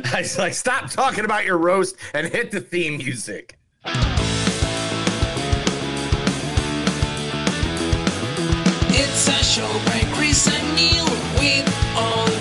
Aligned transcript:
I 0.14 0.20
was 0.20 0.38
like, 0.38 0.54
stop 0.54 0.90
talking 0.90 1.24
about 1.24 1.44
your 1.44 1.58
roast 1.58 1.96
and 2.14 2.26
hit 2.26 2.50
the 2.50 2.60
theme 2.60 2.96
music. 2.96 3.58
It's 8.92 9.28
a 9.28 9.44
show 9.44 9.68
by 9.86 10.00
Chris 10.14 10.46
and 10.46 10.76
Neil 10.76 11.04
with 11.38 11.68
all 11.96 12.39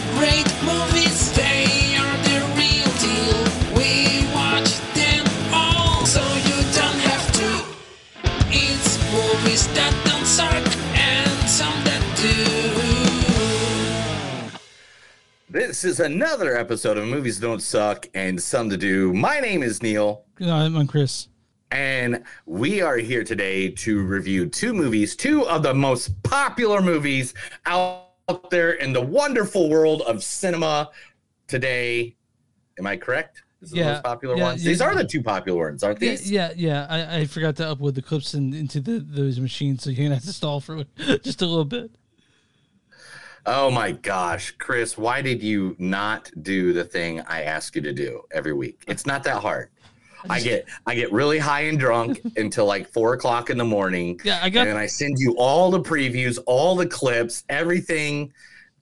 This 15.50 15.84
is 15.84 16.00
another 16.00 16.55
episode 16.55 16.97
of 16.97 17.07
Movies 17.07 17.39
Don't 17.39 17.61
Suck 17.61 18.07
and 18.13 18.41
Some 18.41 18.70
to 18.70 18.77
Do. 18.77 19.13
My 19.13 19.39
name 19.39 19.63
is 19.63 19.81
Neil, 19.81 20.23
No, 20.39 20.53
I'm 20.53 20.85
Chris. 20.88 21.27
and 21.72 22.23
we 22.45 22.81
are 22.81 22.98
here 22.98 23.23
today 23.23 23.70
to 23.70 24.03
review 24.03 24.48
two 24.48 24.73
movies, 24.73 25.16
two 25.16 25.48
of 25.48 25.63
the 25.63 25.73
most 25.73 26.22
popular 26.23 26.81
movies 26.81 27.34
out 27.66 28.05
there 28.52 28.73
in 28.73 28.94
the 28.94 29.02
wonderful 29.02 29.70
world 29.70 30.03
of 30.03 30.23
cinema 30.23 30.89
today. 31.48 32.16
Am 32.77 32.86
I 32.86 32.95
correct? 32.95 33.41
This 33.59 33.70
is 33.70 33.73
the 33.73 33.80
Yeah, 33.80 33.94
most 33.94 34.03
popular 34.03 34.38
yeah, 34.38 34.44
ones. 34.44 34.63
yeah. 34.63 34.70
These 34.70 34.81
are 34.81 34.94
the 34.95 35.03
two 35.03 35.23
popular 35.23 35.70
ones, 35.70 35.84
aren't 35.84 36.00
these? 36.00 36.30
yeah, 36.31 36.53
yeah. 36.55 36.86
I, 36.89 37.17
I 37.22 37.25
forgot 37.25 37.55
to 37.58 37.63
upload 37.63 37.95
the 37.95 38.02
clips 38.03 38.36
in, 38.36 38.53
into 38.53 38.80
the 38.80 39.00
those 39.00 39.39
machines, 39.39 39.84
so 39.84 39.89
you're 39.89 40.05
gonna 40.05 40.16
have 40.16 40.23
to 40.25 40.31
stall 40.34 40.59
for 40.61 40.84
just 41.23 41.41
a 41.41 41.45
little 41.47 41.66
bit. 41.66 41.91
Oh 43.45 43.71
my 43.71 43.91
gosh, 43.91 44.52
Chris, 44.57 44.98
why 44.98 45.21
did 45.21 45.41
you 45.41 45.75
not 45.80 46.30
do 46.43 46.73
the 46.73 46.84
thing 46.84 47.21
I 47.21 47.43
ask 47.43 47.75
you 47.75 47.81
to 47.81 47.93
do 47.93 48.21
every 48.31 48.53
week? 48.53 48.84
It's 48.88 49.05
not 49.05 49.23
that 49.23 49.41
hard. 49.41 49.70
I 50.30 50.39
get 50.49 50.67
I 50.85 50.95
get 50.95 51.11
really 51.11 51.39
high 51.39 51.61
and 51.61 51.80
drunk 51.80 52.19
until 52.38 52.66
like 52.66 52.91
four 52.91 53.14
o'clock 53.14 53.49
in 53.49 53.58
the 53.58 53.66
morning. 53.66 54.19
Yeah, 54.23 54.39
I 54.44 54.49
got- 54.49 54.67
and 54.67 54.77
I 54.77 54.86
send 54.86 55.17
you 55.19 55.36
all 55.38 55.72
the 55.72 55.80
previews, 55.81 56.38
all 56.45 56.75
the 56.75 56.88
clips, 56.88 57.44
everything 57.49 58.33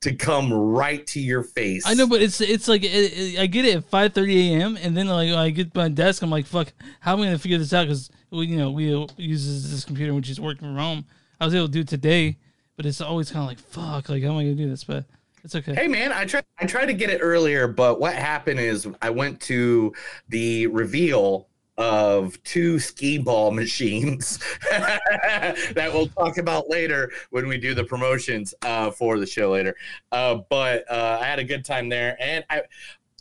to 0.02 0.14
come 0.14 0.54
right 0.54 1.06
to 1.08 1.20
your 1.20 1.42
face. 1.44 1.84
I 1.88 1.94
know, 1.96 2.06
but 2.08 2.22
it's 2.22 2.40
it's 2.42 2.68
like 2.68 2.84
it, 2.84 2.88
it- 2.90 3.40
I 3.40 3.46
get 3.48 3.66
it 3.66 3.78
at 3.78 3.90
5:30 3.92 4.52
a.m. 4.60 4.78
and 4.82 4.96
then 4.98 5.08
like 5.08 5.30
when 5.30 5.38
I 5.40 5.50
get 5.52 5.74
to 5.74 5.80
my 5.80 5.90
desk, 5.90 6.22
I'm 6.24 6.30
like, 6.30 6.46
fuck, 6.46 6.74
how 7.00 7.14
am 7.14 7.22
I 7.22 7.26
gonna 7.26 7.40
figure 7.40 7.58
this 7.58 7.74
out? 7.74 7.84
Because 7.84 8.10
we, 8.32 8.48
you 8.48 8.58
know, 8.58 8.72
we 8.72 8.94
uh, 8.94 9.08
uses 9.18 9.72
this 9.72 9.86
computer 9.86 10.14
when 10.14 10.24
she's 10.24 10.40
working 10.40 10.68
from 10.68 10.78
home. 10.78 11.06
I 11.40 11.46
was 11.46 11.54
able 11.56 11.68
to 11.68 11.72
do 11.72 11.80
it 11.82 11.88
today, 11.88 12.38
but 12.78 12.86
it's 12.86 13.02
always 13.02 13.30
kind 13.30 13.44
of 13.44 13.50
like, 13.50 13.60
fuck, 13.60 14.08
like 14.08 14.24
how 14.24 14.30
am 14.30 14.38
I 14.38 14.44
gonna 14.44 14.56
do 14.56 14.70
this? 14.70 14.86
But 14.86 15.04
it's 15.44 15.56
okay. 15.56 15.76
Hey 15.76 15.88
man, 15.88 16.14
I 16.14 16.24
tried 16.26 16.46
I 16.60 16.66
tried 16.66 16.86
to 16.86 16.94
get 16.94 17.10
it 17.10 17.20
earlier, 17.22 17.68
but 17.68 18.00
what 18.00 18.16
happened 18.16 18.60
is 18.60 18.88
I 19.02 19.10
went 19.10 19.42
to 19.42 19.94
the 20.30 20.68
reveal 20.68 21.50
of 21.78 22.42
two 22.44 22.80
skee 22.80 23.18
ball 23.18 23.52
machines 23.64 24.40
that 24.70 25.90
we'll 25.94 26.08
talk 26.08 26.38
about 26.38 26.70
later 26.70 27.12
when 27.32 27.48
we 27.48 27.58
do 27.58 27.74
the 27.74 27.84
promotions 27.84 28.54
uh, 28.62 28.92
for 28.92 29.20
the 29.20 29.26
show 29.26 29.52
later. 29.52 29.76
Uh, 30.12 30.40
but 30.50 30.90
uh, 30.90 31.20
I 31.22 31.26
had 31.26 31.40
a 31.40 31.44
good 31.44 31.66
time 31.66 31.90
there, 31.90 32.16
and 32.22 32.46
I 32.50 32.62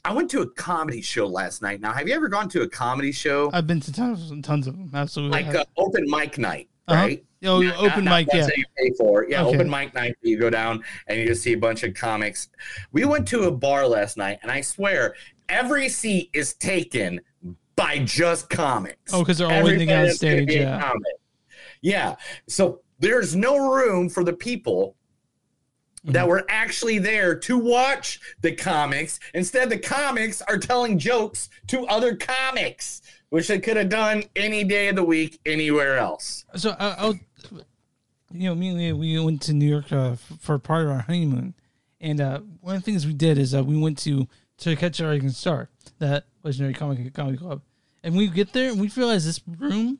I 0.05 0.13
went 0.13 0.31
to 0.33 0.43
a 0.43 0.47
comedy 0.51 1.03
show 1.03 1.27
last 1.27 1.63
night. 1.63 1.81
Now, 1.81 1.93
have 1.93 2.07
you 2.07 2.15
ever 2.15 2.29
gone 2.29 2.49
to 2.51 2.63
a 2.63 2.69
comedy 2.69 3.11
show 3.11 3.51
I've 3.53 3.67
been 3.67 3.81
to 3.81 3.93
tons, 3.93 4.31
and 4.31 4.45
tons 4.45 4.67
of 4.67 4.77
them. 4.77 4.91
Absolutely. 4.95 5.43
like 5.43 5.55
uh, 5.55 5.65
open 5.77 6.05
mic 6.07 6.39
night, 6.39 6.69
Uh-huh. 6.89 7.01
right? 7.03 7.25
Oh, 7.45 7.61
Not- 7.61 7.77
open 7.79 8.05
not- 8.05 8.17
mic, 8.19 8.27
not 8.29 8.37
yeah. 8.37 8.49
you 8.57 8.65
pay 8.79 8.91
for. 8.97 9.27
Yeah, 9.29 9.43
Okay. 9.45 9.57
open 9.57 9.71
mic 9.71 9.95
night. 9.95 10.15
You 10.23 10.39
go 10.39 10.51
down 10.51 10.83
and 11.07 11.19
you 11.21 11.27
just 11.27 11.43
see 11.43 11.53
a 11.53 11.59
bunch 11.59 11.83
of 11.83 11.95
comics. 11.95 12.49
We 12.93 13.05
went 13.05 13.29
to 13.29 13.43
a 13.45 13.51
bar 13.51 13.87
last 13.87 14.17
night, 14.17 14.39
and 14.43 14.51
I 14.51 14.61
swear 14.63 15.15
every 15.49 15.89
seat 15.89 16.31
is 16.33 16.55
taken 16.55 17.21
by 17.77 17.99
just 18.01 18.49
comics. 18.49 19.13
Oh, 19.13 19.21
because 19.23 19.39
they're 19.39 19.51
all 19.51 19.65
waiting 19.65 19.93
on 19.93 20.11
stage, 20.11 20.51
yeah. 20.51 20.93
Yeah. 21.83 22.17
So 22.49 22.81
there's 22.99 23.37
no 23.37 23.57
room 23.75 24.09
for 24.09 24.25
the 24.25 24.33
people 24.33 24.97
Mm-hmm. 26.05 26.13
that 26.13 26.29
were 26.29 26.47
actually 26.49 27.01
there 27.01 27.35
to 27.35 27.59
watch 27.59 28.21
the 28.41 28.53
comics. 28.53 29.19
Instead, 29.35 29.71
the 29.71 29.79
comics 29.79 30.41
are 30.43 30.57
telling 30.57 31.01
jokes 31.01 31.49
to 31.67 31.85
other 31.87 32.15
comics, 32.15 33.03
which 33.31 33.49
they 33.49 33.59
could 33.59 33.77
have 33.77 33.89
done 33.89 34.25
any 34.35 34.65
day 34.65 34.89
of 34.89 34.97
the 34.97 35.05
week, 35.05 35.41
anywhere 35.47 35.99
else. 35.99 36.45
So 36.57 36.77
I, 36.79 36.89
I 36.91 37.07
was, 37.07 37.17
you 38.33 38.49
know, 38.49 38.55
me 38.55 38.69
and 38.69 38.79
Leah, 38.79 38.97
we 38.97 39.19
went 39.19 39.43
to 39.43 39.53
New 39.53 39.69
York 39.69 39.93
uh, 39.93 40.17
for 40.41 40.59
part 40.59 40.85
of 40.85 40.91
our 40.91 41.01
honeymoon, 41.01 41.55
and 42.01 42.21
uh, 42.21 42.41
one 42.61 42.77
of 42.77 42.83
the 42.83 42.85
things 42.85 43.07
we 43.07 43.15
did 43.15 43.39
is 43.39 43.55
uh, 43.55 43.63
we 43.65 43.77
went 43.77 43.99
to 43.99 44.29
to 44.59 44.75
catch 44.75 45.01
a 45.01 45.07
rising 45.07 45.31
star, 45.31 45.69
that 45.99 46.27
legendary 46.43 46.73
comic 46.75 47.13
comedy 47.15 47.37
club, 47.37 47.63
and 48.03 48.17
we 48.17 48.29
get 48.29 48.53
there 48.53 48.71
and 48.71 48.81
we 48.81 48.89
realize 48.97 49.25
this 49.27 49.41
room 49.59 49.99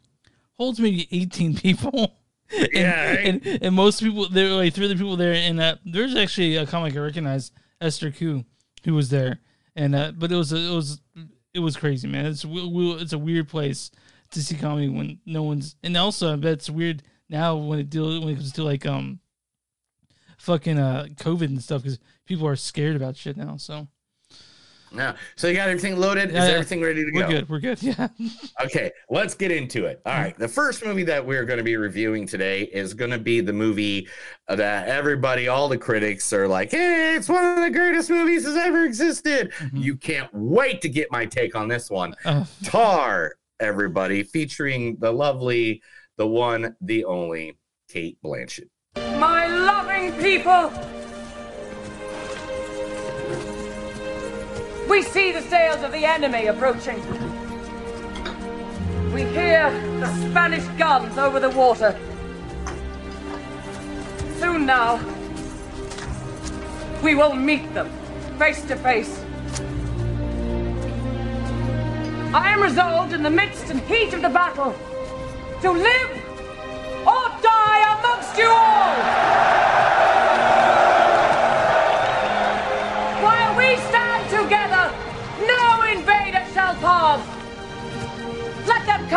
holds 0.55 0.81
maybe 0.81 1.09
eighteen 1.13 1.55
people. 1.55 2.15
and, 2.57 2.69
Yeah, 2.73 3.11
right? 3.11 3.27
and, 3.27 3.47
and 3.63 3.75
most 3.75 4.01
people 4.01 4.29
there 4.29 4.51
were 4.51 4.57
like 4.57 4.73
three 4.75 4.87
other 4.87 4.95
people 4.97 5.17
there, 5.17 5.35
and 5.35 5.61
uh, 5.61 5.77
there's 5.85 6.15
actually 6.15 6.57
a 6.57 6.67
comic 6.67 6.97
I 6.97 7.01
recognize, 7.01 7.51
Esther 7.81 8.11
Ku, 8.11 8.45
who 8.85 8.95
was 8.95 9.11
there, 9.11 9.41
and 9.75 9.95
uh, 9.95 10.13
but 10.17 10.31
it 10.33 10.37
was 10.37 10.53
it 10.53 10.71
was 10.73 11.01
it 11.57 11.61
was 11.61 11.77
crazy, 11.77 12.07
man. 12.07 12.27
It's 12.27 12.45
it's 12.47 13.13
a 13.15 13.19
weird 13.19 13.49
place 13.49 13.91
to 14.33 14.43
see 14.43 14.57
comedy 14.57 14.91
when 14.91 15.21
no 15.25 15.43
one's, 15.43 15.75
and 15.83 15.97
also 15.97 16.31
I 16.33 16.37
bet 16.37 16.53
it's 16.53 16.69
weird 16.69 17.03
now 17.31 17.57
when 17.57 17.79
it 17.79 17.89
deal 17.89 18.21
when 18.21 18.29
it 18.29 18.35
comes 18.35 18.53
to 18.53 18.63
like 18.63 18.85
um 18.85 19.21
fucking 20.37 20.79
uh 20.79 21.07
COVID 21.15 21.47
and 21.47 21.63
stuff 21.63 21.83
because 21.83 21.99
people 22.27 22.47
are 22.47 22.57
scared 22.57 22.95
about 22.95 23.17
shit 23.17 23.39
now. 23.39 23.57
So 23.57 23.89
Yeah. 24.97 25.17
So 25.37 25.49
you 25.49 25.55
got 25.55 25.69
everything 25.69 25.97
loaded? 25.97 26.31
Yeah, 26.31 26.43
Is 26.43 26.49
yeah. 26.49 26.55
everything 26.55 26.81
ready 26.83 27.05
to 27.05 27.11
go? 27.13 27.21
we're 27.21 27.29
good. 27.29 27.49
We're 27.49 27.61
good. 27.61 27.83
Yeah. 27.83 28.09
Okay, 28.65 28.91
let's 29.11 29.35
get 29.35 29.53
into 29.53 29.85
it. 29.85 30.01
All 30.07 30.15
right. 30.15 30.37
The 30.37 30.49
first 30.49 30.85
movie 30.85 31.05
that 31.05 31.25
we're 31.25 31.45
going 31.45 31.59
to 31.59 31.63
be 31.65 31.77
reviewing 31.77 32.27
today 32.27 32.63
is 32.63 32.95
going 32.95 33.11
to 33.11 33.19
be 33.19 33.41
the 33.41 33.53
movie 33.53 34.09
that 34.49 34.89
everybody, 34.89 35.49
all 35.49 35.69
the 35.69 35.77
critics 35.79 36.33
are 36.33 36.49
like, 36.49 36.71
hey, 36.71 37.15
it's 37.15 37.29
one 37.29 37.45
of 37.45 37.63
the 37.63 37.71
greatest 37.71 38.09
movies 38.11 38.45
that's 38.45 38.57
ever 38.57 38.85
existed. 38.85 39.53
You 39.73 39.97
can't 39.97 40.31
wait 40.33 40.81
to 40.83 40.89
get 40.89 41.13
my 41.13 41.27
take 41.27 41.55
on 41.55 41.69
this 41.69 41.91
one. 41.91 42.15
Uh, 42.25 42.45
Tar, 42.65 43.35
everybody, 43.61 44.23
featuring 44.23 44.97
the 44.97 45.13
lovely, 45.13 45.83
the 46.17 46.27
one, 46.27 46.75
the 46.81 47.05
only 47.05 47.59
Cate 47.89 48.19
Blanchett. 48.25 48.69
My 48.97 49.47
loving 49.47 50.13
people! 50.21 50.96
We 54.89 55.03
see 55.03 55.33
the 55.33 55.43
sails 55.43 55.83
of 55.83 55.93
the 55.93 56.05
enemy 56.05 56.47
approaching. 56.47 57.01
We 59.13 59.25
hear 59.25 59.71
the 59.99 60.07
Spanish 60.29 60.65
guns 60.79 61.19
over 61.19 61.41
the 61.41 61.51
water. 61.51 61.99
Soon 64.39 64.65
now, 64.65 65.01
we 67.03 67.15
will 67.15 67.35
meet 67.35 67.73
them 67.75 67.91
face 68.39 68.63
to 68.67 68.77
face. 68.77 69.23
I 72.35 72.51
am 72.53 72.63
resolved 72.63 73.13
in 73.13 73.23
the 73.23 73.31
midst 73.31 73.71
and 73.71 73.81
heat 73.81 74.13
of 74.13 74.23
the 74.23 74.29
battle 74.29 74.75
to 75.63 75.71
live 75.71 76.11
or 77.07 77.29
die 77.43 77.99
amongst 77.99 78.37
you 78.39 78.49
all! 78.49 79.56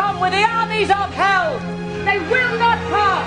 Come 0.00 0.18
with 0.18 0.32
the 0.32 0.42
armies 0.42 0.90
of 0.90 1.08
hell. 1.12 1.52
They 2.08 2.18
will 2.32 2.54
not 2.58 2.78
pass. 2.92 3.26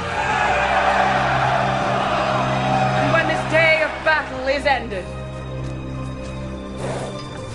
And 3.00 3.08
when 3.14 3.26
this 3.28 3.44
day 3.52 3.84
of 3.84 3.92
battle 4.04 4.48
is 4.48 4.66
ended, 4.66 5.06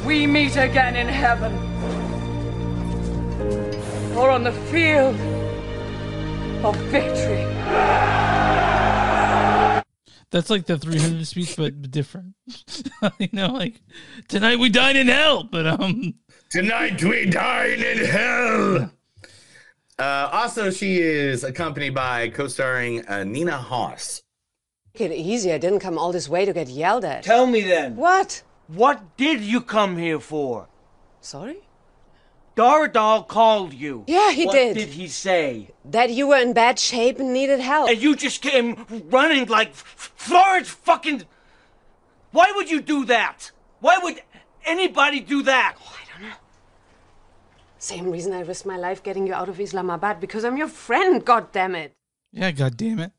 we 0.06 0.26
meet 0.26 0.54
again 0.56 0.94
in 0.94 1.08
heaven. 1.08 1.52
Or 4.16 4.30
on 4.30 4.44
the 4.44 4.56
field 4.70 5.16
of 6.64 6.76
victory. 6.96 7.44
that's 10.30 10.50
like 10.50 10.66
the 10.66 10.78
300 10.78 11.26
speech, 11.26 11.56
but 11.56 11.80
but 11.82 11.90
different. 11.90 12.34
you 13.18 13.28
know, 13.32 13.48
like 13.48 13.80
tonight 14.28 14.58
we 14.60 14.68
dine 14.68 14.96
in 14.96 15.08
hell, 15.08 15.42
but 15.42 15.66
um, 15.66 16.14
Tonight 16.50 17.02
we 17.04 17.26
dine 17.26 17.82
in 17.82 18.04
hell. 18.06 18.90
Uh, 19.98 20.28
also, 20.32 20.70
she 20.70 21.00
is 21.00 21.42
accompanied 21.42 21.90
by 21.90 22.28
co-starring 22.28 23.04
uh, 23.08 23.24
Nina 23.24 23.56
Hoss. 23.56 24.22
Take 24.94 25.10
it 25.10 25.14
easy. 25.14 25.52
I 25.52 25.58
didn't 25.58 25.80
come 25.80 25.98
all 25.98 26.12
this 26.12 26.28
way 26.28 26.44
to 26.44 26.52
get 26.52 26.68
yelled 26.68 27.04
at. 27.04 27.24
Tell 27.24 27.46
me 27.46 27.62
then, 27.62 27.96
What? 27.96 28.42
what 28.68 29.16
did 29.16 29.40
you 29.40 29.60
come 29.60 29.96
here 29.96 30.20
for? 30.20 30.68
Sorry? 31.20 31.58
Doradal 32.56 33.26
called 33.26 33.72
you. 33.72 34.04
Yeah, 34.06 34.30
he 34.32 34.46
what 34.46 34.54
did. 34.54 34.76
did 34.76 34.88
he 34.90 35.08
say? 35.08 35.70
That 35.84 36.10
you 36.10 36.28
were 36.28 36.38
in 36.38 36.52
bad 36.52 36.78
shape 36.78 37.18
and 37.18 37.32
needed 37.32 37.60
help. 37.60 37.88
And 37.88 38.00
you 38.00 38.14
just 38.16 38.40
came 38.42 38.84
running 39.10 39.46
like 39.46 39.74
Florence 39.74 40.68
fucking. 40.68 41.24
Why 42.32 42.52
would 42.54 42.70
you 42.70 42.80
do 42.80 43.04
that? 43.06 43.50
Why 43.80 43.98
would 44.02 44.20
anybody 44.64 45.20
do 45.20 45.42
that? 45.44 45.76
Same 47.78 48.10
reason 48.10 48.32
I 48.32 48.40
risked 48.40 48.66
my 48.66 48.76
life 48.76 49.02
getting 49.02 49.26
you 49.26 49.34
out 49.34 49.48
of 49.48 49.60
Islamabad 49.60 50.20
because 50.20 50.44
I'm 50.44 50.56
your 50.56 50.68
friend, 50.68 51.24
god 51.24 51.52
damn 51.52 51.74
it. 51.74 51.94
Yeah, 52.32 52.50
god 52.50 52.76
damn 52.76 52.98
it. 52.98 53.12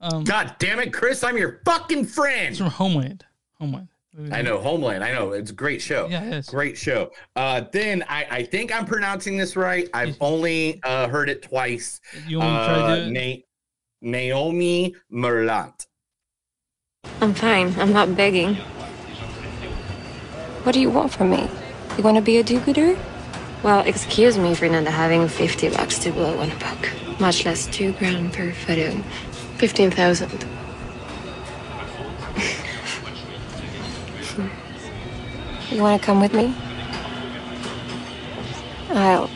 Um, 0.00 0.24
God 0.24 0.56
damn 0.58 0.78
it, 0.80 0.92
Chris! 0.92 1.22
I'm 1.24 1.36
your 1.38 1.60
fucking 1.64 2.00
it's 2.00 2.14
friend. 2.14 2.56
from 2.56 2.66
Homeland. 2.68 3.24
Homeland. 3.58 3.88
I 4.32 4.40
know 4.40 4.58
Homeland. 4.58 5.04
I 5.04 5.12
know 5.12 5.32
it's 5.32 5.50
a 5.50 5.54
great 5.54 5.82
show. 5.82 6.06
Yeah, 6.08 6.24
it 6.24 6.32
is. 6.32 6.46
Great 6.48 6.78
show. 6.78 7.10
Uh, 7.34 7.62
then 7.72 8.02
I, 8.08 8.26
I 8.30 8.42
think 8.44 8.74
I'm 8.74 8.86
pronouncing 8.86 9.36
this 9.36 9.56
right. 9.56 9.88
I've 9.92 10.16
only 10.22 10.80
uh, 10.84 11.08
heard 11.08 11.28
it 11.28 11.42
twice. 11.42 12.00
You 12.26 12.38
want 12.38 12.52
me 12.54 12.58
to 12.58 12.64
try 12.64 12.74
to 12.76 12.82
Uh, 12.82 12.96
do 12.96 13.02
it? 13.02 13.44
Na- 14.02 14.10
Naomi 14.18 14.94
Merlant. 15.12 15.86
I'm 17.20 17.34
fine. 17.34 17.74
I'm 17.78 17.92
not 17.92 18.16
begging. 18.16 18.54
What 20.64 20.72
do 20.72 20.80
you 20.80 20.90
want 20.90 21.12
from 21.12 21.30
me? 21.30 21.48
You 21.96 22.02
want 22.02 22.16
to 22.16 22.22
be 22.22 22.38
a 22.38 22.42
do-gooder? 22.42 22.96
Well, 23.62 23.86
excuse 23.86 24.38
me 24.38 24.54
for 24.54 24.68
not 24.68 24.84
having 24.84 25.28
50 25.28 25.70
bucks 25.70 25.98
to 26.00 26.12
blow 26.12 26.38
on 26.38 26.50
a 26.50 26.56
book. 26.56 27.20
Much 27.20 27.44
less 27.44 27.66
two 27.66 27.92
grand 27.92 28.32
per 28.32 28.52
photo. 28.52 28.90
15,000. 29.58 30.30
you 35.70 35.82
want 35.82 36.00
to 36.00 36.06
come 36.06 36.20
with 36.20 36.34
me? 36.34 36.54
I'll 38.90 39.28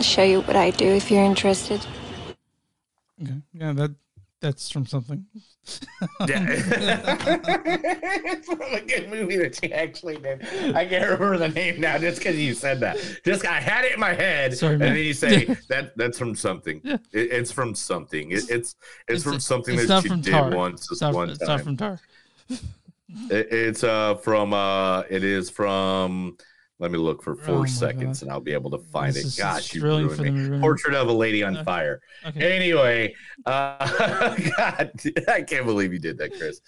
show 0.00 0.22
you 0.22 0.40
what 0.42 0.56
I 0.56 0.70
do 0.70 0.86
if 0.86 1.10
you're 1.10 1.24
interested. 1.24 1.84
Okay. 3.22 3.42
Yeah, 3.52 3.72
that 3.72 3.92
that's 4.40 4.70
from 4.70 4.86
something. 4.86 5.24
Yeah. 6.26 6.46
it's 6.48 8.46
from 8.46 8.60
a 8.62 8.80
good 8.80 9.10
movie 9.10 9.36
that 9.36 9.56
she 9.60 9.72
actually 9.72 10.16
did. 10.16 10.42
I 10.74 10.86
can't 10.86 11.04
remember 11.04 11.36
the 11.38 11.48
name 11.48 11.80
now 11.80 11.98
just 11.98 12.18
because 12.18 12.36
you 12.36 12.54
said 12.54 12.80
that. 12.80 12.96
Just 13.24 13.44
I 13.44 13.60
had 13.60 13.84
it 13.84 13.94
in 13.94 14.00
my 14.00 14.12
head, 14.14 14.56
Sorry, 14.56 14.72
and 14.74 14.80
man. 14.80 14.94
then 14.94 15.04
you 15.04 15.12
say 15.14 15.44
that 15.68 15.96
that's 15.96 16.18
from 16.18 16.34
something. 16.34 16.80
Yeah. 16.84 16.94
It, 17.12 17.32
it's 17.32 17.52
from 17.52 17.74
something. 17.74 18.30
It, 18.30 18.48
it's 18.50 18.76
it's 19.08 19.24
from 19.24 19.40
something 19.40 19.74
it's 19.74 19.88
that 19.88 19.94
not 19.94 20.02
she 20.04 20.08
from 20.08 20.20
did 20.20 20.30
Tar. 20.30 20.50
once. 20.54 20.80
It's 20.82 20.88
Just 20.90 21.02
not, 21.02 21.14
one 21.14 21.30
it's 21.30 21.38
time. 21.38 21.48
not 21.48 21.60
from 21.62 21.76
Tar. 21.76 22.00
It- 22.50 23.48
it's 23.52 23.84
uh 23.84 24.14
from 24.16 24.52
uh 24.54 25.00
it 25.10 25.24
is 25.24 25.48
from 25.50 26.36
let 26.78 26.90
me 26.90 26.98
look 26.98 27.22
for 27.22 27.32
Oh 27.32 27.36
four 27.36 27.58
my 27.60 27.66
seconds 27.66 28.20
God. 28.20 28.26
and 28.26 28.32
I'll 28.32 28.40
be 28.40 28.52
able 28.52 28.70
to 28.70 28.78
find 28.78 29.12
This 29.14 29.36
it. 29.38 29.40
Gosh, 29.42 29.74
you 29.74 29.82
ruined 29.82 30.18
me. 30.52 30.58
Portrait 30.60 30.94
of 30.94 31.08
a 31.08 31.12
Lady 31.12 31.42
on 31.42 31.56
Uh, 31.56 31.64
Fire. 31.64 32.00
Okay. 32.26 32.56
Anyway, 32.56 33.14
uh 33.46 34.36
God, 34.56 34.92
I 35.28 35.42
can't 35.42 35.66
believe 35.66 35.92
you 35.92 35.98
did 35.98 36.18
that, 36.18 36.32
Chris. 36.36 36.60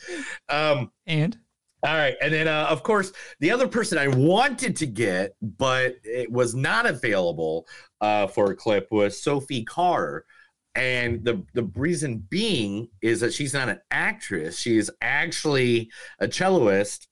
Um 0.49 0.91
And 1.07 1.39
all 1.83 1.95
right, 1.97 2.15
and 2.21 2.31
then 2.35 2.47
uh, 2.47 2.67
of 2.69 2.83
course 2.83 3.11
the 3.39 3.51
other 3.51 3.67
person 3.67 3.97
I 3.97 4.09
wanted 4.09 4.77
to 4.77 4.87
get, 4.87 5.35
but 5.41 5.95
it 6.05 6.31
was 6.31 6.55
not 6.55 6.85
available 6.85 7.67
uh, 8.03 8.27
for 8.27 8.51
a 8.51 8.55
clip 8.57 8.89
was 8.91 9.23
Sophie 9.23 9.65
Carr, 9.65 10.27
and 10.75 11.25
the 11.25 11.43
the 11.55 11.65
reason 11.77 12.19
being 12.29 12.89
is 13.01 13.21
that 13.21 13.33
she's 13.33 13.55
not 13.55 13.71
an 13.71 13.81
actress; 13.91 14.59
she 14.59 14.77
is 14.77 14.91
actually 15.01 15.91
a 16.19 16.29
celloist 16.29 17.07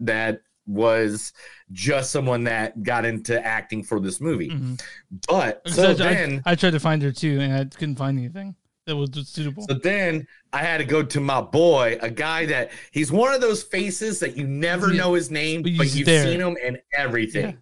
that 0.00 0.40
was 0.68 1.32
just 1.72 2.12
someone 2.12 2.44
that 2.44 2.82
got 2.82 3.04
into 3.04 3.44
acting 3.44 3.82
for 3.82 3.98
this 3.98 4.20
movie. 4.20 4.50
mhm. 4.50 4.80
But 5.26 5.62
so 5.68 5.90
I, 5.90 5.94
then. 5.94 6.42
I, 6.44 6.52
I 6.52 6.54
tried 6.54 6.72
to 6.72 6.80
find 6.80 7.02
her 7.02 7.10
too, 7.10 7.40
and 7.40 7.52
I 7.52 7.64
couldn't 7.64 7.96
find 7.96 8.18
anything 8.18 8.54
that 8.86 8.94
was 8.96 9.10
suitable. 9.28 9.64
So 9.68 9.74
then 9.74 10.26
I 10.52 10.58
had 10.58 10.78
to 10.78 10.84
go 10.84 11.02
to 11.02 11.20
my 11.20 11.40
boy, 11.40 11.98
a 12.00 12.10
guy 12.10 12.46
that 12.46 12.70
he's 12.90 13.10
one 13.10 13.34
of 13.34 13.40
those 13.40 13.62
faces 13.62 14.20
that 14.20 14.36
you 14.36 14.46
never 14.46 14.92
Yeah, 14.92 14.98
know 15.02 15.14
his 15.14 15.30
name, 15.30 15.62
but 15.62 15.72
but, 15.76 15.94
you've 15.94 16.06
there. 16.06 16.24
seen 16.24 16.40
him 16.40 16.56
in 16.64 16.78
everything. 16.96 17.58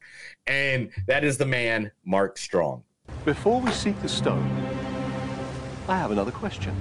And 0.49 0.91
that 1.09 1.25
is 1.25 1.39
the 1.39 1.47
man, 1.47 1.91
Mark 2.05 2.39
Strong. 2.39 2.85
Before 3.25 3.61
we 3.61 3.71
seek 3.73 4.01
the 4.03 4.09
stone, 4.09 4.49
I 5.89 5.97
have 5.97 6.11
another 6.13 6.31
question. 6.33 6.75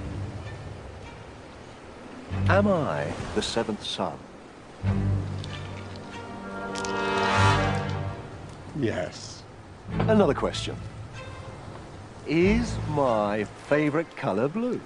Am 2.48 2.68
I 2.68 3.12
the 3.34 3.42
seventh 3.42 3.84
son? 3.84 4.16
Yes. 8.78 9.42
Another 10.00 10.34
question. 10.34 10.76
Is 12.26 12.76
my 12.90 13.44
favorite 13.68 14.14
color 14.16 14.48
blue? 14.48 14.80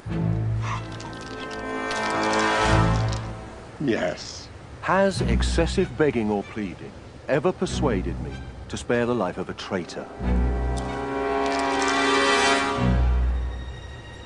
Yes. 3.81 4.49
Has 4.83 5.23
excessive 5.23 5.97
begging 5.99 6.31
or 6.31 6.43
pleading 6.45 6.93
ever 7.29 7.51
persuaded 7.51 8.21
me 8.23 8.33
to 8.69 8.77
spare 8.77 9.07
the 9.07 9.15
life 9.15 9.39
of 9.39 9.49
a 9.49 9.55
traitor? 9.55 10.05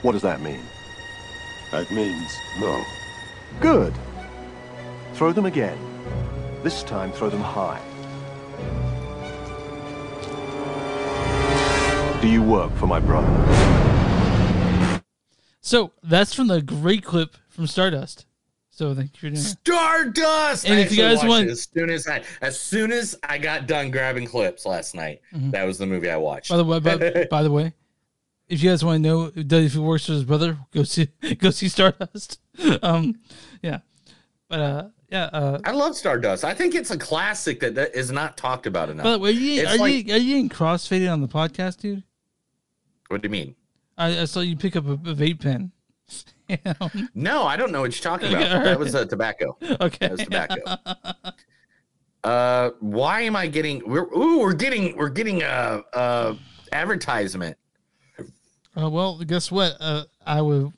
What 0.03 0.13
does 0.13 0.23
that 0.23 0.41
mean? 0.43 0.61
That 1.71 1.91
means 1.91 2.37
no. 2.61 2.85
Good. 3.61 3.95
Throw 5.15 5.33
them 5.33 5.47
again. 5.47 5.79
This 6.63 6.83
time, 6.83 7.13
throw 7.13 7.31
them 7.31 7.41
high. 7.41 7.81
Do 12.25 12.31
you 12.31 12.43
work 12.43 12.75
for 12.77 12.87
my 12.87 13.01
brother? 13.01 13.29
So 15.61 15.93
that's 16.03 16.33
from 16.33 16.47
the 16.47 16.63
great 16.63 17.05
clip 17.05 17.37
from 17.51 17.67
Stardust. 17.67 18.25
So 18.71 18.95
thank 18.95 19.11
you 19.13 19.21
for 19.21 19.29
doing. 19.29 19.37
Stardust. 19.37 20.65
And 20.65 20.79
I 20.79 20.81
if 20.81 20.91
you 20.91 21.03
guys 21.03 21.23
want- 21.23 21.51
as 21.51 21.69
soon 21.71 21.91
as 21.91 22.09
I 22.09 22.23
as 22.41 22.59
soon 22.59 22.93
as 22.93 23.15
I 23.29 23.37
got 23.37 23.67
done 23.67 23.91
grabbing 23.91 24.27
clips 24.27 24.65
last 24.65 24.95
night, 24.95 25.21
that 25.35 25.65
was 25.65 25.77
the 25.77 25.85
movie 25.85 26.09
I 26.09 26.17
watched. 26.17 26.49
By 26.49 26.57
the 26.57 26.65
way, 26.65 26.79
by, 26.79 27.27
by 27.31 27.43
the 27.43 27.51
way, 27.51 27.75
if 28.49 28.63
you 28.63 28.71
guys 28.71 28.83
want 28.83 29.05
to 29.05 29.07
know 29.07 29.31
if 29.37 29.73
he 29.75 29.79
works 29.79 30.07
for 30.07 30.13
his 30.13 30.25
brother, 30.25 30.57
go 30.73 30.83
see 30.85 31.09
go 31.39 31.51
see 31.51 31.69
Stardust. 31.69 32.41
Um, 32.83 33.21
yeah, 33.63 33.81
but 34.49 34.61
uh, 34.61 34.89
yeah. 35.11 35.25
Uh, 35.27 35.59
I 35.63 35.73
love 35.73 35.95
Stardust. 35.95 36.43
I 36.43 36.55
think 36.55 36.75
it's 36.75 36.91
a 36.91 36.97
classic 36.97 37.61
that, 37.61 37.75
that 37.75 37.95
is 37.95 38.11
not 38.11 38.39
talked 38.39 38.67
about 38.67 38.89
enough. 38.89 39.05
by 39.05 39.13
the 39.13 39.19
way, 39.19 39.29
are 39.29 39.33
you 39.33 39.67
are 39.67 39.77
like- 39.77 40.07
you 40.07 40.15
are 40.15 40.17
you 40.17 40.35
getting 40.35 40.49
crossfaded 40.49 41.13
on 41.13 41.21
the 41.21 41.29
podcast, 41.29 41.81
dude? 41.81 42.03
What 43.09 43.23
do 43.23 43.27
you 43.27 43.31
mean? 43.31 43.55
I, 43.97 44.21
I 44.21 44.25
saw 44.25 44.41
you 44.41 44.57
pick 44.57 44.77
up 44.77 44.87
a, 44.87 44.93
a 44.93 45.15
vape 45.15 45.41
pen. 45.41 45.73
No, 47.15 47.45
I 47.45 47.57
don't 47.57 47.73
know 47.73 47.81
what 47.81 47.95
you're 47.95 48.03
talking 48.03 48.29
about. 48.29 48.53
all 48.57 48.63
That 48.63 48.79
was 48.79 48.95
uh, 48.95 49.07
tobacco. 49.07 49.57
Okay. 49.63 49.97
That 50.09 50.11
was 50.11 50.21
tobacco. 50.21 50.61
uh, 52.23 52.71
why 52.81 53.23
am 53.23 53.35
I 53.35 53.47
getting? 53.47 53.83
We're 53.89 54.05
ooh, 54.15 54.41
we're 54.41 54.53
getting 54.53 54.95
we're 54.97 55.09
getting 55.09 55.43
a, 55.43 55.83
a 55.95 56.37
advertisement. 56.71 57.57
Uh, 58.77 58.91
well, 58.91 59.19
guess 59.21 59.51
what? 59.51 59.77
Uh, 59.81 60.05
I 60.27 60.43
would. 60.43 60.73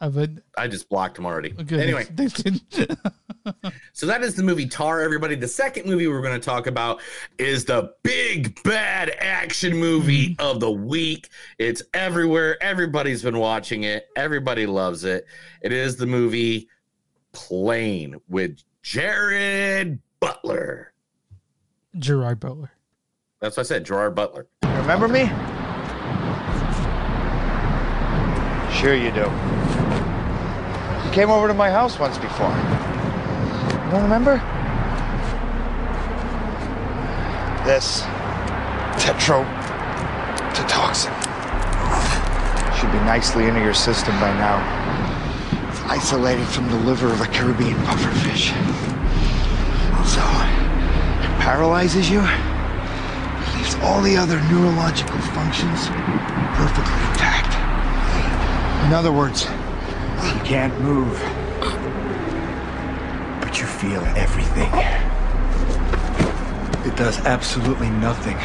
I 0.00 0.08
would. 0.08 0.42
I 0.56 0.68
just 0.68 0.88
blocked 0.88 1.18
him 1.18 1.26
already. 1.26 1.50
Good. 1.50 1.80
Anyway, 1.80 2.04
so 3.92 4.06
that 4.06 4.22
is 4.22 4.34
the 4.36 4.42
movie 4.42 4.66
Tar. 4.66 5.00
Everybody, 5.00 5.34
the 5.34 5.48
second 5.48 5.86
movie 5.86 6.06
we're 6.06 6.22
going 6.22 6.38
to 6.40 6.44
talk 6.44 6.66
about 6.68 7.00
is 7.38 7.64
the 7.64 7.92
big 8.02 8.62
bad 8.62 9.10
action 9.18 9.76
movie 9.76 10.36
Mm-hmm. 10.36 10.46
of 10.46 10.60
the 10.60 10.70
week. 10.70 11.28
It's 11.58 11.82
everywhere. 11.94 12.62
Everybody's 12.62 13.22
been 13.22 13.38
watching 13.38 13.82
it. 13.84 14.06
Everybody 14.16 14.66
loves 14.66 15.04
it. 15.04 15.26
It 15.62 15.72
is 15.72 15.96
the 15.96 16.06
movie 16.06 16.68
Plane 17.32 18.16
with 18.28 18.58
Jared 18.82 19.98
Butler. 20.20 20.92
Gerard 21.98 22.38
Butler. 22.40 22.70
That's 23.40 23.56
what 23.56 23.66
I 23.66 23.68
said, 23.68 23.84
Gerard 23.84 24.14
Butler. 24.14 24.46
Remember 24.62 25.08
me? 25.08 25.26
Sure 28.72 28.94
you 28.94 29.10
do. 29.10 29.57
Came 31.18 31.30
over 31.30 31.48
to 31.48 31.54
my 31.54 31.68
house 31.68 31.98
once 31.98 32.16
before. 32.16 32.46
You 32.46 33.90
don't 33.90 34.04
remember? 34.04 34.36
This 37.66 38.02
tetrodotoxin 39.02 41.10
should 42.78 42.92
be 42.92 43.00
nicely 43.00 43.48
into 43.48 43.58
your 43.58 43.74
system 43.74 44.14
by 44.20 44.32
now. 44.34 44.62
It's 45.68 45.80
isolated 45.90 46.46
from 46.46 46.68
the 46.68 46.76
liver 46.76 47.08
of 47.08 47.20
a 47.20 47.26
Caribbean 47.26 47.74
pufferfish. 47.78 48.54
So, 50.06 50.22
it 50.22 51.34
paralyzes 51.42 52.08
you, 52.08 52.20
leaves 53.56 53.74
all 53.82 54.00
the 54.02 54.16
other 54.16 54.40
neurological 54.42 55.18
functions 55.34 55.88
perfectly 56.54 56.94
intact. 57.10 57.56
In 58.86 58.92
other 58.92 59.10
words, 59.10 59.48
you 60.24 60.40
can't 60.44 60.78
move, 60.80 61.18
but 63.40 63.58
you 63.60 63.66
feel 63.66 64.02
everything. 64.16 64.70
It 66.86 66.96
does 66.96 67.18
absolutely 67.26 67.90
nothing 67.90 68.36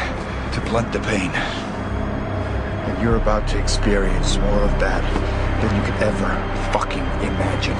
to 0.52 0.60
blunt 0.70 0.92
the 0.92 1.00
pain. 1.00 1.30
And 1.30 3.02
you're 3.02 3.16
about 3.16 3.48
to 3.48 3.58
experience 3.58 4.36
more 4.38 4.60
of 4.62 4.78
that 4.80 5.02
than 5.62 5.74
you 5.76 5.82
could 5.90 6.02
ever 6.02 6.28
fucking 6.72 7.02
imagine. 7.26 7.76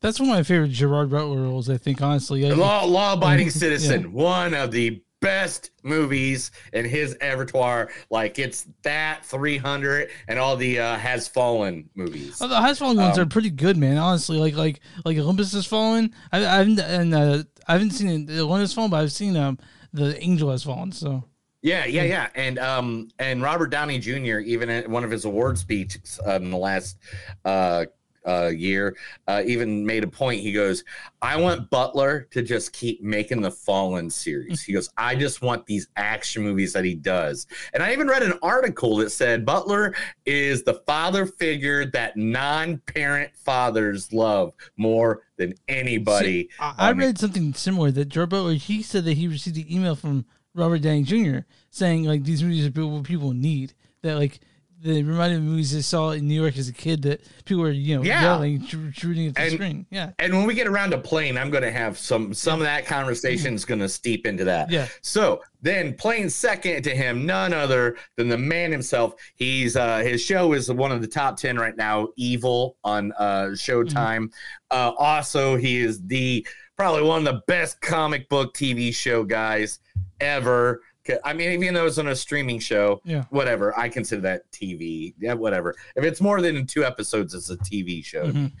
That's 0.00 0.18
one 0.18 0.30
of 0.30 0.34
my 0.34 0.42
favorite 0.42 0.72
Gerard 0.72 1.10
Butler 1.10 1.42
roles. 1.42 1.70
I 1.70 1.76
think 1.76 2.02
honestly, 2.02 2.44
Like, 2.48 2.58
Law 2.58 2.84
Law 2.84 3.12
Abiding 3.12 3.46
Yeah. 3.46 3.52
Citizen, 3.52 4.12
one 4.12 4.52
of 4.54 4.72
the 4.72 5.00
best 5.22 5.70
movies 5.82 6.50
in 6.74 6.84
his 6.84 7.16
repertoire. 7.22 7.90
Like 8.10 8.38
it's 8.38 8.66
that 8.82 9.24
300 9.24 10.10
and 10.28 10.38
all 10.38 10.56
the 10.56 10.78
uh, 10.80 10.96
Has 10.98 11.26
Fallen 11.28 11.88
movies. 11.94 12.36
Oh, 12.42 12.48
the 12.48 12.60
Has 12.60 12.78
Fallen 12.78 12.98
ones 12.98 13.16
Um, 13.16 13.22
are 13.24 13.28
pretty 13.28 13.48
good, 13.50 13.78
man. 13.78 13.96
Honestly, 13.96 14.36
like 14.38 14.54
like 14.54 14.80
like 15.06 15.16
Olympus 15.16 15.52
Has 15.54 15.64
Fallen. 15.64 16.14
I, 16.30 16.38
I 16.38 16.56
haven't 16.58 16.78
and 16.80 17.14
uh, 17.14 17.44
I 17.66 17.72
haven't 17.72 17.92
seen 17.92 18.26
the 18.26 18.40
Olympus 18.40 18.70
Has 18.70 18.74
Fallen, 18.74 18.90
but 18.90 19.00
I've 19.00 19.12
seen 19.12 19.36
um 19.38 19.58
the 19.94 20.22
Angel 20.22 20.50
Has 20.50 20.64
Fallen. 20.64 20.92
So 20.92 21.24
Yeah, 21.62 21.86
yeah, 21.86 22.02
yeah, 22.02 22.28
and 22.34 22.58
um, 22.58 23.08
and 23.18 23.40
Robert 23.40 23.68
Downey 23.68 23.98
Jr. 24.00 24.38
even 24.40 24.68
at 24.68 24.88
one 24.88 25.04
of 25.04 25.10
his 25.10 25.24
award 25.24 25.56
speeches 25.56 26.18
uh, 26.26 26.32
in 26.32 26.50
the 26.50 26.56
last 26.58 26.98
uh, 27.44 27.86
uh, 28.26 28.50
year, 28.54 28.96
uh, 29.26 29.42
even 29.46 29.84
made 29.84 30.04
a 30.04 30.06
point. 30.06 30.40
He 30.40 30.52
goes, 30.52 30.84
"I 31.20 31.36
want 31.36 31.70
Butler 31.70 32.28
to 32.30 32.42
just 32.42 32.72
keep 32.72 33.02
making 33.02 33.40
the 33.40 33.50
Fallen 33.50 34.10
series." 34.10 34.62
He 34.62 34.72
goes, 34.72 34.90
"I 34.96 35.14
just 35.14 35.42
want 35.42 35.66
these 35.66 35.88
action 35.96 36.42
movies 36.42 36.72
that 36.72 36.84
he 36.84 36.94
does." 36.94 37.46
And 37.74 37.82
I 37.82 37.92
even 37.92 38.08
read 38.08 38.22
an 38.22 38.38
article 38.42 38.96
that 38.98 39.10
said 39.10 39.44
Butler 39.44 39.94
is 40.26 40.62
the 40.62 40.74
father 40.86 41.26
figure 41.26 41.86
that 41.86 42.16
non-parent 42.16 43.34
fathers 43.36 44.12
love 44.12 44.54
more 44.76 45.22
than 45.36 45.54
anybody. 45.68 46.44
See, 46.44 46.50
I, 46.60 46.74
I 46.78 46.92
read 46.92 47.18
something 47.18 47.54
similar 47.54 47.90
that 47.92 48.08
Gerard 48.08 48.30
Butler 48.30 48.54
he 48.54 48.82
said 48.82 49.04
that 49.04 49.16
he 49.16 49.28
received 49.28 49.56
an 49.56 49.72
email 49.72 49.96
from 49.96 50.24
Robert 50.54 50.82
Downey 50.82 51.02
Jr. 51.02 51.40
saying 51.70 52.04
like 52.04 52.24
these 52.24 52.42
movies 52.42 52.66
are 52.66 52.86
what 52.86 53.04
people 53.04 53.32
need. 53.32 53.74
That 54.02 54.16
like 54.16 54.40
they 54.82 55.02
reminded 55.02 55.40
me 55.40 55.46
of 55.46 55.50
movies 55.52 55.76
I 55.76 55.80
saw 55.80 56.10
in 56.10 56.26
New 56.26 56.40
York 56.40 56.58
as 56.58 56.68
a 56.68 56.72
kid 56.72 57.02
that 57.02 57.20
people 57.44 57.62
were 57.62 57.70
you 57.70 57.96
know 57.96 58.02
Yeah. 58.02 58.22
yelling, 58.22 58.66
shooting 58.92 59.28
at 59.28 59.34
the 59.34 59.40
And- 59.42 59.52
screen. 59.52 59.86
Yeah. 59.90 60.10
And 60.18 60.32
when 60.34 60.44
we 60.46 60.54
get 60.54 60.66
around 60.66 60.90
to 60.90 60.98
plane, 60.98 61.38
I'm 61.38 61.50
going 61.50 61.62
to 61.62 61.70
have 61.70 61.96
some 61.98 62.34
some 62.34 62.60
of 62.60 62.64
that 62.66 62.84
conversation 62.86 63.54
is 63.54 63.64
going 63.64 63.80
to 63.80 63.88
steep 63.88 64.26
into 64.26 64.44
that. 64.44 64.70
Yeah. 64.70 64.88
So 65.00 65.42
then, 65.62 65.94
playing 65.94 66.28
second 66.30 66.82
to 66.82 66.90
him, 66.90 67.24
none 67.24 67.52
other 67.54 67.96
than 68.16 68.28
the 68.28 68.38
man 68.38 68.72
himself. 68.72 69.14
He's 69.36 69.76
uh, 69.76 69.98
his 69.98 70.20
show 70.20 70.52
is 70.52 70.70
one 70.70 70.90
of 70.90 71.00
the 71.00 71.06
top 71.06 71.36
ten 71.36 71.56
right 71.56 71.76
now. 71.76 72.08
Evil 72.16 72.76
on 72.82 73.12
uh, 73.18 73.50
Showtime. 73.52 74.32
Uh, 74.70 74.92
also, 74.98 75.56
he 75.56 75.78
is 75.78 76.02
the 76.06 76.44
probably 76.76 77.02
one 77.02 77.18
of 77.26 77.32
the 77.34 77.40
best 77.46 77.80
comic 77.80 78.28
book 78.28 78.54
TV 78.54 78.92
show 78.92 79.22
guys 79.22 79.78
ever. 80.20 80.80
'Cause- 81.04 81.18
I 81.24 81.32
mean, 81.32 81.50
even 81.52 81.74
though 81.74 81.86
it's 81.86 81.98
on 81.98 82.06
a 82.08 82.14
streaming 82.16 82.58
show, 82.60 83.00
Yeah. 83.04 83.24
whatever. 83.30 83.76
I 83.78 83.88
consider 83.88 84.22
that 84.22 84.50
TV. 84.52 85.14
Yeah, 85.18 85.34
whatever. 85.34 85.74
If 85.96 86.04
it's 86.04 86.20
more 86.20 86.40
than 86.40 86.64
two 86.66 86.84
episodes, 86.84 87.34
it's 87.34 87.50
a 87.50 87.56
TV 87.56 88.02
show 88.04 88.26
to 88.26 88.32
me 88.32 88.52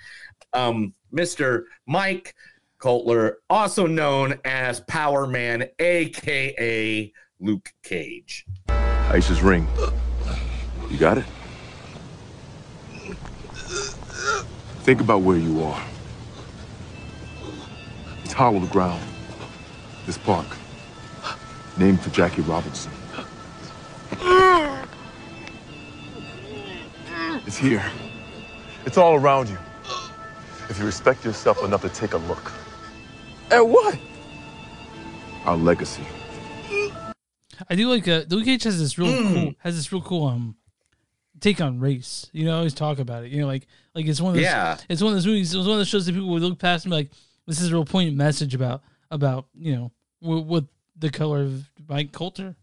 um, 0.54 0.92
Mr. 1.14 1.62
Mike 1.86 2.34
Colter, 2.78 3.38
also 3.48 3.86
known 3.86 4.38
as 4.44 4.80
Power 4.80 5.26
Man, 5.26 5.66
aka 5.78 7.12
Luke 7.40 7.70
Cage. 7.84 8.44
Ice's 8.68 9.40
ring. 9.40 9.66
You 10.90 10.98
got 10.98 11.18
it? 11.18 11.24
Think 14.84 15.00
about 15.00 15.22
where 15.22 15.36
you 15.38 15.62
are. 15.62 15.82
It's 18.24 18.32
hollowed 18.32 18.68
ground. 18.70 19.02
This 20.06 20.18
park. 20.18 20.46
Named 21.78 22.00
for 22.00 22.10
Jackie 22.10 22.42
Robinson. 22.42 22.92
It's 27.46 27.56
here. 27.56 27.82
It's 28.84 28.96
all 28.98 29.14
around 29.14 29.48
you. 29.48 29.58
If 30.68 30.78
you 30.78 30.84
respect 30.86 31.24
yourself 31.24 31.62
enough 31.64 31.82
to 31.82 31.88
take 31.88 32.14
a 32.14 32.18
look. 32.18 32.52
At 33.50 33.66
what? 33.66 33.98
Our 35.44 35.56
legacy. 35.56 36.04
I 37.68 37.74
do 37.74 37.88
like 37.88 38.08
uh, 38.08 38.24
Luke 38.28 38.44
Cage 38.44 38.64
has 38.64 38.78
this 38.78 38.98
real 38.98 39.12
Hmm. 39.12 39.34
cool 39.34 39.54
has 39.58 39.76
this 39.76 39.92
real 39.92 40.02
cool 40.02 40.26
um 40.26 40.56
take 41.40 41.60
on 41.60 41.78
race. 41.80 42.28
You 42.32 42.44
know, 42.44 42.52
I 42.54 42.56
always 42.58 42.74
talk 42.74 42.98
about 42.98 43.24
it. 43.24 43.32
You 43.32 43.42
know, 43.42 43.46
like 43.46 43.66
like 43.94 44.06
it's 44.06 44.20
one 44.20 44.30
of 44.30 44.34
those 44.36 44.44
Yeah. 44.44 44.78
it's 44.88 45.02
one 45.02 45.12
of 45.12 45.16
those 45.16 45.26
movies. 45.26 45.54
It 45.54 45.58
was 45.58 45.66
one 45.66 45.74
of 45.74 45.80
those 45.80 45.88
shows 45.88 46.06
that 46.06 46.12
people 46.12 46.28
would 46.28 46.42
look 46.42 46.58
past 46.58 46.84
and 46.84 46.90
be 46.90 46.96
like, 46.96 47.10
"This 47.46 47.60
is 47.60 47.68
a 47.70 47.72
real 47.72 47.84
poignant 47.84 48.16
message 48.16 48.54
about 48.54 48.82
about 49.10 49.46
you 49.54 49.74
know 49.76 49.92
what, 50.20 50.46
with 50.46 50.66
the 51.02 51.10
color 51.10 51.42
of 51.42 51.68
Mike 51.88 52.12
Colter." 52.12 52.56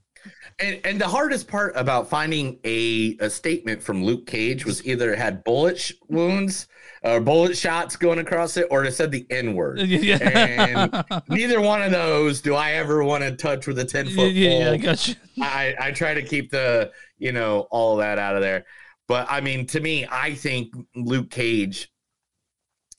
And 0.59 0.81
and 0.83 0.99
the 0.99 1.07
hardest 1.07 1.47
part 1.47 1.73
about 1.75 2.09
finding 2.09 2.59
a, 2.65 3.15
a 3.21 3.29
statement 3.29 3.81
from 3.81 4.03
Luke 4.03 4.25
Cage 4.27 4.65
was 4.65 4.85
either 4.85 5.13
it 5.13 5.19
had 5.19 5.43
bullet 5.43 5.79
sh- 5.79 5.93
wounds 6.09 6.67
or 7.03 7.21
bullet 7.21 7.55
shots 7.55 7.95
going 7.95 8.19
across 8.19 8.57
it, 8.57 8.67
or 8.69 8.83
it 8.83 8.93
said 8.93 9.11
the 9.11 9.25
N 9.29 9.53
word. 9.53 9.79
Yeah. 9.99 10.17
And 10.17 11.23
neither 11.29 11.61
one 11.61 11.81
of 11.81 11.91
those 11.91 12.41
do 12.41 12.55
I 12.55 12.73
ever 12.73 13.03
want 13.03 13.23
to 13.23 13.35
touch 13.35 13.67
with 13.67 13.79
a 13.79 13.85
ten 13.85 14.09
foot 14.09 14.33
yeah, 14.33 14.59
yeah, 14.59 14.71
I 14.71 14.77
got 14.77 15.07
you. 15.07 15.15
I, 15.41 15.75
I 15.79 15.91
try 15.91 16.13
to 16.13 16.23
keep 16.23 16.51
the 16.51 16.91
you 17.17 17.31
know 17.31 17.67
all 17.71 17.93
of 17.93 17.99
that 17.99 18.19
out 18.19 18.35
of 18.35 18.41
there. 18.41 18.65
But 19.07 19.27
I 19.29 19.41
mean, 19.41 19.65
to 19.67 19.79
me, 19.79 20.05
I 20.09 20.33
think 20.33 20.73
Luke 20.95 21.29
Cage. 21.29 21.91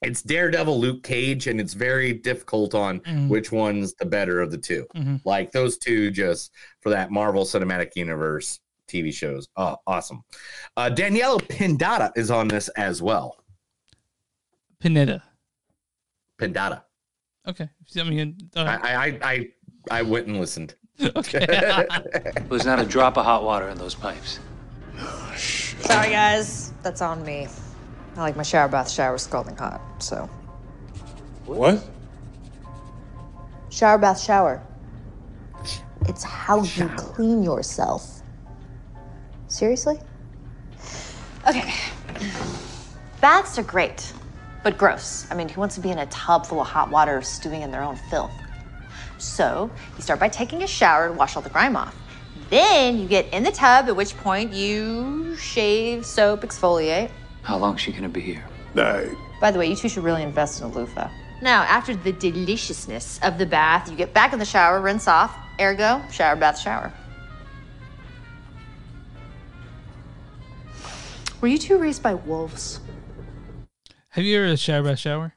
It's 0.02 0.22
Daredevil, 0.22 0.80
Luke 0.80 1.02
Cage, 1.02 1.46
and 1.46 1.60
it's 1.60 1.74
very 1.74 2.12
difficult 2.14 2.74
on 2.74 3.00
Mhm. 3.00 3.28
which 3.28 3.52
one's 3.52 3.92
the 3.94 4.06
better 4.06 4.40
of 4.40 4.50
the 4.50 4.56
2 4.58 4.86
Mhm. 4.96 5.20
Like 5.24 5.52
those 5.52 5.76
two, 5.76 6.10
just 6.10 6.52
for 6.80 6.88
that 6.90 7.10
Marvel 7.10 7.44
Cinematic 7.44 7.96
Universe 7.96 8.60
TV 8.88 9.12
shows. 9.12 9.46
Oh, 9.56 9.76
awesome. 9.86 10.22
Uh, 10.76 10.88
Daniela 10.92 11.38
Pindata 11.46 12.12
is 12.16 12.30
on 12.30 12.48
this 12.48 12.68
as 12.70 13.02
well. 13.02 13.36
Pineda. 14.80 15.22
Pindata. 16.38 16.82
Okay, 17.46 17.68
I 17.98 18.02
mean, 18.04 18.36
uh, 18.56 18.60
I, 18.60 18.94
I, 18.94 19.18
I, 19.22 19.48
I 19.90 20.02
went 20.02 20.26
and 20.26 20.40
listened. 20.40 20.74
okay. 21.16 21.44
There's 22.48 22.64
not 22.66 22.80
a 22.80 22.84
drop 22.86 23.18
of 23.18 23.24
hot 23.26 23.44
water 23.44 23.68
in 23.68 23.76
those 23.76 23.94
pipes. 23.94 24.38
Sorry, 25.36 26.10
guys. 26.10 26.72
That's 26.82 27.02
on 27.02 27.22
me. 27.24 27.48
I 28.16 28.20
like 28.20 28.36
my 28.36 28.42
shower 28.42 28.68
bath 28.68 28.90
shower 28.90 29.18
scalding 29.18 29.56
hot, 29.56 29.80
so. 29.98 30.28
What? 31.46 31.84
Shower 33.70 33.98
bath 33.98 34.20
shower. 34.20 34.62
It's 36.08 36.24
how 36.24 36.62
you 36.62 36.88
clean 36.96 37.42
yourself. 37.42 38.22
Seriously? 39.48 39.98
Okay. 41.48 41.72
Baths 43.20 43.58
are 43.58 43.62
great, 43.62 44.12
but 44.64 44.76
gross. 44.76 45.26
I 45.30 45.34
mean, 45.34 45.48
who 45.48 45.60
wants 45.60 45.74
to 45.76 45.80
be 45.80 45.90
in 45.90 45.98
a 45.98 46.06
tub 46.06 46.46
full 46.46 46.60
of 46.60 46.66
hot 46.66 46.90
water 46.90 47.22
stewing 47.22 47.62
in 47.62 47.70
their 47.70 47.82
own 47.82 47.96
filth? 48.10 48.32
So, 49.18 49.70
you 49.96 50.02
start 50.02 50.18
by 50.18 50.28
taking 50.28 50.62
a 50.62 50.66
shower 50.66 51.08
to 51.08 51.14
wash 51.14 51.36
all 51.36 51.42
the 51.42 51.50
grime 51.50 51.76
off. 51.76 51.94
Then 52.48 52.98
you 52.98 53.06
get 53.06 53.32
in 53.32 53.42
the 53.42 53.52
tub, 53.52 53.86
at 53.86 53.94
which 53.94 54.16
point 54.16 54.52
you 54.52 55.36
shave, 55.36 56.04
soap, 56.04 56.40
exfoliate. 56.40 57.10
How 57.42 57.56
long's 57.56 57.80
she 57.80 57.92
gonna 57.92 58.08
be 58.08 58.20
here? 58.20 58.44
By 59.40 59.50
the 59.50 59.58
way, 59.58 59.66
you 59.66 59.76
two 59.76 59.88
should 59.88 60.04
really 60.04 60.22
invest 60.22 60.60
in 60.60 60.66
a 60.66 60.72
loofah. 60.72 61.08
Now, 61.42 61.62
after 61.62 61.96
the 61.96 62.12
deliciousness 62.12 63.18
of 63.22 63.38
the 63.38 63.46
bath, 63.46 63.90
you 63.90 63.96
get 63.96 64.12
back 64.12 64.32
in 64.32 64.38
the 64.38 64.44
shower, 64.44 64.80
rinse 64.80 65.08
off, 65.08 65.36
ergo, 65.58 66.02
shower, 66.12 66.36
bath, 66.36 66.58
shower. 66.58 66.92
Were 71.40 71.48
you 71.48 71.56
two 71.56 71.78
raised 71.78 72.02
by 72.02 72.14
wolves? 72.14 72.80
Have 74.10 74.24
you 74.24 74.36
ever 74.36 74.46
had 74.46 74.54
a 74.54 74.58
shower 74.58 74.82
bath 74.82 74.98
shower? 74.98 75.34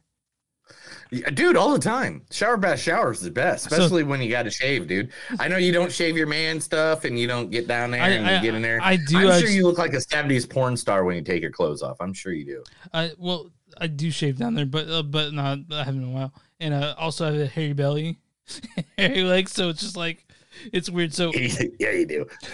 Dude, 1.33 1.55
all 1.55 1.73
the 1.73 1.79
time. 1.79 2.23
Shower 2.31 2.57
bath 2.57 2.79
shower 2.79 3.11
is 3.11 3.21
the 3.21 3.29
best, 3.31 3.69
So- 3.69 3.75
especially 3.75 4.03
when 4.03 4.21
you 4.21 4.29
got 4.29 4.43
to 4.43 4.49
shave, 4.51 4.87
dude. 4.87 5.11
I 5.39 5.47
know 5.47 5.57
you 5.57 5.71
don't 5.71 5.91
shave 5.91 6.17
your 6.17 6.27
man 6.27 6.59
stuff 6.59 7.05
and 7.05 7.17
you 7.19 7.27
don't 7.27 7.51
get 7.51 7.67
down 7.67 7.91
there 7.91 8.01
I- 8.01 8.09
and 8.09 8.25
I- 8.25 8.41
get 8.41 8.55
in 8.55 8.61
there. 8.61 8.79
I 8.81 8.95
do, 8.97 9.17
I'm 9.17 9.27
I 9.27 9.31
sure 9.33 9.41
just- 9.41 9.53
you 9.53 9.63
look 9.65 9.77
like 9.77 9.93
a 9.93 10.01
70s 10.01 10.45
porn 10.45 10.75
star 10.77 11.03
when 11.03 11.15
you 11.15 11.21
take 11.21 11.41
your 11.41 11.51
clothes 11.51 11.81
off. 11.81 11.97
I'm 11.99 12.13
sure 12.13 12.33
you 12.33 12.45
do. 12.45 12.63
I 12.93 13.11
well, 13.17 13.51
I 13.77 13.87
do 13.87 14.11
shave 14.11 14.37
down 14.37 14.53
there, 14.55 14.65
but 14.65 14.89
uh, 14.89 15.03
but 15.03 15.33
not 15.33 15.59
I 15.71 15.83
haven't 15.83 16.03
in 16.03 16.09
a 16.09 16.11
while, 16.11 16.33
and 16.59 16.73
uh, 16.73 16.95
also 16.97 17.27
I 17.27 17.31
have 17.31 17.41
a 17.41 17.47
hairy 17.47 17.73
belly, 17.73 18.19
hairy 18.97 19.23
legs, 19.23 19.51
so 19.51 19.69
it's 19.69 19.81
just 19.81 19.97
like 19.97 20.22
it's 20.71 20.89
weird. 20.89 21.13
So 21.13 21.31
yeah, 21.79 21.91
you 21.91 22.05
do. 22.05 22.25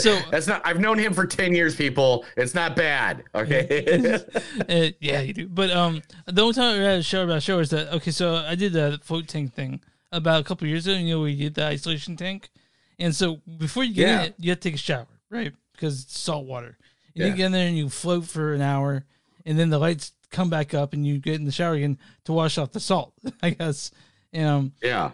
So- 0.00 0.18
that's 0.30 0.46
not. 0.46 0.62
I've 0.64 0.78
known 0.80 0.98
him 0.98 1.12
for 1.14 1.26
10 1.26 1.54
years, 1.54 1.74
people. 1.74 2.24
It's 2.36 2.54
not 2.54 2.76
bad. 2.76 3.24
Okay. 3.34 4.14
uh, 4.68 4.90
yeah, 5.00 5.20
you 5.20 5.32
do. 5.32 5.48
But 5.48 5.70
um, 5.70 6.02
the 6.26 6.42
only 6.42 6.54
time 6.54 6.80
I 6.80 6.82
had 6.84 6.98
a 6.98 7.02
shower 7.02 7.24
about 7.24 7.42
shower 7.42 7.60
is 7.62 7.70
that 7.70 7.92
okay. 7.94 8.10
So 8.10 8.36
I 8.36 8.54
did 8.54 8.72
the 8.72 8.98
float 9.02 9.26
tank 9.28 9.54
thing 9.54 9.80
about 10.12 10.40
a 10.40 10.44
couple 10.44 10.66
years 10.68 10.86
ago. 10.86 10.96
You 10.96 11.14
know, 11.16 11.20
we 11.22 11.36
did 11.36 11.54
the 11.54 11.64
isolation 11.64 12.16
tank, 12.16 12.50
and 12.98 13.14
so 13.14 13.40
before 13.58 13.84
you 13.84 13.94
get 13.94 14.06
Yeah. 14.08 14.20
in 14.20 14.26
it, 14.26 14.34
you 14.38 14.50
have 14.50 14.60
to 14.60 14.68
take 14.68 14.74
a 14.74 14.78
shower, 14.78 15.06
right? 15.30 15.52
Because 15.72 16.02
it's 16.04 16.18
salt 16.18 16.46
water. 16.46 16.76
And 17.14 17.24
you 17.24 17.30
Yeah. 17.30 17.36
get 17.36 17.46
in 17.46 17.52
there 17.52 17.66
and 17.68 17.76
you 17.76 17.88
float 17.88 18.24
for 18.26 18.54
an 18.54 18.60
hour, 18.62 19.04
and 19.44 19.58
then 19.58 19.70
the 19.70 19.78
lights 19.78 20.12
come 20.30 20.50
back 20.50 20.74
up, 20.74 20.92
and 20.92 21.06
you 21.06 21.18
get 21.18 21.34
in 21.34 21.44
the 21.44 21.52
shower 21.52 21.74
again 21.74 21.98
to 22.24 22.32
wash 22.32 22.58
off 22.58 22.72
the 22.72 22.80
salt. 22.80 23.12
I 23.42 23.50
guess. 23.50 23.90
And, 24.32 24.46
um, 24.46 24.72
yeah. 24.82 25.10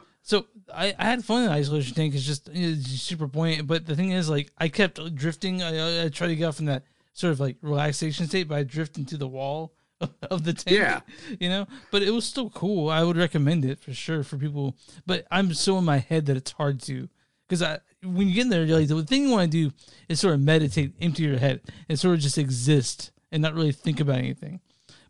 I, 0.73 0.95
I 0.99 1.05
had 1.05 1.25
fun 1.25 1.43
in 1.43 1.49
the 1.49 1.55
isolation 1.55 1.95
tank. 1.95 2.15
It's 2.15 2.25
just 2.25 2.49
it's 2.53 2.89
super 3.01 3.27
buoyant. 3.27 3.67
But 3.67 3.87
the 3.87 3.97
thing 3.97 4.13
is, 4.13 4.29
like, 4.29 4.51
I 4.59 4.69
kept 4.69 5.15
drifting. 5.15 5.63
I, 5.63 6.03
I, 6.03 6.05
I 6.05 6.09
tried 6.09 6.29
to 6.29 6.37
get 6.37 6.47
off 6.47 6.61
in 6.61 6.67
that 6.67 6.85
sort 7.13 7.33
of 7.33 7.41
like 7.41 7.57
relaxation 7.63 8.27
state, 8.27 8.49
by 8.49 8.63
drifting 8.63 9.05
to 9.07 9.17
the 9.17 9.29
wall 9.29 9.73
of 10.31 10.45
the 10.45 10.53
tank. 10.53 10.77
Yeah. 10.77 11.01
you 11.41 11.49
know, 11.49 11.67
but 11.91 12.03
it 12.03 12.11
was 12.11 12.25
still 12.25 12.51
cool. 12.51 12.91
I 12.91 13.03
would 13.03 13.17
recommend 13.17 13.65
it 13.65 13.81
for 13.81 13.93
sure 13.93 14.23
for 14.23 14.37
people. 14.37 14.77
But 15.07 15.27
I'm 15.31 15.55
so 15.55 15.79
in 15.79 15.85
my 15.85 15.99
head 15.99 16.27
that 16.27 16.37
it's 16.37 16.53
hard 16.53 16.81
to 16.83 17.09
because 17.49 17.63
I 17.63 17.79
when 18.03 18.29
you 18.29 18.35
get 18.35 18.43
in 18.43 18.49
there, 18.51 18.65
you're 18.65 18.79
like 18.79 18.89
the 18.89 19.03
thing 19.05 19.25
you 19.25 19.31
want 19.31 19.51
to 19.51 19.69
do 19.69 19.75
is 20.09 20.21
sort 20.21 20.35
of 20.35 20.41
meditate, 20.41 20.95
empty 21.01 21.23
your 21.23 21.39
head, 21.39 21.61
and 21.89 21.99
sort 21.99 22.15
of 22.15 22.21
just 22.21 22.39
exist 22.39 23.13
and 23.33 23.43
not 23.43 23.55
really 23.55 23.73
think 23.73 24.01
about 24.01 24.17
anything. 24.17 24.61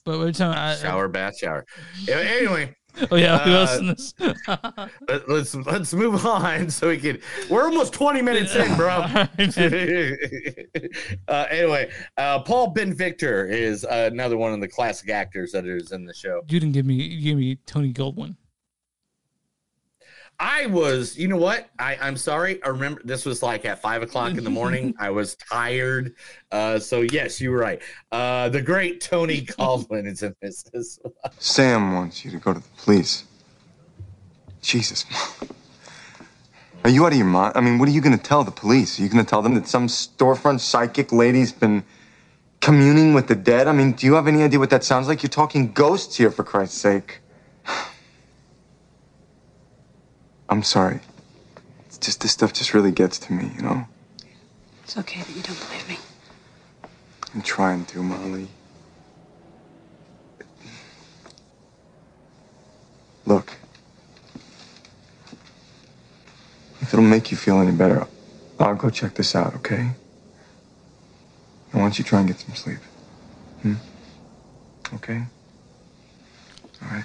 But 0.05 0.21
every 0.21 0.33
time 0.33 0.53
I 0.57 0.77
Shower, 0.77 1.09
bath, 1.09 1.39
shower. 1.39 1.65
Anyway. 2.09 2.77
Oh 3.11 3.17
yeah, 3.17 3.39
who 3.39 3.53
else 3.53 3.75
uh, 3.75 3.79
in 3.79 3.87
this? 3.89 4.15
let- 5.09 5.29
let's 5.29 5.55
let's 5.55 5.93
move 5.95 6.25
on 6.25 6.71
so 6.71 6.89
we 6.89 6.99
can. 6.99 7.21
We're 7.51 7.65
almost 7.65 7.93
twenty 7.93 8.23
minutes 8.23 8.55
in, 8.55 8.77
bro. 8.77 8.89
uh, 11.29 11.47
anyway, 11.51 11.91
uh, 12.17 12.41
Paul 12.41 12.71
Ben 12.71 12.95
Victor 12.95 13.47
is 13.47 13.85
uh, 13.85 14.11
another 14.13 14.37
one 14.37 14.53
of 14.53 14.61
the 14.61 14.69
classic 14.69 15.11
actors 15.11 15.53
that 15.53 15.67
is 15.67 15.93
in 15.93 16.05
the 16.05 16.15
show. 16.15 16.43
You 16.49 16.61
didn't 16.61 16.73
give 16.73 16.87
me 16.87 16.95
you 16.95 17.23
gave 17.23 17.37
me 17.37 17.57
Tony 17.67 17.93
Goldwyn. 17.93 18.37
I 20.41 20.67
was, 20.67 21.17
you 21.17 21.29
know 21.29 21.37
what? 21.37 21.69
I, 21.79 21.97
I'm 22.01 22.17
sorry. 22.17 22.63
I 22.63 22.69
remember 22.69 23.01
this 23.05 23.25
was 23.25 23.43
like 23.43 23.65
at 23.65 23.81
five 23.81 24.03
o'clock 24.03 24.37
in 24.37 24.45
the 24.45 24.51
morning. 24.51 24.95
I 25.01 25.11
was 25.11 25.37
tired. 25.37 26.15
Uh, 26.51 26.79
so 26.79 27.03
yes, 27.03 27.41
you 27.41 27.51
were 27.51 27.59
right. 27.59 27.81
Uh, 28.11 28.49
the 28.49 28.61
great 28.61 29.01
Tony 29.01 29.43
Goldwyn 29.47 30.07
is 30.07 30.23
in 30.23 30.35
this 30.43 30.65
as 30.75 30.99
well. 31.03 31.33
Sam 31.39 31.93
wants 31.95 32.25
you 32.25 32.31
to 32.33 32.39
go 32.39 32.53
to 32.53 32.61
the 32.61 32.69
police. 32.77 33.25
Jesus. 34.61 35.05
Are 36.85 36.91
you 36.91 37.07
out 37.07 37.13
of 37.13 37.19
your 37.19 37.27
mind? 37.27 37.53
I 37.55 37.61
mean, 37.61 37.79
what 37.79 37.89
are 37.89 37.93
you 37.93 38.01
going 38.01 38.17
to 38.17 38.23
tell 38.23 38.45
the 38.45 38.51
police? 38.51 38.99
Are 38.99 39.03
you 39.03 39.09
going 39.09 39.25
to 39.25 39.29
tell 39.29 39.41
them 39.41 39.55
that 39.55 39.67
some 39.67 39.87
storefront 39.87 40.61
psychic 40.61 41.13
lady's 41.13 41.53
been 41.53 41.85
communing 42.61 43.15
with 43.15 43.29
the 43.29 43.35
dead? 43.35 43.69
I 43.69 43.73
mean, 43.73 43.93
do 43.93 44.07
you 44.07 44.15
have 44.15 44.27
any 44.27 44.43
idea 44.43 44.59
what 44.59 44.71
that 44.71 44.85
sounds 44.85 45.09
like? 45.09 45.23
You're 45.23 45.31
talking 45.31 45.73
ghosts 45.73 46.17
here, 46.17 46.31
for 46.31 46.45
Christ's 46.45 46.79
sake. 46.79 47.21
I'm 50.55 50.63
sorry. 50.63 51.01
It's 51.87 51.99
just 51.99 52.21
this 52.21 52.31
stuff 52.31 52.53
just 52.53 52.75
really 52.75 52.93
gets 52.93 53.19
to 53.19 53.33
me, 53.33 53.51
you 53.57 53.63
know? 53.63 53.89
It's 54.85 54.97
okay 54.97 55.21
that 55.21 55.37
you 55.37 55.43
don't 55.43 55.59
believe 55.67 55.89
me. 55.89 55.99
I'm 57.35 57.43
trying 57.43 57.85
to, 57.87 58.01
Molly. 58.01 58.47
Look. 63.27 63.55
If 66.81 66.95
it'll 66.95 67.03
make 67.05 67.33
you 67.33 67.37
feel 67.37 67.61
any 67.61 67.73
better, 67.73 68.07
I'll 68.61 68.77
go 68.77 68.91
check 68.91 69.15
this 69.15 69.35
out, 69.35 69.57
okay? 69.57 69.91
I 71.73 71.79
want 71.79 71.99
you 71.99 72.05
to 72.05 72.09
try 72.09 72.21
and 72.21 72.29
get 72.29 72.39
some 72.39 72.55
sleep. 72.55 72.79
Hmm? 73.63 73.75
Okay? 74.95 75.21
All 76.81 76.91
right. 76.93 77.05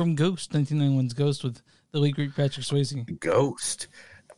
From 0.00 0.14
Ghost, 0.14 0.52
1991's 0.52 1.12
Ghost 1.12 1.44
with 1.44 1.60
the 1.92 2.00
late 2.00 2.14
great 2.14 2.34
Patrick 2.34 2.64
Swayze. 2.64 3.20
Ghost. 3.20 3.88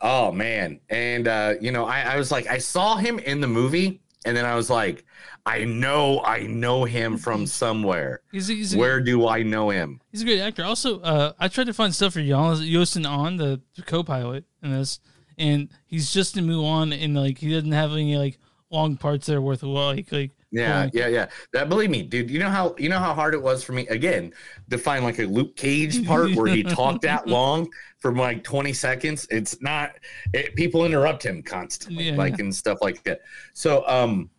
Oh 0.01 0.29
man. 0.29 0.81
And 0.89 1.25
uh, 1.25 1.53
you 1.61 1.71
know, 1.71 1.85
I, 1.85 2.01
I 2.01 2.17
was 2.17 2.33
like, 2.33 2.47
I 2.47 2.57
saw 2.57 2.97
him 2.97 3.17
in 3.17 3.39
the 3.39 3.47
movie, 3.47 4.01
and 4.25 4.35
then 4.35 4.43
I 4.43 4.55
was 4.55 4.69
like, 4.69 5.05
I 5.45 5.63
know, 5.63 6.21
I 6.25 6.47
know 6.47 6.83
him 6.83 7.17
from 7.17 7.47
somewhere. 7.47 8.19
He's 8.29 8.49
he's 8.49 8.75
Where 8.75 8.99
do 8.99 9.25
I 9.25 9.43
know 9.43 9.69
him? 9.69 10.01
He's 10.11 10.23
a 10.23 10.25
great 10.25 10.41
actor. 10.41 10.65
Also, 10.65 10.99
uh, 10.99 11.31
I 11.39 11.47
tried 11.47 11.67
to 11.67 11.73
find 11.73 11.95
stuff 11.95 12.11
for 12.11 12.19
Yoson 12.19 13.07
An 13.07 13.37
the 13.37 13.61
co-pilot 13.83 14.43
in 14.61 14.73
this, 14.73 14.99
and 15.37 15.69
he's 15.85 16.11
just 16.11 16.35
in 16.35 16.45
Mulan, 16.45 16.93
and 17.01 17.15
like 17.15 17.37
he 17.37 17.53
doesn't 17.53 17.71
have 17.71 17.93
any 17.93 18.17
like 18.17 18.37
long 18.69 18.97
parts 18.97 19.27
that 19.27 19.37
are 19.37 19.41
worth 19.41 19.63
while. 19.63 19.95
like 19.95 20.11
like. 20.11 20.31
Yeah, 20.53 20.87
yeah, 20.93 21.07
yeah. 21.07 21.27
That 21.51 21.67
believe 21.67 21.89
me, 21.89 22.03
dude. 22.03 22.29
You 22.29 22.39
know 22.39 22.49
how 22.49 22.75
you 22.77 22.87
know 22.87 22.99
how 22.99 23.13
hard 23.13 23.33
it 23.33 23.41
was 23.41 23.63
for 23.63 23.71
me 23.73 23.87
again 23.87 24.31
to 24.69 24.77
find 24.77 25.03
like 25.03 25.17
a 25.19 25.25
Luke 25.25 25.55
Cage 25.55 26.05
part 26.05 26.35
where 26.35 26.45
he 26.47 26.61
talked 26.61 27.01
that 27.01 27.27
long 27.39 27.67
for 27.99 28.15
like 28.15 28.43
twenty 28.43 28.73
seconds. 28.73 29.27
It's 29.31 29.59
not. 29.61 29.93
It, 30.33 30.55
people 30.55 30.85
interrupt 30.85 31.25
him 31.25 31.41
constantly, 31.41 32.09
Yeah, 32.11 32.15
like 32.15 32.37
yeah. 32.37 32.43
and 32.45 32.55
stuff 32.55 32.77
like 32.81 33.03
that. 33.05 33.21
So, 33.53 33.83
um, 33.87 34.29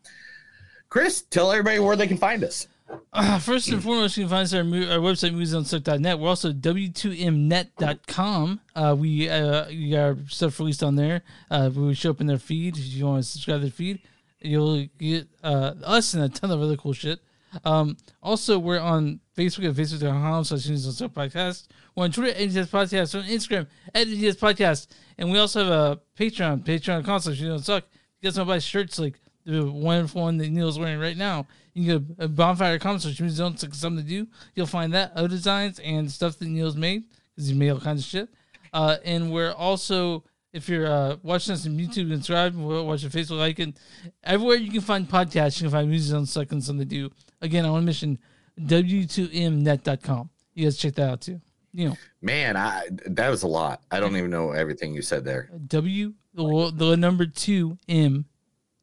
Chris, 0.89 1.23
tell 1.23 1.51
everybody 1.51 1.81
where 1.81 1.97
they 1.97 2.07
can 2.07 2.19
find 2.19 2.45
us. 2.45 2.69
Uh, 3.13 3.39
first 3.41 3.69
and 3.71 3.83
foremost, 3.83 4.17
you 4.17 4.23
can 4.25 4.31
find 4.31 4.45
us 4.45 4.53
at 4.53 4.59
our, 4.59 4.65
mo- 4.65 4.89
our 4.89 4.99
website, 4.99 5.35
moviesonsuck.net. 5.35 6.19
We're 6.21 6.29
also 6.29 6.53
w2mnet.com. 6.53 8.61
Uh, 8.77 8.95
we 8.99 9.29
uh, 9.29 9.67
we 9.69 9.91
got 9.91 10.01
our 10.01 10.17
stuff 10.29 10.59
released 10.59 10.83
on 10.83 10.97
there. 10.97 11.23
Uh, 11.51 11.71
we 11.75 11.95
show 11.95 12.11
up 12.11 12.21
in 12.21 12.27
their 12.27 12.39
feed. 12.39 12.77
If 12.77 12.85
you 12.93 13.07
want 13.07 13.25
to 13.25 13.29
subscribe 13.29 13.61
to 13.61 13.67
the 13.67 13.73
feed, 13.73 14.01
you'll 14.45 14.87
get 14.99 15.29
uh, 15.43 15.73
us 15.83 16.15
and 16.15 16.23
a 16.25 16.29
ton 16.29 16.51
of 16.51 16.61
other 16.61 16.77
cool 16.77 16.93
shit. 16.93 17.21
Um, 17.65 17.97
also, 18.23 18.59
we're 18.59 18.81
on 18.81 19.21
Facebook 19.37 19.69
at 19.69 19.75
facebook.com 19.75 20.45
slash 20.45 20.63
Suck 20.63 21.13
podcast. 21.13 21.69
We're 21.95 22.05
on 22.05 22.13
Twitter 22.13 22.33
at 22.33 22.49
NGS 22.49 22.69
Podcast. 22.69 23.15
We're 23.15 23.21
on 23.21 23.27
Instagram 23.27 23.67
at 23.95 24.07
NGS 24.07 24.37
Podcast. 24.37 24.89
And 25.19 25.31
we 25.31 25.39
also 25.39 25.65
have 25.65 25.73
a 25.73 26.01
Patreon, 26.19 26.65
patreon.com 26.65 27.21
slash 27.21 27.43
on 27.43 27.59
Suck. 27.61 27.85
You 28.21 28.29
guys 28.29 28.39
want 28.39 28.49
to 28.49 28.55
buy 28.55 28.59
shirts 28.59 28.99
like 28.99 29.21
the 29.45 29.71
wonderful 29.71 30.23
one 30.23 30.39
that 30.39 30.51
Neil's 30.51 30.79
wearing 30.79 30.99
right 30.99 31.17
now. 31.17 31.47
You 31.75 31.85
can 31.85 32.07
go 32.07 32.15
to 32.23 32.29
bonfire.com 32.29 32.99
slash 32.99 33.21
Movies 33.21 33.41
on 33.41 33.57
Suck 33.57 33.75
something 33.75 34.05
to 34.05 34.09
do. 34.09 34.27
You'll 34.55 34.67
find 34.67 34.93
that, 34.95 35.13
other 35.15 35.29
designs, 35.29 35.79
and 35.81 36.11
stuff 36.11 36.39
that 36.39 36.49
Neil's 36.49 36.77
made 36.77 37.05
because 37.35 37.49
he 37.49 37.55
made 37.55 37.71
all 37.71 37.81
kinds 37.81 38.01
of 38.01 38.07
shit. 38.07 38.29
Uh, 38.73 38.97
and 39.05 39.31
we're 39.31 39.53
also, 39.53 40.25
if 40.55 40.69
you're 40.69 40.87
uh, 40.87 41.17
watching 41.25 41.53
us 41.53 41.67
on 41.67 41.73
YouTube, 41.73 42.11
subscribe, 42.15 42.55
we're 42.55 42.81
Facebook, 43.11 43.39
like 43.39 43.59
it. 43.59 43.77
Everywhere 44.23 44.57
you 44.57 44.71
can 44.71 44.81
find 44.81 45.07
podcasts, 45.07 45.61
you 45.61 45.65
can 45.65 45.73
find 45.73 45.89
Movies 45.89 46.13
on 46.13 46.19
and 46.19 46.29
something 46.29 46.79
to 46.79 46.85
do. 46.85 47.11
Again, 47.43 47.67
I 47.67 47.71
want 47.71 47.83
to 47.83 47.87
mention 47.87 48.19
w2mnet.com. 48.61 50.31
You 50.55 50.65
guys 50.65 50.77
check 50.77 50.95
that 50.95 51.11
out 51.11 51.21
too. 51.21 51.41
You 51.73 51.89
know, 51.89 51.97
Man, 52.23 52.57
I 52.57 52.87
that 53.07 53.29
was 53.29 53.43
a 53.43 53.49
lot. 53.49 53.83
I 53.91 53.99
don't 53.99 54.17
even 54.17 54.31
know 54.31 54.53
everything 54.53 54.95
you 54.95 55.03
said 55.03 55.25
there. 55.25 55.51
W 55.67 56.15
the, 56.33 56.73
the 56.73 56.97
number 56.97 57.27
two 57.27 57.77
M 57.89 58.25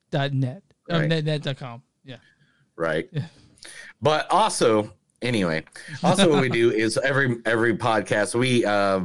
dot 0.09 0.33
net. 0.33 0.63
Right. 0.89 1.07
net, 1.07 1.23
net 1.23 1.41
dot 1.41 1.55
com. 1.55 1.83
Yeah. 2.03 2.17
right? 2.75 3.09
But 4.01 4.29
also, 4.29 4.91
anyway, 5.21 5.63
also 6.03 6.29
what 6.29 6.41
we 6.41 6.49
do 6.49 6.71
is 6.75 6.97
every 6.97 7.37
every 7.45 7.77
podcast 7.77 8.35
we 8.35 8.65
uh, 8.65 9.01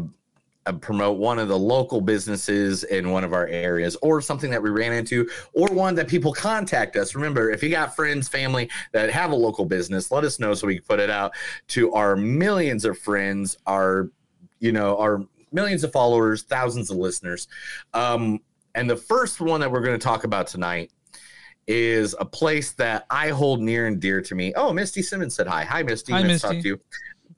promote 0.73 1.19
one 1.19 1.39
of 1.39 1.49
the 1.49 1.59
local 1.59 2.01
businesses 2.01 2.85
in 2.85 3.11
one 3.11 3.25
of 3.25 3.33
our 3.33 3.47
areas, 3.47 3.97
or 4.03 4.21
something 4.21 4.51
that 4.51 4.63
we 4.63 4.71
ran 4.71 4.93
into, 4.93 5.29
or 5.53 5.69
one 5.69 5.95
that 5.95 6.09
people 6.09 6.33
contact 6.33 6.97
us. 6.97 7.15
Remember, 7.15 7.51
if 7.51 7.63
you 7.63 7.71
got 7.71 7.95
friends, 7.97 8.29
family 8.29 8.69
that 8.93 9.11
have 9.11 9.31
a 9.33 9.37
local 9.37 9.65
business, 9.65 10.11
let 10.11 10.25
us 10.25 10.39
know 10.39 10.55
so 10.55 10.67
we 10.67 10.77
can 10.77 10.85
put 10.85 11.01
it 11.01 11.11
out 11.11 11.33
to 11.69 11.93
our 11.93 12.17
millions 12.17 12.85
of 12.85 12.99
friends, 12.99 13.57
our 13.67 14.11
you 14.61 14.73
know 14.73 14.97
our 14.99 15.25
millions 15.53 15.85
of 15.85 15.93
followers, 15.93 16.43
thousands 16.43 16.91
of 16.91 16.97
listeners. 16.97 17.49
Um, 17.95 18.41
and 18.75 18.89
the 18.91 18.97
first 18.97 19.41
one 19.41 19.61
that 19.61 19.71
we're 19.71 19.81
going 19.81 19.99
to 19.99 20.05
talk 20.05 20.25
about 20.25 20.47
tonight 20.47 20.91
is 21.67 22.15
a 22.21 22.25
place 22.25 22.73
that 22.73 23.07
I 23.11 23.31
hold 23.31 23.61
near 23.61 23.87
and 23.87 23.99
dear 23.99 24.21
to 24.21 24.35
me. 24.35 24.53
Oh, 24.55 24.73
Misty 24.73 25.03
Simmons 25.03 25.35
said 25.35 25.47
hi. 25.47 25.65
Hi, 25.65 25.83
Misty. 25.83 26.13
Hi, 26.13 26.23
nice 26.23 26.43
to 26.43 26.49
Misty. 26.49 26.57
talk 26.57 26.63
to 26.63 26.69
you. 26.69 26.81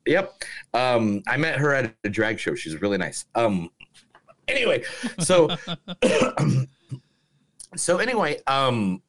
Yep. 0.09 0.43
Um, 0.75 1.23
I 1.27 1.37
met 1.37 1.59
her 1.59 1.75
at 1.75 1.95
a 2.05 2.09
drag 2.09 2.39
show. 2.39 2.55
She's 2.55 2.81
really 2.81 2.99
nice. 2.99 3.27
Um, 3.35 3.71
anyway, 4.49 4.85
so 5.19 5.49
so 7.77 7.99
anyway, 7.99 8.41
um, 8.47 9.03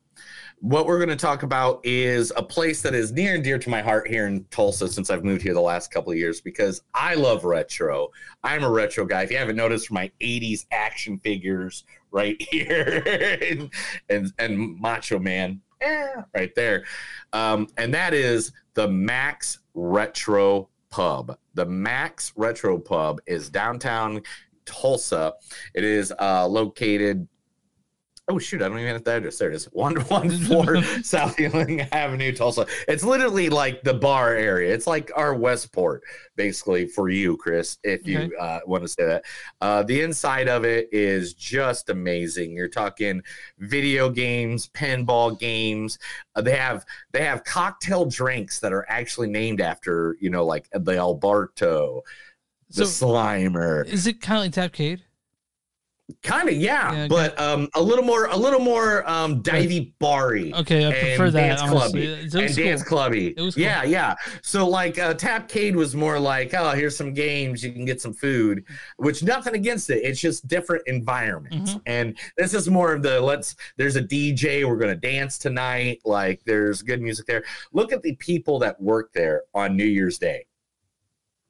what 0.61 0.85
we're 0.85 0.97
going 0.97 1.09
to 1.09 1.15
talk 1.15 1.43
about 1.43 1.79
is 1.85 2.33
a 2.35 2.43
place 2.43 2.81
that 2.81 2.93
is 2.93 3.13
near 3.13 3.35
and 3.35 3.43
dear 3.43 3.57
to 3.57 3.69
my 3.69 3.81
heart 3.81 4.09
here 4.09 4.27
in 4.27 4.43
Tulsa 4.51 4.89
since 4.89 5.09
I've 5.09 5.23
moved 5.23 5.41
here 5.41 5.53
the 5.53 5.61
last 5.61 5.89
couple 5.89 6.11
of 6.11 6.17
years 6.17 6.41
because 6.41 6.81
I 6.93 7.15
love 7.15 7.45
retro. 7.45 8.09
I'm 8.43 8.63
a 8.63 8.69
retro 8.69 9.05
guy. 9.05 9.23
If 9.23 9.31
you 9.31 9.37
haven't 9.37 9.55
noticed 9.55 9.89
my 9.89 10.11
80s 10.19 10.65
action 10.71 11.17
figures 11.19 11.85
right 12.11 12.35
here 12.51 13.03
and, 13.41 13.69
and, 14.09 14.33
and 14.37 14.79
Macho 14.79 15.17
Man 15.17 15.61
eh, 15.79 16.07
right 16.35 16.53
there. 16.55 16.83
Um, 17.31 17.67
and 17.77 17.93
that 17.93 18.13
is 18.13 18.51
the 18.73 18.87
Max 18.87 19.59
Retro 19.73 20.69
Pub. 20.89 21.37
The 21.53 21.65
Max 21.65 22.33
Retro 22.35 22.77
Pub 22.77 23.19
is 23.25 23.49
downtown 23.49 24.21
Tulsa. 24.65 25.33
It 25.73 25.83
is 25.83 26.13
uh, 26.19 26.47
located 26.47 27.27
Oh 28.31 28.37
shoot! 28.37 28.61
I 28.61 28.67
don't 28.69 28.77
even 28.79 28.93
have 28.93 29.03
the 29.03 29.11
address. 29.15 29.37
There 29.39 29.49
it 29.49 29.55
is. 29.55 29.65
One 29.71 29.95
one 30.01 30.29
four 30.29 30.83
South 31.03 31.39
Ewing 31.39 31.81
Avenue, 31.91 32.31
Tulsa. 32.31 32.67
It's 32.87 33.03
literally 33.03 33.49
like 33.49 33.81
the 33.81 33.93
bar 33.95 34.35
area. 34.35 34.71
It's 34.71 34.85
like 34.85 35.11
our 35.15 35.33
Westport, 35.33 36.03
basically 36.35 36.85
for 36.85 37.09
you, 37.09 37.37
Chris, 37.37 37.79
if 37.83 38.07
you 38.07 38.19
Okay. 38.19 38.35
uh, 38.39 38.59
want 38.67 38.83
to 38.83 38.87
say 38.87 39.03
that. 39.05 39.25
Uh, 39.61 39.81
the 39.83 40.01
inside 40.01 40.47
of 40.47 40.63
it 40.63 40.89
is 40.91 41.33
just 41.33 41.89
amazing. 41.89 42.51
You're 42.55 42.67
talking 42.67 43.23
video 43.57 44.09
games, 44.11 44.69
pinball 44.69 45.39
games. 45.39 45.97
Uh, 46.35 46.41
they 46.41 46.55
have 46.55 46.85
they 47.11 47.23
have 47.23 47.43
cocktail 47.43 48.05
drinks 48.05 48.59
that 48.59 48.71
are 48.73 48.85
actually 48.89 49.29
named 49.29 49.59
after 49.59 50.15
you 50.21 50.29
know 50.29 50.45
like 50.45 50.69
the 50.71 50.97
Alberto, 50.97 52.03
the 52.69 52.85
So- 52.85 53.07
Slimer. 53.07 53.85
Is 53.87 54.05
it 54.05 54.21
kind 54.21 54.37
of 54.37 54.55
like 54.57 54.71
Tapcade? 54.71 55.01
Kind 56.23 56.49
of, 56.49 56.55
yeah, 56.55 57.07
but 57.07 57.39
um, 57.39 57.69
a 57.75 57.81
little 57.81 58.03
more, 58.03 58.25
a 58.25 58.35
little 58.35 58.59
more 58.59 59.07
um, 59.09 59.43
divey 59.43 59.93
barry. 59.99 60.53
Okay, 60.55 60.87
I 60.87 60.91
prefer 60.91 61.29
that, 61.31 61.47
dance 61.47 61.61
honestly. 61.61 61.77
clubby 62.01 62.05
It 62.05 62.23
was 62.23 62.35
and 62.35 62.55
dance 62.55 62.83
cool. 62.83 62.97
clubby. 62.97 63.27
It 63.37 63.41
was 63.41 63.55
cool. 63.55 63.63
yeah, 63.63 63.83
yeah. 63.83 64.15
So 64.41 64.67
like 64.67 64.97
uh, 64.97 65.13
Tapcade 65.13 65.75
was 65.75 65.95
more 65.95 66.19
like, 66.19 66.53
oh, 66.55 66.71
here's 66.71 66.97
some 66.97 67.13
games, 67.13 67.63
you 67.63 67.71
can 67.71 67.85
get 67.85 68.01
some 68.01 68.13
food, 68.13 68.63
which 68.97 69.21
nothing 69.23 69.53
against 69.55 69.89
it. 69.91 70.03
It's 70.03 70.19
just 70.19 70.47
different 70.47 70.83
environments, 70.87 71.75
Mhm. 71.75 71.81
and 71.85 72.17
this 72.37 72.53
is 72.53 72.69
more 72.69 72.93
of 72.93 73.03
the 73.03 73.21
let's. 73.21 73.55
There's 73.77 73.95
a 73.95 74.01
DJ, 74.01 74.65
we're 74.67 74.77
gonna 74.77 74.95
dance 74.95 75.37
tonight. 75.37 76.01
Like 76.05 76.41
there's 76.45 76.81
good 76.81 77.01
music 77.01 77.27
there. 77.27 77.43
Look 77.71 77.93
at 77.93 78.01
the 78.01 78.15
people 78.15 78.57
that 78.59 78.81
work 78.81 79.13
there 79.13 79.43
on 79.53 79.75
New 79.77 79.85
Year's 79.85 80.17
Day. 80.17 80.45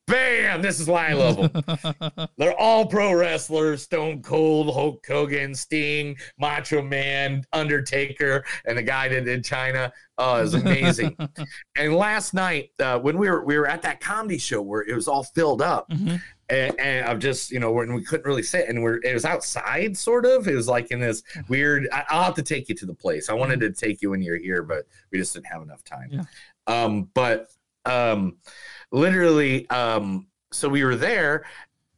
Bam! 0.09 0.61
This 0.61 0.79
is 0.79 0.87
why 0.87 1.09
I 1.09 1.13
love 1.13 1.51
them. 1.53 2.27
They're 2.37 2.59
all 2.59 2.85
pro 2.85 3.13
wrestlers: 3.13 3.83
Stone 3.83 4.21
Cold, 4.23 4.73
Hulk 4.73 5.05
Hogan, 5.07 5.53
Sting, 5.53 6.15
Macho 6.39 6.81
Man, 6.81 7.43
Undertaker, 7.53 8.43
and 8.65 8.77
the 8.77 8.83
guy 8.83 9.07
that 9.09 9.25
did 9.25 9.43
Chyna. 9.43 9.91
Oh, 10.17 10.43
it's 10.43 10.53
amazing. 10.53 11.15
and 11.77 11.95
last 11.95 12.33
night, 12.33 12.71
uh, 12.79 12.99
when 12.99 13.17
we 13.17 13.29
were 13.29 13.45
we 13.45 13.57
were 13.57 13.67
at 13.67 13.81
that 13.83 13.99
comedy 14.01 14.37
show 14.37 14.61
where 14.61 14.81
it 14.81 14.93
was 14.95 15.07
all 15.07 15.23
filled 15.23 15.61
up, 15.61 15.89
Mhm. 15.89 16.19
and, 16.49 16.79
and 16.79 17.05
I'm 17.07 17.19
just 17.19 17.51
you 17.51 17.59
know 17.59 17.71
when 17.71 17.93
we 17.93 18.03
couldn't 18.03 18.25
really 18.25 18.43
sit, 18.43 18.67
and 18.67 18.81
we're 18.83 18.99
it 19.03 19.13
was 19.13 19.25
outside, 19.25 19.95
sort 19.95 20.25
of. 20.25 20.47
It 20.47 20.55
was 20.55 20.67
like 20.67 20.91
in 20.91 20.99
this 20.99 21.23
weird. 21.47 21.87
I, 21.93 22.03
I'll 22.09 22.23
have 22.23 22.35
to 22.35 22.43
take 22.43 22.67
you 22.67 22.75
to 22.75 22.85
the 22.85 22.93
place. 22.95 23.29
I 23.29 23.33
wanted 23.33 23.59
to 23.61 23.71
take 23.71 24.01
you 24.01 24.09
when 24.09 24.21
you're 24.21 24.37
here, 24.39 24.63
but 24.63 24.85
we 25.11 25.19
just 25.19 25.33
didn't 25.33 25.47
have 25.47 25.61
enough 25.61 25.83
time. 25.83 26.09
Yeah. 26.11 26.23
Um, 26.67 27.09
but 27.13 27.49
um, 27.85 28.37
literally, 28.91 29.69
um, 29.69 30.27
so 30.51 30.69
we 30.69 30.83
were 30.83 30.95
there, 30.95 31.45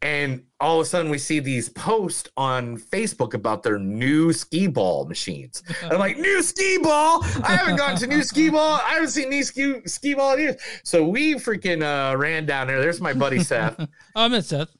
and 0.02 0.44
all 0.60 0.80
of 0.80 0.86
a 0.86 0.90
sudden 0.90 1.12
we 1.12 1.18
see 1.18 1.40
these 1.40 1.70
posts 1.70 2.30
on 2.36 2.78
Facebook 2.78 3.34
about 3.34 3.62
their 3.62 3.78
new 3.78 4.34
ski 4.34 4.68
ball 4.68 5.06
machines. 5.06 5.62
I'm 5.84 6.00
like, 6.00 6.18
new 6.18 6.42
ski 6.42 6.80
ball? 6.82 7.24
I 7.44 7.56
haven't 7.56 7.78
gone 7.78 7.96
to 7.98 8.08
new 8.08 8.24
ski 8.24 8.50
ball. 8.50 8.80
I 8.84 8.94
haven't 8.94 9.10
seen 9.10 9.30
new 9.30 9.44
ski 9.44 9.82
skee 9.86 10.16
ball 10.16 10.34
in 10.34 10.40
years. 10.40 10.62
So 10.84 11.08
we 11.08 11.36
freaking 11.36 11.84
uh, 11.84 12.18
ran 12.18 12.46
down 12.46 12.68
there. 12.68 12.82
There's 12.82 13.02
my 13.02 13.14
buddy 13.14 13.44
Seth. 13.44 13.76
oh, 13.80 13.88
I 14.16 14.28
met 14.28 14.46
Seth. 14.46 14.76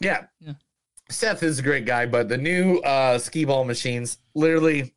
Yeah. 0.00 0.24
Yeah. 0.40 0.54
Seth 1.10 1.42
is 1.42 1.58
a 1.58 1.62
great 1.62 1.84
guy, 1.84 2.06
but 2.06 2.28
the 2.28 2.38
new 2.38 2.78
uh 2.78 3.18
skee 3.18 3.44
ball 3.44 3.64
machines, 3.64 4.18
literally 4.34 4.94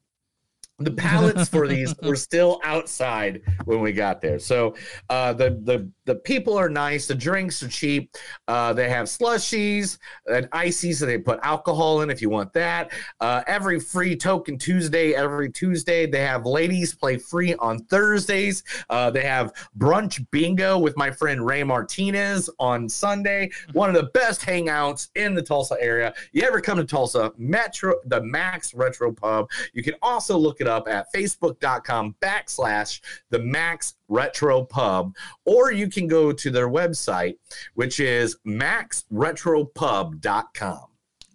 the 0.80 0.92
pallets 0.92 1.48
for 1.50 1.68
these 1.68 1.96
were 2.04 2.16
still 2.16 2.60
outside 2.64 3.42
when 3.64 3.80
we 3.80 3.94
got 3.94 4.22
there. 4.22 4.40
So 4.40 4.76
uh 5.10 5.34
the 5.34 5.52
the 5.64 5.90
the 6.06 6.16
people 6.16 6.58
are 6.58 6.70
nice, 6.70 7.08
the 7.08 7.16
drinks 7.16 7.62
are 7.64 7.68
cheap. 7.68 8.16
Uh 8.48 8.74
they 8.74 8.90
have 8.90 9.08
slushies 9.08 9.98
and 10.28 10.48
ices 10.52 11.00
that 11.00 11.08
they 11.08 11.18
put 11.18 11.40
alcohol 11.44 12.02
in 12.02 12.10
if 12.10 12.22
you 12.22 12.30
want 12.30 12.54
that. 12.54 12.92
Uh 13.20 13.44
every 13.48 13.80
free 13.80 14.16
token 14.16 14.58
Tuesday, 14.58 15.14
every 15.14 15.52
Tuesday 15.52 16.06
they 16.06 16.22
have 16.22 16.46
ladies 16.46 16.94
play 16.94 17.18
free 17.18 17.56
on 17.56 17.80
Thursdays. 17.86 18.64
Uh 18.90 19.10
they 19.10 19.24
have 19.24 19.54
brunch 19.78 20.26
bingo 20.32 20.78
with 20.78 20.96
my 20.98 21.12
friend 21.12 21.46
Ray 21.46 21.64
Martinez 21.64 22.50
on 22.60 22.88
Sunday. 22.88 23.50
One 23.74 23.90
of 23.90 23.96
the 23.96 24.10
best 24.14 24.42
hangouts 24.42 25.10
in 25.16 25.36
the 25.36 25.42
Tulsa 25.42 25.76
area. 25.80 26.14
You 26.32 26.44
ever 26.44 26.62
come 26.62 26.78
to 26.78 26.86
Tulsa, 26.86 27.32
Metro, 27.38 27.96
the 28.06 28.22
Max 28.22 28.74
Retro 28.74 29.12
Pub. 29.12 29.50
You 29.74 29.84
can 29.84 29.96
also 30.02 30.38
look 30.38 30.62
it 30.62 30.68
up 30.68 30.88
at 30.88 31.08
facebook.com 31.14 32.16
backslash 32.22 33.02
the 33.30 33.40
Max 33.40 33.96
Retro 34.08 34.64
Pub, 34.64 35.16
or 35.46 35.72
you 35.72 35.90
can 35.90 36.06
go 36.08 36.32
to 36.32 36.52
their 36.52 36.70
website, 36.70 37.38
which 37.74 38.00
is 38.00 38.38
maxretropub.com. 38.46 40.86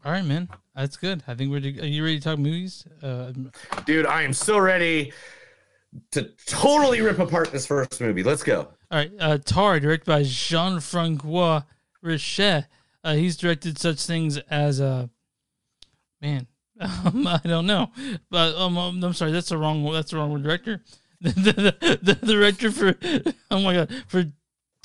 All 0.03 0.13
right, 0.13 0.25
man. 0.25 0.49
That's 0.75 0.97
good. 0.97 1.23
I 1.29 1.35
think 1.35 1.51
we're. 1.51 1.59
Are 1.59 1.87
you 1.87 2.03
ready 2.03 2.19
to 2.19 2.25
talk 2.25 2.39
movies? 2.39 2.87
Uh, 3.03 3.33
Dude, 3.85 4.07
I 4.07 4.23
am 4.23 4.33
so 4.33 4.59
ready 4.59 5.13
to 6.13 6.31
totally 6.47 7.01
rip 7.01 7.19
apart 7.19 7.53
this 7.53 7.67
first 7.67 8.01
movie. 8.01 8.23
Let's 8.23 8.43
go. 8.43 8.69
All 8.91 8.99
right, 8.99 9.13
uh, 9.21 9.39
Tar, 9.39 9.79
directed 9.79 10.07
by 10.07 10.23
Jean 10.23 10.81
Francois 10.81 11.63
Richet. 12.05 12.67
Uh, 13.05 13.15
he's 13.15 13.37
directed 13.37 13.79
such 13.79 14.05
things 14.05 14.39
as 14.51 14.81
uh, 14.81 15.07
man, 16.21 16.47
um, 16.81 17.27
I 17.27 17.41
don't 17.45 17.67
know, 17.67 17.91
but 18.31 18.55
um, 18.57 18.79
um, 18.79 19.03
I'm 19.03 19.13
sorry, 19.13 19.33
that's 19.33 19.51
the 19.51 19.59
wrong. 19.59 19.91
That's 19.93 20.11
the 20.11 20.17
wrong 20.17 20.33
word. 20.33 20.43
Director, 20.43 20.83
the, 21.23 21.77
the, 22.01 22.15
the, 22.15 22.33
director 22.33 22.71
for 22.71 22.97
oh 23.51 23.61
my 23.61 23.75
god 23.75 23.93
for 24.07 24.25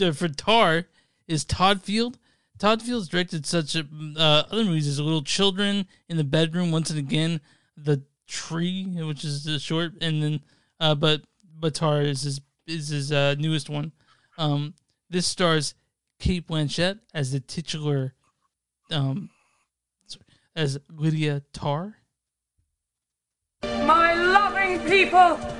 uh, 0.01 0.11
for 0.11 0.27
Tar 0.27 0.85
is 1.27 1.45
Todd 1.45 1.81
Field. 1.81 2.17
Todd 2.59 2.81
Field's 2.81 3.07
directed 3.07 3.45
such 3.45 3.75
uh, 3.75 3.83
other 4.17 4.65
movies 4.65 4.87
as 4.87 4.99
Little 4.99 5.21
Children 5.21 5.87
in 6.09 6.17
the 6.17 6.23
Bedroom, 6.25 6.71
Once 6.71 6.89
and 6.89 6.99
Again, 6.99 7.39
The 7.77 8.03
Tree, 8.27 8.85
which 8.85 9.23
is 9.23 9.45
the 9.45 9.59
short, 9.59 9.93
and 10.01 10.21
then 10.21 10.39
uh, 10.79 10.95
but 10.95 11.21
but 11.57 11.73
Tar 11.73 12.01
is 12.01 12.23
his 12.23 12.41
is 12.67 12.89
his 12.89 13.11
uh, 13.11 13.35
newest 13.37 13.69
one. 13.69 13.93
Um, 14.37 14.73
this 15.09 15.27
stars 15.27 15.73
Cate 16.19 16.47
Blanchett 16.47 16.99
as 17.13 17.31
the 17.31 17.39
titular, 17.39 18.13
um, 18.91 19.29
as 20.55 20.77
Lydia 20.89 21.43
Tar. 21.53 21.95
My 23.63 24.13
loving 24.13 24.79
people! 24.81 25.54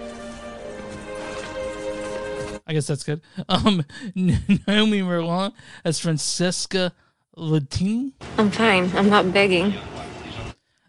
I 2.67 2.73
guess 2.73 2.87
that's 2.87 3.03
good. 3.03 3.21
Um, 3.49 3.83
Naomi 4.15 5.01
Merlan 5.01 5.53
as 5.83 5.99
Francesca 5.99 6.93
Latini. 7.37 8.13
I'm 8.37 8.49
fine. 8.51 8.91
I'm 8.95 9.09
not 9.09 9.31
begging. 9.33 9.73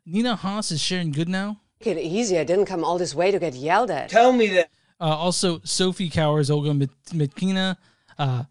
Nina 0.04 0.36
Hoss 0.36 0.70
is 0.70 0.80
Sharon 0.80 1.12
Goodnow. 1.12 1.58
Take 1.80 1.98
it 1.98 2.00
easy. 2.02 2.38
I 2.38 2.44
didn't 2.44 2.66
come 2.66 2.84
all 2.84 2.96
this 2.98 3.14
way 3.14 3.30
to 3.30 3.38
get 3.38 3.54
yelled 3.54 3.90
at. 3.90 4.08
Tell 4.08 4.32
me 4.32 4.48
that. 4.48 4.70
Uh, 5.00 5.04
also, 5.04 5.60
Sophie 5.64 6.08
Kauer 6.08 6.40
is 6.40 6.50
Olga 6.50 6.72
Mik- 6.72 6.90
Mitkina. 7.10 7.76
Uh, 8.18 8.44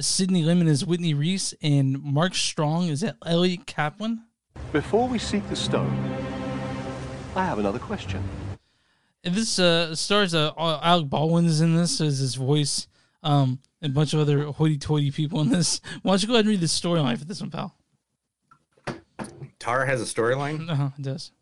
Sydney 0.00 0.42
Lemmon 0.42 0.68
is 0.68 0.84
Whitney 0.84 1.14
Reese, 1.14 1.54
and 1.62 2.02
Mark 2.02 2.34
Strong 2.34 2.88
is 2.88 3.04
Elliot 3.24 3.66
Kaplan. 3.66 4.24
Before 4.72 5.08
we 5.08 5.18
seek 5.18 5.48
the 5.48 5.56
stone, 5.56 5.88
I 7.34 7.44
have 7.44 7.58
another 7.58 7.78
question. 7.78 8.22
This 9.28 9.58
uh, 9.58 9.94
stars 9.94 10.34
uh, 10.34 10.52
Alec 10.56 11.08
Baldwin 11.08 11.46
is 11.46 11.60
in 11.60 11.76
this 11.76 12.00
as 12.00 12.18
his 12.18 12.34
voice, 12.34 12.86
um, 13.22 13.58
and 13.82 13.92
a 13.92 13.94
bunch 13.94 14.14
of 14.14 14.20
other 14.20 14.44
hoity-toity 14.44 15.10
people 15.10 15.40
in 15.40 15.50
this. 15.50 15.80
Why 16.02 16.12
don't 16.12 16.22
you 16.22 16.28
go 16.28 16.34
ahead 16.34 16.44
and 16.44 16.50
read 16.50 16.60
the 16.60 16.66
storyline 16.66 17.18
for 17.18 17.24
this 17.24 17.40
one, 17.40 17.50
pal? 17.50 17.74
Tara 19.58 19.86
has 19.86 20.00
a 20.00 20.04
storyline. 20.04 20.70
Uh-huh, 20.70 20.90
it 20.98 21.02
does. 21.02 21.32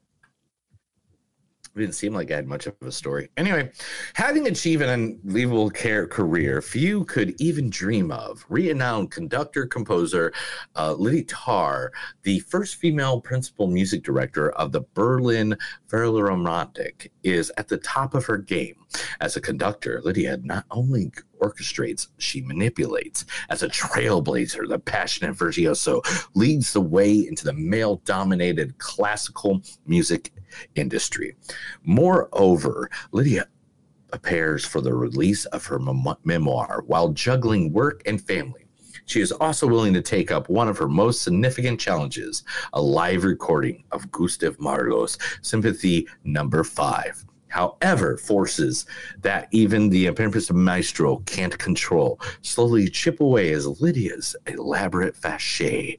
It 1.76 1.80
didn't 1.80 1.94
seem 1.94 2.14
like 2.14 2.30
I 2.30 2.36
had 2.36 2.48
much 2.48 2.66
of 2.66 2.74
a 2.80 2.90
story. 2.90 3.28
Anyway, 3.36 3.70
having 4.14 4.46
achieved 4.46 4.80
an 4.80 4.88
unbelievable 4.88 5.68
care 5.68 6.06
career 6.06 6.62
few 6.62 7.04
could 7.04 7.38
even 7.38 7.68
dream 7.68 8.10
of, 8.10 8.46
renowned 8.48 9.10
conductor 9.10 9.66
composer 9.66 10.32
uh, 10.74 10.94
Lydia 10.94 11.24
Tar, 11.24 11.92
the 12.22 12.38
first 12.40 12.76
female 12.76 13.20
principal 13.20 13.66
music 13.66 14.02
director 14.02 14.52
of 14.52 14.72
the 14.72 14.86
Berlin 14.94 15.54
Philharmonic, 15.88 17.12
is 17.22 17.52
at 17.58 17.68
the 17.68 17.76
top 17.76 18.14
of 18.14 18.24
her 18.24 18.38
game. 18.38 18.76
As 19.20 19.36
a 19.36 19.40
conductor, 19.42 20.00
Lydia 20.02 20.38
not 20.42 20.64
only 20.70 21.12
orchestrates, 21.42 22.08
she 22.16 22.40
manipulates. 22.40 23.26
As 23.50 23.62
a 23.62 23.68
trailblazer, 23.68 24.66
the 24.66 24.78
passionate 24.78 25.34
virtuoso 25.34 26.00
leads 26.34 26.72
the 26.72 26.80
way 26.80 27.12
into 27.12 27.44
the 27.44 27.52
male 27.52 27.96
dominated 28.06 28.78
classical 28.78 29.60
music 29.86 30.32
industry. 30.74 31.36
Moreover, 31.84 32.90
Lydia 33.12 33.48
prepares 34.10 34.64
for 34.64 34.80
the 34.80 34.94
release 34.94 35.44
of 35.46 35.66
her 35.66 35.78
mem- 35.78 36.16
memoir 36.24 36.82
while 36.86 37.10
juggling 37.10 37.72
work 37.72 38.02
and 38.06 38.20
family. 38.20 38.66
She 39.06 39.20
is 39.20 39.32
also 39.32 39.66
willing 39.66 39.94
to 39.94 40.02
take 40.02 40.32
up 40.32 40.48
one 40.48 40.68
of 40.68 40.78
her 40.78 40.88
most 40.88 41.22
significant 41.22 41.78
challenges 41.78 42.42
a 42.72 42.82
live 42.82 43.24
recording 43.24 43.84
of 43.92 44.10
Gustav 44.10 44.58
Mahler's 44.58 45.16
Sympathy 45.42 46.08
Number 46.24 46.64
Five. 46.64 47.24
However, 47.48 48.16
forces 48.16 48.86
that 49.20 49.48
even 49.52 49.88
the 49.88 50.06
Apprentice 50.06 50.50
Maestro 50.50 51.18
can't 51.26 51.56
control 51.58 52.20
slowly 52.42 52.88
chip 52.88 53.20
away 53.20 53.52
as 53.52 53.80
Lydia's 53.80 54.34
elaborate 54.46 55.14
fachet 55.14 55.98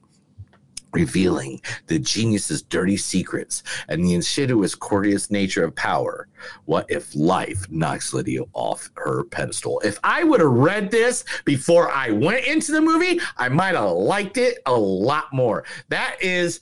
revealing 0.92 1.60
the 1.86 1.98
genius's 1.98 2.62
dirty 2.62 2.96
secrets 2.96 3.62
and 3.88 4.04
the 4.04 4.14
insidious, 4.14 4.74
courteous 4.74 5.30
nature 5.30 5.64
of 5.64 5.74
power. 5.74 6.28
What 6.64 6.86
if 6.88 7.14
life 7.14 7.70
knocks 7.70 8.12
Lydia 8.12 8.42
off 8.54 8.90
her 8.96 9.24
pedestal? 9.24 9.80
If 9.84 9.98
I 10.04 10.24
would 10.24 10.40
have 10.40 10.50
read 10.50 10.90
this 10.90 11.24
before 11.44 11.90
I 11.90 12.10
went 12.10 12.46
into 12.46 12.72
the 12.72 12.80
movie, 12.80 13.20
I 13.36 13.48
might 13.48 13.74
have 13.74 13.90
liked 13.90 14.38
it 14.38 14.58
a 14.66 14.74
lot 14.74 15.32
more. 15.32 15.64
That 15.88 16.16
is. 16.20 16.60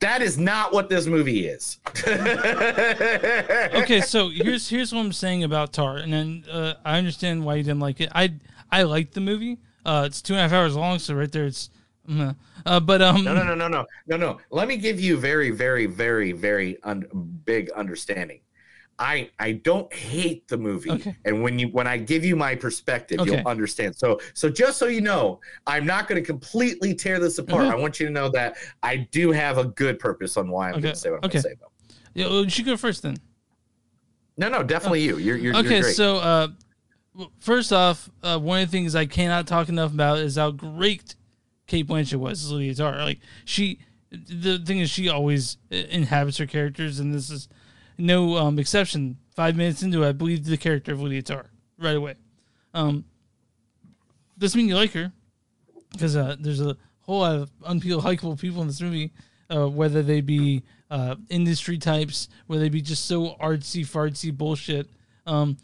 That 0.00 0.22
is 0.22 0.38
not 0.38 0.72
what 0.72 0.88
this 0.88 1.04
movie 1.04 1.46
is. 1.46 1.76
okay, 2.08 4.00
so 4.00 4.30
here's 4.30 4.66
here's 4.66 4.94
what 4.94 5.00
I'm 5.00 5.12
saying 5.12 5.44
about 5.44 5.74
Tar, 5.74 5.98
and 5.98 6.10
then 6.10 6.44
uh, 6.50 6.72
I 6.86 6.96
understand 6.96 7.44
why 7.44 7.56
you 7.56 7.64
didn't 7.64 7.80
like 7.80 8.00
it. 8.00 8.10
I 8.14 8.32
I 8.72 8.84
liked 8.84 9.12
the 9.12 9.20
movie. 9.20 9.58
Uh, 9.84 10.04
it's 10.06 10.22
two 10.22 10.32
and 10.32 10.40
a 10.40 10.42
half 10.44 10.52
hours 10.52 10.74
long, 10.74 10.98
so 10.98 11.14
right 11.14 11.30
there, 11.30 11.44
it's. 11.44 11.68
Uh, 12.66 12.80
but 12.80 13.00
um, 13.02 13.24
No, 13.24 13.34
no, 13.34 13.42
no, 13.44 13.54
no, 13.54 13.68
no, 13.68 13.86
no, 14.06 14.16
no. 14.16 14.38
Let 14.50 14.68
me 14.68 14.76
give 14.76 15.00
you 15.00 15.16
very, 15.16 15.50
very, 15.50 15.86
very, 15.86 16.32
very 16.32 16.82
un- 16.82 17.06
big 17.44 17.70
understanding. 17.70 18.40
I 18.96 19.30
I 19.40 19.52
don't 19.52 19.92
hate 19.92 20.46
the 20.46 20.56
movie, 20.56 20.90
Okay. 20.92 21.16
and 21.24 21.42
when 21.42 21.58
you 21.58 21.66
when 21.68 21.88
I 21.88 21.96
give 21.96 22.24
you 22.24 22.36
my 22.36 22.54
perspective, 22.54 23.18
Okay. 23.18 23.38
you'll 23.38 23.48
understand. 23.48 23.96
So 23.96 24.20
so 24.34 24.48
just 24.48 24.78
so 24.78 24.86
you 24.86 25.00
know, 25.00 25.40
I'm 25.66 25.84
not 25.84 26.06
going 26.06 26.22
to 26.22 26.24
completely 26.24 26.94
tear 26.94 27.18
this 27.18 27.38
apart. 27.38 27.64
Okay. 27.66 27.72
I 27.72 27.76
want 27.76 27.98
you 27.98 28.06
to 28.06 28.12
know 28.12 28.28
that 28.30 28.56
I 28.84 28.98
do 29.10 29.32
have 29.32 29.58
a 29.58 29.64
good 29.64 29.98
purpose 29.98 30.36
on 30.36 30.48
why 30.48 30.68
I'm 30.68 30.80
going 30.80 30.94
to 30.94 30.96
say 30.96 31.10
what 31.10 31.16
I'm 31.24 31.30
going 31.30 31.32
to 31.32 31.40
say. 31.40 31.54
Though. 31.60 31.72
Yeah, 32.14 32.26
well, 32.28 32.44
you 32.44 32.50
should 32.50 32.66
go 32.66 32.76
first 32.76 33.02
then. 33.02 33.16
No, 34.36 34.48
no, 34.48 34.62
definitely 34.62 35.02
you. 35.02 35.18
You're 35.18 35.38
you're, 35.38 35.56
okay, 35.56 35.80
you're 35.80 35.90
so 35.90 36.16
uh, 36.18 36.48
first 37.40 37.72
off, 37.72 38.08
uh, 38.22 38.38
one 38.38 38.60
of 38.62 38.70
the 38.70 38.72
things 38.76 38.94
I 38.94 39.06
cannot 39.06 39.48
talk 39.48 39.68
enough 39.68 39.92
about 39.92 40.18
is 40.18 40.36
how 40.36 40.52
great 40.52 41.16
Cate 41.66 41.86
Blanchett 41.86 42.18
was 42.18 42.44
as 42.44 42.52
Lydia 42.52 42.74
Tar. 42.74 42.96
Like 42.98 43.20
she, 43.44 43.78
the 44.10 44.58
thing 44.58 44.80
is, 44.80 44.90
she 44.90 45.08
always 45.08 45.56
uh, 45.72 45.76
inhabits 45.76 46.38
her 46.38 46.46
characters, 46.46 47.00
and 47.00 47.14
this 47.14 47.30
is 47.30 47.48
no 47.98 48.36
um, 48.36 48.58
exception. 48.58 49.18
Five 49.34 49.56
minutes 49.56 49.82
into 49.82 50.02
it, 50.02 50.08
I 50.08 50.12
believe 50.12 50.44
the 50.44 50.56
character 50.56 50.92
of 50.92 51.00
Lydia 51.00 51.22
Tar 51.22 51.46
right 51.78 51.96
away. 51.96 52.14
Um, 52.72 53.04
doesn't 54.38 54.58
mean 54.58 54.68
you 54.68 54.76
like 54.76 54.92
her, 54.92 55.12
because 55.92 56.16
uh, 56.16 56.36
there's 56.38 56.60
a 56.60 56.76
whole 57.00 57.20
lot 57.20 57.36
of 57.36 57.50
unlikable 57.62 58.38
people 58.38 58.62
in 58.62 58.68
this 58.68 58.80
movie, 58.80 59.12
uh, 59.50 59.68
whether 59.68 60.02
they 60.02 60.20
be 60.20 60.62
uh, 60.90 61.16
industry 61.28 61.78
types, 61.78 62.28
whether 62.46 62.62
they 62.62 62.68
be 62.68 62.80
just 62.80 63.06
so 63.06 63.36
artsy 63.40 63.86
fartsy 63.86 64.36
bullshit. 64.36 64.88
Um, 65.26 65.56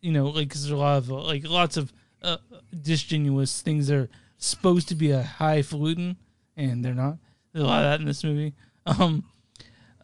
you 0.00 0.12
know, 0.12 0.26
like 0.26 0.50
'cause 0.50 0.62
there's 0.62 0.72
a 0.72 0.76
lot 0.76 0.98
of 0.98 1.10
uh, 1.10 1.22
like 1.22 1.48
lots 1.48 1.76
of 1.76 1.92
uh, 2.22 2.38
disingenuous 2.82 3.60
things 3.62 3.88
that 3.88 3.96
are 3.96 4.08
supposed 4.44 4.88
to 4.88 4.94
be 4.94 5.10
a 5.10 5.22
highfalutin, 5.22 6.16
and 6.56 6.84
they're 6.84 6.94
not. 6.94 7.18
There's 7.52 7.64
a 7.64 7.66
lot 7.68 7.84
of 7.84 7.90
that 7.90 8.00
in 8.00 8.06
this 8.06 8.24
movie. 8.24 8.54
Um, 8.86 9.24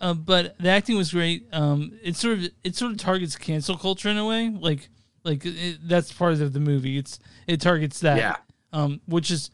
uh, 0.00 0.14
but 0.14 0.56
the 0.58 0.70
acting 0.70 0.96
was 0.96 1.12
great. 1.12 1.46
Um, 1.52 1.92
it 2.02 2.16
sort 2.16 2.38
of 2.38 2.44
it 2.64 2.74
sort 2.76 2.92
of 2.92 2.98
targets 2.98 3.36
cancel 3.36 3.76
culture 3.76 4.08
in 4.08 4.16
a 4.16 4.24
way, 4.26 4.48
like 4.48 4.88
like 5.24 5.44
it, 5.44 5.78
that's 5.86 6.12
part 6.12 6.32
of 6.34 6.52
the 6.52 6.60
movie. 6.60 6.96
It's 6.96 7.18
it 7.46 7.60
targets 7.60 8.00
that, 8.00 8.16
Yeah. 8.16 8.36
Um, 8.72 9.00
which 9.06 9.30
is 9.30 9.50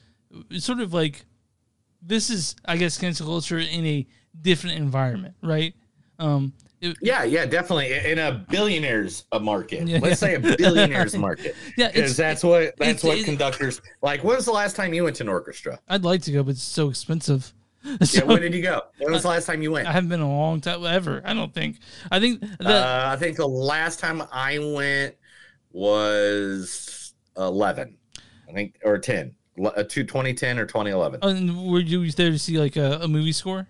sort 0.59 0.81
of 0.81 0.93
like 0.93 1.25
this 2.01 2.31
is 2.31 2.55
I 2.65 2.77
guess 2.77 2.99
cancel 2.99 3.27
culture 3.27 3.59
in 3.59 3.85
a 3.85 4.07
different 4.41 4.79
environment, 4.79 5.35
right? 5.43 5.75
Um, 6.19 6.53
it- 6.81 6.97
Yeah, 7.01 7.25
yeah, 7.25 7.47
definitely 7.47 7.93
in 8.11 8.19
a 8.19 8.45
billionaires 8.51 9.25
market. 9.41 9.87
Yeah, 9.89 9.99
Let's 10.01 10.23
yeah. 10.23 10.29
say 10.29 10.35
a 10.35 10.41
billionaires 10.57 11.17
market. 11.27 11.55
Yeah, 11.77 11.91
because 11.93 12.17
that's 12.17 12.43
what 12.45 12.75
that's 12.79 13.03
what 13.03 13.25
conductors 13.25 13.81
like. 14.03 14.23
When 14.25 14.37
was 14.37 14.45
the 14.45 14.53
last 14.53 14.77
time 14.77 14.93
you 14.95 15.05
went 15.05 15.17
to 15.17 15.23
an 15.25 15.29
orchestra? 15.29 15.79
I'd 15.89 16.05
like 16.05 16.23
to 16.23 16.33
go, 16.33 16.43
but 16.43 16.51
it's 16.53 16.63
so 16.63 16.89
expensive. 16.89 17.53
Yeah, 17.87 17.97
So- 18.05 18.27
when 18.27 18.43
did 18.43 18.53
you 18.53 18.63
go? 18.63 18.83
When 18.99 19.13
was 19.13 19.23
the 19.23 19.29
last 19.29 19.47
time 19.47 19.63
you 19.63 19.71
went? 19.71 19.87
I 19.87 19.93
haven't 19.93 20.09
been 20.09 20.21
a 20.21 20.29
long 20.29 20.61
time 20.61 20.85
ever. 20.85 21.23
I 21.25 21.35
don't 21.35 21.55
think. 21.55 21.79
I 22.11 22.19
think 22.19 22.41
that 22.59 22.67
uh, 22.67 23.09
I 23.13 23.17
think 23.17 23.37
the 23.37 23.47
last 23.47 24.01
time 24.01 24.23
I 24.33 24.59
went 24.59 25.15
was 25.87 27.13
eleven. 27.37 27.97
I 28.49 28.53
think 28.53 28.79
or 28.85 28.99
ten. 28.99 29.35
Uh, 29.63 29.83
2010 29.85 30.59
or 30.59 30.67
2011. 30.67 31.21
uh, 31.23 31.29
and 31.29 31.67
were 31.67 31.81
you 31.81 32.11
there 32.13 32.31
to 32.31 32.39
see 32.39 32.59
like 32.59 32.77
a, 32.77 32.99
a 33.03 33.09
movie 33.09 33.33
score? 33.33 33.67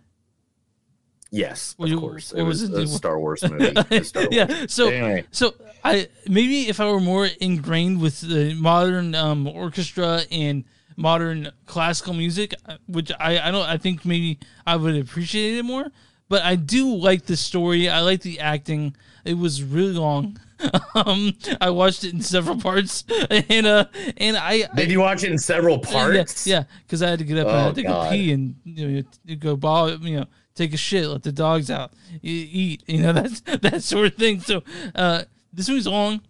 Yes, 1.30 1.74
Were 1.78 1.86
of 1.86 1.90
you- 1.90 2.00
course. 2.00 2.32
It 2.32 2.42
was, 2.42 2.68
was 2.70 2.92
a 2.92 2.96
Star 2.96 3.18
Wars 3.18 3.42
movie. 3.48 3.72
Star 4.04 4.22
Wars. 4.22 4.28
yeah. 4.30 4.66
So 4.68 4.88
Anyway. 4.88 5.24
so 5.32 5.54
I 5.84 6.08
maybe 6.28 6.68
if 6.68 6.80
I 6.80 6.90
were 6.90 7.00
more 7.00 7.26
ingrained 7.40 8.00
with 8.00 8.20
the 8.20 8.54
modern 8.54 9.14
um, 9.14 9.46
orchestra 9.48 10.22
and 10.30 10.64
modern 10.96 11.50
classical 11.66 12.14
music, 12.14 12.54
uh, 12.66 12.76
which 12.86 13.10
I 13.18 13.38
I 13.40 13.50
don't 13.50 13.68
I 13.68 13.76
think 13.76 14.04
maybe 14.04 14.38
I 14.66 14.76
would 14.76 14.96
appreciate 14.96 15.58
it 15.58 15.64
more. 15.64 15.86
But 16.28 16.42
I 16.42 16.56
do 16.56 16.92
like 16.94 17.26
the 17.26 17.36
story. 17.36 17.88
I 17.88 18.00
like 18.00 18.20
the 18.22 18.40
acting. 18.40 18.96
It 19.24 19.34
was 19.38 19.62
really 19.62 19.92
long. 19.92 20.38
um, 20.94 21.34
I 21.60 21.70
watched 21.70 22.02
it 22.02 22.14
in 22.14 22.20
several 22.22 22.58
parts, 22.58 23.04
and 23.30 23.66
uh, 23.66 23.84
and 24.16 24.36
I 24.36 24.64
Did 24.74 24.90
you 24.90 25.00
watch 25.00 25.22
it 25.22 25.30
in 25.30 25.38
several 25.38 25.80
yeah, 25.84 25.92
parts? 25.92 26.46
Yeah, 26.46 26.64
because 26.84 27.02
I 27.02 27.10
had 27.10 27.18
to 27.20 27.24
get 27.24 27.38
up 27.38 27.46
and 27.48 27.56
I 27.56 27.60
Oh, 27.60 27.66
had 27.66 27.74
to 27.76 27.82
go 27.82 28.10
pee 28.10 28.32
and 28.32 28.54
you 28.64 28.88
know 28.88 29.02
you 29.24 29.36
go 29.36 29.54
ball, 29.56 29.90
you 29.92 30.16
know, 30.20 30.26
take 30.56 30.74
a 30.74 30.76
shit, 30.76 31.06
let 31.06 31.22
the 31.22 31.30
dogs 31.30 31.70
out, 31.70 31.92
eat, 32.22 32.82
you 32.88 33.02
know 33.02 33.12
that's 33.12 33.40
that 33.42 33.82
sort 33.82 34.08
of 34.08 34.14
thing. 34.14 34.40
So 34.40 34.62
uh, 34.94 35.22
this 35.52 35.68
movie's 35.68 35.86
long. 35.86 36.20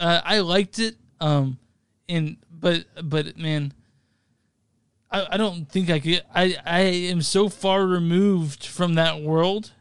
Uh, 0.00 0.20
I 0.24 0.40
liked 0.40 0.78
it, 0.78 0.96
um, 1.20 1.58
and 2.08 2.36
but 2.50 2.84
but 3.02 3.36
man, 3.38 3.72
I, 5.10 5.26
I 5.32 5.36
don't 5.36 5.68
think 5.70 5.90
I 5.90 6.00
could. 6.00 6.22
I 6.34 6.56
I 6.64 6.80
am 6.80 7.22
so 7.22 7.48
far 7.48 7.86
removed 7.86 8.64
from 8.66 8.94
that 8.94 9.20
world 9.22 9.72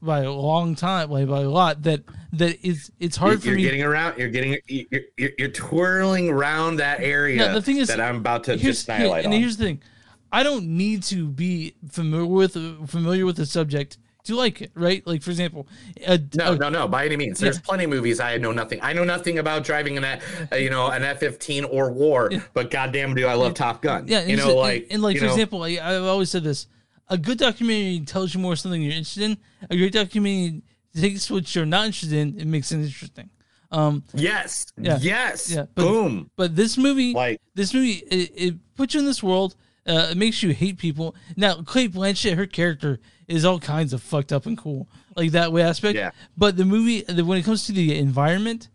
by 0.00 0.20
a 0.20 0.30
long 0.32 0.74
time, 0.74 1.10
like 1.10 1.28
by 1.28 1.40
a 1.42 1.48
lot 1.48 1.82
that 1.82 2.02
that 2.34 2.58
it's 2.62 2.90
it's 3.00 3.16
hard 3.16 3.32
You're, 3.32 3.40
for 3.40 3.46
you're 3.48 3.56
me. 3.56 3.62
getting 3.62 3.82
around. 3.82 4.18
You're 4.18 4.28
getting. 4.28 4.58
You're, 4.68 5.00
you're, 5.16 5.30
you're 5.38 5.48
twirling 5.48 6.28
around 6.28 6.76
that 6.76 7.00
area. 7.00 7.36
Yeah, 7.46 7.52
the 7.52 7.62
thing 7.62 7.78
is 7.78 7.88
that 7.88 8.00
I'm 8.00 8.16
about 8.16 8.44
to 8.44 8.56
just 8.56 8.86
here- 8.86 8.96
annihilate 8.96 9.24
and 9.24 9.34
on. 9.34 9.40
here's 9.40 9.56
the 9.56 9.64
thing: 9.64 9.82
I 10.32 10.42
don't 10.42 10.66
need 10.76 11.02
to 11.04 11.28
be 11.28 11.74
familiar 11.90 12.26
with 12.26 12.88
familiar 12.90 13.24
with 13.26 13.36
the 13.36 13.46
subject 13.46 13.98
to 14.24 14.34
like 14.34 14.60
it, 14.60 14.72
right? 14.74 15.06
Like 15.06 15.22
for 15.22 15.30
example, 15.30 15.68
a, 16.04 16.18
No, 16.34 16.52
a- 16.52 16.56
no, 16.56 16.68
no. 16.68 16.88
By 16.88 17.06
any 17.06 17.16
means, 17.16 17.40
Yeah. 17.40 17.46
there's 17.46 17.60
plenty 17.60 17.84
of 17.84 17.90
movies 17.90 18.18
I 18.18 18.36
know 18.38 18.50
nothing. 18.52 18.80
I 18.82 18.92
know 18.92 19.04
nothing 19.04 19.38
about 19.38 19.62
driving 19.62 19.96
an, 19.96 20.04
F- 20.04 20.48
uh, 20.52 20.56
you 20.56 20.68
know, 20.68 20.88
an 20.88 21.04
F-15 21.04 21.66
or 21.70 21.92
war. 21.92 22.30
But 22.52 22.70
goddamn, 22.72 23.14
do 23.14 23.26
I 23.26 23.34
love 23.34 23.54
Top 23.54 23.82
Gun? 23.82 24.06
Yeah, 24.08 24.24
you 24.24 24.36
know, 24.36 24.56
like 24.56 24.82
and, 24.84 24.94
and 24.94 25.02
like 25.02 25.18
for 25.18 25.26
know, 25.26 25.30
example, 25.30 25.62
I, 25.62 25.78
I've 25.80 26.02
always 26.04 26.28
said 26.30 26.42
this: 26.42 26.66
a 27.08 27.16
good 27.16 27.38
documentary 27.38 28.04
tells 28.04 28.34
you 28.34 28.40
more 28.40 28.56
something 28.56 28.82
you're 28.82 28.90
interested 28.92 29.22
in. 29.22 29.36
A 29.70 29.76
great 29.76 29.92
documentary 29.92 30.62
takes 30.94 31.30
what 31.30 31.54
you're 31.54 31.64
not 31.66 31.86
interested 31.86 32.18
in 32.18 32.40
and 32.40 32.50
makes 32.50 32.72
it 32.72 32.80
interesting. 32.80 33.30
Um, 33.70 34.02
Yes, 34.14 34.66
yeah, 34.78 34.98
yes, 35.00 35.50
yeah. 35.52 35.66
But, 35.74 35.82
boom. 35.82 36.30
But 36.36 36.56
this 36.56 36.76
movie, 36.78 37.12
Like- 37.12 37.40
this 37.54 37.72
movie, 37.74 38.02
it, 38.10 38.32
it 38.34 38.74
puts 38.74 38.94
you 38.94 39.00
in 39.00 39.06
this 39.06 39.22
world. 39.22 39.54
Uh, 39.86 40.08
it 40.10 40.16
makes 40.16 40.42
you 40.42 40.50
hate 40.52 40.78
people. 40.78 41.14
Now, 41.36 41.62
Cate 41.62 41.92
Blanchett, 41.92 42.34
her 42.36 42.46
character 42.46 42.98
is 43.28 43.44
all 43.44 43.58
kinds 43.60 43.92
of 43.92 44.02
fucked 44.02 44.32
up 44.32 44.46
and 44.46 44.56
cool, 44.58 44.88
like 45.16 45.30
that 45.32 45.52
way 45.52 45.62
aspect. 45.62 45.96
Yeah. 45.96 46.10
But 46.36 46.56
the 46.56 46.64
movie, 46.64 47.02
the, 47.02 47.24
when 47.24 47.38
it 47.38 47.44
comes 47.44 47.66
to 47.66 47.72
the 47.72 47.96
environment, 47.96 48.68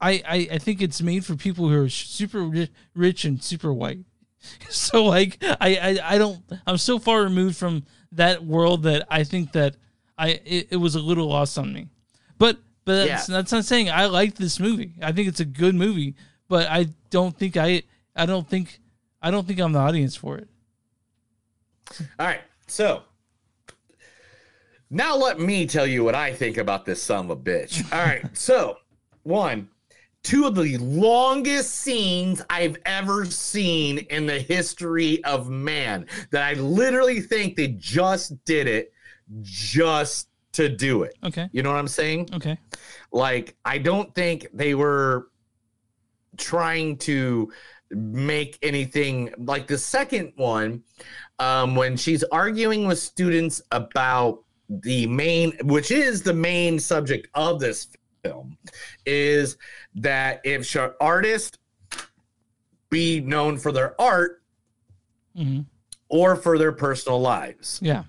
I, 0.00 0.22
I 0.26 0.48
I 0.52 0.58
think 0.58 0.82
it's 0.82 1.00
made 1.02 1.24
for 1.24 1.36
people 1.36 1.68
who 1.68 1.82
are 1.84 1.88
super 1.88 2.42
ri- 2.42 2.70
rich 2.94 3.24
and 3.24 3.42
super 3.42 3.72
white. 3.72 4.00
So 4.70 5.04
like 5.04 5.38
I, 5.42 5.76
I 5.76 6.14
I 6.14 6.18
don't 6.18 6.40
I'm 6.66 6.76
so 6.78 6.98
far 6.98 7.22
removed 7.22 7.56
from 7.56 7.84
that 8.12 8.44
world 8.44 8.82
that 8.82 9.06
I 9.08 9.22
think 9.22 9.52
that 9.52 9.76
I 10.18 10.40
it, 10.44 10.68
it 10.72 10.76
was 10.76 10.96
a 10.96 11.00
little 11.00 11.28
lost 11.28 11.56
on 11.58 11.72
me. 11.72 11.86
But 12.38 12.58
but 12.84 13.06
that's, 13.06 13.28
Yeah. 13.28 13.36
that's 13.36 13.52
not 13.52 13.64
saying 13.64 13.88
I 13.90 14.06
like 14.06 14.34
this 14.34 14.58
movie. 14.58 14.94
I 15.00 15.12
think 15.12 15.28
it's 15.28 15.38
a 15.38 15.44
good 15.44 15.76
movie, 15.76 16.16
but 16.48 16.66
I 16.68 16.88
don't 17.10 17.36
think 17.38 17.56
I 17.56 17.82
I 18.16 18.26
don't 18.26 18.48
think 18.48 18.80
I 19.22 19.30
don't 19.30 19.46
think 19.46 19.60
I'm 19.60 19.72
the 19.72 19.78
audience 19.78 20.16
for 20.16 20.38
it. 20.38 20.48
All 22.18 22.26
right, 22.26 22.40
so 22.66 23.02
now 24.90 25.16
let 25.16 25.38
me 25.38 25.66
tell 25.66 25.86
you 25.86 26.04
what 26.04 26.14
I 26.14 26.32
think 26.32 26.56
about 26.56 26.84
this 26.84 27.02
son 27.02 27.26
of 27.26 27.30
a 27.30 27.36
bitch. 27.36 27.90
All 27.92 28.04
right, 28.04 28.24
so 28.36 28.76
one, 29.22 29.68
two 30.22 30.46
of 30.46 30.54
the 30.54 30.78
longest 30.78 31.76
scenes 31.76 32.42
I've 32.50 32.76
ever 32.86 33.24
seen 33.24 33.98
in 33.98 34.26
the 34.26 34.38
history 34.38 35.22
of 35.24 35.48
man 35.50 36.06
that 36.30 36.42
I 36.42 36.54
literally 36.54 37.20
think 37.20 37.56
they 37.56 37.68
just 37.68 38.44
did 38.44 38.66
it 38.66 38.92
just 39.42 40.28
to 40.52 40.68
do 40.68 41.02
it. 41.02 41.16
Okay. 41.24 41.48
You 41.52 41.62
know 41.62 41.70
what 41.70 41.78
I'm 41.78 41.88
saying? 41.88 42.28
Okay. 42.34 42.58
Like, 43.10 43.56
I 43.64 43.78
don't 43.78 44.14
think 44.14 44.46
they 44.52 44.74
were 44.74 45.28
trying 46.36 46.96
to 46.98 47.52
make 47.92 48.58
anything 48.62 49.32
like 49.38 49.66
the 49.66 49.78
second 49.78 50.32
one 50.36 50.82
um, 51.38 51.74
when 51.76 51.96
she's 51.96 52.22
arguing 52.24 52.86
with 52.86 52.98
students 52.98 53.60
about 53.72 54.42
the 54.68 55.06
main, 55.06 55.52
which 55.64 55.90
is 55.90 56.22
the 56.22 56.32
main 56.32 56.78
subject 56.78 57.28
of 57.34 57.60
this 57.60 57.88
film, 58.24 58.56
is 59.04 59.56
that 59.94 60.40
if 60.44 60.64
should 60.64 60.92
artists 61.00 61.58
be 62.90 63.20
known 63.20 63.56
for 63.58 63.72
their 63.72 64.00
art 64.00 64.42
Mhm. 65.36 65.66
or 66.08 66.36
for 66.36 66.58
their 66.58 66.72
personal 66.72 67.20
lives. 67.20 67.78
Yeah. 67.82 68.04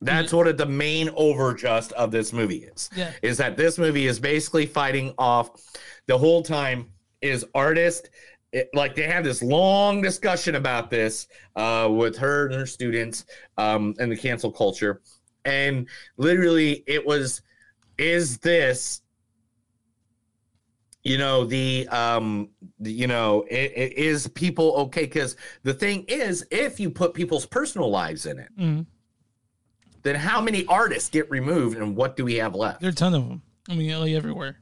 That's 0.00 0.32
what 0.32 0.56
the 0.58 0.66
main 0.66 1.08
overjust 1.08 1.92
of 1.92 2.10
this 2.10 2.32
movie 2.32 2.64
is. 2.64 2.90
Yeah. 2.94 3.12
Is 3.22 3.38
that 3.38 3.56
this 3.56 3.78
movie 3.78 4.06
is 4.06 4.18
basically 4.18 4.66
fighting 4.66 5.14
off 5.16 5.50
the 6.06 6.18
whole 6.18 6.42
time 6.42 6.91
is 7.22 7.44
artist 7.54 8.10
it, 8.52 8.68
like 8.74 8.94
they 8.94 9.04
have 9.04 9.24
this 9.24 9.42
long 9.42 10.02
discussion 10.02 10.56
about 10.56 10.90
this 10.90 11.26
uh, 11.56 11.88
with 11.90 12.16
her 12.18 12.46
and 12.46 12.54
her 12.54 12.66
students 12.66 13.24
um, 13.56 13.94
and 13.98 14.12
the 14.12 14.16
cancel 14.16 14.52
culture 14.52 15.00
and 15.44 15.88
literally 16.18 16.84
it 16.86 17.04
was 17.06 17.40
is 17.98 18.38
this 18.38 19.00
you 21.04 21.18
know 21.18 21.44
the 21.44 21.88
um 21.88 22.48
the- 22.78 22.92
you 22.92 23.06
know 23.06 23.44
i- 23.50 23.54
i- 23.54 23.92
is 23.96 24.28
people 24.28 24.72
okay 24.76 25.02
because 25.04 25.36
the 25.62 25.74
thing 25.74 26.04
is 26.08 26.46
if 26.50 26.78
you 26.78 26.90
put 26.90 27.12
people's 27.14 27.44
personal 27.46 27.90
lives 27.90 28.26
in 28.26 28.38
it 28.38 28.48
Mhm. 28.58 28.86
then 30.02 30.14
how 30.14 30.40
many 30.40 30.64
artists 30.66 31.08
get 31.10 31.28
removed 31.30 31.76
and 31.78 31.96
what 31.96 32.16
do 32.16 32.24
we 32.24 32.34
have 32.36 32.54
left 32.54 32.80
There 32.80 32.88
are 32.88 32.92
a 32.92 32.94
ton 32.94 33.14
of 33.14 33.28
them. 33.28 33.42
I 33.68 33.74
mean, 33.74 33.98
like 34.00 34.12
everywhere. 34.12 34.58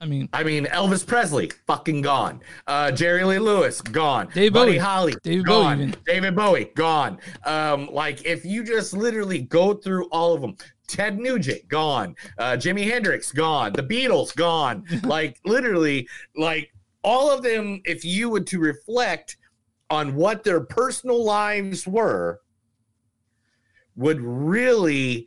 I 0.00 0.04
mean, 0.04 0.28
I 0.32 0.42
mean, 0.42 0.66
Elvis 0.66 1.06
Presley, 1.06 1.50
fucking 1.66 2.02
gone. 2.02 2.40
Uh, 2.66 2.90
Jerry 2.90 3.24
Lee 3.24 3.38
Lewis, 3.38 3.80
gone. 3.80 4.28
David 4.34 4.52
Buddy 4.52 4.72
Bowie. 4.72 4.78
Holly, 4.78 5.14
David 5.22 5.46
Bowie 5.46 5.62
gone. 5.62 5.80
even. 5.80 5.96
David 6.04 6.36
Bowie, 6.36 6.70
gone. 6.74 7.18
Um, 7.44 7.88
like 7.90 8.24
if 8.26 8.44
you 8.44 8.62
just 8.62 8.92
literally 8.92 9.40
go 9.40 9.72
through 9.72 10.06
all 10.08 10.34
of 10.34 10.42
them, 10.42 10.56
Ted 10.86 11.18
Nugent, 11.18 11.66
gone. 11.68 12.14
Uh, 12.38 12.52
Jimi 12.52 12.84
Hendrix, 12.84 13.32
gone. 13.32 13.72
The 13.72 13.82
Beatles, 13.82 14.36
gone. 14.36 14.84
like 15.04 15.38
literally, 15.46 16.06
like 16.36 16.70
all 17.02 17.30
of 17.30 17.42
them. 17.42 17.80
If 17.86 18.04
you 18.04 18.28
would 18.28 18.46
to 18.48 18.58
reflect 18.58 19.38
on 19.88 20.14
what 20.14 20.44
their 20.44 20.60
personal 20.60 21.24
lives 21.24 21.86
were, 21.86 22.40
would 23.96 24.20
really 24.20 25.26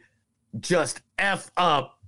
just 0.60 1.02
f 1.18 1.50
up 1.58 1.99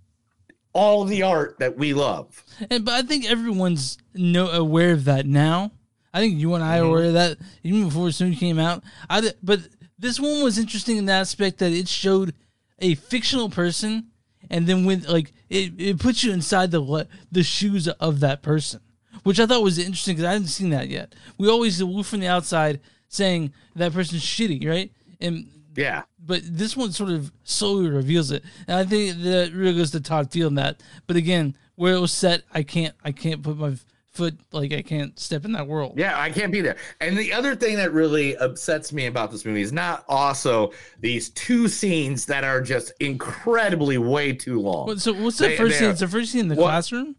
all 0.73 1.03
the 1.05 1.23
art 1.23 1.57
that 1.59 1.77
we 1.77 1.93
love. 1.93 2.43
And 2.69 2.85
but 2.85 2.93
I 2.93 3.01
think 3.01 3.29
everyone's 3.29 3.97
no 4.13 4.47
aware 4.49 4.91
of 4.93 5.05
that 5.05 5.25
now. 5.25 5.71
I 6.13 6.19
think 6.19 6.37
you 6.39 6.53
and 6.55 6.63
I 6.63 6.77
Mm-hmm. 6.77 6.85
are 6.85 6.89
aware 6.89 7.05
of 7.05 7.13
that 7.13 7.37
even 7.63 7.85
before 7.85 8.09
movie 8.19 8.35
came 8.35 8.59
out. 8.59 8.83
I 9.09 9.31
but 9.43 9.61
this 9.99 10.19
one 10.19 10.43
was 10.43 10.57
interesting 10.57 10.97
in 10.97 11.05
the 11.05 11.13
aspect 11.13 11.59
that 11.59 11.71
it 11.71 11.87
showed 11.87 12.33
a 12.79 12.95
fictional 12.95 13.49
person, 13.49 14.07
and 14.49 14.65
then 14.67 14.85
when 14.85 15.01
like 15.03 15.31
it, 15.49 15.73
it 15.77 15.99
puts 15.99 16.23
you 16.23 16.31
inside 16.33 16.71
the 16.71 16.79
le- 16.79 17.07
the 17.31 17.43
shoes 17.43 17.87
of 17.87 18.19
that 18.21 18.41
person, 18.41 18.81
which 19.23 19.39
I 19.39 19.45
thought 19.45 19.63
was 19.63 19.77
interesting 19.77 20.15
because 20.15 20.25
I 20.27 20.33
hadn't 20.33 20.47
seen 20.47 20.71
that 20.71 20.89
yet. 20.89 21.13
We 21.37 21.47
always 21.49 21.81
look 21.81 22.05
from 22.05 22.21
the 22.21 22.27
outside 22.27 22.79
saying 23.07 23.53
that 23.75 23.93
person's 23.93 24.23
shitty, 24.23 24.67
right? 24.67 24.91
And 25.19 25.47
Yeah. 25.75 26.03
but 26.25 26.41
this 26.45 26.75
one 26.75 26.91
sort 26.91 27.11
of 27.11 27.31
slowly 27.43 27.89
reveals 27.89 28.31
it, 28.31 28.43
and 28.67 28.77
I 28.77 28.83
think 28.85 29.17
that 29.23 29.51
really 29.53 29.77
goes 29.77 29.91
to 29.91 30.01
Todd 30.01 30.31
Field 30.31 30.51
in 30.51 30.55
that. 30.55 30.81
But 31.07 31.15
again, 31.15 31.55
where 31.75 31.93
it 31.95 31.99
was 31.99 32.11
set, 32.11 32.43
I 32.53 32.63
can't, 32.63 32.93
I 33.03 33.11
can't 33.11 33.41
put 33.41 33.57
my 33.57 33.75
foot 34.11 34.37
like 34.51 34.73
I 34.73 34.81
can't 34.81 35.17
step 35.17 35.45
in 35.45 35.53
that 35.53 35.67
world. 35.67 35.93
Yeah, 35.97 36.19
I 36.19 36.29
can't 36.31 36.51
be 36.51 36.59
there. 36.59 36.75
And 36.99 37.17
the 37.17 37.31
other 37.31 37.55
thing 37.55 37.77
that 37.77 37.93
really 37.93 38.35
upsets 38.35 38.91
me 38.91 39.05
about 39.05 39.31
this 39.31 39.45
movie 39.45 39.61
is 39.61 39.71
not 39.71 40.03
also 40.09 40.73
these 40.99 41.29
two 41.29 41.69
scenes 41.69 42.25
that 42.25 42.43
are 42.43 42.59
just 42.61 42.91
incredibly 42.99 43.97
way 43.97 44.33
too 44.33 44.59
long. 44.59 44.97
So 44.97 45.13
what's 45.13 45.37
the 45.37 45.47
They- 45.47 45.55
first 45.57 45.79
scene? 45.79 45.89
It's 45.89 46.01
the 46.01 46.09
first 46.09 46.33
scene 46.33 46.41
in 46.41 46.47
the 46.49 46.55
What- 46.55 46.65
classroom. 46.67 47.15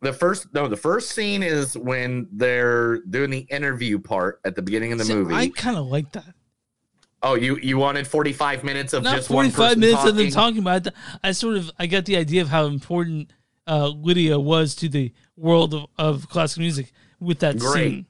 The 0.00 0.12
first 0.12 0.52
no, 0.52 0.66
the 0.66 0.76
first 0.76 1.12
scene 1.12 1.44
is 1.44 1.78
when 1.78 2.26
they're 2.32 2.98
doing 3.02 3.30
the 3.30 3.46
interview 3.48 4.00
part 4.00 4.40
at 4.44 4.56
the 4.56 4.62
beginning 4.62 4.90
of 4.92 4.98
the 4.98 5.04
movie. 5.14 5.32
I 5.32 5.48
kind 5.50 5.76
of 5.76 5.86
like 5.86 6.10
that. 6.12 6.34
Oh, 7.22 7.34
you 7.34 7.56
you 7.58 7.78
wanted 7.78 8.06
45 8.06 8.64
minutes 8.64 8.92
of 8.92 9.02
Not 9.02 9.16
just 9.16 9.30
one 9.30 9.50
forty-five 9.50 9.68
person 9.68 9.80
minutes 9.80 10.04
of 10.04 10.16
them 10.16 10.30
talking? 10.30 10.32
talking 10.32 10.58
about 10.58 10.86
it. 10.86 10.94
I 11.22 11.32
sort 11.32 11.56
of, 11.56 11.70
I 11.78 11.86
got 11.86 12.04
the 12.04 12.16
idea 12.16 12.42
of 12.42 12.48
how 12.48 12.66
important 12.66 13.32
uh, 13.66 13.88
Lydia 13.88 14.38
was 14.38 14.74
to 14.76 14.88
the 14.88 15.12
world 15.36 15.74
of, 15.74 15.86
of 15.98 16.28
classical 16.28 16.62
music 16.62 16.92
with 17.20 17.38
that 17.40 17.58
Great. 17.58 17.72
scene. 17.90 18.06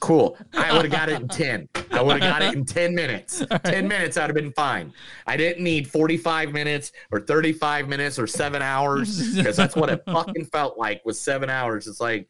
Cool. 0.00 0.36
I 0.52 0.72
would 0.72 0.84
have 0.84 0.92
got 0.92 1.08
it 1.08 1.20
in 1.20 1.28
10. 1.68 1.68
I 1.92 2.02
would 2.02 2.20
have 2.20 2.32
got 2.32 2.42
it 2.42 2.54
in 2.54 2.64
10 2.64 2.94
minutes. 2.94 3.44
10 3.64 3.86
minutes, 3.86 4.16
I'd 4.16 4.22
have 4.24 4.34
been 4.34 4.52
fine. 4.52 4.92
I 5.26 5.36
didn't 5.36 5.62
need 5.62 5.88
45 5.88 6.52
minutes 6.52 6.92
or 7.12 7.20
35 7.20 7.88
minutes 7.88 8.18
or 8.18 8.26
seven 8.26 8.62
hours 8.62 9.36
because 9.36 9.56
that's 9.56 9.76
what 9.76 9.88
it 9.90 10.02
fucking 10.06 10.46
felt 10.46 10.76
like 10.76 11.04
was 11.04 11.20
seven 11.20 11.48
hours. 11.48 11.86
It's 11.86 12.00
like, 12.00 12.28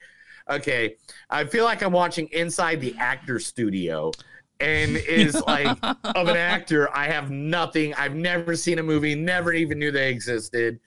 okay, 0.50 0.96
I 1.30 1.44
feel 1.44 1.64
like 1.64 1.82
I'm 1.82 1.92
watching 1.92 2.28
inside 2.28 2.80
the 2.80 2.94
actor 2.98 3.38
studio 3.38 4.12
and 4.60 4.96
is 5.08 5.40
like 5.46 5.76
of 5.82 6.28
an 6.28 6.36
actor 6.36 6.94
I 6.94 7.06
have 7.06 7.30
nothing. 7.30 7.94
I've 7.94 8.14
never 8.14 8.56
seen 8.56 8.78
a 8.78 8.82
movie, 8.82 9.14
never 9.14 9.52
even 9.52 9.78
knew 9.78 9.90
they 9.90 10.10
existed. 10.10 10.80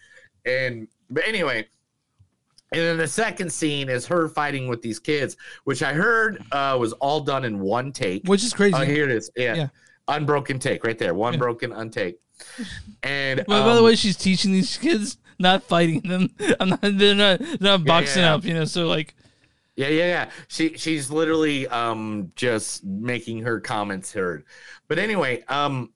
And 0.45 0.88
but 1.10 1.27
anyway, 1.27 1.67
and 2.71 2.82
then 2.82 2.97
the 2.97 3.08
second 3.08 3.51
scene 3.51 3.89
is 3.89 4.05
her 4.08 4.29
fighting 4.29 4.67
with 4.67 4.82
these 4.82 4.99
kids, 4.99 5.38
which 5.63 5.82
I 5.82 5.93
heard 5.93 6.43
uh, 6.51 6.77
was 6.79 6.93
all 6.93 7.21
done 7.21 7.43
in 7.43 7.60
one 7.60 7.91
take. 7.91 8.27
Which 8.27 8.43
is 8.43 8.53
crazy. 8.53 8.75
Oh, 8.75 8.86
here 8.86 9.05
it 9.05 9.12
is. 9.12 9.32
Yeah. 9.36 9.55
Yeah. 9.55 9.67
Unbroken 10.08 10.60
take 10.60 10.84
right 10.84 10.97
there. 10.97 11.13
One 11.13 11.38
broken 11.38 11.71
untake. 11.71 12.15
And 13.03 13.43
Well, 13.47 13.63
by 13.63 13.73
the 13.73 13.79
um, 13.79 13.86
way, 13.86 13.95
she's 13.95 14.17
teaching 14.17 14.51
these 14.51 14.77
kids, 14.77 15.17
not 15.39 15.63
fighting 15.63 16.01
them. 16.01 16.29
I'm 16.60 16.69
not. 16.69 16.82
They're 16.82 17.15
not. 17.15 17.39
They're 17.39 17.58
not 17.60 17.86
boxing 17.86 18.23
yeah. 18.23 18.36
up. 18.36 18.43
You 18.43 18.53
know. 18.53 18.65
So 18.65 18.88
like, 18.88 19.15
Yeah, 19.79 19.87
yeah, 19.87 20.07
yeah. 20.07 20.29
She 20.49 20.73
she's 20.77 21.09
literally 21.09 21.65
um 21.69 22.33
just 22.35 22.83
making 22.83 23.43
her 23.43 23.61
comments 23.61 24.11
heard. 24.11 24.43
But 24.89 24.99
anyway, 24.99 25.41
um 25.47 25.93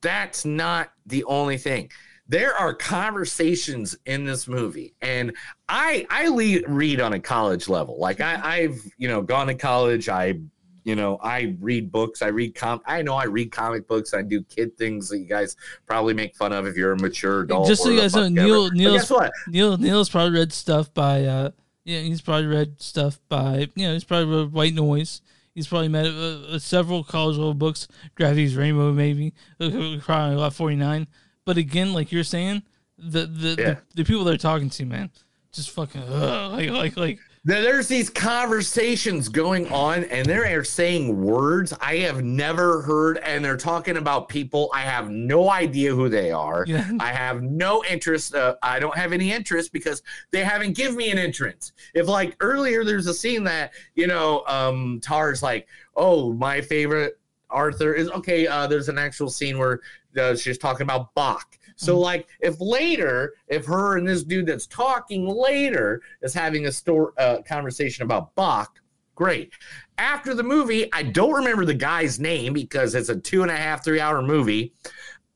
that's 0.00 0.46
not 0.46 0.92
the 1.04 1.22
only 1.24 1.58
thing. 1.58 1.90
There 2.26 2.54
are 2.54 2.72
conversations 2.72 3.98
in 4.06 4.24
this 4.24 4.48
movie, 4.48 4.94
and 5.02 5.36
I 5.68 6.06
I 6.08 6.28
le- 6.28 6.66
read 6.68 7.02
on 7.02 7.12
a 7.12 7.20
college 7.20 7.68
level. 7.68 8.00
Like 8.00 8.22
I 8.22 8.40
I've 8.42 8.80
you 8.96 9.08
know 9.08 9.20
gone 9.20 9.48
to 9.48 9.54
college. 9.54 10.08
I 10.08 10.40
you 10.84 10.96
know 10.96 11.18
I 11.22 11.54
read 11.60 11.92
books. 11.92 12.22
I 12.22 12.28
read 12.28 12.54
com. 12.54 12.80
I 12.86 13.02
know 13.02 13.14
I 13.14 13.24
read 13.24 13.52
comic 13.52 13.86
books. 13.86 14.14
I 14.14 14.22
do 14.22 14.42
kid 14.42 14.74
things 14.78 15.10
that 15.10 15.18
you 15.18 15.26
guys 15.26 15.54
probably 15.86 16.14
make 16.14 16.34
fun 16.34 16.54
of 16.54 16.66
if 16.66 16.76
you're 16.76 16.92
a 16.92 16.98
mature 16.98 17.42
adult. 17.42 17.68
just 17.68 17.82
so 17.82 17.90
you 17.90 18.00
guys 18.00 18.14
know, 18.16 18.26
Neil. 18.26 18.70
Neil's 18.70 18.96
guess 19.02 19.10
what? 19.10 19.32
Neil. 19.48 19.76
Neil's 19.76 20.08
probably 20.08 20.38
read 20.38 20.50
stuff 20.54 20.94
by. 20.94 21.24
uh 21.24 21.50
Yeah, 21.86 22.00
he's 22.00 22.20
probably 22.20 22.46
read 22.46 22.82
stuff 22.82 23.20
by. 23.28 23.68
You 23.76 23.86
know, 23.86 23.92
he's 23.94 24.02
probably 24.04 24.36
read 24.42 24.52
White 24.52 24.74
Noise. 24.74 25.22
He's 25.54 25.68
probably 25.68 25.88
met 25.88 26.06
uh, 26.06 26.54
uh, 26.54 26.58
several 26.58 27.04
college 27.04 27.36
level 27.36 27.54
books. 27.54 27.86
Gravity's 28.16 28.56
Rainbow, 28.56 28.92
maybe. 28.92 29.32
Probably 29.58 30.34
a 30.34 30.38
lot 30.38 30.52
forty 30.52 30.74
nine. 30.76 31.06
But 31.44 31.56
again, 31.58 31.92
like 31.94 32.10
you're 32.10 32.24
saying, 32.24 32.64
the 32.98 33.26
the, 33.26 33.48
Yeah. 33.50 33.54
the 33.54 33.78
the 33.94 34.04
people 34.04 34.24
they're 34.24 34.36
talking 34.36 34.68
to, 34.68 34.84
man, 34.84 35.10
just 35.52 35.70
fucking 35.70 36.02
ugh, 36.02 36.52
like 36.52 36.70
like 36.70 36.96
like. 36.96 37.18
There- 37.46 37.62
There's 37.62 37.86
these 37.86 38.10
conversations 38.10 39.28
going 39.28 39.72
on, 39.72 40.02
and 40.04 40.26
they 40.26 40.34
are 40.52 40.64
saying 40.64 41.22
words 41.22 41.72
I 41.80 41.98
have 41.98 42.24
never 42.24 42.82
heard, 42.82 43.18
and 43.18 43.44
they're 43.44 43.56
talking 43.56 43.96
about 43.98 44.28
people 44.28 44.68
I 44.74 44.80
have 44.80 45.08
no 45.10 45.48
idea 45.48 45.94
who 45.94 46.08
they 46.08 46.32
are. 46.32 46.64
Yeah. 46.66 46.90
I 46.98 47.12
have 47.12 47.42
no 47.42 47.84
interest. 47.84 48.34
Uh, 48.34 48.56
I 48.64 48.80
don't 48.80 48.96
have 48.96 49.12
any 49.12 49.30
interest 49.30 49.72
because 49.72 50.02
they 50.32 50.42
haven't 50.42 50.74
given 50.76 50.96
me 50.96 51.10
an 51.12 51.18
entrance. 51.18 51.70
If 51.94 52.08
like 52.08 52.34
earlier, 52.40 52.84
there's 52.84 53.06
a 53.06 53.14
scene 53.14 53.44
that 53.44 53.72
you 53.94 54.08
know, 54.08 54.42
um, 54.48 54.98
Tar's 55.00 55.40
like, 55.40 55.68
"Oh, 55.94 56.32
my 56.32 56.60
favorite 56.60 57.16
Arthur 57.48 57.94
is 57.94 58.10
okay." 58.10 58.48
Uh, 58.48 58.66
there's 58.66 58.88
an 58.88 58.98
actual 58.98 59.30
scene 59.30 59.56
where 59.56 59.80
uh, 60.18 60.34
she's 60.34 60.58
talking 60.58 60.82
about 60.82 61.14
Bach. 61.14 61.56
So, 61.76 61.98
like, 61.98 62.26
if 62.40 62.58
later, 62.58 63.34
if 63.48 63.66
her 63.66 63.98
and 63.98 64.08
this 64.08 64.24
dude 64.24 64.46
that's 64.46 64.66
talking 64.66 65.26
later 65.26 66.00
is 66.22 66.32
having 66.32 66.66
a 66.66 66.72
store 66.72 67.12
uh, 67.18 67.42
conversation 67.46 68.02
about 68.02 68.34
Bach, 68.34 68.80
great. 69.14 69.52
After 69.98 70.34
the 70.34 70.42
movie, 70.42 70.90
I 70.92 71.02
don't 71.02 71.34
remember 71.34 71.66
the 71.66 71.74
guy's 71.74 72.18
name 72.18 72.54
because 72.54 72.94
it's 72.94 73.10
a 73.10 73.16
two 73.16 73.42
and 73.42 73.50
a 73.50 73.56
half, 73.56 73.84
three 73.84 74.00
hour 74.00 74.22
movie. 74.22 74.72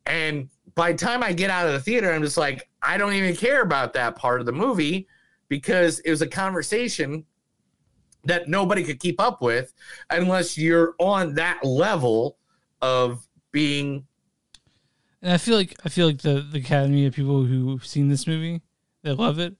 And 0.06 0.48
by 0.74 0.92
the 0.92 0.98
time 0.98 1.22
I 1.22 1.32
get 1.32 1.50
out 1.50 1.66
of 1.66 1.72
the 1.74 1.80
theater, 1.80 2.10
I'm 2.10 2.22
just 2.22 2.38
like, 2.38 2.68
I 2.82 2.96
don't 2.96 3.12
even 3.12 3.36
care 3.36 3.62
about 3.62 3.92
that 3.92 4.16
part 4.16 4.40
of 4.40 4.46
the 4.46 4.52
movie 4.52 5.08
because 5.48 5.98
it 6.00 6.10
was 6.10 6.22
a 6.22 6.26
conversation 6.26 7.24
that 8.24 8.48
nobody 8.48 8.84
could 8.84 9.00
keep 9.00 9.20
up 9.20 9.42
with 9.42 9.74
unless 10.10 10.56
you're 10.56 10.94
on 10.98 11.34
that 11.34 11.62
level 11.64 12.38
of 12.80 13.26
being 13.52 14.06
And 15.22 15.32
I 15.32 15.36
feel 15.36 15.56
like 15.56 15.76
I 15.84 15.88
feel 15.88 16.06
like 16.06 16.22
the 16.22 16.40
the 16.50 16.58
academy 16.58 17.06
of 17.06 17.14
people 17.14 17.44
who've 17.44 17.84
seen 17.84 18.08
this 18.08 18.26
movie 18.26 18.62
that 19.02 19.16
love 19.16 19.38
it 19.38 19.54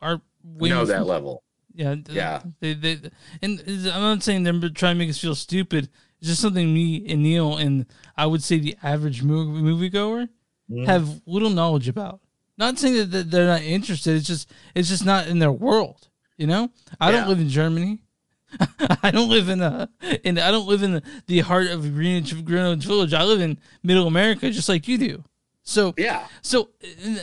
are 0.00 0.20
way 0.44 0.68
know 0.68 0.84
that 0.84 1.06
level. 1.06 1.42
Yeah, 1.74 1.96
Yeah. 2.08 2.42
They, 2.60 2.72
they, 2.72 2.98
and 3.42 3.62
I'm 3.66 4.00
not 4.00 4.22
saying 4.22 4.44
they're 4.44 4.52
trying 4.70 4.94
to 4.94 4.98
make 4.98 5.10
us 5.10 5.18
feel 5.18 5.34
stupid. 5.34 5.90
It's 6.20 6.28
just 6.30 6.40
something 6.40 6.72
me 6.72 7.06
and 7.08 7.22
Neil 7.22 7.56
and 7.58 7.84
I 8.16 8.24
would 8.24 8.42
say 8.42 8.58
the 8.58 8.76
average 8.82 9.22
movie 9.22 9.60
moviegoer 9.60 10.28
Mhm. 10.70 10.86
have 10.86 11.20
little 11.26 11.50
knowledge 11.50 11.86
about. 11.88 12.20
Not 12.58 12.78
saying 12.78 12.94
that- 12.96 13.10
that 13.10 13.30
they're 13.30 13.46
not 13.46 13.62
interested. 13.62 14.16
It's 14.16 14.26
just 14.26 14.50
it's 14.74 14.88
just 14.88 15.04
not 15.04 15.28
in 15.28 15.38
their 15.38 15.52
world. 15.52 16.08
You 16.38 16.46
know, 16.46 16.70
I 17.00 17.12
don't 17.12 17.28
live 17.28 17.40
in 17.40 17.48
Germany. 17.50 18.00
I 19.02 19.10
don't 19.10 19.28
live 19.28 19.48
in 19.48 19.60
a 19.60 19.88
in 20.24 20.38
I 20.38 20.50
don't 20.50 20.66
live 20.68 20.82
in 20.82 20.92
the, 20.94 21.02
the 21.26 21.40
heart 21.40 21.66
of 21.68 21.82
Greenwich 21.94 22.44
Greenwich 22.44 22.84
Village. 22.84 23.12
I 23.12 23.24
live 23.24 23.40
in 23.40 23.58
Middle 23.82 24.06
America, 24.06 24.50
just 24.50 24.68
like 24.68 24.86
you 24.88 24.98
do. 24.98 25.24
So 25.62 25.94
yeah, 25.98 26.28
so 26.42 26.70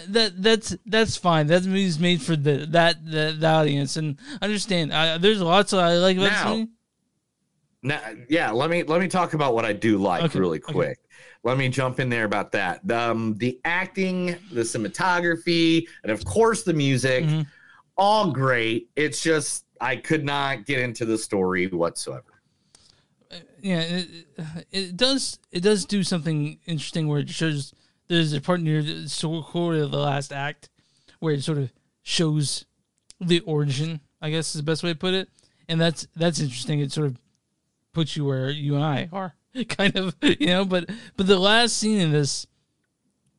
that 0.10 0.34
that's 0.44 0.76
that's 0.86 1.16
fine. 1.16 1.48
That 1.48 1.64
movie's 1.64 1.98
made 1.98 2.22
for 2.22 2.36
the 2.36 2.66
that 2.72 3.06
the, 3.06 3.36
the 3.40 3.48
audience, 3.48 3.96
and 3.96 4.20
understand. 4.42 4.94
I, 4.94 5.18
there's 5.18 5.42
lots 5.42 5.72
I 5.74 5.94
like 5.96 6.18
about 6.18 6.32
Now- 6.32 6.50
movie. 6.56 6.70
Now, 7.86 8.00
yeah, 8.30 8.50
let 8.52 8.70
me 8.70 8.84
let 8.84 9.02
me 9.02 9.08
talk 9.10 9.34
about 9.34 9.54
what 9.54 9.66
I 9.66 9.74
do 9.74 9.98
like 9.98 10.24
Okay, 10.24 10.40
really 10.40 10.60
okay. 10.60 10.72
quick. 10.74 11.00
Let 11.44 11.58
me 11.58 11.68
jump 11.68 12.00
in 12.00 12.10
there 12.10 12.24
about 12.24 12.54
that. 12.54 12.90
Um, 12.90 13.36
the 13.38 13.60
acting, 13.66 14.38
the 14.54 14.62
cinematography, 14.62 15.86
and 16.04 16.12
of 16.12 16.24
course 16.24 16.64
the 16.64 16.74
music 16.74 17.26
Mhm. 17.26 17.46
all 17.98 18.32
great. 18.32 18.90
It's 18.96 19.22
just 19.22 19.66
I 19.84 19.98
could 19.98 20.24
not 20.24 20.66
get 20.66 20.80
into 20.80 21.04
the 21.04 21.18
story 21.18 21.68
whatsoever. 21.68 22.42
Uh, 23.30 23.36
yeah, 23.62 23.82
it, 23.82 24.10
it 24.72 24.98
does 24.98 25.40
it 25.52 25.60
does 25.60 25.84
do 25.84 26.04
something 26.04 26.60
interesting 26.66 27.10
where 27.10 27.20
it 27.20 27.30
shows 27.30 27.74
there's 28.08 28.32
a 28.32 28.40
part 28.40 28.62
near 28.62 28.82
the 28.82 29.10
sort 29.10 29.76
of 29.76 29.92
the 29.92 29.98
last 30.00 30.32
act 30.32 30.70
where 31.20 31.34
it 31.34 31.44
sort 31.44 31.58
of 31.58 31.74
shows 32.02 32.66
the 33.20 33.42
origin. 33.42 34.00
I 34.22 34.30
guess 34.30 34.56
is 34.56 34.62
the 34.62 34.64
best 34.64 34.84
way 34.84 34.94
to 34.94 34.98
put 34.98 35.14
it, 35.14 35.28
and 35.68 35.82
that's 35.82 36.08
that's 36.16 36.40
interesting. 36.40 36.80
It 36.80 36.94
sort 36.94 37.08
of 37.08 37.20
puts 37.92 38.16
you 38.16 38.24
where 38.24 38.50
you 38.50 38.76
and 38.76 38.86
I 38.86 39.10
are, 39.12 39.36
kind 39.68 39.98
of, 39.98 40.16
you 40.22 40.48
know. 40.48 40.64
But 40.64 40.90
but 41.18 41.28
the 41.28 41.38
last 41.38 41.76
scene 41.76 42.00
in 42.00 42.14
this, 42.14 42.48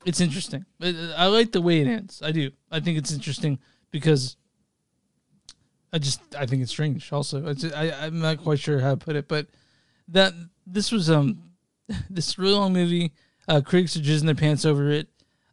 it's 0.04 0.20
interesting. 0.20 0.66
I 0.82 1.26
like 1.28 1.52
the 1.52 1.62
way 1.62 1.80
it 1.80 1.86
ends. 1.86 2.20
I 2.22 2.32
do. 2.32 2.50
I 2.70 2.80
think 2.80 2.98
it's 2.98 3.12
interesting 3.12 3.60
because 3.90 4.36
I 5.94 5.98
just 5.98 6.20
I 6.36 6.44
think 6.44 6.60
it's 6.60 6.72
strange. 6.72 7.12
Also, 7.12 7.46
it's, 7.46 7.64
I 7.72 7.90
I'm 8.06 8.18
not 8.20 8.42
quite 8.42 8.58
sure 8.58 8.80
how 8.80 8.90
to 8.90 8.96
put 8.96 9.14
it, 9.14 9.28
but 9.28 9.46
that 10.08 10.32
this 10.66 10.90
was 10.90 11.08
um 11.08 11.50
this 12.10 12.36
really 12.36 12.54
long 12.54 12.72
movie. 12.72 13.12
Uh, 13.46 13.60
critics 13.60 13.96
are 13.96 14.00
jizzing 14.00 14.24
their 14.24 14.34
pants 14.34 14.64
over 14.64 14.90
it. 14.90 15.08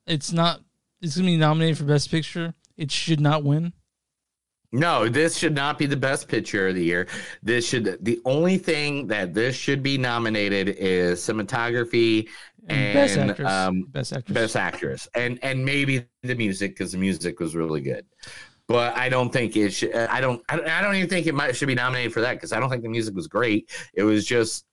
It's 0.08 0.32
not. 0.32 0.62
It's 1.02 1.16
gonna 1.16 1.28
be 1.28 1.38
nominated 1.38 1.78
for 1.78 1.84
best 1.84 2.10
picture. 2.10 2.54
It 2.76 2.92
should 2.92 3.20
not 3.20 3.44
win. 3.44 3.74
No, 4.72 5.10
this 5.10 5.38
should 5.38 5.54
not 5.54 5.78
be 5.78 5.86
the 5.86 5.98
best 5.98 6.28
picture 6.28 6.70
of 6.70 6.76
the 6.76 6.84
year. 6.84 7.08
This 7.44 7.68
should 7.68 7.98
the 8.04 8.20
only 8.26 8.58
thing 8.58 9.06
that 9.08 9.34
this 9.36 9.56
should 9.56 9.84
be 9.84 9.98
nominated 9.98 10.70
is 10.70 11.20
cinematography 11.20 12.30
and, 12.68 12.94
Best 12.94 13.18
actress. 13.18 13.52
um, 13.52 13.84
Best 13.89 14.14
actress. 14.14 14.34
best 14.34 14.56
actress, 14.56 15.08
and 15.14 15.38
and 15.44 15.64
maybe 15.64 16.06
the 16.24 16.36
music 16.36 16.72
because 16.72 16.94
the 16.94 16.98
music 16.98 17.39
was 17.39 17.56
really 17.56 17.82
good. 17.82 18.06
But 18.72 18.97
I 18.97 19.09
don't 19.09 19.32
think 19.32 19.55
it 19.57 19.72
should. 19.72 19.93
I 19.93 20.22
don't. 20.22 20.41
I 20.49 20.82
don't- 20.82 20.95
even 20.95 21.09
think 21.09 21.28
it 21.28 21.36
might 21.36 21.55
should 21.55 21.67
be 21.67 21.76
nominated 21.76 22.13
for 22.13 22.22
that 22.22 22.34
because 22.34 22.53
I 22.53 22.59
don't 22.59 22.69
think 22.69 22.84
the 22.84 22.89
music 22.89 23.15
was 23.15 23.28
great. 23.28 23.69
It 23.93 24.03
was 24.03 24.26
just. 24.26 24.65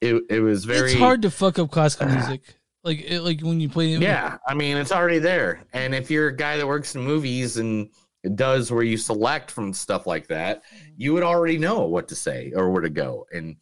It 0.00 0.22
it 0.30 0.40
was 0.40 0.64
very. 0.64 0.92
It's 0.92 1.00
hard 1.00 1.22
to 1.22 1.30
fuck 1.30 1.58
up 1.58 1.70
classical 1.70 2.08
music. 2.08 2.42
Like 2.84 3.00
it, 3.08 3.20
like 3.20 3.40
when 3.40 3.60
you 3.60 3.68
play. 3.68 3.92
it. 3.94 4.02
Yeah, 4.02 4.38
I 4.46 4.54
mean 4.54 4.76
it's 4.76 4.90
already 4.90 5.20
there, 5.20 5.62
and 5.72 5.94
if 5.94 6.10
you're 6.10 6.28
a 6.28 6.36
guy 6.36 6.56
that 6.56 6.66
works 6.66 6.94
in 6.96 7.02
movies 7.02 7.56
and 7.56 7.88
does 8.34 8.70
where 8.72 8.82
you 8.82 8.96
select 8.96 9.50
from 9.50 9.72
stuff 9.72 10.06
like 10.06 10.26
that, 10.28 10.62
you 10.96 11.12
would 11.12 11.22
already 11.22 11.58
know 11.58 11.86
what 11.86 12.08
to 12.08 12.16
say 12.16 12.52
or 12.56 12.70
where 12.70 12.82
to 12.82 12.90
go, 12.90 13.26
and 13.32 13.56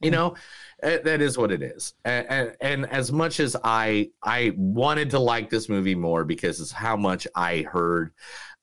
you 0.00 0.10
know 0.10 0.34
eh, 0.82 0.98
that 1.04 1.20
is 1.20 1.38
what 1.38 1.52
it 1.52 1.62
is. 1.62 1.94
And, 2.04 2.26
and, 2.28 2.56
and 2.60 2.86
as 2.86 3.12
much 3.12 3.38
as 3.38 3.56
I 3.62 4.10
I 4.22 4.52
wanted 4.56 5.10
to 5.10 5.20
like 5.20 5.50
this 5.50 5.68
movie 5.68 5.94
more 5.94 6.24
because 6.24 6.60
it's 6.60 6.72
how 6.72 6.96
much 6.96 7.26
I 7.36 7.62
heard 7.62 8.12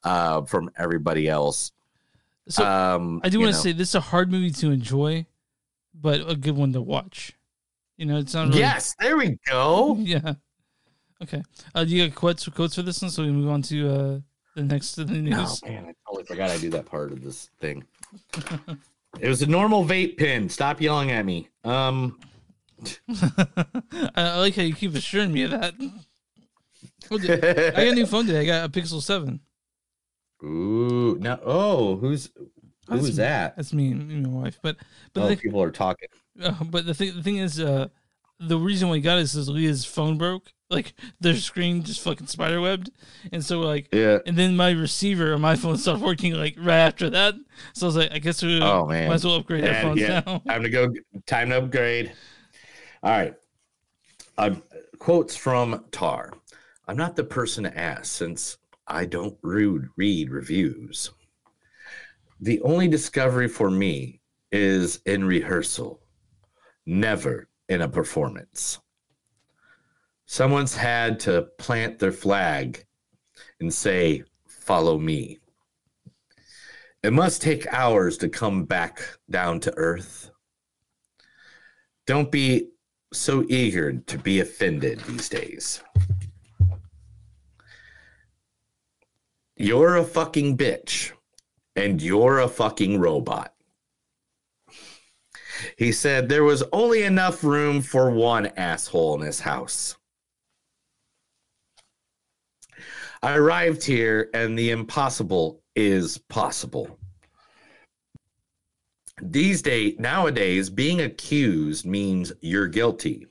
uh, 0.05 0.43
from 0.43 0.71
everybody 0.77 1.27
else. 1.27 1.71
So 2.47 2.63
um, 2.63 3.21
I 3.23 3.29
do 3.29 3.39
want 3.39 3.53
to 3.53 3.59
say 3.59 3.71
this 3.71 3.89
is 3.89 3.95
a 3.95 3.99
hard 3.99 4.31
movie 4.31 4.51
to 4.51 4.71
enjoy, 4.71 5.25
but 5.93 6.29
a 6.29 6.35
good 6.35 6.55
one 6.55 6.71
to 6.73 6.81
watch. 6.81 7.33
You 7.97 8.05
know, 8.05 8.17
it's 8.17 8.33
not. 8.33 8.49
Really, 8.49 8.59
Yes, 8.59 8.95
there 8.99 9.17
we 9.17 9.37
go. 9.47 9.97
Yeah. 9.99 10.35
Okay. 11.23 11.41
Uh, 11.73 11.85
do 11.85 11.95
you 11.95 12.07
got 12.07 12.15
quotes 12.15 12.47
quotes 12.49 12.75
for 12.75 12.81
this 12.81 13.01
one? 13.01 13.09
So 13.09 13.23
we 13.23 13.31
move 13.31 13.49
on 13.49 13.61
to 13.63 13.89
uh, 13.89 14.19
the 14.53 14.63
next 14.63 14.93
to 14.93 15.05
the 15.05 15.13
news. 15.13 15.61
Oh 15.63 15.67
man, 15.67 15.85
I 15.85 15.93
totally 16.05 16.25
forgot 16.25 16.51
I 16.51 16.57
do 16.57 16.69
that 16.71 16.85
part 16.85 17.13
of 17.13 17.23
this 17.23 17.49
thing. 17.59 17.85
it 19.19 19.27
was 19.27 19.41
a 19.41 19.47
normal 19.47 19.85
vape 19.85 20.17
pen. 20.17 20.49
Stop 20.49 20.81
yelling 20.81 21.11
at 21.11 21.25
me. 21.25 21.47
Um, 21.63 22.19
I, 23.09 23.65
I 24.13 24.37
like 24.39 24.55
how 24.55 24.63
you 24.63 24.75
keep 24.75 24.93
assuring 24.93 25.31
me 25.31 25.43
of 25.43 25.51
that. 25.51 25.73
I 27.09 27.17
got 27.17 27.87
a 27.87 27.95
new 27.95 28.05
phone 28.05 28.25
today. 28.25 28.41
I 28.41 28.45
got 28.45 28.65
a 28.65 28.69
Pixel 28.69 29.01
Seven. 29.01 29.39
Ooh, 30.43 31.17
now 31.19 31.39
oh, 31.43 31.97
who's 31.97 32.29
who's 32.89 33.03
me- 33.03 33.23
that? 33.23 33.55
That's 33.55 33.73
me 33.73 33.91
and 33.91 34.07
me 34.07 34.15
and 34.15 34.33
my 34.33 34.41
wife. 34.43 34.59
But 34.61 34.77
but 35.13 35.23
oh, 35.23 35.27
the, 35.29 35.37
people 35.37 35.61
are 35.61 35.71
talking. 35.71 36.09
Uh, 36.41 36.53
but 36.63 36.85
the 36.85 36.93
thing, 36.93 37.15
the 37.15 37.23
thing 37.23 37.37
is, 37.37 37.59
uh, 37.59 37.87
the 38.39 38.57
reason 38.57 38.89
we 38.89 39.01
got 39.01 39.17
this 39.17 39.35
is 39.35 39.49
Leah's 39.49 39.85
phone 39.85 40.17
broke. 40.17 40.51
Like 40.69 40.93
their 41.19 41.35
screen 41.35 41.83
just 41.83 42.01
fucking 42.01 42.27
spiderwebbed, 42.27 42.89
and 43.31 43.43
so 43.43 43.59
like, 43.59 43.89
Yeah. 43.93 44.19
And 44.25 44.35
then 44.37 44.55
my 44.55 44.71
receiver 44.71 45.33
on 45.33 45.41
my 45.41 45.55
phone 45.55 45.77
stopped 45.77 46.01
working 46.01 46.33
like 46.33 46.55
right 46.57 46.79
after 46.79 47.09
that. 47.11 47.35
So 47.73 47.85
I 47.85 47.87
was 47.87 47.95
like, 47.95 48.11
I 48.11 48.19
guess 48.19 48.41
we 48.41 48.61
Oh 48.61 48.85
man, 48.85 49.07
might 49.07 49.15
as 49.15 49.25
well 49.25 49.35
upgrade 49.35 49.65
our 49.65 49.81
phones 49.81 50.01
yeah. 50.01 50.21
now. 50.25 50.39
Time 50.47 50.63
to 50.63 50.69
go. 50.69 50.93
Time 51.27 51.49
to 51.49 51.57
upgrade. 51.57 52.11
All 53.03 53.11
right. 53.11 53.35
Um, 54.37 54.63
quotes 54.97 55.35
from 55.35 55.85
Tar. 55.91 56.33
I'm 56.87 56.97
not 56.97 57.15
the 57.15 57.23
person 57.23 57.63
to 57.63 57.77
ask 57.77 58.05
since 58.05 58.57
I 58.87 59.05
don't 59.05 59.37
read, 59.41 59.89
read 59.95 60.29
reviews. 60.29 61.11
The 62.39 62.61
only 62.61 62.87
discovery 62.87 63.47
for 63.47 63.71
me 63.71 64.21
is 64.51 64.99
in 65.05 65.25
rehearsal, 65.25 66.01
never 66.85 67.47
in 67.69 67.81
a 67.81 67.89
performance. 67.89 68.79
Someone's 70.25 70.75
had 70.75 71.19
to 71.21 71.43
plant 71.57 71.99
their 71.99 72.11
flag 72.11 72.85
and 73.59 73.73
say, 73.73 74.23
Follow 74.47 74.97
me. 74.97 75.39
It 77.03 77.13
must 77.13 77.41
take 77.41 77.67
hours 77.67 78.17
to 78.17 78.29
come 78.29 78.65
back 78.65 78.99
down 79.29 79.59
to 79.61 79.73
earth. 79.77 80.31
Don't 82.07 82.31
be 82.31 82.69
so 83.13 83.45
eager 83.47 83.93
to 83.93 84.17
be 84.17 84.39
offended 84.39 84.99
these 85.01 85.29
days. 85.29 85.83
You're 89.57 89.95
a 89.95 90.03
fucking 90.03 90.57
bitch 90.57 91.11
and 91.75 92.01
you're 92.01 92.39
a 92.39 92.47
fucking 92.47 92.99
robot. 92.99 93.53
He 95.77 95.91
said 95.93 96.27
there 96.27 96.43
was 96.43 96.63
only 96.73 97.03
enough 97.03 97.43
room 97.43 97.81
for 97.81 98.11
one 98.11 98.47
asshole 98.57 99.15
in 99.15 99.21
his 99.21 99.39
house. 99.39 99.95
I 103.23 103.35
arrived 103.35 103.83
here 103.83 104.29
and 104.33 104.59
the 104.59 104.71
impossible 104.71 105.61
is 105.75 106.17
possible. 106.17 106.99
These 109.21 109.61
days, 109.61 109.95
nowadays, 109.97 110.69
being 110.69 110.99
accused 110.99 111.85
means 111.85 112.33
you're 112.41 112.67
guilty. 112.67 113.27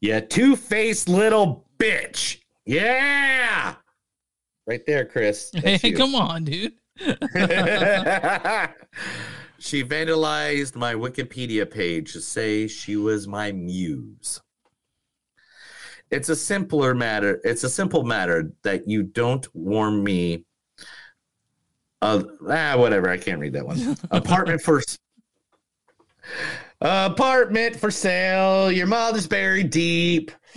You 0.00 0.20
two 0.20 0.54
faced 0.54 1.08
little 1.08 1.66
bitch. 1.78 2.38
Yeah. 2.64 3.74
Right 4.66 4.84
there, 4.86 5.04
Chris. 5.04 5.50
Hey, 5.54 5.92
come 5.92 6.14
on, 6.14 6.44
dude. 6.44 6.72
she 9.58 9.84
vandalized 9.84 10.74
my 10.76 10.94
Wikipedia 10.94 11.70
page 11.70 12.12
to 12.14 12.20
say 12.20 12.66
she 12.66 12.96
was 12.96 13.28
my 13.28 13.52
muse. 13.52 14.40
It's 16.10 16.28
a 16.28 16.36
simpler 16.36 16.94
matter. 16.94 17.40
It's 17.44 17.64
a 17.64 17.68
simple 17.68 18.04
matter 18.04 18.52
that 18.62 18.88
you 18.88 19.02
don't 19.02 19.46
warn 19.54 20.02
me. 20.02 20.44
Of 22.02 22.26
ah, 22.48 22.76
whatever. 22.76 23.08
I 23.08 23.16
can't 23.16 23.40
read 23.40 23.54
that 23.54 23.66
one. 23.66 23.96
Apartment 24.10 24.60
for 24.60 24.78
s- 24.78 24.98
apartment 26.80 27.76
for 27.76 27.90
sale. 27.90 28.70
Your 28.70 28.86
mother's 28.86 29.26
buried 29.26 29.70
deep. 29.70 30.30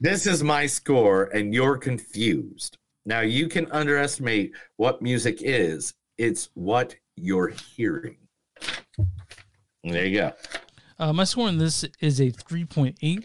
this 0.00 0.26
is 0.26 0.42
my 0.42 0.66
score, 0.66 1.24
and 1.24 1.54
you're 1.54 1.78
confused. 1.78 2.78
Now 3.04 3.20
you 3.20 3.48
can 3.48 3.70
underestimate 3.70 4.52
what 4.76 5.00
music 5.00 5.38
is. 5.40 5.94
It's 6.18 6.50
what 6.54 6.96
you're 7.14 7.48
hearing. 7.48 8.16
There 9.84 10.06
you 10.06 10.18
go. 10.18 10.32
Uh, 10.98 11.12
my 11.12 11.24
score 11.24 11.48
on 11.48 11.58
this 11.58 11.84
is 12.00 12.20
a 12.20 12.30
3.8. 12.30 13.24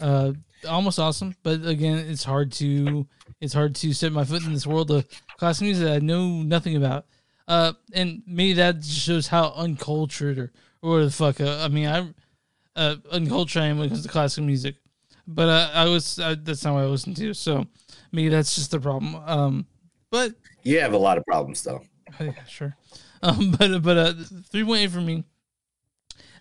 Uh, 0.00 0.32
almost 0.68 0.98
awesome, 0.98 1.34
but 1.42 1.64
again, 1.66 1.98
it's 1.98 2.24
hard 2.24 2.52
to 2.52 3.06
it's 3.40 3.52
hard 3.54 3.74
to 3.76 3.92
set 3.92 4.12
my 4.12 4.24
foot 4.24 4.44
in 4.44 4.52
this 4.52 4.66
world 4.66 4.90
of 4.90 5.06
classical 5.38 5.66
music 5.66 5.84
that 5.84 5.96
I 5.96 5.98
know 5.98 6.42
nothing 6.42 6.76
about. 6.76 7.06
Uh, 7.48 7.72
and 7.92 8.22
maybe 8.26 8.54
that 8.54 8.84
shows 8.84 9.28
how 9.28 9.52
uncultured 9.56 10.38
or 10.38 10.52
or 10.82 11.04
the 11.04 11.10
fuck. 11.10 11.40
Uh, 11.40 11.58
I 11.62 11.68
mean, 11.68 11.86
I 11.86 12.08
uh, 12.74 12.96
uncultured 13.12 13.62
I 13.62 13.66
am 13.66 13.78
when 13.78 13.86
it 13.86 13.90
comes 13.90 14.02
to 14.02 14.08
classical 14.08 14.44
music, 14.46 14.76
but 15.26 15.48
uh, 15.48 15.70
I 15.72 15.84
was 15.86 16.18
uh, 16.18 16.34
that's 16.42 16.64
not 16.64 16.74
what 16.74 16.82
I 16.82 16.86
listen 16.86 17.14
to. 17.14 17.34
So 17.34 17.66
maybe 18.12 18.28
that's 18.28 18.54
just 18.54 18.70
the 18.72 18.80
problem. 18.80 19.14
Um, 19.14 19.66
but 20.10 20.32
You 20.62 20.80
have 20.80 20.92
a 20.92 20.98
lot 20.98 21.18
of 21.18 21.24
problems, 21.24 21.62
though. 21.62 21.82
yeah, 22.20 22.44
sure. 22.48 22.76
Um, 23.22 23.50
but 23.58 23.82
but 23.82 23.96
uh, 23.96 24.12
three 24.50 24.64
point 24.64 24.80
eight 24.82 24.90
for 24.90 25.00
me. 25.00 25.24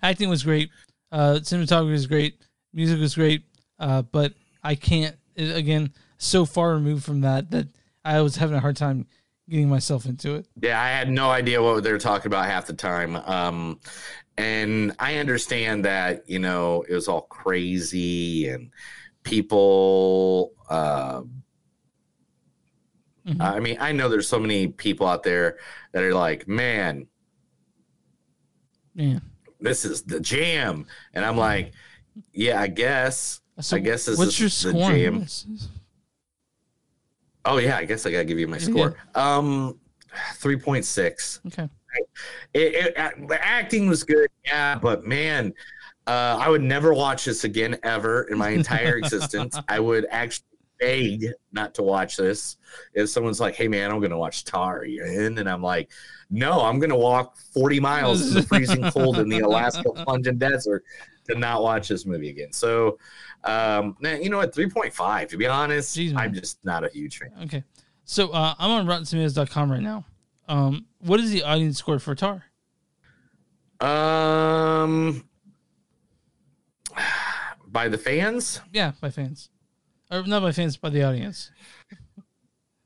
Acting 0.02 0.30
was 0.30 0.44
great. 0.44 0.70
Uh, 1.12 1.40
cinematography 1.42 1.92
was 1.92 2.08
great. 2.08 2.42
Music 2.74 3.00
was 3.00 3.16
great. 3.16 3.44
Uh, 3.80 4.02
but 4.02 4.34
I 4.64 4.76
can't 4.76 5.16
it- 5.36 5.56
again 5.56 5.94
so 6.18 6.46
far 6.46 6.74
removed 6.74 7.04
from 7.04 7.22
that 7.22 7.52
that 7.52 7.68
I 8.04 8.22
was 8.22 8.38
having 8.38 8.56
a 8.56 8.60
hard 8.62 8.78
time 8.78 9.08
getting 9.50 9.70
myself 9.70 10.06
into 10.06 10.36
it. 10.36 10.48
Yeah, 10.62 10.82
I 10.82 10.90
had 10.90 11.10
no 11.10 11.30
idea 11.30 11.62
what 11.62 11.84
they 11.84 11.92
were 11.92 11.98
talking 12.00 12.28
about 12.28 12.46
half 12.46 12.66
the 12.66 12.74
time. 12.74 13.16
Um, 13.16 13.80
and 14.38 14.94
I 15.00 15.18
understand 15.18 15.86
that, 15.86 16.28
you 16.30 16.40
know, 16.40 16.84
it 16.90 16.94
was 16.94 17.08
all 17.08 17.22
crazy 17.22 18.50
and 18.50 18.72
people 19.24 20.52
uh, 20.70 21.22
Mhm. 23.28 23.42
I 23.42 23.60
mean, 23.60 23.78
I 23.80 23.92
know 23.92 24.08
there's 24.08 24.28
so 24.28 24.40
many 24.40 24.68
people 24.68 25.08
out 25.08 25.24
there 25.24 25.58
that 25.94 26.04
are 26.04 26.14
like, 26.14 26.48
man, 26.48 27.08
Yeah. 28.94 29.20
this 29.60 29.84
is 29.84 30.04
the 30.04 30.20
jam, 30.20 30.86
and 31.14 31.26
I'm 31.26 31.36
like, 31.38 31.74
yeah, 32.34 32.62
I 32.62 32.68
guess. 32.68 33.42
So 33.62 33.78
I 33.78 33.80
guess 33.80 34.06
this 34.06 34.18
what's 34.20 34.40
is 34.40 34.40
your 34.40 34.50
the 34.74 34.80
score? 34.80 34.92
on 34.92 34.92
jam. 34.96 35.28
Oh 37.46 37.58
yeah, 37.58 37.78
I 37.78 37.86
guess 37.86 38.06
I 38.06 38.12
gotta 38.12 38.26
give 38.26 38.40
you 38.40 38.48
my 38.48 38.58
Yeah. 38.58 38.66
score. 38.66 38.98
Um, 39.16 39.80
three 40.36 40.58
point 40.58 40.86
six. 40.86 41.40
Okay. 41.48 41.70
It, 42.54 42.74
it, 42.76 42.98
uh, 42.98 43.12
the 43.28 43.42
acting 43.44 43.88
was 43.88 44.04
good, 44.04 44.30
yeah, 44.46 44.78
but 44.78 45.06
man, 45.06 45.54
uh, 46.08 46.38
I 46.42 46.50
would 46.50 46.62
never 46.62 46.94
watch 46.94 47.24
this 47.26 47.46
again 47.46 47.78
ever 47.84 48.24
in 48.24 48.38
my 48.38 48.50
entire 48.50 48.98
existence. 48.98 49.58
I 49.70 49.80
would 49.80 50.06
actually 50.10 50.46
beg 50.78 51.28
not 51.54 51.74
to 51.76 51.84
watch 51.84 52.18
this. 52.18 52.58
If 52.94 53.10
someone's 53.10 53.40
like, 53.40 53.56
"Hey 53.56 53.70
man, 53.70 53.92
I'm 53.92 54.02
gonna 54.02 54.18
watch 54.18 54.44
Tar," 54.44 54.84
you 54.86 55.06
in? 55.06 55.38
And 55.38 55.50
I'm 55.50 55.62
like, 55.64 55.90
"No, 56.30 56.62
I'm 56.62 56.80
gonna 56.80 56.98
walk 56.98 57.38
40 57.54 57.80
miles 57.80 58.28
in 58.28 58.34
the 58.34 58.44
freezing 58.44 58.84
cold 58.92 59.18
in 59.20 59.30
the 59.30 59.40
Alaska 59.40 59.90
plunging 60.04 60.38
desert 60.38 60.84
to 61.30 61.36
not 61.40 61.64
watch 61.64 61.88
this 61.88 62.06
movie 62.06 62.30
again." 62.30 62.52
So, 62.52 62.98
um, 63.46 63.96
man, 64.00 64.22
you 64.24 64.30
know 64.30 64.38
what? 64.38 64.54
3.5. 64.54 65.30
To 65.30 65.38
be 65.38 65.48
honest, 65.48 65.98
I'm 66.16 66.34
just 66.34 66.64
not 66.66 66.84
a 66.84 66.90
huge 66.90 67.18
fan. 67.20 67.32
Okay. 67.44 67.64
So 68.04 68.30
uh, 68.30 68.54
I'm 68.60 68.72
on 68.72 68.86
RottenTomatoes.com 68.88 69.72
right 69.72 69.82
now. 69.82 70.06
Um, 70.48 70.86
what 71.00 71.20
is 71.20 71.32
the 71.32 71.44
audience 71.44 71.78
score 71.80 71.98
for 72.00 72.14
Tar? 72.16 72.44
Um, 73.82 75.24
by 77.68 77.88
the 77.90 77.98
fans, 77.98 78.62
Yeah, 78.72 78.94
by 79.02 79.10
fans, 79.10 79.50
or 80.12 80.24
not 80.24 80.42
by 80.42 80.52
fans, 80.52 80.78
by 80.78 80.90
the 80.90 81.04
audience. 81.04 81.52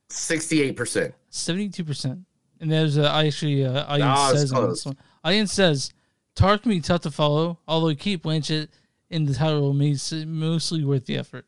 sixty-eight 0.10 0.76
percent. 0.76 1.14
Seventy-two 1.30 1.84
percent, 1.84 2.20
and 2.60 2.72
there's 2.72 2.98
uh, 2.98 3.04
I 3.04 3.28
actually 3.28 3.66
uh, 3.66 3.86
audience 3.86 4.04
Ah, 4.20 4.32
says 4.34 4.52
on 4.54 4.70
this 4.70 4.86
one. 4.86 4.98
Audience 5.24 5.54
says 5.54 5.94
Tar 6.34 6.58
can 6.58 6.72
be 6.72 6.82
tough 6.82 7.02
to 7.02 7.12
follow, 7.12 7.60
although 7.68 7.94
Cate 7.94 8.24
Blanchett 8.24 8.70
in 9.10 9.26
the 9.26 9.34
title 9.34 9.74
makes 9.74 10.12
it 10.12 10.28
mostly 10.28 10.84
worth 10.84 11.06
the 11.06 11.18
effort. 11.18 11.46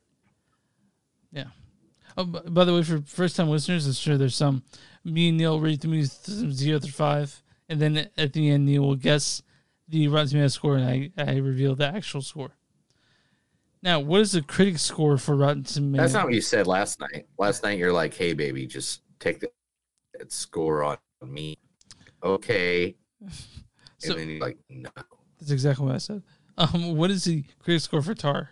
Yeah. 1.31 1.45
Oh, 2.17 2.25
b- 2.25 2.39
by 2.49 2.65
the 2.65 2.73
way, 2.73 2.83
for 2.83 3.01
first-time 3.01 3.49
listeners, 3.49 3.87
I'm 3.87 3.93
sure 3.93 4.17
there's 4.17 4.35
some. 4.35 4.63
Me 5.03 5.29
and 5.29 5.37
Neil 5.37 5.59
rate 5.59 5.81
the 5.81 5.87
movie 5.87 6.07
th- 6.07 6.51
zero 6.53 6.79
through 6.79 6.91
five, 6.91 7.41
and 7.69 7.79
then 7.79 8.09
at 8.17 8.33
the 8.33 8.49
end, 8.49 8.65
Neil 8.65 8.81
will 8.83 8.95
guess 8.95 9.41
the 9.87 10.07
Rotten 10.07 10.29
Tomatoes 10.29 10.53
score, 10.53 10.75
and 10.77 10.85
I, 10.85 11.11
I 11.17 11.37
reveal 11.37 11.75
the 11.75 11.87
actual 11.87 12.21
score. 12.21 12.51
Now, 13.83 13.99
what 13.99 14.21
is 14.21 14.33
the 14.33 14.41
critic 14.41 14.77
score 14.77 15.17
for 15.17 15.35
Rotten 15.35 15.63
Tomatoes? 15.63 16.03
That's 16.03 16.13
not 16.13 16.25
what 16.25 16.33
you 16.33 16.41
said 16.41 16.67
last 16.67 16.99
night. 16.99 17.25
Last 17.39 17.63
night 17.63 17.77
you're 17.79 17.93
like, 17.93 18.13
"Hey, 18.13 18.33
baby, 18.33 18.67
just 18.67 19.01
take 19.19 19.39
the 19.39 19.49
score 20.27 20.83
on 20.83 20.97
me." 21.25 21.57
Okay. 22.23 22.95
So- 23.97 24.13
and 24.13 24.19
then 24.19 24.29
you're 24.29 24.39
like, 24.39 24.57
"No." 24.67 24.89
That's 25.39 25.51
exactly 25.51 25.85
what 25.85 25.93
I 25.95 25.99
said. 25.99 26.23
Um, 26.57 26.95
what 26.95 27.09
is 27.11 27.23
the 27.25 27.43
critic 27.59 27.81
score 27.81 28.01
for 28.01 28.13
Tar? 28.13 28.49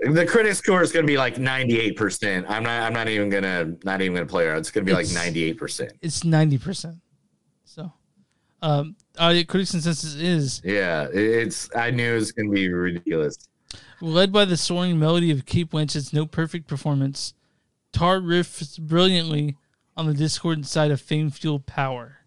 The 0.00 0.24
critic 0.24 0.54
score 0.54 0.82
is 0.82 0.92
going 0.92 1.04
to 1.04 1.10
be 1.10 1.18
like 1.18 1.34
98%. 1.36 2.46
I'm 2.48 2.62
not 2.62 2.82
I'm 2.82 2.92
not 2.92 3.08
even 3.08 3.28
going 3.28 3.42
to 3.42 3.76
not 3.84 4.00
even 4.00 4.16
to 4.16 4.26
play 4.26 4.46
around. 4.46 4.58
It's 4.58 4.70
going 4.70 4.86
to 4.86 4.90
be 4.90 4.94
like 4.94 5.06
98%. 5.06 5.90
It's 6.00 6.24
ninety 6.24 6.56
percent. 6.56 6.96
So, 7.64 7.92
um, 8.62 8.96
audio 9.18 9.44
critics 9.44 9.72
consensus 9.72 10.14
is 10.14 10.62
Yeah, 10.64 11.06
it's 11.12 11.68
I 11.76 11.90
knew 11.90 12.12
it 12.12 12.14
was 12.14 12.32
going 12.32 12.48
to 12.48 12.54
be 12.54 12.68
ridiculous. 12.72 13.36
led 14.00 14.32
by 14.32 14.44
the 14.46 14.56
soaring 14.56 14.98
melody 14.98 15.30
of 15.30 15.44
Cate 15.44 15.68
Blanchett's 15.70 16.12
no 16.12 16.24
perfect 16.24 16.66
performance. 16.66 17.34
Tar 17.92 18.20
riffs 18.20 18.78
brilliantly 18.80 19.56
on 19.96 20.06
the 20.06 20.14
discordant 20.14 20.66
side 20.66 20.90
of 20.90 21.00
fame 21.00 21.30
fueled 21.30 21.66
power. 21.66 22.18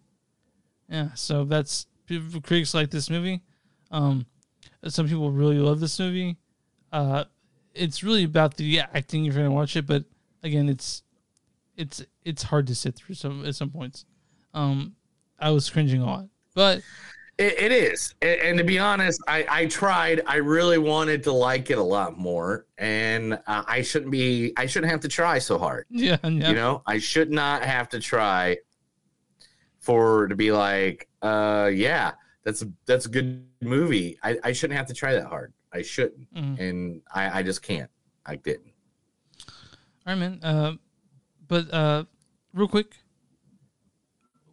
Yeah, 0.88 1.12
so 1.14 1.44
that's 1.44 1.86
critics 2.08 2.72
like 2.74 2.90
this 2.90 3.10
movie. 3.10 3.42
Um, 3.90 4.26
some 4.92 5.08
people 5.08 5.30
really 5.30 5.58
love 5.58 5.80
this 5.80 5.98
movie. 5.98 6.36
Uh, 6.92 7.24
it's 7.74 8.02
really 8.04 8.24
about 8.24 8.56
the 8.56 8.80
acting 8.80 9.26
if 9.26 9.34
you're 9.34 9.42
gonna 9.44 9.54
watch 9.54 9.76
it, 9.76 9.86
but 9.86 10.04
again, 10.42 10.68
it's 10.68 11.02
it's 11.76 12.04
it's 12.24 12.42
hard 12.44 12.66
to 12.68 12.74
sit 12.74 12.94
through 12.94 13.14
some 13.16 13.44
at 13.44 13.54
some 13.54 13.70
points. 13.70 14.04
Um, 14.54 14.94
I 15.38 15.50
was 15.50 15.68
cringing 15.70 16.02
a 16.02 16.06
lot, 16.06 16.28
but 16.54 16.82
It, 17.36 17.58
it 17.58 17.72
is, 17.72 18.14
and, 18.22 18.40
and 18.40 18.58
to 18.58 18.64
be 18.64 18.78
honest, 18.78 19.20
I, 19.26 19.44
I 19.50 19.66
tried. 19.66 20.22
I 20.24 20.36
really 20.36 20.78
wanted 20.78 21.24
to 21.24 21.32
like 21.32 21.68
it 21.70 21.78
a 21.78 21.82
lot 21.82 22.16
more, 22.16 22.66
and 22.78 23.34
uh, 23.48 23.64
I 23.66 23.82
shouldn't 23.82 24.12
be. 24.12 24.52
I 24.56 24.66
shouldn't 24.66 24.92
have 24.92 25.00
to 25.00 25.08
try 25.08 25.40
so 25.40 25.58
hard. 25.58 25.86
yeah, 25.90 26.18
yeah. 26.22 26.48
You 26.48 26.54
know, 26.54 26.82
I 26.86 26.98
should 26.98 27.32
not 27.32 27.64
have 27.64 27.88
to 27.88 27.98
try 27.98 28.58
for 29.80 30.28
to 30.28 30.36
be 30.36 30.52
like, 30.52 31.08
uh, 31.22 31.70
yeah, 31.74 32.12
that's 32.44 32.64
that's 32.86 33.06
a 33.06 33.08
good 33.08 33.44
movie. 33.64 34.18
I, 34.22 34.38
I 34.44 34.52
shouldn't 34.52 34.76
have 34.76 34.86
to 34.88 34.94
try 34.94 35.14
that 35.14 35.26
hard. 35.26 35.52
I 35.72 35.82
shouldn't, 35.82 36.32
Mhm. 36.34 36.58
and 36.60 37.02
I, 37.12 37.40
I 37.40 37.42
just 37.42 37.62
can't. 37.62 37.90
I 38.24 38.36
didn't. 38.36 38.72
All 40.06 40.14
right, 40.14 40.14
man. 40.16 40.40
Uh, 40.42 40.72
but 41.48 41.72
uh, 41.72 42.04
real 42.52 42.68
quick, 42.68 42.94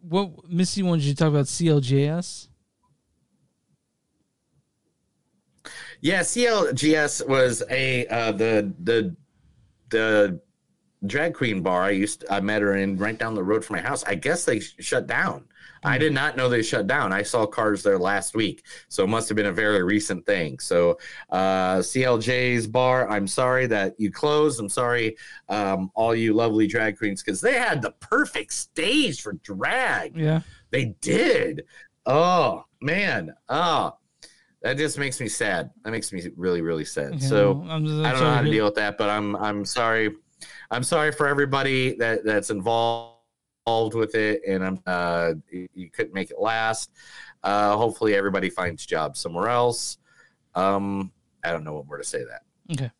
what 0.00 0.48
Missy 0.50 0.82
wanted 0.82 1.04
you 1.04 1.12
to 1.12 1.16
talk 1.16 1.28
about 1.28 1.46
CLJS? 1.46 2.48
Yeah, 6.00 6.20
CLGS 6.20 7.28
was 7.28 7.62
a 7.70 8.06
uh, 8.08 8.32
the 8.32 8.72
the 8.82 9.14
the 9.90 10.40
drag 11.06 11.34
queen 11.34 11.62
bar 11.62 11.82
I 11.84 11.90
used 11.90 12.24
I 12.28 12.40
met 12.40 12.62
her 12.62 12.74
in 12.76 12.96
right 12.96 13.16
down 13.16 13.34
the 13.34 13.44
road 13.44 13.64
from 13.64 13.76
my 13.76 13.82
house. 13.82 14.02
I 14.04 14.16
guess 14.16 14.44
they 14.44 14.58
sh- 14.60 14.74
shut 14.80 15.06
down. 15.06 15.44
I 15.84 15.98
did 15.98 16.12
not 16.12 16.36
know 16.36 16.48
they 16.48 16.62
shut 16.62 16.86
down. 16.86 17.12
I 17.12 17.22
saw 17.22 17.44
cars 17.46 17.82
there 17.82 17.98
last 17.98 18.34
week, 18.34 18.64
so 18.88 19.02
it 19.04 19.08
must 19.08 19.28
have 19.28 19.36
been 19.36 19.46
a 19.46 19.52
very 19.52 19.82
recent 19.82 20.24
thing. 20.26 20.58
So 20.60 20.98
uh, 21.30 21.76
CLJ's 21.78 22.66
bar. 22.66 23.08
I'm 23.08 23.26
sorry 23.26 23.66
that 23.66 23.94
you 23.98 24.10
closed. 24.12 24.60
I'm 24.60 24.68
sorry, 24.68 25.16
um, 25.48 25.90
all 25.94 26.14
you 26.14 26.34
lovely 26.34 26.66
drag 26.66 26.98
queens, 26.98 27.22
because 27.22 27.40
they 27.40 27.54
had 27.54 27.82
the 27.82 27.92
perfect 28.00 28.52
stage 28.52 29.20
for 29.22 29.32
drag. 29.42 30.16
Yeah. 30.16 30.40
They 30.70 30.94
did. 31.00 31.64
Oh 32.06 32.64
man. 32.80 33.34
Oh, 33.48 33.96
that 34.62 34.76
just 34.76 34.98
makes 34.98 35.20
me 35.20 35.28
sad. 35.28 35.70
That 35.84 35.90
makes 35.90 36.12
me 36.12 36.22
really, 36.36 36.62
really 36.62 36.84
sad. 36.84 37.14
Yeah, 37.14 37.28
so 37.28 37.64
I'm 37.68 37.84
just- 37.84 37.98
I'm 37.98 38.06
I 38.06 38.12
don't 38.12 38.20
know 38.22 38.30
how 38.34 38.38
to 38.40 38.46
to- 38.46 38.50
deal 38.52 38.64
with 38.66 38.76
that, 38.76 38.96
but 38.98 39.10
I'm 39.10 39.34
I'm 39.36 39.64
sorry. 39.64 40.14
I'm 40.70 40.82
sorry 40.82 41.12
for 41.12 41.26
everybody 41.28 41.94
that 41.96 42.24
that's 42.24 42.50
involved 42.50 43.18
involved 43.66 43.94
with 43.94 44.14
it, 44.14 44.42
and 44.46 44.64
I'm 44.64 44.80
uh 44.86 45.34
you, 45.50 45.90
couldn't 45.90 46.14
make 46.14 46.30
it 46.30 46.38
last. 46.38 46.90
Uh, 47.42 47.76
hopefully 47.76 48.14
everybody 48.14 48.50
finds 48.50 48.86
jobs 48.86 49.20
somewhere 49.20 49.48
else. 49.48 49.98
Um, 50.54 51.12
I 51.42 51.50
don't 51.50 51.64
know 51.64 51.74
what 51.74 51.86
more 51.86 51.98
to 51.98 52.04
say 52.04 52.20
to 52.20 52.26
that. 52.26 52.42
Okay. 52.72 52.90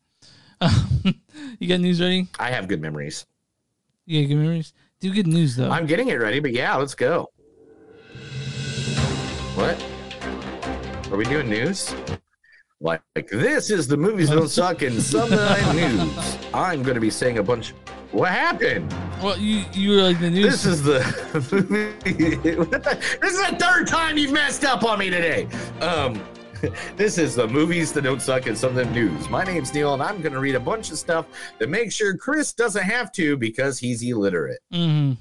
you 1.59 1.67
got 1.67 1.79
news 1.79 2.01
ready? 2.01 2.27
I 2.39 2.51
have 2.51 2.67
good 2.67 2.81
memories. 2.81 3.25
Yeah, 4.05 4.23
good 4.23 4.37
memories. 4.37 4.73
Do 4.99 5.13
good 5.13 5.27
news 5.27 5.55
though. 5.55 5.69
I'm 5.69 5.85
getting 5.85 6.09
it 6.09 6.15
ready, 6.15 6.39
but 6.39 6.51
yeah, 6.51 6.75
let's 6.75 6.95
go. 6.95 7.29
What? 9.55 9.83
Are 11.11 11.17
we 11.17 11.25
doing 11.25 11.49
news? 11.49 11.93
Like, 12.79 13.01
like 13.15 13.29
this 13.29 13.69
is 13.69 13.87
the 13.87 13.95
movies 13.95 14.29
don't 14.29 14.49
suck 14.49 14.81
in 14.81 14.99
sometime 14.99 15.75
news. 15.75 16.37
I'm 16.53 16.83
going 16.83 16.95
to 16.95 17.01
be 17.01 17.09
saying 17.09 17.37
a 17.37 17.43
bunch. 17.43 17.73
What 18.13 18.29
happened? 18.29 18.93
Well, 19.23 19.37
you 19.39 19.65
you 19.73 19.91
were 19.97 20.03
like 20.03 20.19
the 20.19 20.29
news. 20.29 20.63
This 20.63 20.65
is 20.67 20.83
the 20.83 20.99
this 23.19 23.33
is 23.33 23.49
the 23.49 23.55
third 23.57 23.87
time 23.87 24.17
you've 24.19 24.31
messed 24.31 24.63
up 24.63 24.83
on 24.83 24.99
me 24.99 25.09
today. 25.09 25.47
Um, 25.81 26.21
this 26.95 27.17
is 27.17 27.33
the 27.35 27.47
movies 27.47 27.91
that 27.93 28.03
don't 28.03 28.21
suck 28.21 28.45
and 28.45 28.55
some 28.57 28.69
of 28.69 28.75
them 28.75 28.93
news. 28.93 29.29
My 29.29 29.43
name's 29.43 29.73
Neil, 29.73 29.95
and 29.95 30.03
I'm 30.03 30.21
going 30.21 30.33
to 30.33 30.39
read 30.39 30.53
a 30.53 30.59
bunch 30.59 30.91
of 30.91 30.99
stuff 30.99 31.25
to 31.59 31.65
make 31.65 31.91
sure 31.91 32.15
Chris 32.15 32.53
doesn't 32.53 32.83
have 32.83 33.11
to 33.13 33.35
because 33.35 33.79
he's 33.79 34.03
illiterate. 34.03 34.59
Mm-hmm. 34.71 35.13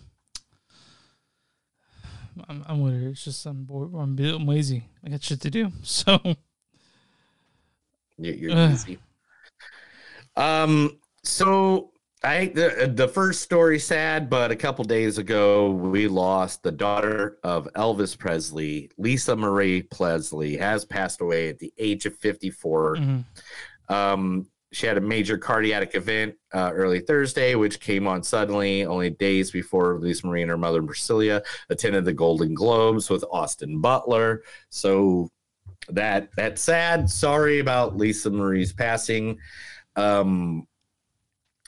I'm, 2.48 2.64
I'm 2.68 2.80
with 2.80 3.00
her. 3.02 3.08
It's 3.08 3.24
just 3.24 3.46
I'm 3.46 3.64
bored. 3.64 3.90
I'm, 3.94 4.18
I'm 4.18 4.46
lazy. 4.46 4.84
I 5.04 5.08
got 5.08 5.22
shit 5.22 5.40
to 5.40 5.50
do. 5.50 5.70
So 5.82 6.18
You- 8.18 8.32
You're 8.34 8.52
Ugh. 8.52 8.72
easy. 8.72 8.98
Um. 10.36 10.98
So 11.24 11.91
I 12.24 12.46
the 12.46 12.92
the 12.94 13.08
first 13.08 13.42
story 13.42 13.78
sad, 13.78 14.30
but 14.30 14.50
a 14.50 14.56
couple 14.56 14.84
days 14.84 15.18
ago 15.18 15.70
we 15.70 16.06
lost 16.06 16.62
the 16.62 16.70
daughter 16.70 17.38
of 17.42 17.68
Elvis 17.74 18.16
Presley, 18.16 18.90
Lisa 18.96 19.34
Marie 19.34 19.82
Presley, 19.82 20.56
has 20.56 20.84
passed 20.84 21.20
away 21.20 21.48
at 21.48 21.58
the 21.58 21.72
age 21.78 22.06
of 22.06 22.16
54. 22.16 22.96
mhm. 22.96 23.24
Um, 23.88 24.46
she 24.72 24.86
had 24.86 24.96
a 24.96 25.02
major 25.02 25.36
cardiac 25.36 25.94
event 25.94 26.34
uh, 26.54 26.70
early 26.72 27.00
Thursday, 27.00 27.54
which 27.54 27.78
came 27.78 28.06
on 28.06 28.22
suddenly, 28.22 28.86
only 28.86 29.10
days 29.10 29.50
before 29.50 29.98
Lisa 29.98 30.26
Marie 30.26 30.42
and 30.42 30.50
her 30.50 30.56
mother 30.56 30.82
Priscilla 30.82 31.42
attended 31.68 32.06
the 32.06 32.14
Golden 32.14 32.54
Globes 32.54 33.10
with 33.10 33.22
Austin 33.30 33.80
Butler. 33.80 34.42
So 34.70 35.28
that 35.88 36.30
that's 36.36 36.62
sad. 36.62 37.10
Sorry 37.10 37.58
about 37.58 37.96
Lisa 37.96 38.30
Marie's 38.30 38.72
passing. 38.72 39.38
Um, 39.96 40.66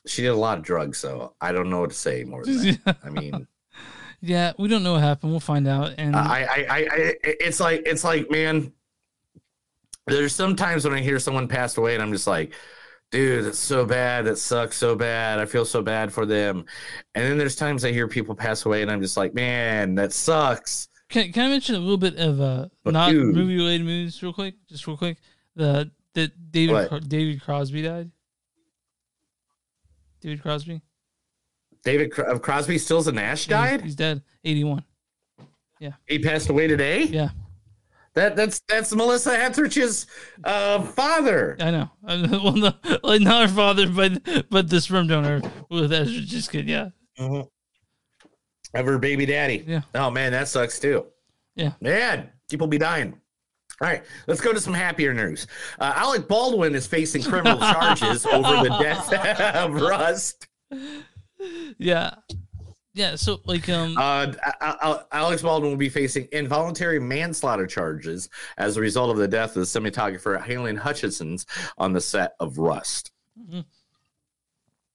She 0.07 0.22
did 0.22 0.28
a 0.28 0.36
lot 0.36 0.59
of 0.59 0.64
drugs, 0.64 0.98
so 0.98 1.34
I 1.40 1.52
don't 1.52 1.70
know 1.70 1.80
what 1.80 1.90
to 1.90 1.96
say 1.96 2.24
more 2.24 2.44
than 2.44 2.78
that. 2.84 2.98
I 3.05 3.11
mean, 3.11 3.46
Yeah, 4.20 4.52
we 4.59 4.68
don't 4.68 4.82
know 4.82 4.92
what 4.92 5.02
happened. 5.02 5.32
We'll 5.32 5.40
find 5.40 5.68
out. 5.68 5.94
And 5.98 6.16
I, 6.16 6.42
I, 6.42 6.66
I, 6.68 6.78
I, 6.78 7.14
it's 7.22 7.61
like, 7.61 7.82
it's 7.86 8.05
like, 8.05 8.30
man. 8.30 8.72
There's 10.07 10.34
sometimes 10.34 10.84
when 10.84 10.92
I 10.94 11.00
hear 11.00 11.18
someone 11.18 11.48
passed 11.48 11.78
away, 11.78 11.94
and 11.94 12.02
I'm 12.02 12.12
just 12.12 12.26
like, 12.26 12.52
dude, 13.11 13.44
that's 13.44 13.59
so 13.59 13.86
bad. 13.86 14.26
That 14.26 14.36
sucks 14.38 14.76
so 14.76 14.94
bad. 14.96 15.38
I 15.38 15.46
feel 15.46 15.64
so 15.64 15.82
bad 15.82 16.12
for 16.12 16.26
them. 16.26 16.64
And 17.14 17.24
then 17.24 17.38
there's 17.38 17.57
times 17.57 17.84
I 17.84 17.92
hear 17.92 18.09
people 18.09 18.34
pass 18.34 18.66
away, 18.66 18.82
and 18.82 18.90
I'm 18.90 19.00
just 19.00 19.16
like, 19.16 19.34
man, 19.34 19.94
that 19.94 20.12
sucks. 20.12 20.88
Can, 21.09 21.32
can 21.32 21.46
I 21.46 21.48
mention 21.48 21.74
a 21.74 21.78
little 21.78 21.96
bit 21.98 22.16
of 22.16 22.40
uh 22.40 22.68
But 22.82 22.94
not 22.94 23.12
movie 23.14 23.57
related 23.57 23.86
movies 23.86 24.22
real 24.22 24.32
quick? 24.32 24.55
Just 24.68 24.86
real 24.86 24.96
quick. 24.96 25.18
The 25.55 25.90
that 26.14 26.50
David? 26.50 27.09
David 27.09 27.42
Crosby 27.42 27.82
died. 27.82 28.11
David 30.24 30.40
Crosby. 30.42 30.80
David 31.84 32.10
Cro- 32.10 32.24
uh, 32.34 32.38
Crosby, 32.38 32.78
Stills, 32.78 33.06
and 33.08 33.16
Nash 33.16 33.46
Yeah, 33.46 33.60
he's- 33.60 33.70
died. 33.72 33.84
He's, 33.84 33.94
dead. 33.94 34.22
Eighty 34.42 34.64
one. 34.64 34.82
Yeah. 35.78 35.92
He 36.08 36.18
passed 36.18 36.48
away 36.48 36.66
today. 36.66 37.02
Yeah. 37.04 37.28
That 38.14 38.36
that's 38.36 38.62
that's 38.68 38.94
Melissa 38.94 39.32
Etheridge's 39.38 40.06
uh, 40.44 40.80
father. 40.82 41.56
I 41.60 41.70
know. 41.70 41.90
Well, 42.42 42.52
no, 42.56 42.72
like 43.02 43.20
not 43.20 43.50
her 43.50 43.54
father, 43.54 43.88
but 43.88 44.48
but 44.50 44.70
the 44.70 44.80
sperm 44.80 45.08
donor 45.08 45.42
with 45.68 45.92
Ezra. 45.92 46.22
Just 46.22 46.50
kidding. 46.50 46.68
Yeah. 46.70 46.88
Of 47.18 48.86
her 48.86 48.98
baby 48.98 49.26
daddy. 49.26 49.64
Yeah. 49.66 49.82
Oh 49.94 50.10
man, 50.10 50.32
that 50.32 50.48
sucks 50.48 50.78
too. 50.78 51.06
Yeah. 51.54 51.72
Man, 51.80 52.30
people 52.48 52.66
be 52.66 52.78
dying. 52.78 53.20
All 53.80 53.88
right, 53.88 54.02
let's 54.26 54.40
go 54.40 54.52
to 54.52 54.60
some 54.60 54.74
happier 54.74 55.12
news. 55.12 55.46
Uh, 55.80 55.92
Alec 55.96 56.28
Baldwin 56.28 56.74
is 56.74 56.86
facing 56.86 57.22
criminal 57.22 57.58
charges 57.58 58.24
over 58.32 58.68
the 58.68 58.76
death 58.80 59.12
of 59.56 59.74
Rust. 59.74 60.46
Yeah. 61.78 62.14
Yeah. 62.94 63.16
So 63.16 63.40
like 63.44 63.68
um. 63.68 63.96
Uh, 63.98 64.32
Al- 64.60 64.78
Al- 64.80 65.08
Alex 65.10 65.42
Baldwin 65.42 65.72
will 65.72 65.76
be 65.78 65.88
facing 65.88 66.28
involuntary 66.30 67.00
manslaughter 67.00 67.66
charges 67.66 68.28
as 68.58 68.76
a 68.76 68.80
result 68.80 69.10
of 69.10 69.16
the 69.16 69.28
death 69.28 69.50
of 69.50 69.54
the 69.56 69.60
cinematographer 69.62 70.40
Halen 70.40 70.78
Hutchinson's 70.78 71.44
on 71.76 71.92
the 71.92 72.00
set 72.00 72.34
of 72.38 72.58
Rust. 72.58 73.10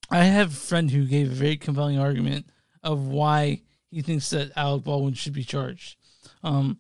I 0.09 0.23
have 0.23 0.51
a 0.51 0.55
friend 0.55 0.89
who 0.89 1.05
gave 1.05 1.29
a 1.29 1.35
very 1.35 1.57
compelling 1.57 1.99
argument 1.99 2.45
of 2.81 3.07
why 3.07 3.61
he 3.91 4.01
thinks 4.01 4.29
that 4.29 4.53
Alec 4.55 4.85
Baldwin 4.85 5.13
should 5.13 5.33
be 5.33 5.43
charged. 5.43 5.97
Um, 6.43 6.79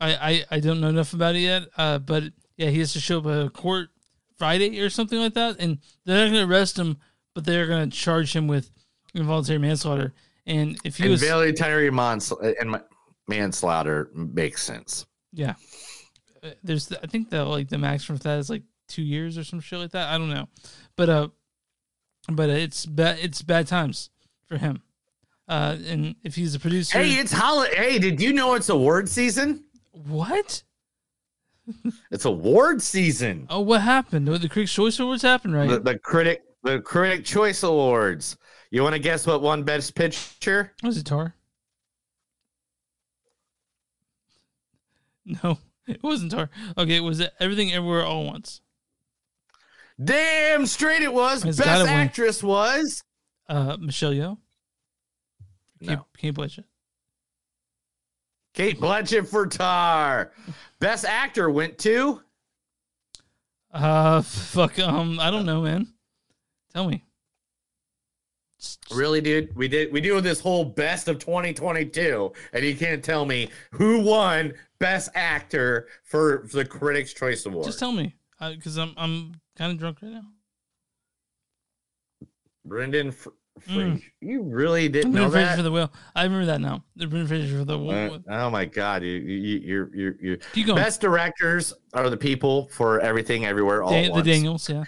I, 0.00 0.14
I, 0.14 0.44
I 0.56 0.60
don't 0.60 0.80
know 0.80 0.88
enough 0.88 1.12
about 1.14 1.34
it 1.36 1.40
yet, 1.40 1.64
uh, 1.78 1.98
but 1.98 2.24
yeah, 2.56 2.68
he 2.70 2.78
has 2.80 2.92
to 2.94 3.00
show 3.00 3.18
up 3.18 3.26
at 3.26 3.46
a 3.46 3.50
court 3.50 3.88
Friday 4.36 4.80
or 4.80 4.90
something 4.90 5.18
like 5.18 5.34
that, 5.34 5.56
and 5.58 5.78
they're 6.04 6.16
not 6.26 6.32
going 6.32 6.46
to 6.46 6.52
arrest 6.54 6.78
him, 6.78 6.98
but 7.34 7.44
they're 7.44 7.66
going 7.66 7.88
to 7.90 7.96
charge 7.96 8.34
him 8.34 8.46
with 8.46 8.70
involuntary 9.14 9.58
manslaughter. 9.58 10.12
And 10.46 10.78
if 10.84 10.96
he 10.98 11.08
was, 11.08 11.22
Involuntary 11.22 11.90
mans- 11.90 12.32
and 12.60 12.70
ma- 12.72 12.80
manslaughter 13.26 14.10
makes 14.14 14.62
sense. 14.62 15.06
yeah, 15.32 15.54
Uh, 16.42 16.50
there's 16.62 16.86
the, 16.88 17.02
I 17.02 17.06
think 17.06 17.30
the 17.30 17.44
like 17.44 17.68
the 17.68 17.78
maximum 17.78 18.18
for 18.18 18.24
that 18.24 18.38
is 18.38 18.50
like 18.50 18.62
two 18.88 19.02
years 19.02 19.36
or 19.38 19.44
some 19.44 19.60
shit 19.60 19.78
like 19.78 19.90
that. 19.92 20.08
I 20.12 20.18
don't 20.18 20.30
know, 20.30 20.48
but 20.96 21.08
uh, 21.08 21.28
but 22.30 22.48
it's 22.50 22.86
bad. 22.86 23.18
It's 23.20 23.42
bad 23.42 23.66
times 23.66 24.10
for 24.46 24.56
him. 24.58 24.82
Uh, 25.48 25.76
and 25.86 26.16
if 26.24 26.34
he's 26.34 26.54
a 26.54 26.60
producer, 26.60 26.98
Hey, 26.98 27.12
it's 27.14 27.32
holiday. 27.32 27.74
Hey, 27.76 27.98
did 27.98 28.20
you 28.20 28.32
know 28.32 28.54
it's 28.54 28.68
award 28.68 29.08
season? 29.08 29.64
What? 30.04 30.62
It's 32.12 32.24
award 32.26 32.80
season. 32.82 33.46
Oh, 33.50 33.60
what 33.60 33.80
happened? 33.80 34.28
The 34.28 34.48
Critics' 34.48 34.72
Choice 34.72 35.00
Awards 35.00 35.22
happened, 35.22 35.54
right? 35.54 35.68
The, 35.68 35.80
the 35.80 35.98
critic, 35.98 36.42
the 36.62 36.80
critic 36.80 37.24
choice 37.24 37.62
awards. 37.64 38.36
You 38.70 38.82
want 38.82 38.92
to 38.94 38.98
guess 39.00 39.26
what 39.26 39.42
won 39.42 39.62
best 39.64 39.94
picture? 39.94 40.72
Was 40.82 40.96
it 40.98 41.06
Tar? 41.06 41.34
No, 45.42 45.58
it 45.88 46.02
wasn't 46.02 46.30
Tar. 46.32 46.50
Okay, 46.78 47.00
was 47.00 47.20
it 47.20 47.32
Everything 47.40 47.72
Everywhere 47.72 48.04
All 48.04 48.24
at 48.26 48.32
Once? 48.32 48.60
Damn 50.02 50.66
straight 50.66 51.02
it 51.02 51.12
was. 51.12 51.44
It's 51.44 51.56
best 51.58 51.68
gotta 51.68 51.84
win. 51.84 51.92
actress 51.94 52.42
was 52.42 53.02
Uh, 53.48 53.76
Michelle 53.80 54.12
Yeoh. 54.12 54.38
Kate, 55.80 55.90
No. 55.90 56.06
Cate 56.16 56.34
Blanchett. 56.34 56.64
Cate 58.56 58.80
Blanchett 58.80 59.28
for 59.28 59.46
Tar. 59.46 60.32
Best 60.80 61.04
actor 61.04 61.50
went 61.50 61.76
to 61.78 62.22
Uh, 63.70 64.22
fuck. 64.22 64.78
Um, 64.78 65.20
I 65.20 65.30
don't 65.30 65.44
know, 65.44 65.60
man. 65.60 65.86
Tell 66.72 66.88
me. 66.88 67.04
really, 68.94 69.20
dude. 69.20 69.54
We 69.54 69.68
did 69.68 69.92
we 69.92 70.00
do 70.00 70.20
this 70.22 70.40
whole 70.40 70.64
best 70.64 71.06
of 71.08 71.18
2022, 71.18 72.32
and 72.54 72.64
you 72.64 72.74
can't 72.74 73.04
tell 73.04 73.26
me 73.26 73.50
who 73.72 74.00
won 74.00 74.54
best 74.78 75.10
actor 75.14 75.88
for 76.02 76.46
the 76.52 76.64
Critics' 76.64 77.12
Choice 77.12 77.44
Award. 77.44 77.66
Just 77.66 77.78
tell 77.78 77.92
me, 77.92 78.14
because 78.40 78.78
I'm 78.78 78.94
I'm 78.96 79.34
kind 79.56 79.70
of 79.70 79.78
drunk 79.78 79.98
right 80.00 80.12
now. 80.12 80.24
Brendan 82.64 83.12
Fr- 83.12 83.28
Mm. 83.68 84.02
You 84.20 84.42
really 84.42 84.88
didn't 84.88 85.12
know 85.12 85.28
that? 85.30 85.56
for 85.56 85.62
the 85.62 85.72
whale. 85.72 85.92
I 86.14 86.24
remember 86.24 86.46
that 86.46 86.60
now. 86.60 86.84
The 86.96 87.06
Brendan 87.06 87.26
Fraser 87.28 87.58
for 87.58 87.64
the 87.64 87.78
Uh, 87.78 88.18
oh 88.28 88.50
my 88.50 88.64
god, 88.64 89.02
you, 89.02 89.12
you, 89.12 89.58
you're 89.64 89.94
you're 89.94 90.14
you're 90.20 90.36
Keep 90.52 90.66
going. 90.66 90.76
best 90.82 91.00
directors 91.00 91.72
are 91.94 92.08
the 92.10 92.16
people 92.16 92.68
for 92.68 93.00
everything 93.00 93.44
everywhere 93.46 93.82
all 93.82 93.90
Da- 93.90 94.12
the. 94.14 94.22
Daniels. 94.22 94.68
Yeah, 94.68 94.84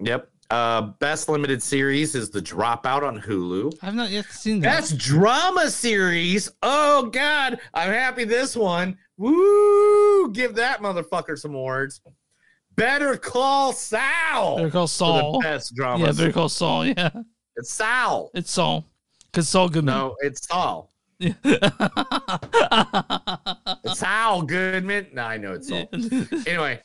Yep. 0.00 0.28
Uh, 0.50 0.82
best 1.00 1.28
limited 1.30 1.62
series 1.62 2.14
is 2.14 2.28
The 2.28 2.40
Dropout 2.42 3.02
on 3.02 3.18
Hulu. 3.18 3.72
I've 3.80 3.94
not 3.94 4.10
yet 4.10 4.26
seen 4.26 4.60
that. 4.60 4.80
Best 4.80 4.98
drama 4.98 5.70
series. 5.70 6.50
Oh 6.62 7.06
God, 7.06 7.58
I'm 7.72 7.90
happy 7.90 8.24
this 8.24 8.54
one. 8.54 8.98
Woo! 9.16 10.30
Give 10.32 10.54
that 10.56 10.80
motherfucker 10.80 11.38
some 11.38 11.54
awards. 11.54 12.00
Better 12.76 13.16
Call 13.16 13.72
Sal. 13.72 14.56
Better 14.56 14.70
Call 14.70 14.86
Saul. 14.88 15.32
The 15.40 15.44
best 15.44 15.74
drama. 15.74 16.04
Yeah, 16.06 16.12
Better 16.12 16.32
Call 16.32 16.48
Saul. 16.48 16.86
Yeah, 16.86 17.10
It's 17.56 17.70
Sal. 17.70 18.30
it's 18.34 18.50
Saul. 18.50 18.84
Cause 19.32 19.48
Saul 19.48 19.68
Goodman. 19.68 19.94
No, 19.94 20.16
it's 20.20 20.46
Saul. 20.46 20.90
It's 23.84 23.98
Sal 23.98 24.42
Goodman. 24.42 25.08
No, 25.12 25.22
I 25.22 25.36
know 25.38 25.54
it's 25.54 25.68
Saul. 25.68 25.88
anyway. 26.46 26.80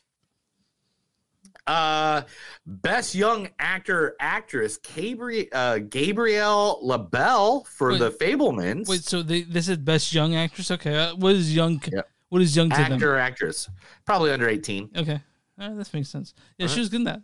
Uh, 1.68 2.22
best 2.66 3.14
young 3.14 3.50
actor 3.60 4.16
actress 4.22 4.78
Gabriel 4.78 5.48
uh, 5.52 5.80
Gabriel 5.80 6.80
LaBelle 6.82 7.66
for 7.66 7.92
Wait. 7.92 8.00
the 8.00 8.10
Fabelmans. 8.10 8.88
Wait, 8.88 9.04
so 9.04 9.22
they 9.22 9.42
this 9.42 9.68
is 9.68 9.78
best 9.78 10.14
young 10.14 10.34
actress. 10.36 10.72
Okay, 10.72 10.96
uh, 10.96 11.16
what 11.16 11.36
is 11.36 11.54
young? 11.54 11.82
What 12.30 12.42
is 12.42 12.56
young 12.56 12.70
to 12.70 12.76
them? 12.78 12.94
actor 12.94 13.18
actress, 13.18 13.70
probably 14.06 14.32
under 14.32 14.48
eighteen. 14.48 14.90
Okay, 14.96 15.20
All 15.60 15.68
right, 15.68 15.78
that 15.78 15.94
makes 15.94 16.08
sense. 16.08 16.34
Yeah, 16.58 16.68
she 16.68 16.80
was 16.80 16.88
good 16.88 17.02
in 17.02 17.04
that. 17.04 17.22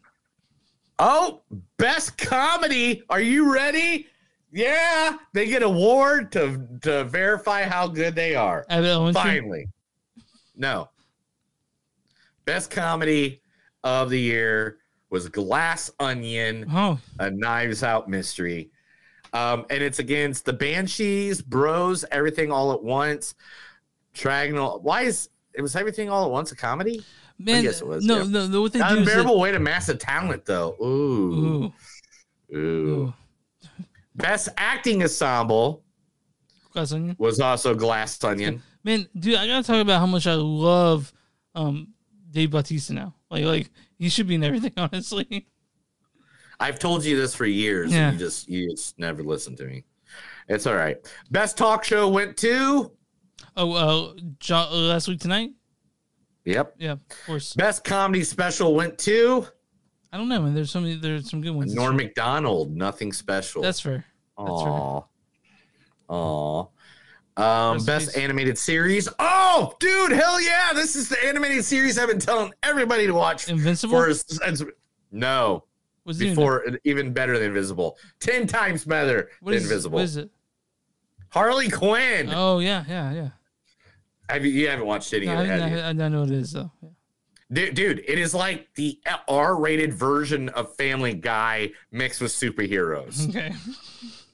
Oh, 1.00 1.42
best 1.78 2.18
comedy. 2.18 3.04
Are 3.10 3.22
you 3.22 3.54
ready? 3.54 4.08
Yeah, 4.52 5.18
they 5.34 5.48
get 5.48 5.64
award 5.64 6.32
to 6.34 6.68
to 6.84 7.04
verify 7.06 7.64
how 7.64 7.88
good 7.88 8.14
they 8.16 8.36
are. 8.36 8.66
Finally, 9.14 9.68
no. 10.56 10.90
Best 12.46 12.70
comedy 12.70 13.42
of 13.84 14.10
the 14.12 14.20
year 14.20 14.78
was 15.10 15.28
Glass 15.30 15.90
Onion, 16.00 16.66
Oh, 16.72 17.00
a 17.20 17.32
Knives 17.32 17.84
Out 17.84 18.10
mystery, 18.10 18.70
um, 19.34 19.66
and 19.70 19.82
it's 19.82 20.00
against 20.00 20.46
the 20.46 20.54
Banshees, 20.54 21.42
Bros, 21.42 22.06
Everything 22.12 22.52
All 22.52 22.74
at 22.74 22.84
Once, 22.84 23.34
Triangle. 24.14 24.80
Why 24.84 25.04
is 25.04 25.30
it 25.54 25.62
was 25.62 25.76
Everything 25.76 26.10
All 26.10 26.26
at 26.26 26.32
Once 26.32 26.52
a 26.52 26.56
comedy? 26.56 27.04
Man, 27.38 27.64
yes, 27.64 27.82
it 27.82 27.88
was, 27.88 28.06
no, 28.06 28.18
yeah. 28.18 28.24
no, 28.24 28.48
no. 28.48 28.62
What 28.62 28.74
they 28.74 28.80
do 28.80 28.86
Unbearable 28.86 29.36
that, 29.36 29.40
way 29.40 29.52
to 29.52 29.60
massive 29.60 30.00
talent, 30.00 30.46
though. 30.46 30.76
Ooh. 30.82 31.74
Ooh. 32.56 33.14
Best 34.16 34.50
acting 34.58 35.02
ensemble 35.02 35.84
Glass 36.72 36.92
Onion. 36.92 37.16
was 37.20 37.40
also 37.40 37.74
Glass 37.74 38.24
Onion. 38.24 38.62
Man, 38.84 39.08
dude, 39.18 39.36
I 39.36 39.48
gotta 39.48 39.66
talk 39.66 39.82
about 39.82 40.00
how 40.00 40.06
much 40.06 40.28
I 40.28 40.34
love 40.36 41.12
um 41.56 41.90
Dave 42.30 42.52
Bautista 42.52 42.94
now. 42.94 43.16
Like, 43.30 43.46
like 43.46 43.70
he 43.98 44.10
should 44.10 44.28
be 44.28 44.36
in 44.36 44.44
everything. 44.44 44.74
Honestly, 44.78 45.48
I've 46.60 46.80
told 46.80 47.04
you 47.06 47.16
this 47.16 47.34
for 47.36 47.46
years. 47.46 47.92
Yeah. 47.92 48.10
And 48.10 48.20
you 48.20 48.26
just 48.26 48.50
you 48.50 48.70
just 48.70 49.00
never 49.00 49.24
listen 49.24 49.56
to 49.58 49.66
me. 49.66 49.84
It's 50.48 50.68
all 50.68 50.76
right. 50.76 50.98
Best 51.32 51.58
talk 51.58 51.84
show 51.84 52.10
went 52.10 52.38
to. 52.38 52.92
oh, 53.56 53.72
uh, 53.74 54.20
John, 54.40 54.68
uh, 54.72 54.76
last 54.76 55.08
week 55.08 55.20
tonight. 55.20 55.52
Yep. 56.46 56.76
Yeah, 56.78 56.92
of 56.94 57.00
course. 57.26 57.54
Best 57.54 57.84
comedy 57.84 58.24
special 58.24 58.76
went 58.76 58.98
to 59.00 59.48
I 60.14 60.18
don't 60.18 60.30
know, 60.30 60.44
man. 60.44 60.54
There's 60.54 60.70
some, 60.70 61.02
there's 61.02 61.28
some 61.28 61.42
good 61.42 61.52
ones. 61.56 61.74
Norm 61.74 61.98
year. 61.98 62.08
Macdonald. 62.08 62.76
Nothing 62.76 63.12
special. 63.12 63.64
That's 63.64 63.80
fair. 63.80 64.06
That's 64.38 64.62
fair. 64.62 64.72
Aw. 64.72 65.02
Aw. 66.10 66.68
Um, 67.36 67.84
best 67.84 68.16
animated 68.16 68.56
series. 68.60 69.10
Oh, 69.18 69.74
dude, 69.80 70.12
hell 70.12 70.40
yeah! 70.40 70.72
This 70.76 70.96
is 70.96 71.10
the 71.10 71.18
animated 71.26 71.66
series 71.66 71.98
I've 71.98 72.10
been 72.10 72.20
telling 72.20 72.54
everybody 72.62 73.08
to 73.08 73.14
watch. 73.14 73.50
Invincible? 73.50 73.98
For 73.98 74.14
since- 74.14 74.62
no, 75.12 75.64
in 76.06 76.16
before 76.20 76.64
even 76.84 77.12
better 77.12 77.40
than 77.40 77.48
Invincible. 77.48 77.98
Ten 78.20 78.46
times 78.46 78.86
better 78.86 79.32
What 79.40 79.52
than 79.52 79.58
is 79.58 79.64
Invincible. 79.64 79.96
What 79.96 80.04
is 80.04 80.18
it? 80.18 80.30
Harley 81.30 81.70
Quinn. 81.72 82.30
Oh 82.32 82.60
yeah, 82.60 82.84
yeah, 82.88 83.12
yeah. 83.14 83.30
Have 84.30 84.46
you, 84.46 84.52
you 84.52 84.70
haven't 84.70 84.86
watched 84.86 85.14
any 85.14 85.26
No, 85.26 85.34
of 85.34 85.40
I, 85.40 85.44
it? 85.44 85.62
I, 85.62 85.90
I 85.90 85.94
don't 85.94 86.12
know 86.12 86.22
what 86.22 86.30
it 86.30 86.36
is 86.38 86.52
though. 86.54 86.72
Yeah. 86.82 86.90
Dude, 87.52 87.76
dude, 87.76 88.04
it 88.08 88.18
is 88.18 88.34
like 88.34 88.68
the 88.76 89.00
R-rated 89.28 89.94
version 89.94 90.50
of 90.50 90.76
Family 90.76 91.14
Guy 91.14 91.72
mixed 91.92 92.22
with 92.22 92.32
superheroes. 92.32 93.30
Okay. 93.30 93.54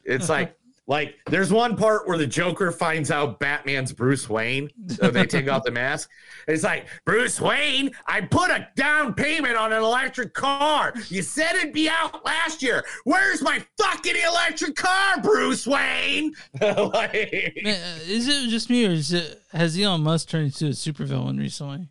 It's 0.06 0.30
like 0.30 0.56
like 0.90 1.14
there's 1.28 1.54
one 1.54 1.78
part 1.78 2.08
where 2.08 2.18
the 2.18 2.26
Joker 2.26 2.72
finds 2.72 3.12
out 3.12 3.40
Batman's 3.40 3.94
Bruce 3.94 4.28
Wayne. 4.28 4.70
So 4.88 5.12
they 5.12 5.28
take 5.28 5.48
off 5.48 5.64
the 5.64 5.70
mask. 5.70 6.10
It's 6.48 6.64
like, 6.64 6.88
Bruce 7.06 7.40
Wayne, 7.40 7.92
I 8.08 8.22
put 8.22 8.50
a 8.50 8.68
down 8.76 9.14
payment 9.14 9.56
on 9.56 9.72
an 9.72 9.84
electric 9.84 10.34
car. 10.34 10.92
You 11.10 11.22
said 11.22 11.56
it'd 11.58 11.74
be 11.74 11.90
out 11.90 12.26
last 12.26 12.64
year. 12.64 12.84
Where's 13.04 13.44
my 13.44 13.64
fucking 13.78 14.16
electric 14.16 14.76
car, 14.76 15.22
Bruce 15.22 15.68
Wayne? 15.68 16.34
like, 16.60 17.60
Man, 17.64 17.76
uh, 17.76 18.00
is 18.08 18.28
it 18.28 18.50
just 18.50 18.72
me 18.72 18.88
or 18.88 18.92
is 18.92 19.14
it 19.14 19.44
has 19.54 19.78
Elon 19.78 20.02
Musk 20.02 20.28
turned 20.28 20.46
into 20.46 20.66
a 20.66 20.70
supervillain 20.70 21.38
recently? 21.38 21.88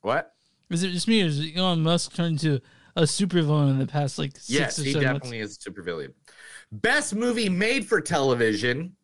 what? 0.00 0.32
Is 0.70 0.82
it 0.82 0.92
just 0.92 1.08
me 1.08 1.22
or 1.22 1.26
is 1.26 1.52
Elon 1.54 1.82
Musk 1.82 2.14
turned 2.14 2.42
into 2.42 2.62
a 2.96 3.02
supervillain 3.02 3.68
in 3.68 3.78
the 3.78 3.86
past 3.86 4.18
like 4.18 4.32
six 4.32 4.48
Yes, 4.48 4.78
or 4.78 4.84
he 4.84 4.92
seven 4.92 5.12
definitely 5.12 5.40
is 5.40 5.58
a 5.58 5.70
supervillain. 5.70 6.14
Best 6.72 7.14
movie 7.14 7.48
made 7.48 7.86
for 7.86 8.00
television. 8.00 8.94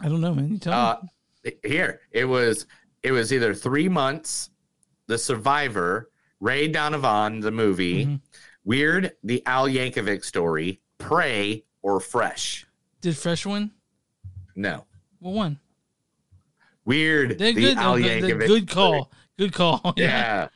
I 0.00 0.08
don't 0.08 0.20
know, 0.20 0.34
man. 0.34 0.50
You 0.52 0.58
tell 0.58 0.72
Uh, 0.72 0.98
me. 1.44 1.52
here 1.64 2.00
it 2.10 2.24
was. 2.24 2.66
It 3.02 3.12
was 3.12 3.32
either 3.32 3.52
three 3.54 3.88
months, 3.88 4.50
The 5.08 5.18
Survivor, 5.18 6.10
Ray 6.40 6.68
Donovan, 6.68 7.40
the 7.40 7.50
movie, 7.50 8.04
Mm-hmm. 8.06 8.16
Weird, 8.64 9.12
the 9.24 9.44
Al 9.44 9.66
Yankovic 9.68 10.24
story, 10.24 10.80
Prey, 10.98 11.64
or 11.82 11.98
Fresh. 11.98 12.64
Did 13.00 13.16
Fresh 13.16 13.44
win? 13.44 13.72
No, 14.54 14.86
What 15.18 15.32
won? 15.34 15.58
Weird, 16.84 17.38
They're 17.38 17.52
the 17.52 17.60
good. 17.60 17.76
Al 17.78 17.96
the- 17.96 18.02
the 18.02 18.08
Yankovic. 18.08 18.46
good 18.46 18.70
story. 18.70 18.98
call. 18.98 19.12
Good 19.36 19.52
call. 19.52 19.94
Yeah. 19.96 20.48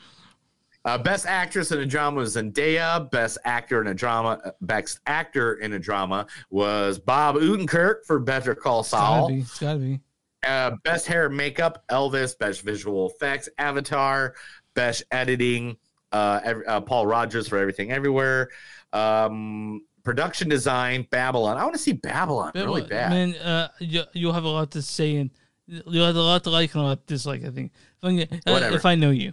Uh, 0.87 0.97
best 0.97 1.27
actress 1.27 1.73
in 1.73 1.81
a 1.81 1.85
drama 1.87 2.19
was 2.19 2.37
Zendaya. 2.37 3.11
Best 3.11 3.39
actor 3.45 3.81
in 3.81 3.89
a 3.89 3.95
drama, 3.95 4.53
best 4.61 5.01
actor 5.07 5.55
in 5.55 5.73
a 5.73 5.79
drama 5.81 6.27
was 6.49 6.99
Bob 6.99 7.35
Odenkirk 7.35 8.05
for 8.07 8.21
Better 8.21 8.55
Call 8.55 8.81
It's 8.81 8.91
gotta 8.93 9.21
Saul. 9.21 9.29
be. 9.29 9.41
It's 9.41 9.59
gotta 9.59 9.79
be. 9.81 10.01
Uh, 10.47 10.71
best 10.85 11.07
hair 11.09 11.27
and 11.27 11.37
makeup, 11.37 11.83
Elvis. 11.91 12.39
Best 12.39 12.63
visual 12.63 13.11
effects, 13.11 13.49
Avatar. 13.59 14.35
Best 14.75 15.03
editing, 15.11 15.77
uh, 16.13 16.41
ev- 16.45 16.63
uh, 16.69 16.81
Paul 16.83 17.07
Rogers 17.09 17.49
for 17.49 17.59
Everything 17.59 17.91
Everywhere. 17.91 18.51
Um, 18.93 19.83
production 20.05 20.49
design, 20.49 21.05
Babylon. 21.11 21.57
I 21.57 21.65
want 21.65 21.75
to 21.75 21.81
see 21.81 21.95
Babylon 21.95 22.53
But, 22.55 22.65
really 22.65 22.83
bad. 22.83 23.11
Man, 23.11 23.35
uh, 23.37 23.69
you, 23.81 24.03
you'll 24.13 24.35
have 24.35 24.45
a 24.45 24.49
lot 24.49 24.71
to 24.73 24.83
say 24.83 25.17
and 25.17 25.31
you'll 25.67 26.07
have 26.07 26.15
a 26.15 26.21
lot 26.23 26.45
to 26.45 26.51
like 26.51 26.73
and 26.75 26.83
a 26.85 26.87
lot 26.87 27.07
to 27.07 27.13
dislike. 27.13 27.45
I 27.45 27.51
think. 27.51 27.73
If 28.03 28.05
I, 28.47 28.51
uh, 28.51 28.53
Whatever. 28.53 28.77
if 28.77 28.87
I 28.87 28.95
know 28.95 29.11
you. 29.11 29.33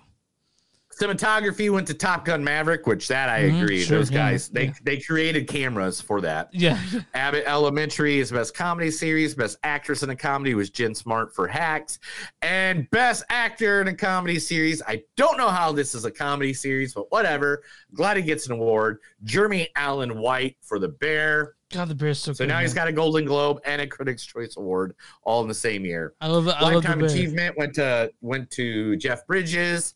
Cinematography 1.07 1.69
went 1.69 1.87
to 1.87 1.93
Top 1.93 2.23
Gun 2.25 2.43
Maverick, 2.43 2.87
which 2.87 3.07
that 3.09 3.29
I 3.29 3.43
Mhm, 3.43 3.61
agree. 3.63 3.83
sure, 3.83 3.97
Those 3.97 4.09
yeah, 4.11 4.31
guys, 4.31 4.47
they 4.49 4.65
yeah. 4.65 4.73
they 4.83 4.97
created 4.99 5.47
cameras 5.47 5.99
for 5.99 6.21
that. 6.21 6.49
Yeah. 6.53 6.79
Abbott 7.13 7.43
Elementary 7.45 8.19
is 8.19 8.31
best 8.31 8.53
comedy 8.53 8.89
series. 8.91 9.35
Best 9.35 9.57
actress 9.63 10.03
in 10.03 10.09
a 10.09 10.15
comedy 10.15 10.55
was 10.55 10.69
Jean 10.69 10.95
Smart 10.95 11.35
for 11.35 11.47
Hacks, 11.47 11.99
and 12.41 12.89
best 12.91 13.23
actor 13.29 13.81
in 13.81 13.87
a 13.89 13.93
comedy 13.95 14.39
series. 14.39 14.81
I 14.87 15.03
don't 15.17 15.37
know 15.37 15.49
how 15.49 15.71
this 15.71 15.93
is 15.95 16.05
a 16.05 16.11
comedy 16.11 16.53
series, 16.53 16.93
but 16.93 17.11
whatever. 17.11 17.63
Glad 17.93 18.17
he 18.17 18.23
gets 18.23 18.45
an 18.45 18.53
award. 18.53 18.99
Jeremy 19.23 19.69
Allen 19.75 20.17
White 20.19 20.57
for 20.61 20.79
The 20.79 20.89
Bear. 20.89 21.55
God, 21.71 21.87
the 21.89 21.95
bear's 21.95 22.19
so. 22.19 22.33
So 22.33 22.43
good, 22.43 22.49
now 22.49 22.59
he's 22.59 22.73
got 22.75 22.87
a 22.87 22.91
Golden 22.91 23.25
Globe 23.25 23.59
and 23.65 23.81
a 23.81 23.87
Critics' 23.87 24.23
Choice 24.23 24.57
Award 24.57 24.93
all 25.23 25.41
in 25.41 25.47
the 25.47 25.55
same 25.55 25.85
year. 25.85 26.13
I 26.21 26.27
love. 26.27 26.47
I 26.47 26.51
love 26.61 26.69
the 26.69 26.75
Lifetime 26.75 26.99
bear. 26.99 27.07
achievement 27.09 27.57
went 27.57 27.73
to 27.75 28.11
went 28.21 28.51
to 28.51 28.95
Jeff 28.97 29.25
Bridges. 29.25 29.95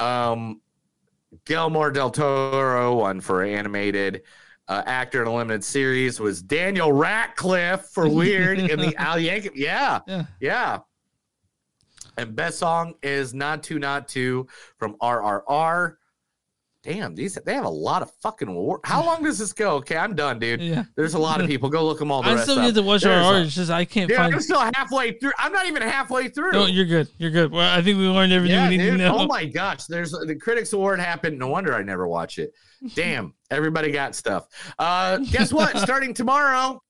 Um, 0.00 0.60
Guillermo 1.44 1.90
del 1.90 2.10
Toro 2.10 2.96
won 2.96 3.20
for 3.20 3.42
animated. 3.42 4.22
Uh, 4.68 4.82
actor 4.86 5.20
in 5.22 5.26
a 5.26 5.34
limited 5.34 5.64
series 5.64 6.20
was 6.20 6.42
Daniel 6.42 6.92
Radcliffe 6.92 7.86
for 7.86 8.08
Weird 8.14 8.58
in 8.58 8.78
the 8.78 8.94
Al 8.96 9.16
Yankovic. 9.16 9.52
Yeah, 9.56 10.00
Yeah. 10.06 10.24
yeah. 10.40 10.78
And 12.16 12.36
best 12.36 12.58
song 12.58 12.94
is 13.02 13.32
"Naatu 13.32 13.78
Naatu" 13.80 14.48
from 14.78 14.94
RRR. 15.02 15.96
Damn, 16.82 17.14
these 17.14 17.34
they 17.44 17.52
have 17.52 17.66
a 17.66 17.68
lot 17.68 18.00
of 18.00 18.10
fucking 18.22 18.48
awards. 18.48 18.82
How 18.86 19.04
long 19.06 19.22
does 19.22 19.38
this 19.38 19.52
go? 19.52 19.72
Okay, 19.76 19.98
I'm 19.98 20.14
done, 20.14 20.38
dude. 20.38 20.62
Yeah. 20.62 20.84
There's 20.96 21.12
a 21.12 21.18
lot 21.18 21.40
of 21.40 21.46
people. 21.46 21.68
Go 21.68 21.84
look 21.84 21.98
them 21.98 22.10
all. 22.10 22.22
The 22.22 22.30
I 22.30 22.34
rest 22.34 22.44
still 22.44 22.62
need 22.62 22.74
to 22.74 22.82
watch 22.82 23.04
our. 23.04 23.40
It's 23.40 23.54
just 23.54 23.70
I 23.70 23.84
can't 23.84 24.08
Dude, 24.08 24.16
find. 24.16 24.34
I'm 24.34 24.40
still 24.40 24.60
halfway 24.74 25.12
through. 25.18 25.32
I'm 25.38 25.52
not 25.52 25.66
even 25.66 25.82
halfway 25.82 26.28
through. 26.28 26.52
No, 26.52 26.66
you're 26.66 26.86
good. 26.86 27.08
You're 27.18 27.30
good. 27.30 27.52
Well, 27.52 27.70
I 27.70 27.82
think 27.82 27.98
we 27.98 28.06
learned 28.06 28.32
everything 28.32 28.56
yeah, 28.56 28.68
we 28.68 28.78
need 28.78 28.84
dude. 28.84 28.98
to 28.98 29.08
know. 29.08 29.18
Oh 29.18 29.26
my 29.26 29.44
gosh, 29.44 29.84
there's 29.86 30.12
the 30.12 30.36
Critics 30.36 30.72
Award 30.72 31.00
happened. 31.00 31.38
No 31.38 31.48
wonder 31.48 31.74
I 31.74 31.82
never 31.82 32.08
watch 32.08 32.38
it. 32.38 32.54
Damn, 32.94 33.34
everybody 33.50 33.92
got 33.92 34.14
stuff. 34.14 34.46
Uh, 34.78 35.18
guess 35.30 35.52
what? 35.52 35.76
Starting 35.78 36.14
tomorrow, 36.14 36.82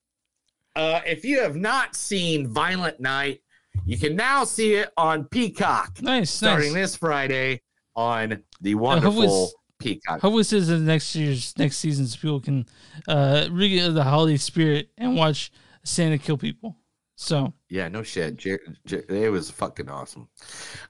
uh, 0.77 1.01
if 1.05 1.25
you 1.25 1.41
have 1.41 1.57
not 1.57 1.97
seen 1.97 2.47
Violent 2.47 3.01
Night, 3.01 3.41
you 3.85 3.99
can 3.99 4.15
now 4.15 4.45
see 4.45 4.75
it 4.75 4.91
on 4.97 5.25
Peacock. 5.25 6.01
Nice, 6.01 6.31
Starting 6.31 6.73
nice. 6.75 6.93
this 6.93 6.97
Friday 6.97 7.63
on 7.97 8.43
the 8.61 8.77
wonderful 8.77 9.51
Peacock. 9.81 10.21
Hope 10.21 10.37
this 10.37 10.53
is 10.53 10.69
the 10.69 10.79
next 10.79 11.15
year's 11.17 11.57
next 11.59 11.79
season 11.79 12.07
so 12.07 12.17
people 12.21 12.41
can 12.41 12.67
uh 13.09 13.49
really 13.51 13.71
get 13.71 13.95
the 13.95 14.05
holiday 14.05 14.37
spirit 14.37 14.91
and 14.97 15.17
watch 15.17 15.51
Santa 15.83 16.19
kill 16.19 16.37
people. 16.37 16.77
So 17.17 17.53
Yeah, 17.69 17.89
no 17.89 18.03
shit. 18.03 18.39
Jer- 18.39 18.63
Jer- 18.87 19.05
it 19.11 19.31
was 19.31 19.51
fucking 19.51 19.91
awesome. 19.91 20.27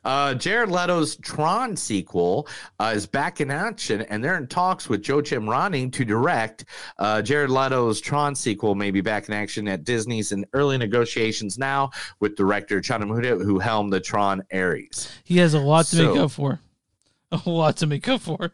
Uh, 0.04 0.32
Jared 0.34 0.68
Leto's 0.70 1.16
Tron 1.16 1.76
sequel 1.76 2.46
uh, 2.78 2.92
is 2.94 3.04
back 3.04 3.40
in 3.40 3.50
action, 3.50 4.02
and 4.02 4.22
they're 4.22 4.36
in 4.36 4.46
talks 4.46 4.88
with 4.88 5.06
Joachim 5.08 5.44
Ronning 5.46 5.92
to 5.92 6.04
direct. 6.04 6.66
Uh, 7.00 7.20
Jared 7.20 7.50
Leto's 7.50 8.00
Tron 8.00 8.36
sequel 8.36 8.76
may 8.76 8.92
be 8.92 9.00
back 9.00 9.26
in 9.26 9.34
action 9.34 9.66
at 9.66 9.82
Disney's 9.82 10.30
in 10.30 10.46
early 10.52 10.78
negotiations 10.78 11.58
now 11.58 11.90
with 12.20 12.36
director 12.36 12.80
Chana 12.80 13.08
Muda, 13.08 13.34
who 13.44 13.58
helmed 13.58 13.92
the 13.92 13.98
Tron 13.98 14.40
Ares. 14.52 15.10
he 15.24 15.38
has 15.38 15.54
a 15.54 15.58
lot 15.60 15.86
to 15.86 15.96
make 15.96 16.16
up 16.16 16.30
for. 16.30 16.60
A 17.32 17.48
lot 17.50 17.76
to 17.78 17.86
make 17.88 18.08
up 18.08 18.20
for. 18.20 18.52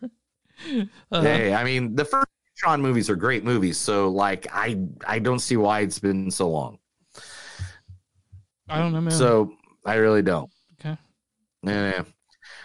Uh, 1.12 1.22
hey, 1.22 1.54
I 1.54 1.64
mean, 1.64 1.94
the 1.94 2.04
first 2.04 2.26
Tron 2.56 2.80
movies 2.80 3.10
are 3.10 3.16
great 3.16 3.44
movies, 3.44 3.76
so 3.76 4.08
like, 4.08 4.46
I 4.52 4.78
I 5.06 5.18
don't 5.18 5.40
see 5.40 5.56
why 5.56 5.80
it's 5.80 5.98
been 5.98 6.30
so 6.30 6.48
long. 6.48 6.78
I 8.68 8.78
don't 8.78 8.92
know, 8.92 9.00
man. 9.00 9.12
So 9.12 9.52
I 9.84 9.96
really 9.96 10.22
don't. 10.22 10.50
Okay. 10.80 10.96
Yeah. 11.62 12.02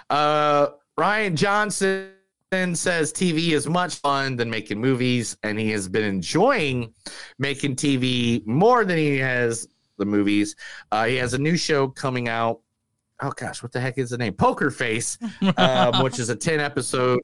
Uh, 0.09 0.69
Rian 0.97 1.35
Johnson 1.35 2.11
says 2.51 3.13
TV 3.13 3.51
is 3.51 3.67
much 3.67 3.95
fun 3.95 4.35
than 4.35 4.49
making 4.49 4.79
movies, 4.79 5.37
and 5.43 5.59
he 5.59 5.69
has 5.71 5.87
been 5.87 6.03
enjoying 6.03 6.93
making 7.37 7.75
TV 7.75 8.45
more 8.47 8.85
than 8.85 8.97
he 8.97 9.17
has 9.17 9.67
the 9.97 10.05
movies. 10.05 10.55
Uh, 10.91 11.05
he 11.05 11.15
has 11.17 11.33
a 11.33 11.37
new 11.37 11.57
show 11.57 11.87
coming 11.87 12.27
out. 12.27 12.61
Oh 13.21 13.31
gosh, 13.35 13.61
what 13.61 13.71
the 13.71 13.79
heck 13.79 13.97
is 13.97 14.09
the 14.09 14.17
name? 14.17 14.33
Poker 14.33 14.71
Face, 14.71 15.17
um, 15.57 16.01
which 16.01 16.17
is 16.17 16.29
a 16.29 16.35
ten 16.35 16.59
episode 16.59 17.19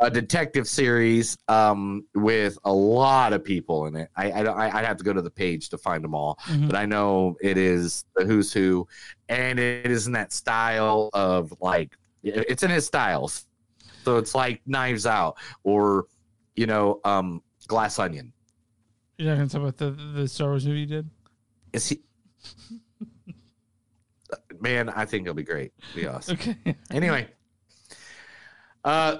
a 0.00 0.10
detective 0.10 0.68
series 0.68 1.36
um, 1.48 2.04
with 2.14 2.56
a 2.64 2.72
lot 2.72 3.32
of 3.32 3.42
people 3.44 3.86
in 3.86 3.96
it. 3.96 4.08
I, 4.16 4.30
I 4.30 4.78
I'd 4.78 4.84
have 4.84 4.96
to 4.98 5.04
go 5.04 5.12
to 5.12 5.22
the 5.22 5.30
page 5.30 5.68
to 5.70 5.78
find 5.78 6.04
them 6.04 6.14
all, 6.14 6.38
Mhm. 6.46 6.66
but 6.68 6.76
I 6.76 6.86
know 6.86 7.36
it 7.40 7.58
is 7.58 8.04
the 8.14 8.24
who's 8.24 8.52
who, 8.52 8.86
and 9.28 9.58
it 9.58 9.90
is 9.90 10.06
in 10.06 10.12
that 10.12 10.32
style 10.32 11.10
of 11.14 11.52
like 11.60 11.96
it's 12.22 12.62
in 12.62 12.70
his 12.70 12.86
styles. 12.86 13.46
So 14.04 14.16
it's 14.18 14.34
like 14.34 14.60
Knives 14.66 15.04
Out 15.06 15.36
or 15.64 16.06
you 16.54 16.66
know 16.66 17.00
um, 17.04 17.42
Glass 17.66 17.98
Onion. 17.98 18.32
You're 19.16 19.30
not 19.30 19.36
gonna 19.36 19.48
talk 19.48 19.62
about 19.62 19.76
the 19.78 19.90
the 20.14 20.28
Star 20.28 20.48
Wars 20.50 20.64
movie 20.66 20.80
you 20.80 20.86
did? 20.86 21.10
Is 21.72 21.88
he? 21.88 22.00
Man, 24.60 24.88
I 24.90 25.04
think 25.04 25.22
it'll 25.26 25.34
be 25.34 25.42
great. 25.42 25.72
Be 25.94 26.06
awesome. 26.06 26.34
Okay. 26.34 26.56
Anyway, 26.92 27.28
uh, 28.84 29.18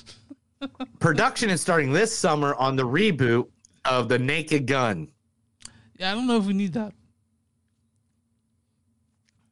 production 1.00 1.50
is 1.50 1.60
starting 1.60 1.92
this 1.92 2.16
summer 2.16 2.54
on 2.54 2.76
the 2.76 2.86
reboot 2.86 3.48
of 3.84 4.08
The 4.08 4.18
Naked 4.18 4.66
Gun. 4.66 5.08
Yeah, 5.98 6.12
I 6.12 6.14
don't 6.14 6.26
know 6.26 6.36
if 6.36 6.44
we 6.46 6.52
need 6.52 6.72
that. 6.74 6.92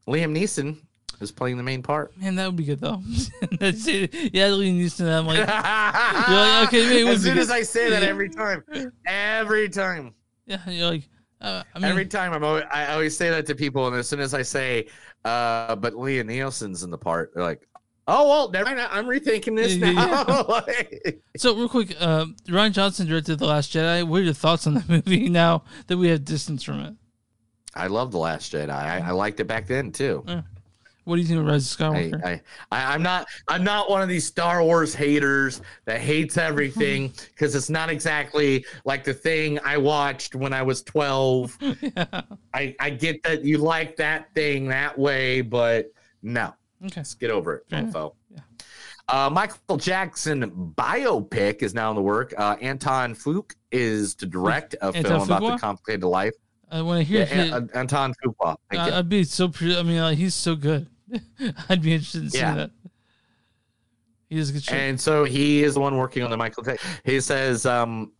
Liam 0.06 0.36
Neeson 0.36 0.78
is 1.20 1.30
playing 1.30 1.56
the 1.56 1.62
main 1.62 1.82
part. 1.82 2.16
Man, 2.16 2.34
that 2.36 2.46
would 2.46 2.56
be 2.56 2.64
good 2.64 2.80
though. 2.80 3.02
That's 3.58 3.86
it. 3.86 4.12
Yeah, 4.34 4.48
Liam 4.48 4.80
Neeson. 4.80 5.06
I'm 5.06 5.26
like, 5.26 5.38
you're 6.28 6.36
like, 6.36 6.68
okay, 6.68 7.04
wait, 7.04 7.06
as 7.12 7.22
soon 7.22 7.38
as 7.38 7.50
I 7.50 7.62
say 7.62 7.90
that 7.90 8.02
every 8.02 8.28
time, 8.28 8.64
every 9.06 9.68
time, 9.68 10.14
Yeah, 10.46 10.68
you're 10.68 10.90
like, 10.90 11.08
uh, 11.40 11.62
I 11.74 11.78
mean, 11.78 11.90
every 11.90 12.06
time 12.06 12.32
I'm 12.32 12.44
always, 12.44 12.64
I 12.70 12.92
always 12.92 13.16
say 13.16 13.30
that 13.30 13.46
to 13.46 13.54
people, 13.54 13.86
and 13.86 13.96
as 13.96 14.08
soon 14.08 14.20
as 14.20 14.34
I 14.34 14.42
say, 14.42 14.88
uh, 15.24 15.76
but 15.76 15.94
Liam 15.94 16.26
Nielsen's 16.26 16.82
in 16.82 16.90
the 16.90 16.98
part, 16.98 17.32
they're 17.34 17.44
like, 17.44 17.66
Oh 18.12 18.28
well, 18.28 18.50
never 18.50 18.64
mind. 18.64 18.80
I'm 18.90 19.06
rethinking 19.06 19.56
this 19.56 19.76
Yeah, 19.76 19.90
yeah, 19.90 20.24
now. 20.26 21.12
So 21.36 21.54
real 21.54 21.68
quick, 21.68 21.94
uh, 22.00 22.26
Rian 22.48 22.72
Johnson 22.72 23.06
directed 23.06 23.38
The 23.38 23.46
Last 23.46 23.72
Jedi. 23.72 24.02
What 24.06 24.22
are 24.22 24.24
your 24.24 24.34
thoughts 24.34 24.66
on 24.66 24.74
the 24.74 24.84
movie 24.88 25.28
now 25.28 25.62
that 25.86 25.96
we 25.96 26.08
have 26.08 26.24
distance 26.24 26.64
from 26.64 26.80
it? 26.80 26.94
I 27.72 27.86
love 27.86 28.10
the 28.10 28.18
Last 28.18 28.52
Jedi. 28.52 28.68
I, 28.68 28.98
I 28.98 29.10
liked 29.12 29.38
it 29.38 29.44
back 29.44 29.68
then 29.68 29.92
too. 29.92 30.24
Yeah. 30.26 30.42
What 31.04 31.16
do 31.16 31.22
you 31.22 31.28
think 31.28 31.38
of 31.38 31.46
Rise 31.46 31.72
of 31.72 31.80
I, 31.80 31.84
Skywalker? 31.84 32.24
I, 32.24 32.40
I, 32.72 32.94
I'm 32.94 33.02
not. 33.02 33.28
I'm 33.46 33.62
not 33.62 33.88
one 33.88 34.02
of 34.02 34.08
these 34.08 34.26
Star 34.26 34.62
Wars 34.62 34.92
haters 34.92 35.62
that 35.84 36.00
hates 36.00 36.36
everything 36.36 37.12
because 37.30 37.54
it's 37.54 37.70
not 37.70 37.90
exactly 37.90 38.64
like 38.84 39.04
the 39.04 39.14
thing 39.14 39.60
I 39.64 39.76
watched 39.76 40.34
when 40.34 40.52
I 40.52 40.62
was 40.62 40.82
12. 40.82 41.56
I, 42.52 42.74
I 42.80 42.90
get 42.90 43.22
that 43.22 43.44
you 43.44 43.58
like 43.58 43.96
that 43.96 44.34
thing 44.34 44.66
that 44.68 44.98
way, 44.98 45.42
but 45.42 45.92
no. 46.22 46.54
Okay. 46.86 47.00
Let's 47.00 47.14
get 47.14 47.30
over 47.30 47.56
it, 47.56 47.64
Fair 47.68 47.82
mofo. 47.84 48.14
Uh, 49.08 49.28
Michael 49.28 49.76
Jackson 49.76 50.72
biopic 50.76 51.62
is 51.62 51.74
now 51.74 51.90
in 51.90 51.96
the 51.96 52.02
work. 52.02 52.32
Uh, 52.38 52.56
Anton 52.60 53.14
Fuqua 53.14 53.54
is 53.72 54.14
to 54.16 54.26
direct 54.26 54.74
a 54.74 54.86
Anton 54.86 55.02
film 55.04 55.22
about 55.22 55.40
the 55.40 55.58
complicated 55.58 56.04
life. 56.04 56.34
I 56.70 56.80
want 56.82 56.98
to 57.00 57.04
hear. 57.04 57.20
Yeah, 57.20 57.24
his- 57.26 57.52
An- 57.52 57.70
Anton 57.74 58.14
Fuqua. 58.24 58.56
I- 58.70 58.98
I'd 58.98 59.08
be 59.08 59.24
so. 59.24 59.48
Pre- 59.48 59.76
I 59.76 59.82
mean, 59.82 60.00
like, 60.00 60.16
he's 60.18 60.34
so 60.34 60.54
good. 60.54 60.86
I'd 61.68 61.82
be 61.82 61.92
interested 61.92 62.22
in 62.22 62.30
seeing 62.30 62.44
Yeah. 62.44 62.54
that. 62.54 62.70
He 64.28 64.36
does 64.36 64.52
good 64.52 64.62
shit. 64.62 64.74
And 64.74 65.00
so 65.00 65.24
he 65.24 65.64
is 65.64 65.74
the 65.74 65.80
one 65.80 65.96
working 65.96 66.22
on 66.22 66.30
the 66.30 66.36
Michael. 66.36 66.62
Jack- 66.62 66.78
He 67.04 67.20
says 67.20 67.66
um, 67.66 68.12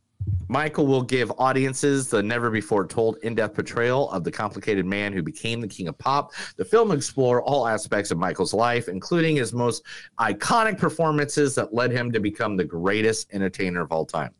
Michael 0.49 0.87
will 0.87 1.03
give 1.03 1.31
audiences 1.39 2.09
the 2.11 2.21
never 2.21 2.51
before 2.51 2.85
told 2.87 3.19
in 3.23 3.37
depth 3.37 3.55
portrayal 3.55 4.11
of 4.11 4.25
the 4.25 4.33
complicated 4.33 4.85
man 4.85 5.13
who 5.13 5.23
became 5.23 5.61
the 5.61 5.69
king 5.69 5.87
of 5.87 5.97
pop. 5.99 6.33
The 6.57 6.65
film 6.65 6.89
will 6.89 6.97
explore 6.97 7.41
all 7.43 7.69
aspects 7.69 8.11
of 8.11 8.19
Michael's 8.19 8.53
life, 8.53 8.89
including 8.89 9.37
his 9.37 9.53
most 9.53 9.85
iconic 10.19 10.77
performances 10.77 11.55
that 11.55 11.73
led 11.73 11.93
him 11.93 12.11
to 12.11 12.19
become 12.19 12.57
the 12.57 12.65
greatest 12.65 13.33
entertainer 13.33 13.81
of 13.83 13.93
all 13.93 14.05
time. 14.05 14.35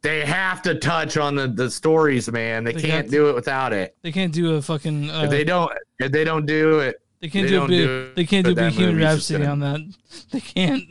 They 0.00 0.24
have 0.24 0.62
to 0.62 0.74
touch 0.76 1.16
on 1.18 1.34
the, 1.34 1.48
the 1.48 1.70
stories, 1.70 2.30
man. 2.32 2.64
They, 2.64 2.72
They 2.72 2.82
can't 2.82 3.10
do 3.10 3.28
it 3.28 3.34
without 3.34 3.72
it. 3.74 3.94
they 4.02 4.12
can't 4.12 4.32
do 4.32 4.54
a 4.54 4.62
fucking. 4.62 5.10
Uh, 5.10 5.24
if 5.24 5.30
they 5.30 5.44
don't, 5.44 5.70
if 5.98 6.12
they 6.12 6.24
don't 6.24 6.46
do 6.46 6.78
it, 6.78 6.96
They 7.20 7.28
can't 7.28 7.48
do 7.48 7.62
a 7.64 7.68
big. 7.68 7.88
it, 7.88 8.16
they 8.16 8.24
can't 8.24 8.46
do 8.46 8.54
Bohemian 8.54 8.90
movie's 8.92 9.04
Rhapsody 9.04 9.44
gonna- 9.44 9.52
on 9.52 9.58
that. 9.60 9.80
They 10.30 10.40
can't. 10.40 10.84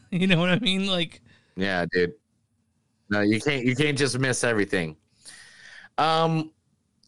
you 0.10 0.26
know 0.26 0.38
what 0.38 0.50
I 0.50 0.58
mean? 0.60 0.86
Like, 0.86 1.20
Yeah, 1.56 1.84
dude. 1.92 2.12
No, 3.10 3.20
you 3.20 3.40
can't 3.40 3.64
you 3.64 3.74
can't 3.76 3.96
just 3.98 4.18
miss 4.18 4.44
everything. 4.44 4.96
Um 5.98 6.50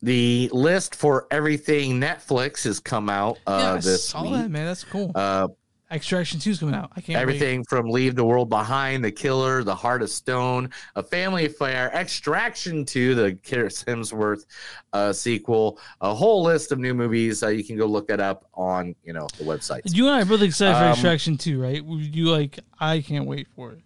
the 0.02 0.48
list 0.52 0.94
for 0.94 1.26
everything 1.30 2.00
Netflix 2.00 2.64
has 2.64 2.80
come 2.80 3.08
out 3.08 3.38
uh 3.46 3.58
yeah, 3.60 3.72
I 3.72 3.76
this 3.78 4.08
saw 4.08 4.22
week. 4.22 4.32
that 4.32 4.50
man. 4.50 4.66
That's 4.66 4.84
cool. 4.84 5.10
Uh 5.14 5.48
Extraction 5.88 6.40
Two 6.40 6.50
is 6.50 6.58
coming 6.58 6.74
out. 6.74 6.90
I 6.96 7.00
can't. 7.00 7.16
everything 7.16 7.62
from 7.62 7.88
Leave 7.88 8.16
the 8.16 8.24
World 8.24 8.48
Behind, 8.48 9.04
The 9.04 9.12
Killer, 9.12 9.62
The 9.62 9.72
Heart 9.74 10.02
of 10.02 10.10
Stone, 10.10 10.70
A 10.96 11.02
Family 11.02 11.46
Affair, 11.46 11.92
Extraction 11.94 12.84
2, 12.84 13.14
the 13.14 13.38
Chris 13.48 13.84
Hemsworth 13.84 14.46
uh, 14.92 15.12
sequel, 15.12 15.78
a 16.00 16.12
whole 16.12 16.42
list 16.42 16.72
of 16.72 16.80
new 16.80 16.92
movies. 16.92 17.44
Uh, 17.44 17.50
you 17.50 17.62
can 17.62 17.76
go 17.76 17.86
look 17.86 18.08
that 18.08 18.18
up 18.18 18.46
on, 18.54 18.96
you 19.04 19.12
know, 19.12 19.28
the 19.38 19.44
website. 19.44 19.82
You 19.84 20.08
and 20.08 20.16
I 20.16 20.22
are 20.22 20.24
both 20.24 20.42
excited 20.42 20.76
for 20.76 20.86
Um, 20.86 20.90
Extraction 20.90 21.38
Two, 21.38 21.62
right? 21.62 21.80
You 21.84 22.30
like? 22.30 22.58
I 22.80 23.00
can't 23.00 23.24
wait 23.26 23.46
for 23.54 23.74
it. 23.74 23.80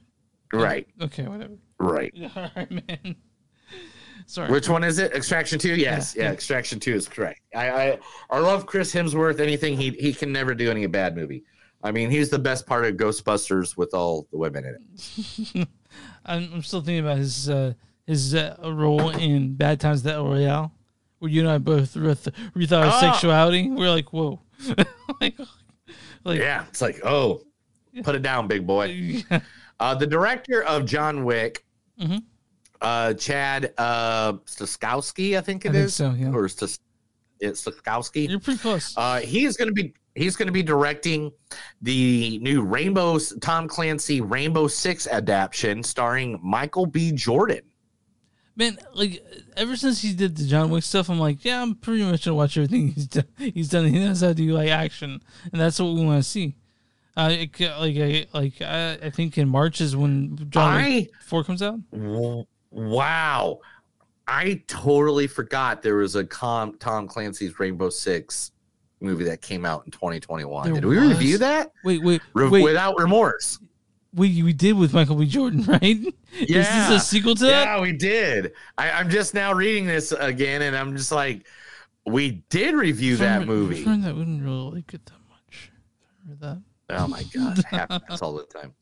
Right. 0.54 0.88
Okay. 1.02 1.28
Whatever. 1.28 1.52
Right. 1.80 2.12
All 2.36 2.50
right, 2.54 2.70
man. 2.70 3.16
Sorry. 4.26 4.50
Which 4.50 4.68
one 4.68 4.84
is 4.84 4.98
it? 4.98 5.12
Extraction 5.12 5.58
two? 5.58 5.74
Yes, 5.74 6.14
yeah, 6.16 6.30
Extraction 6.30 6.78
two 6.78 6.94
is 6.94 7.08
correct. 7.08 7.40
I, 7.54 7.70
I 7.70 7.98
I 8.30 8.38
love 8.38 8.66
Chris 8.66 8.94
Hemsworth. 8.94 9.40
Anything 9.40 9.76
he 9.76 9.90
he 9.90 10.12
can 10.12 10.30
never 10.32 10.54
do 10.54 10.70
any 10.70 10.86
bad 10.86 11.16
movie. 11.16 11.42
I 11.82 11.90
mean, 11.90 12.10
he's 12.10 12.28
the 12.28 12.38
best 12.38 12.66
part 12.66 12.84
of 12.84 12.94
Ghostbusters 12.96 13.76
with 13.76 13.94
all 13.94 14.28
the 14.30 14.38
women 14.38 14.64
in 14.66 14.76
it. 14.76 15.68
I'm, 16.26 16.52
I'm 16.52 16.62
still 16.62 16.80
thinking 16.82 17.04
about 17.04 17.16
his 17.18 17.48
uh, 17.48 17.72
his 18.06 18.34
uh, 18.34 18.56
role 18.62 19.08
in 19.10 19.54
Bad 19.56 19.80
Times 19.80 20.06
at 20.06 20.14
El 20.14 20.26
Royale, 20.28 20.72
where 21.18 21.30
you 21.30 21.40
and 21.40 21.50
I 21.50 21.58
both 21.58 21.94
reth- 21.94 22.32
rethought 22.54 22.82
our 22.84 22.92
Ah! 22.92 23.00
sexuality. 23.00 23.68
We're 23.70 23.90
like, 23.90 24.12
whoa, 24.12 24.40
like, 25.20 25.36
like 26.22 26.38
yeah, 26.38 26.66
it's 26.68 26.82
like, 26.82 27.00
oh, 27.04 27.40
put 28.04 28.14
it 28.14 28.22
down, 28.22 28.46
big 28.46 28.66
boy. 28.66 29.24
Uh, 29.80 29.94
the 29.94 30.06
director 30.06 30.62
of 30.62 30.84
John 30.84 31.24
Wick, 31.24 31.64
Mhm. 32.00 32.22
uh, 32.80 33.14
Chad 33.14 33.72
uh, 33.78 34.32
Staskowski, 34.46 35.36
I 35.36 35.40
think 35.40 35.64
it 35.66 35.72
I 35.74 35.78
is, 35.78 35.96
think 35.96 36.16
so, 36.16 36.18
yeah. 36.18 36.32
or 36.32 36.48
Stas- 36.48 36.78
it's 37.40 37.64
Staskowski. 37.64 38.28
You're 38.28 38.40
pretty 38.40 38.58
close. 38.60 38.94
Uh, 38.96 39.20
he 39.20 39.44
is 39.44 39.56
going 39.56 39.68
to 39.68 39.74
be 39.74 39.92
he's 40.14 40.36
going 40.36 40.46
to 40.48 40.52
be 40.52 40.62
directing 40.62 41.30
the 41.82 42.38
new 42.42 42.62
Rainbow 42.62 43.18
Tom 43.40 43.68
Clancy 43.68 44.20
Rainbow 44.20 44.66
Six 44.68 45.06
adaptation 45.06 45.82
starring 45.82 46.38
Michael 46.42 46.86
B. 46.86 47.12
Jordan. 47.12 47.60
man, 48.56 48.78
like 48.94 49.24
ever 49.56 49.76
since 49.76 50.02
he 50.02 50.12
did 50.12 50.36
the 50.36 50.44
John 50.44 50.68
Wick 50.70 50.84
stuff, 50.84 51.08
I'm 51.08 51.18
like, 51.20 51.44
yeah, 51.44 51.62
I'm 51.62 51.74
pretty 51.76 52.02
much 52.02 52.24
gonna 52.24 52.34
watch 52.34 52.56
everything 52.58 52.88
he's 52.94 53.06
done. 53.06 53.24
He's 53.38 53.68
done. 53.68 53.86
He 53.86 53.98
knows 53.98 54.20
how 54.20 54.28
to 54.28 54.34
do 54.34 54.52
like 54.52 54.68
action, 54.68 55.20
and 55.52 55.60
that's 55.60 55.78
what 55.80 55.94
we 55.94 56.04
want 56.04 56.22
to 56.22 56.28
see. 56.28 56.56
Uh, 57.16 57.30
it, 57.32 57.60
like 57.60 57.96
I 57.96 58.26
like 58.32 58.62
I, 58.62 58.92
I 59.06 59.10
think 59.10 59.36
in 59.36 59.48
March 59.48 59.80
is 59.80 59.96
when 59.96 60.36
John 60.50 60.82
Wick 60.82 61.10
Four 61.22 61.44
comes 61.44 61.62
out. 61.62 61.78
W- 61.92 62.44
Wow. 62.72 63.58
I 64.28 64.62
totally 64.68 65.26
forgot 65.26 65.82
there 65.82 65.96
was 65.96 66.14
a 66.14 66.24
com- 66.24 66.78
Tom 66.78 67.08
Clancy's 67.08 67.58
Rainbow 67.58 67.90
Six 67.90 68.52
movie 69.00 69.24
that 69.24 69.42
came 69.42 69.64
out 69.66 69.84
in 69.86 69.90
2021. 69.90 70.64
There 70.70 70.74
Did 70.80 70.84
we 70.86 70.98
was? 70.98 71.08
review 71.08 71.38
that? 71.38 71.72
Wait, 71.84 72.00
wait, 72.04 72.22
Re- 72.34 72.48
wait. 72.48 72.62
Without 72.62 72.96
remorse. 72.98 73.58
We 74.14 74.42
we 74.42 74.52
did 74.52 74.74
with 74.76 74.92
Michael 74.92 75.16
B. 75.16 75.26
Jordan, 75.26 75.62
right? 75.68 75.82
Is 76.38 76.46
this 76.48 76.90
a 76.90 77.00
sequel 77.00 77.34
to 77.36 77.44
that? 77.46 77.64
Yeah, 77.64 77.80
we 77.80 77.92
did. 77.92 78.52
I, 78.78 78.90
I'm 78.92 79.10
just 79.10 79.34
now 79.34 79.52
reading 79.52 79.86
this 79.86 80.12
again, 80.12 80.62
and 80.62 80.76
I'm 80.76 80.96
just 80.96 81.10
like, 81.12 81.46
we 82.06 82.42
did 82.50 82.74
review 82.74 83.16
that 83.16 83.46
movie. 83.46 83.82
Friend 83.82 84.02
that 84.04 84.14
wouldn't 84.16 84.42
really 84.42 84.70
like 84.76 84.94
it 84.94 85.04
that 85.06 85.12
much. 85.28 85.72
Remember 86.24 86.46
that? 86.46 86.62
Oh 86.92 87.06
my 87.08 87.22
god, 87.34 87.62
happens 87.64 88.22
all 88.22 88.34
the 88.34 88.44
time. 88.44 88.74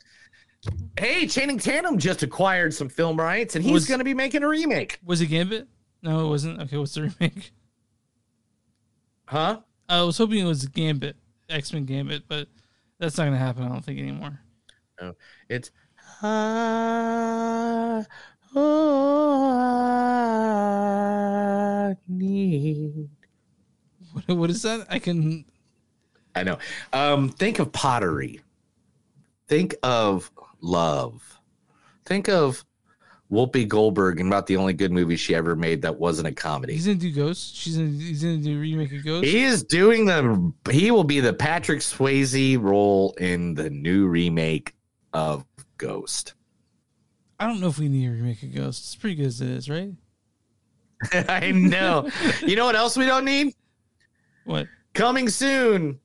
Hey, 0.99 1.27
Channing 1.27 1.59
Tatum 1.59 1.99
just 1.99 2.23
acquired 2.23 2.75
some 2.75 2.89
film 2.89 3.17
rights, 3.19 3.55
and 3.55 3.65
he's 3.65 3.73
Was- 3.73 3.87
going 3.87 3.99
to 3.99 4.05
be 4.05 4.15
making 4.15 4.43
a 4.43 4.49
remake. 4.49 4.99
Was 5.05 5.21
it 5.21 5.27
Gambit? 5.27 5.69
No, 6.03 6.27
it 6.27 6.29
wasn't. 6.29 6.61
Okay, 6.63 6.77
what's 6.77 6.95
the 6.95 7.03
remake? 7.03 7.53
Huh? 9.27 9.61
I 9.89 10.03
was 10.03 10.19
hoping 10.19 10.39
it 10.41 10.45
was 10.45 10.67
Gambit, 10.67 11.17
X 11.49 11.73
Men 11.73 11.85
Gambit, 11.85 12.25
but 12.29 12.49
that's 12.99 13.17
not 13.19 13.25
gonna 13.25 13.39
happen. 13.39 13.63
I 13.65 13.69
don't 13.69 13.85
think 13.85 13.99
anymore. 13.99 14.41
No, 15.01 15.15
it's 15.49 15.71
I, 16.23 18.05
oh, 18.55 19.53
I 21.91 21.97
need. 22.09 23.09
What, 24.13 24.29
what 24.37 24.51
is 24.51 24.63
that? 24.63 24.87
I 24.91 24.99
can. 24.99 25.45
I 26.35 26.43
know. 26.43 26.59
Um, 26.93 27.29
think 27.29 27.59
of 27.59 27.73
pottery. 27.73 28.41
Think 29.49 29.75
of 29.83 30.31
love. 30.61 31.41
Think 32.05 32.29
of 32.29 32.65
Whoopi 33.31 33.69
Goldberg 33.69 34.21
and 34.21 34.29
about 34.29 34.47
the 34.47 34.57
only 34.57 34.73
good 34.73 34.91
movie 34.91 35.17
she 35.17 35.35
ever 35.35 35.55
made 35.55 35.83
that 35.83 35.99
wasn't 35.99 36.29
a 36.29 36.33
comedy. 36.33 36.73
He's 36.75 36.87
gonna 36.87 36.99
do 36.99 37.13
Ghost. 37.13 37.55
She's 37.55 37.77
gonna. 37.77 37.91
He's 37.91 38.23
gonna 38.23 38.39
do 38.39 38.59
remake 38.59 38.93
of 38.93 39.05
Ghost. 39.05 39.27
He 39.27 39.43
is 39.43 39.63
doing 39.63 40.07
the. 40.07 40.53
He 40.71 40.91
will 40.91 41.05
be 41.05 41.21
the 41.21 41.33
Patrick 41.33 41.81
Swayze 41.81 42.61
role 42.61 43.15
in 43.19 43.55
the 43.55 43.69
new 43.71 44.07
remake 44.07 44.75
of 45.13 45.45
Ghost. 45.77 46.35
I 47.39 47.47
don't 47.47 47.61
know 47.61 47.69
if 47.69 47.79
we 47.79 47.89
need 47.89 48.07
a 48.07 48.11
remake 48.11 48.43
of 48.43 48.55
Ghost. 48.55 48.85
It's 48.85 48.97
pretty 48.97 49.17
good 49.17 49.27
as 49.27 49.41
it 49.41 49.49
is, 49.49 49.69
right? 49.69 49.93
I 51.29 51.53
know. 51.53 52.11
you 52.43 52.57
know 52.57 52.65
what 52.65 52.75
else 52.77 52.97
we 52.97 53.07
don't 53.07 53.25
need? 53.25 53.55
What? 54.45 54.67
Coming 54.95 55.29
soon 55.29 56.01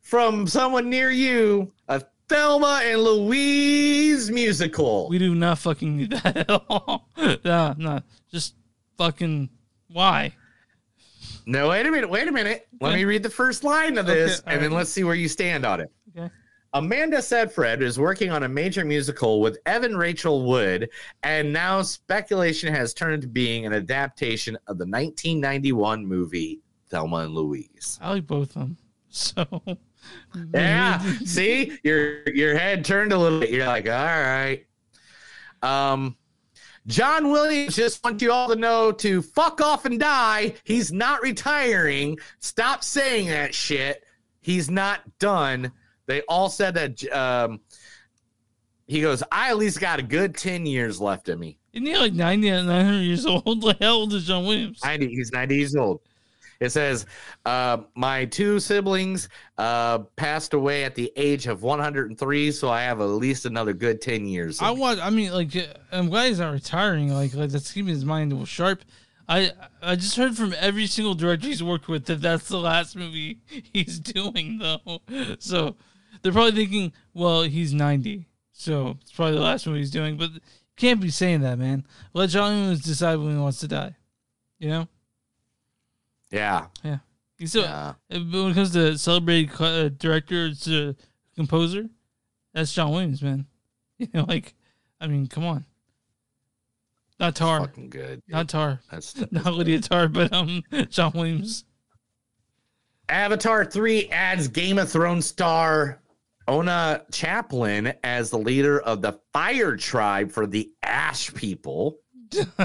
from 0.00 0.46
someone 0.46 0.88
near 0.90 1.10
you, 1.10 1.72
a 1.88 2.02
Thelma 2.28 2.80
and 2.84 3.00
Louise 3.02 4.30
musical. 4.30 5.08
We 5.08 5.18
do 5.18 5.34
not 5.34 5.58
fucking 5.58 5.96
need 5.96 6.10
that 6.12 6.36
at 6.36 6.50
all. 6.50 7.08
no, 7.44 7.74
no. 7.76 8.00
Just 8.30 8.54
fucking 8.96 9.50
why? 9.88 10.34
No, 11.46 11.70
wait 11.70 11.86
a 11.86 11.90
minute. 11.90 12.08
Wait 12.10 12.28
a 12.28 12.32
minute. 12.32 12.68
Let 12.80 12.88
Okay. 12.90 12.96
me 12.98 13.04
read 13.04 13.22
the 13.22 13.30
first 13.30 13.64
line 13.64 13.98
of 13.98 14.06
this, 14.06 14.40
all 14.46 14.52
and 14.52 14.62
then 14.62 14.70
let's 14.72 14.90
see 14.90 15.04
where 15.04 15.14
you 15.14 15.28
stand 15.28 15.64
on 15.64 15.80
it. 15.80 15.90
Okay. 16.16 16.30
Amanda 16.72 17.20
Seyfried 17.20 17.82
is 17.82 17.98
working 17.98 18.30
on 18.30 18.44
a 18.44 18.48
major 18.48 18.84
musical 18.84 19.40
with 19.40 19.58
Evan 19.66 19.96
Rachel 19.96 20.44
Wood, 20.46 20.88
and 21.24 21.52
now 21.52 21.82
speculation 21.82 22.72
has 22.72 22.94
turned 22.94 23.14
into 23.14 23.26
being 23.26 23.66
an 23.66 23.72
adaptation 23.72 24.54
of 24.68 24.78
the 24.78 24.84
1991 24.86 26.06
movie 26.06 26.60
Thelma 26.88 27.16
and 27.18 27.34
Louise. 27.34 27.98
I 28.00 28.10
like 28.10 28.26
both 28.26 28.50
of 28.50 28.62
them. 28.62 28.76
So 29.12 29.44
Yeah, 30.54 30.98
see, 31.24 31.78
your 31.82 32.28
your 32.28 32.56
head 32.56 32.84
turned 32.84 33.12
a 33.12 33.18
little 33.18 33.40
bit. 33.40 33.50
You're 33.50 33.66
like, 33.66 33.86
all 33.86 33.92
right. 33.92 34.64
Um, 35.62 36.16
John 36.86 37.30
Williams 37.30 37.76
just 37.76 38.02
wants 38.02 38.22
you 38.22 38.32
all 38.32 38.48
to 38.48 38.56
know 38.56 38.90
to 38.92 39.22
fuck 39.22 39.60
off 39.60 39.84
and 39.84 40.00
die. 40.00 40.54
He's 40.64 40.90
not 40.92 41.22
retiring. 41.22 42.18
Stop 42.38 42.82
saying 42.82 43.28
that 43.28 43.54
shit. 43.54 44.02
He's 44.40 44.70
not 44.70 45.00
done. 45.18 45.72
they 46.06 46.22
all 46.22 46.48
said 46.48 46.74
that. 46.74 47.12
Um, 47.12 47.60
he 48.86 49.02
goes, 49.02 49.22
I 49.30 49.50
at 49.50 49.58
least 49.58 49.78
got 49.78 50.00
a 50.00 50.02
good 50.02 50.36
ten 50.36 50.66
years 50.66 51.00
left 51.00 51.28
in 51.28 51.38
me. 51.38 51.58
Isn't 51.72 51.86
he 51.86 51.96
like 51.96 52.12
90, 52.12 52.50
900 52.50 53.00
years 53.02 53.24
old? 53.26 53.44
Like, 53.62 53.78
how 53.80 53.92
old 53.92 54.12
is 54.12 54.26
John 54.26 54.44
Williams? 54.44 54.80
90, 54.82 55.06
he's 55.06 55.30
90 55.30 55.56
years 55.56 55.76
old. 55.76 56.00
It 56.60 56.70
says, 56.72 57.06
uh, 57.46 57.78
my 57.94 58.26
two 58.26 58.60
siblings 58.60 59.30
uh, 59.56 60.00
passed 60.16 60.52
away 60.52 60.84
at 60.84 60.94
the 60.94 61.10
age 61.16 61.46
of 61.46 61.62
103, 61.62 62.52
so 62.52 62.68
I 62.68 62.82
have 62.82 63.00
at 63.00 63.04
least 63.04 63.46
another 63.46 63.72
good 63.72 64.02
10 64.02 64.26
years. 64.26 64.60
I 64.60 64.70
want. 64.70 65.00
I 65.00 65.08
mean, 65.08 65.32
like, 65.32 65.54
I'm 65.90 66.10
glad 66.10 66.28
he's 66.28 66.38
not 66.38 66.52
retiring. 66.52 67.14
Like, 67.14 67.34
like 67.34 67.48
that's 67.48 67.72
keeping 67.72 67.94
his 67.94 68.04
mind 68.04 68.46
sharp. 68.46 68.82
I 69.26 69.52
I 69.80 69.94
just 69.94 70.16
heard 70.16 70.36
from 70.36 70.54
every 70.58 70.86
single 70.86 71.14
director 71.14 71.46
he's 71.46 71.62
worked 71.62 71.86
with 71.88 72.04
that 72.06 72.20
that's 72.20 72.48
the 72.48 72.58
last 72.58 72.96
movie 72.96 73.38
he's 73.72 73.98
doing 74.00 74.58
though. 74.58 75.00
So 75.38 75.76
they're 76.20 76.32
probably 76.32 76.52
thinking, 76.52 76.92
well, 77.14 77.42
he's 77.42 77.72
90, 77.72 78.28
so 78.52 78.98
it's 79.00 79.12
probably 79.12 79.36
the 79.36 79.40
last 79.40 79.66
movie 79.66 79.78
he's 79.78 79.90
doing. 79.90 80.18
But 80.18 80.30
can't 80.76 81.00
be 81.00 81.10
saying 81.10 81.40
that, 81.40 81.58
man. 81.58 81.86
Let 82.12 82.30
John 82.30 82.52
Williams 82.52 82.82
decide 82.82 83.16
when 83.16 83.36
he 83.36 83.40
wants 83.40 83.60
to 83.60 83.68
die. 83.68 83.96
You 84.58 84.68
know? 84.68 84.88
Yeah. 86.30 86.66
Yeah. 86.84 86.98
So 87.40 87.46
still, 87.46 87.96
when 88.08 88.50
it 88.50 88.54
comes 88.54 88.70
to 88.72 88.98
celebrated 88.98 89.50
co- 89.50 89.86
uh, 89.86 89.88
director 89.88 90.54
to 90.54 90.94
composer, 91.34 91.88
that's 92.52 92.72
John 92.72 92.90
Williams, 92.92 93.22
man. 93.22 93.46
You 93.98 94.08
know, 94.14 94.24
like, 94.26 94.54
I 94.98 95.06
mean, 95.08 95.26
come 95.26 95.44
on. 95.44 95.66
Not 97.18 97.36
Tar. 97.36 97.60
fucking 97.60 97.90
good. 97.90 98.22
Not 98.28 98.48
Tar. 98.48 98.80
That's, 98.90 99.14
Not 99.30 99.52
Lydia 99.52 99.78
Tar, 99.80 100.08
but 100.08 100.32
um, 100.32 100.62
John 100.88 101.12
Williams. 101.14 101.66
Avatar 103.10 103.66
3 103.66 104.08
adds 104.08 104.48
Game 104.48 104.78
of 104.78 104.90
Thrones 104.90 105.26
star 105.26 106.00
Oona 106.48 107.04
Chaplin 107.12 107.92
as 108.02 108.30
the 108.30 108.38
leader 108.38 108.80
of 108.80 109.02
the 109.02 109.20
Fire 109.34 109.76
Tribe 109.76 110.32
for 110.32 110.46
the 110.46 110.70
Ash 110.82 111.32
People. 111.34 111.98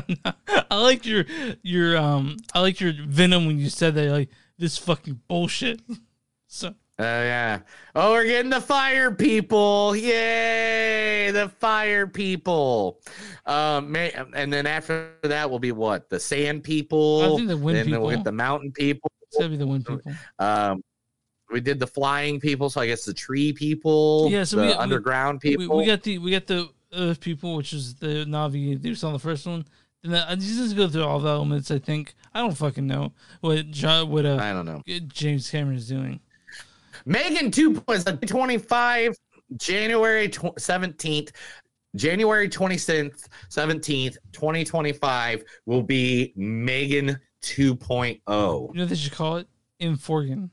I 0.70 0.82
like 0.82 1.06
your 1.06 1.26
your 1.62 1.98
um 1.98 2.38
I 2.54 2.62
like 2.62 2.80
your 2.80 2.94
venom 3.08 3.46
when 3.46 3.60
you 3.60 3.70
said 3.70 3.96
that 3.96 4.10
like 4.12 4.30
this 4.58 4.78
fucking 4.78 5.22
bullshit. 5.28 5.82
So 6.48 6.74
Oh 6.98 7.04
yeah. 7.04 7.60
Oh, 7.96 8.14
we're 8.14 8.24
getting 8.24 8.52
the 8.52 8.62
fire 8.62 9.12
people. 9.12 9.94
Yay, 9.96 11.30
the 11.32 11.50
fire 11.50 12.08
people. 12.08 13.02
Um 13.46 13.92
may, 13.92 14.14
and 14.34 14.54
then 14.54 14.66
after 14.66 15.12
that 15.24 15.50
will 15.50 15.60
be 15.60 15.74
what? 15.74 16.10
The 16.10 16.20
sand 16.20 16.64
people. 16.64 17.24
I 17.24 17.36
think 17.36 17.50
the 17.50 17.58
wind 17.58 17.76
people. 17.76 17.82
And 17.82 17.94
then 17.94 18.02
we'll 18.02 18.16
get 18.16 18.24
the 18.24 18.32
mountain 18.32 18.72
people. 18.72 19.12
it's 19.24 19.38
gotta 19.38 19.50
be 19.50 19.58
the 19.58 19.68
wind 19.68 19.86
people. 19.86 20.14
Um 20.40 20.82
we 21.52 21.62
did 21.62 21.80
the 21.80 21.88
flying 21.88 22.40
people, 22.40 22.70
so 22.70 22.82
I 22.82 22.88
guess 22.88 23.06
the 23.06 23.14
tree 23.14 23.54
people, 23.54 24.28
Yeah, 24.32 24.44
so 24.44 24.58
the 24.58 24.64
we 24.64 24.68
got, 24.70 24.80
underground 24.80 25.42
we, 25.44 25.52
people. 25.52 25.78
We, 25.78 25.84
we 25.84 25.88
got 25.88 26.04
the 26.04 26.18
we 26.20 26.32
got 26.32 26.48
the 26.48 26.70
Earth 26.96 27.20
people, 27.20 27.56
which 27.56 27.74
is 27.74 27.96
the 27.96 28.26
Navi. 28.26 28.82
They 28.82 29.08
on 29.08 29.14
the 29.14 29.20
first 29.20 29.46
one. 29.46 29.66
And 30.04 30.14
then 30.14 30.24
I 30.28 30.36
just 30.36 30.76
go 30.76 30.88
through 30.88 31.04
all 31.04 31.20
the 31.20 31.30
elements. 31.30 31.72
I 31.72 31.80
think 31.80 32.14
I 32.34 32.40
don't 32.40 32.56
fucking 32.56 32.86
know 32.86 33.14
what 33.42 33.72
John, 33.72 34.10
what 34.10 34.26
uh, 34.26 34.38
I 34.40 34.54
don't 34.54 34.66
know. 34.66 34.82
James 35.08 35.50
Cameron 35.50 35.78
is 35.78 35.88
doing. 35.88 36.20
Megan 37.06 37.52
2 37.52 37.84
is 37.90 38.06
a 38.06 38.16
25 38.16 39.16
January 39.58 40.30
17th. 40.30 41.32
January 41.96 42.50
27th, 42.50 43.28
17th, 43.50 44.18
2025 44.34 45.44
will 45.66 45.82
be 45.82 46.34
Megan 46.36 47.12
oh. 47.12 47.16
2.0. 47.42 48.74
You 48.74 48.80
know 48.80 48.86
they 48.86 48.96
should 48.96 49.14
call 49.14 49.38
it? 49.38 49.48
Inforgan. 49.82 50.50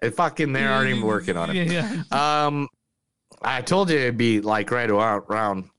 And 0.00 0.14
fucking 0.14 0.52
they're 0.52 0.72
already 0.72 1.02
working 1.02 1.36
on 1.36 1.50
it. 1.50 1.56
Yeah, 1.70 2.02
yeah. 2.12 2.46
Um 2.46 2.68
I 3.42 3.62
told 3.62 3.90
you 3.90 3.96
it'd 3.98 4.16
be 4.16 4.40
like 4.40 4.70
right 4.70 4.90
around, 4.90 5.22
around 5.30 5.70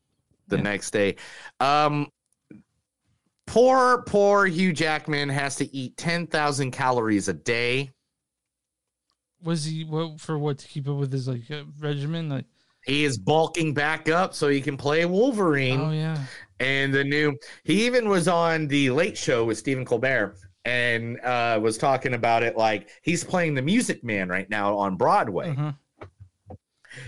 the 0.48 0.58
next 0.58 0.92
day. 0.92 1.16
Um 1.60 2.08
poor 3.48 4.04
poor 4.04 4.46
Hugh 4.46 4.74
Jackman 4.74 5.30
has 5.30 5.56
to 5.58 5.76
eat 5.76 5.98
10,000 5.98 6.72
calories 6.72 7.28
a 7.28 7.34
day. 7.34 7.92
Was 9.42 9.66
he 9.66 9.86
what 9.86 10.20
for 10.20 10.38
what 10.38 10.58
to 10.60 10.68
keep 10.68 10.88
up 10.88 10.98
with 10.98 11.12
his 11.12 11.28
like 11.28 11.50
uh, 11.50 11.64
regimen? 11.80 12.30
Like 12.30 12.46
He 12.86 13.06
is 13.06 13.18
bulking 13.18 13.74
back 13.74 14.10
up 14.10 14.34
so 14.34 14.50
he 14.50 14.62
can 14.62 14.76
play 14.78 15.06
Wolverine. 15.06 15.80
oh 15.82 15.92
yeah, 15.92 16.18
and 16.60 16.94
the 16.94 17.04
new 17.04 17.36
he 17.64 17.86
even 17.86 18.10
was 18.10 18.28
on 18.28 18.68
the 18.68 18.90
late 18.90 19.18
show 19.18 19.46
with 19.46 19.58
stephen 19.58 19.86
colbert 19.86 20.36
and 20.66 21.18
uh 21.22 21.58
was 21.62 21.78
talking 21.78 22.14
about 22.16 22.44
it 22.44 22.58
like 22.58 22.90
he's 23.02 23.24
playing 23.24 23.54
the 23.56 23.62
music 23.62 24.04
man 24.04 24.28
right 24.28 24.50
now 24.50 24.76
on 24.78 24.98
broadway 24.98 25.52
Uh-huh. 25.52 25.72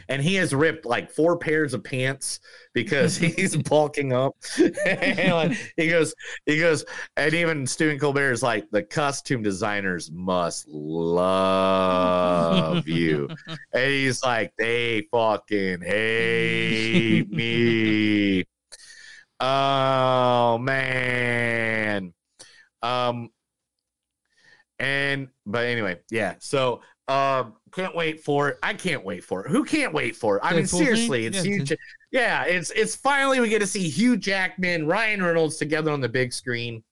And 0.10 0.22
he 0.22 0.36
has 0.36 0.54
ripped 0.54 0.86
like 0.86 1.10
four 1.10 1.38
pairs 1.38 1.74
of 1.74 1.84
pants 1.84 2.40
because 2.74 3.18
he's 3.22 3.56
bulking 3.56 4.14
up 4.14 4.36
like, 4.86 5.58
he 5.78 5.88
goes 5.88 6.14
he 6.46 6.60
goes 6.60 6.86
and 7.18 7.34
even 7.34 7.66
stephen 7.68 7.98
colbert 8.00 8.32
is 8.32 8.44
like 8.44 8.70
the 8.72 8.84
costume 8.84 9.42
designers 9.42 10.12
must 10.12 10.68
love 10.68 11.68
you 12.88 13.28
and 13.74 13.92
he's 13.92 14.24
like 14.24 14.54
they 14.58 15.08
fucking 15.12 15.82
hate 15.82 17.30
me 17.30 18.46
Oh 19.42 20.60
man. 20.60 22.14
Um 22.84 23.30
and 24.78 25.30
but 25.48 25.66
anyway, 25.66 26.00
yeah. 26.12 26.36
So 26.40 26.82
um 27.08 27.56
can't 27.72 27.96
wait 27.96 28.24
for 28.24 28.50
it. 28.50 28.60
I 28.64 28.74
can't 28.74 29.04
wait 29.04 29.24
for 29.24 29.46
it. 29.46 29.52
Who 29.52 29.64
can't 29.64 29.94
wait 29.94 30.16
for 30.16 30.38
it? 30.38 30.42
I 30.44 30.54
mean 30.54 30.68
seriously, 30.68 31.26
it's 31.26 31.38
Yeah, 31.38 31.44
huge. 31.44 31.74
Yeah, 32.12 32.44
it's 32.44 32.72
it's 32.72 32.96
finally 32.96 33.40
we 33.40 33.50
get 33.50 33.60
to 33.60 33.68
see 33.68 33.88
Hugh 33.88 34.18
Jackman, 34.18 34.88
Ryan 34.88 35.24
Reynolds 35.24 35.58
together 35.58 35.92
on 35.92 36.02
the 36.02 36.10
big 36.10 36.34
screen. 36.34 36.84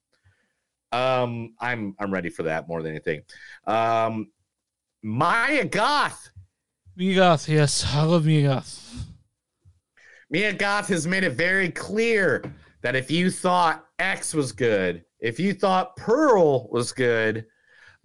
Um 0.92 1.54
I'm 1.60 1.96
I'm 2.00 2.12
ready 2.14 2.30
for 2.30 2.44
that 2.44 2.68
more 2.68 2.82
than 2.82 2.92
anything. 2.92 3.22
Um 3.68 4.32
Maya 5.04 5.66
Goth. 5.66 6.30
Mia 6.96 7.16
Goth. 7.16 7.48
Yes, 7.48 7.86
I 7.94 8.04
love 8.04 8.26
Mia 8.26 8.48
Goth. 8.48 9.06
Mia 10.30 10.54
Goth 10.54 10.88
has 10.90 11.08
made 11.08 11.24
it 11.24 11.32
very 11.32 11.70
clear 11.70 12.44
that 12.82 12.96
if 12.96 13.10
you 13.10 13.32
thought 13.32 13.86
X 14.00 14.34
was 14.34 14.52
good, 14.52 15.04
if 15.20 15.40
you 15.40 15.54
thought 15.54 15.96
Pearl 15.96 16.70
was 16.70 16.92
good, 16.92 17.46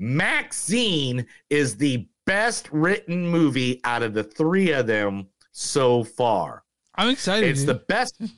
MaXXXine 0.00 1.26
is 1.50 1.76
the 1.76 2.08
best 2.26 2.68
written 2.72 3.26
movie 3.26 3.80
out 3.84 4.02
of 4.02 4.14
the 4.14 4.24
three 4.24 4.72
of 4.72 4.86
them 4.86 5.28
so 5.52 6.04
far. 6.04 6.64
I'm 6.94 7.08
excited. 7.08 7.48
It's 7.48 7.60
dude. 7.60 7.68
the 7.68 7.84
best. 7.88 8.20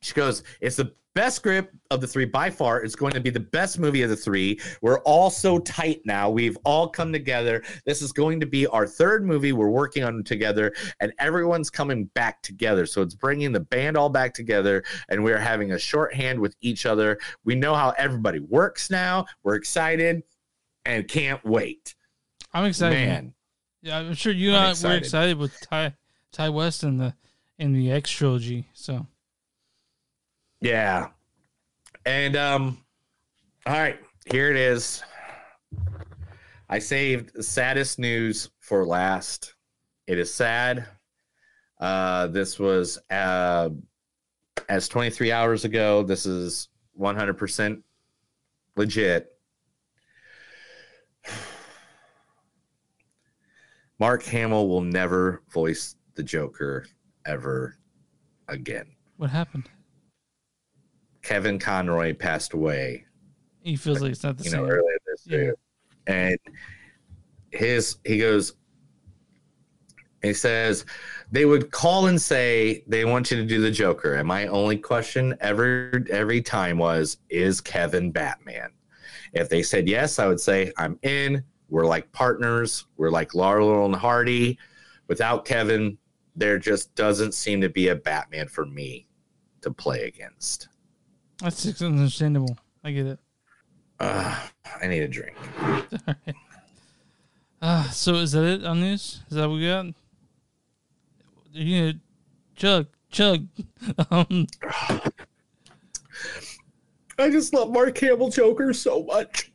She 0.00 0.14
goes, 0.14 0.42
it's 0.60 0.74
the 0.76 0.94
best 1.14 1.36
script 1.36 1.74
of 1.90 2.00
the 2.00 2.06
three 2.06 2.24
by 2.24 2.50
far. 2.50 2.82
It's 2.82 2.94
going 2.94 3.12
to 3.12 3.20
be 3.20 3.30
the 3.30 3.40
best 3.40 3.78
movie 3.78 4.02
of 4.02 4.10
the 4.10 4.16
three. 4.16 4.58
We're 4.80 5.00
all 5.00 5.30
so 5.30 5.58
tight 5.58 6.00
now. 6.04 6.30
We've 6.30 6.56
all 6.64 6.88
come 6.88 7.12
together. 7.12 7.62
This 7.84 8.02
is 8.02 8.12
going 8.12 8.40
to 8.40 8.46
be 8.46 8.66
our 8.66 8.86
third 8.86 9.24
movie 9.24 9.52
we're 9.52 9.68
working 9.68 10.04
on 10.04 10.24
together, 10.24 10.72
and 11.00 11.12
everyone's 11.18 11.70
coming 11.70 12.06
back 12.14 12.42
together. 12.42 12.86
So 12.86 13.02
it's 13.02 13.14
bringing 13.14 13.52
the 13.52 13.60
band 13.60 13.96
all 13.96 14.08
back 14.08 14.34
together, 14.34 14.82
and 15.08 15.22
we're 15.22 15.38
having 15.38 15.72
a 15.72 15.78
shorthand 15.78 16.40
with 16.40 16.56
each 16.60 16.86
other. 16.86 17.18
We 17.44 17.54
know 17.54 17.74
how 17.74 17.90
everybody 17.98 18.40
works 18.40 18.90
now. 18.90 19.26
We're 19.42 19.56
excited 19.56 20.22
and 20.84 21.06
can't 21.06 21.44
wait. 21.44 21.94
I'm 22.52 22.64
excited. 22.64 22.94
Man. 22.96 23.34
Yeah, 23.80 23.98
I'm 23.98 24.14
sure 24.14 24.32
you 24.32 24.50
and 24.50 24.58
I 24.58 24.64
we're 24.66 24.70
excited. 24.70 24.98
excited 25.02 25.38
with 25.38 25.58
Ti 25.68 25.92
Ti 26.32 26.48
West 26.50 26.82
and 26.82 27.00
the 27.00 27.14
in 27.58 27.72
the 27.72 27.90
X 27.90 28.10
trilogy. 28.10 28.68
So 28.74 29.06
Yeah. 30.60 31.08
And 32.04 32.36
um 32.36 32.78
all 33.66 33.74
right, 33.74 33.98
here 34.30 34.50
it 34.50 34.56
is. 34.56 35.02
I 36.68 36.78
saved 36.78 37.34
the 37.34 37.42
saddest 37.42 37.98
news 37.98 38.50
for 38.60 38.86
last. 38.86 39.54
It 40.06 40.18
is 40.18 40.32
sad. 40.32 40.86
Uh 41.80 42.28
this 42.28 42.58
was 42.58 42.98
uh 43.10 43.70
as 44.68 44.88
23 44.88 45.32
hours 45.32 45.64
ago. 45.64 46.02
This 46.02 46.24
is 46.26 46.68
100% 47.00 47.82
legit. 48.76 49.28
Mark 54.02 54.24
Hamill 54.24 54.66
will 54.68 54.80
never 54.80 55.44
voice 55.52 55.94
the 56.16 56.24
Joker 56.24 56.84
ever 57.24 57.78
again. 58.48 58.86
what 59.16 59.30
happened? 59.30 59.70
Kevin 61.22 61.56
Conroy 61.56 62.12
passed 62.12 62.52
away, 62.52 63.04
He 63.62 63.76
feels 63.76 64.00
like 64.00 64.10
it's 64.10 64.24
not 64.24 64.38
the 64.38 64.42
you 64.42 64.50
same. 64.50 64.62
know, 64.62 64.68
earlier 64.68 64.98
this 65.06 65.24
year. 65.28 65.54
And 66.08 66.36
his 67.52 67.98
he 68.04 68.18
goes 68.18 68.54
he 70.20 70.34
says 70.34 70.84
they 71.30 71.44
would 71.44 71.70
call 71.70 72.08
and 72.08 72.20
say 72.20 72.82
they 72.88 73.04
want 73.04 73.30
you 73.30 73.36
to 73.36 73.46
do 73.46 73.60
the 73.60 73.70
Joker. 73.70 74.14
And 74.14 74.26
my 74.26 74.48
only 74.48 74.78
question 74.78 75.36
every 75.40 76.04
every 76.10 76.42
time 76.42 76.76
was, 76.76 77.18
is 77.30 77.60
Kevin 77.60 78.10
Batman? 78.10 78.70
If 79.32 79.48
they 79.48 79.62
said 79.62 79.88
yes, 79.88 80.18
I 80.18 80.26
would 80.26 80.40
say 80.40 80.72
I'm 80.76 80.98
in. 81.02 81.44
We're 81.72 81.86
like 81.86 82.12
partners. 82.12 82.84
We're 82.98 83.10
like 83.10 83.34
Laurel 83.34 83.86
and 83.86 83.96
Hardy. 83.96 84.58
Without 85.08 85.46
Kevin, 85.46 85.96
there 86.36 86.58
just 86.58 86.94
doesn't 86.94 87.32
seem 87.32 87.62
to 87.62 87.70
be 87.70 87.88
a 87.88 87.96
Batman 87.96 88.46
for 88.46 88.66
me 88.66 89.06
to 89.62 89.70
play 89.70 90.02
against. 90.04 90.68
That's 91.40 91.80
understandable. 91.80 92.58
I 92.84 92.90
get 92.90 93.06
it. 93.06 93.18
Uh, 93.98 94.38
I 94.82 94.86
need 94.86 95.02
a 95.02 95.08
drink. 95.08 95.34
Uh, 97.62 97.88
so 97.90 98.14
is 98.14 98.32
that 98.32 98.42
it 98.42 98.64
on 98.64 98.80
news? 98.80 99.20
Is 99.30 99.36
that 99.36 99.48
what 99.48 99.54
we 99.54 99.68
got? 99.68 99.86
You 101.52 101.92
chug, 102.56 102.88
chug. 103.08 103.46
um, 104.10 104.48
I 107.16 107.30
just 107.30 107.54
love 107.54 107.70
Mark 107.70 107.94
Campbell 107.94 108.30
Joker 108.30 108.72
so 108.72 109.04
much. 109.04 109.52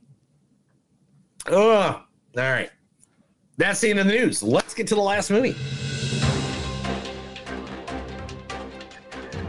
Ugh. 1.48 2.02
All 2.38 2.52
right. 2.52 2.70
That's 3.58 3.82
the 3.82 3.90
end 3.90 4.00
of 4.00 4.06
the 4.06 4.14
news. 4.14 4.44
Let's 4.44 4.76
get 4.76 4.86
to 4.88 4.96
the 4.96 5.02
last 5.02 5.32
movie. 5.32 5.56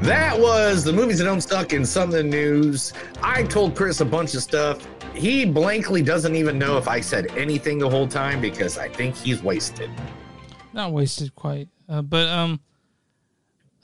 That 0.01 0.39
was 0.39 0.84
the 0.84 0.93
movies 0.93 1.18
that 1.18 1.24
don't 1.24 1.43
suck 1.43 1.74
in 1.74 1.84
some 1.84 2.09
of 2.09 2.14
the 2.14 2.22
news. 2.22 2.95
I 3.22 3.43
told 3.43 3.76
Chris 3.76 4.01
a 4.01 4.07
bunch 4.07 4.34
of 4.34 4.43
stuff. 4.43 4.86
He 5.14 5.45
blankly 5.45 6.01
doesn't 6.01 6.34
even 6.34 6.59
know 6.59 6.78
if 6.78 6.89
I 6.89 7.01
said 7.01 7.26
anything 7.36 7.78
the 7.78 7.91
whole 7.91 8.09
time 8.09 8.41
because 8.41 8.78
I 8.78 8.89
think 8.89 9.16
he's 9.16 9.43
wasted. 9.43 9.91
not 10.72 10.93
wasted 10.93 11.34
quite, 11.34 11.68
uh, 11.89 12.01
but 12.01 12.28
um, 12.28 12.61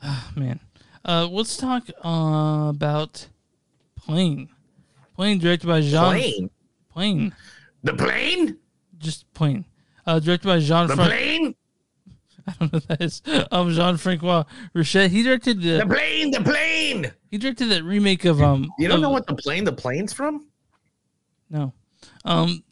ah, 0.03 0.33
man, 0.37 0.61
uh, 1.05 1.29
let's 1.31 1.57
talk 1.59 1.91
uh, 2.03 2.69
about 2.71 3.27
Plane. 3.97 4.49
Plane 5.17 5.39
directed 5.39 5.67
by 5.67 5.81
Jean. 5.81 6.13
Plane? 6.13 6.51
Plane. 6.91 7.35
The 7.83 7.95
plane? 7.95 8.59
Just 9.05 9.33
plane. 9.35 9.65
Uh, 10.07 10.19
directed 10.19 10.47
by 10.49 10.59
Jean. 10.59 10.87
The 10.89 10.97
Fran- 10.97 11.09
plane? 11.09 11.55
I 12.47 12.53
don't 12.59 12.73
know 12.73 12.77
what 12.79 12.89
that 12.89 13.01
is. 13.03 13.23
Um, 13.53 13.71
Jean 13.73 13.97
Francois 13.97 14.45
Richet. 14.75 15.09
He 15.11 15.23
directed 15.23 15.63
the, 15.63 15.79
The 15.79 15.87
plane, 15.87 16.31
the 16.31 16.41
plane. 16.43 17.13
He 17.31 17.39
directed 17.39 17.67
that 17.71 17.85
remake 17.85 18.25
of 18.25 18.43
um. 18.43 18.69
You 18.79 18.89
don't 18.89 18.97
of- 18.97 19.03
know 19.03 19.11
what 19.11 19.27
the 19.27 19.35
plane, 19.35 19.65
the 19.65 19.73
plane's 19.73 20.13
from? 20.13 20.47
No. 21.51 21.73
Um. 22.25 22.63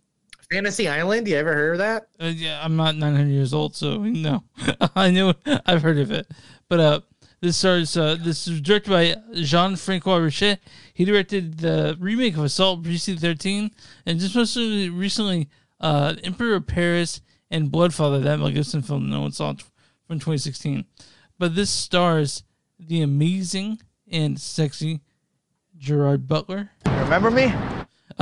Fantasy 0.50 0.86
Island. 0.88 1.26
You 1.26 1.36
ever 1.36 1.54
heard 1.54 1.72
of 1.72 1.78
that? 1.78 2.08
Uh, 2.20 2.26
yeah, 2.34 2.60
I'm 2.62 2.76
not 2.76 2.96
900 2.96 3.30
years 3.30 3.54
old, 3.54 3.74
so 3.74 3.96
no, 4.02 4.44
I 4.96 5.10
know 5.10 5.32
I've 5.66 5.80
heard 5.82 5.98
of 5.98 6.10
it. 6.10 6.26
But 6.68 6.80
uh, 6.80 7.00
this 7.40 7.56
stars 7.56 7.96
uh, 7.96 8.16
this 8.20 8.46
is 8.46 8.60
directed 8.60 8.90
by 8.90 9.16
Jean 9.40 9.76
Francois 9.76 10.18
Richet. 10.18 10.58
He 10.92 11.06
directed 11.06 11.58
the 11.58 11.96
remake 11.98 12.36
of 12.36 12.44
Assault 12.44 12.82
Precinct 12.84 13.22
13, 13.22 13.70
and 14.04 14.20
just 14.20 14.36
most 14.36 14.54
recently, 14.56 15.48
uh, 15.82 16.14
Emperor 16.22 16.54
of 16.54 16.66
Paris 16.66 17.20
and 17.50 17.70
Bloodfather, 17.70 18.22
that 18.22 18.38
Mel 18.38 18.50
Gibson 18.50 18.82
film 18.82 19.10
no 19.10 19.20
one 19.22 19.32
saw 19.32 19.50
it 19.50 19.62
from 20.06 20.18
2016. 20.18 20.84
But 21.38 21.54
this 21.54 21.70
stars 21.70 22.44
the 22.78 23.02
amazing 23.02 23.80
and 24.10 24.40
sexy 24.40 25.00
Gerard 25.76 26.26
Butler. 26.26 26.70
Remember 26.86 27.30
me? 27.30 27.52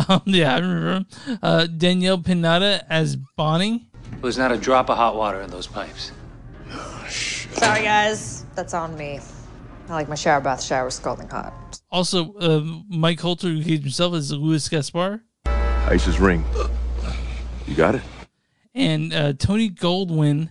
Um, 0.08 0.22
yeah, 0.24 0.54
I 0.54 0.58
remember 0.60 0.92
him. 0.92 1.06
Uh, 1.42 1.66
Daniella 1.66 2.18
Pineda 2.18 2.86
as 2.88 3.16
Bonnie. 3.16 3.88
There 4.12 4.20
was 4.22 4.38
not 4.38 4.52
a 4.52 4.56
drop 4.56 4.88
of 4.88 4.96
hot 4.96 5.16
water 5.16 5.40
in 5.40 5.50
those 5.50 5.66
pipes. 5.66 6.12
Sorry, 7.08 7.82
guys. 7.82 8.46
That's 8.54 8.72
on 8.72 8.96
me. 8.96 9.18
I 9.88 9.92
like 9.92 10.08
my 10.08 10.14
shower 10.14 10.40
bath 10.40 10.62
shower 10.62 10.90
scalding 10.90 11.28
hot. 11.28 11.80
Also, 11.90 12.32
uh, 12.34 12.60
Mike 12.88 13.18
Colter, 13.18 13.48
who 13.48 13.64
gave 13.64 13.80
himself 13.82 14.14
as 14.14 14.30
Louis 14.32 14.66
Gaspar, 14.68 15.22
Aisha's 15.44 16.20
ring. 16.20 16.44
You 17.70 17.76
got 17.76 17.94
it? 17.94 18.02
and 18.74 19.14
uh, 19.14 19.32
Tony 19.34 19.70
Goldwyn. 19.70 20.50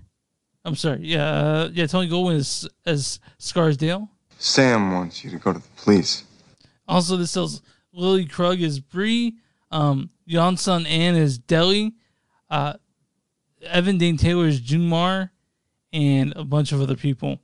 I'm 0.64 0.76
sorry, 0.76 1.02
yeah, 1.02 1.26
uh, 1.26 1.70
yeah, 1.74 1.86
Tony 1.86 2.10
Goldwyn 2.10 2.36
is 2.36 2.68
as 2.86 3.20
Scarsdale. 3.38 4.10
Sam 4.38 4.94
wants 4.94 5.22
you 5.24 5.30
to 5.32 5.38
go 5.38 5.52
to 5.52 5.60
the 5.60 5.68
police. 5.76 6.24
Also, 6.88 7.18
this 7.18 7.34
tells 7.34 7.62
Lily 7.92 8.26
Krug 8.26 8.62
as 8.62 8.80
Bree, 8.80 9.36
um, 9.70 10.10
Yoson 10.30 10.88
An 10.88 11.16
as 11.16 11.38
Dele, 11.38 11.92
uh, 12.50 12.74
Evan 13.64 13.98
Dane 13.98 14.16
Taylor 14.16 14.48
is 14.48 14.62
Junmar, 14.62 15.30
and 15.92 16.32
a 16.38 16.46
bunch 16.46 16.72
of 16.72 16.82
other 16.82 16.96
people. 16.96 17.40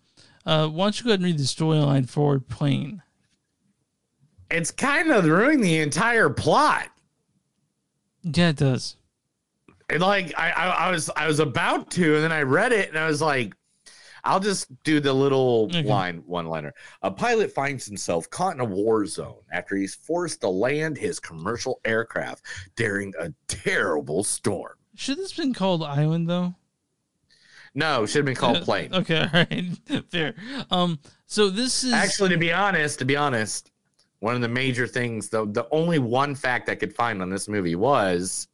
Uh, 0.46 0.70
why 0.70 0.86
don't 0.86 0.98
you 1.00 1.04
go 1.04 1.10
ahead 1.10 1.20
and 1.20 1.26
read 1.26 1.38
the 1.38 1.44
storyline 1.44 2.08
for 2.10 2.40
Plane? 2.40 3.02
It's 4.50 4.72
kind 4.72 5.12
of 5.12 5.26
ruining 5.26 5.60
the 5.60 5.80
entire 5.80 6.30
plot. 6.30 6.88
Yeah, 8.24 8.50
it 8.50 8.56
does. 8.56 8.96
And 9.90 10.02
like 10.02 10.34
I, 10.38 10.52
I, 10.52 10.68
I 10.88 10.92
was 10.92 11.10
I 11.16 11.28
was 11.28 11.40
about 11.40 11.92
to, 11.92 12.16
and 12.16 12.24
then 12.24 12.32
I 12.32 12.42
read 12.42 12.72
it 12.72 12.90
and 12.90 12.98
I 12.98 13.08
was 13.08 13.22
like, 13.22 13.54
I'll 14.24 14.40
just 14.40 14.68
do 14.84 15.00
the 15.00 15.14
little 15.14 15.70
line 15.70 16.24
one 16.26 16.48
liner. 16.48 16.74
A 17.04 17.12
pilot 17.12 17.52
finds 17.52 17.86
himself 17.86 18.28
caught 18.30 18.56
in 18.56 18.60
a 18.60 18.66
war 18.66 19.06
zone 19.06 19.42
after 19.52 19.76
he's 19.76 19.94
forced 19.94 20.42
to 20.42 20.50
land 20.50 20.98
his 20.98 21.20
commercial 21.20 21.80
aircraft 21.86 22.44
during 22.76 23.14
a 23.20 23.32
terrible 23.48 24.24
storm. 24.24 24.74
Should 24.96 25.20
this 25.20 25.34
been 25.34 25.54
called 25.54 25.84
Island 25.84 26.28
though? 26.28 26.56
No, 27.76 28.06
should 28.06 28.20
have 28.20 28.26
been 28.26 28.36
called 28.36 28.62
plane. 28.64 28.94
Okay, 28.94 29.20
all 29.20 29.30
right, 29.32 30.06
fair. 30.10 30.34
Um, 30.72 30.98
so 31.28 31.50
this 31.50 31.84
is 31.84 31.94
Actually, 31.94 32.30
to 32.30 32.38
be 32.38 32.52
honest, 32.52 32.98
to 33.00 33.06
be 33.06 33.16
honest, 33.16 33.72
one 34.20 34.34
of 34.34 34.42
the 34.42 34.48
major 34.48 34.88
things, 34.88 35.30
the 35.30 35.46
the 35.46 35.68
only 35.70 36.00
one 36.00 36.34
fact 36.34 36.70
I 36.70 36.76
could 36.76 36.96
find 36.96 37.22
on 37.22 37.30
this 37.30 37.48
movie 37.48 37.76
was 37.76 38.48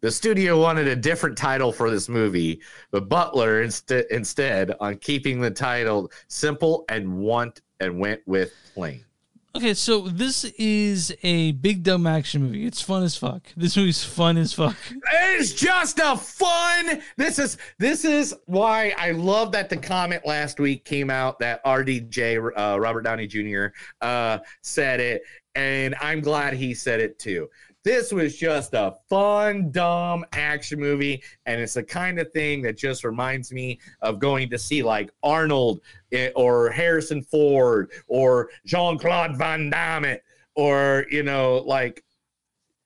the 0.00 0.10
studio 0.10 0.60
wanted 0.60 0.88
a 0.88 0.96
different 0.96 1.36
title 1.36 1.72
for 1.72 1.90
this 1.90 2.08
movie, 2.08 2.60
but 2.90 3.08
Butler 3.08 3.62
instead 3.62 4.06
instead 4.10 4.74
on 4.80 4.96
keeping 4.96 5.40
the 5.40 5.50
title 5.50 6.10
simple 6.28 6.84
and 6.88 7.18
want 7.18 7.60
and 7.80 7.98
went 7.98 8.20
with 8.26 8.52
plain. 8.74 9.04
Okay, 9.52 9.74
so 9.74 10.02
this 10.02 10.44
is 10.44 11.12
a 11.24 11.50
big 11.52 11.82
dumb 11.82 12.06
action 12.06 12.42
movie. 12.42 12.64
It's 12.64 12.80
fun 12.80 13.02
as 13.02 13.16
fuck. 13.16 13.42
This 13.56 13.76
movie's 13.76 14.04
fun 14.04 14.36
as 14.36 14.52
fuck. 14.52 14.76
It's 15.12 15.52
just 15.52 15.98
a 15.98 16.16
fun. 16.16 17.02
This 17.16 17.40
is 17.40 17.58
this 17.78 18.04
is 18.04 18.32
why 18.46 18.94
I 18.96 19.10
love 19.10 19.50
that 19.52 19.68
the 19.68 19.76
comment 19.76 20.24
last 20.24 20.60
week 20.60 20.84
came 20.84 21.10
out 21.10 21.40
that 21.40 21.64
RDJ 21.64 22.52
uh, 22.56 22.78
Robert 22.78 23.02
Downey 23.02 23.26
Jr. 23.26 23.66
Uh, 24.00 24.38
said 24.62 25.00
it, 25.00 25.22
and 25.56 25.96
I'm 26.00 26.20
glad 26.20 26.52
he 26.52 26.72
said 26.72 27.00
it 27.00 27.18
too. 27.18 27.50
This 27.82 28.12
was 28.12 28.36
just 28.36 28.74
a 28.74 28.94
fun, 29.08 29.70
dumb 29.70 30.24
action 30.32 30.78
movie, 30.78 31.22
and 31.46 31.60
it's 31.60 31.74
the 31.74 31.82
kind 31.82 32.18
of 32.18 32.30
thing 32.32 32.60
that 32.62 32.76
just 32.76 33.04
reminds 33.04 33.52
me 33.52 33.80
of 34.02 34.18
going 34.18 34.50
to 34.50 34.58
see 34.58 34.82
like 34.82 35.10
Arnold 35.22 35.80
eh, 36.12 36.30
or 36.36 36.68
Harrison 36.70 37.22
Ford 37.22 37.90
or 38.06 38.50
Jean 38.66 38.98
Claude 38.98 39.36
Van 39.38 39.70
Damme 39.70 40.16
or 40.56 41.06
you 41.10 41.22
know 41.22 41.58
like 41.66 42.04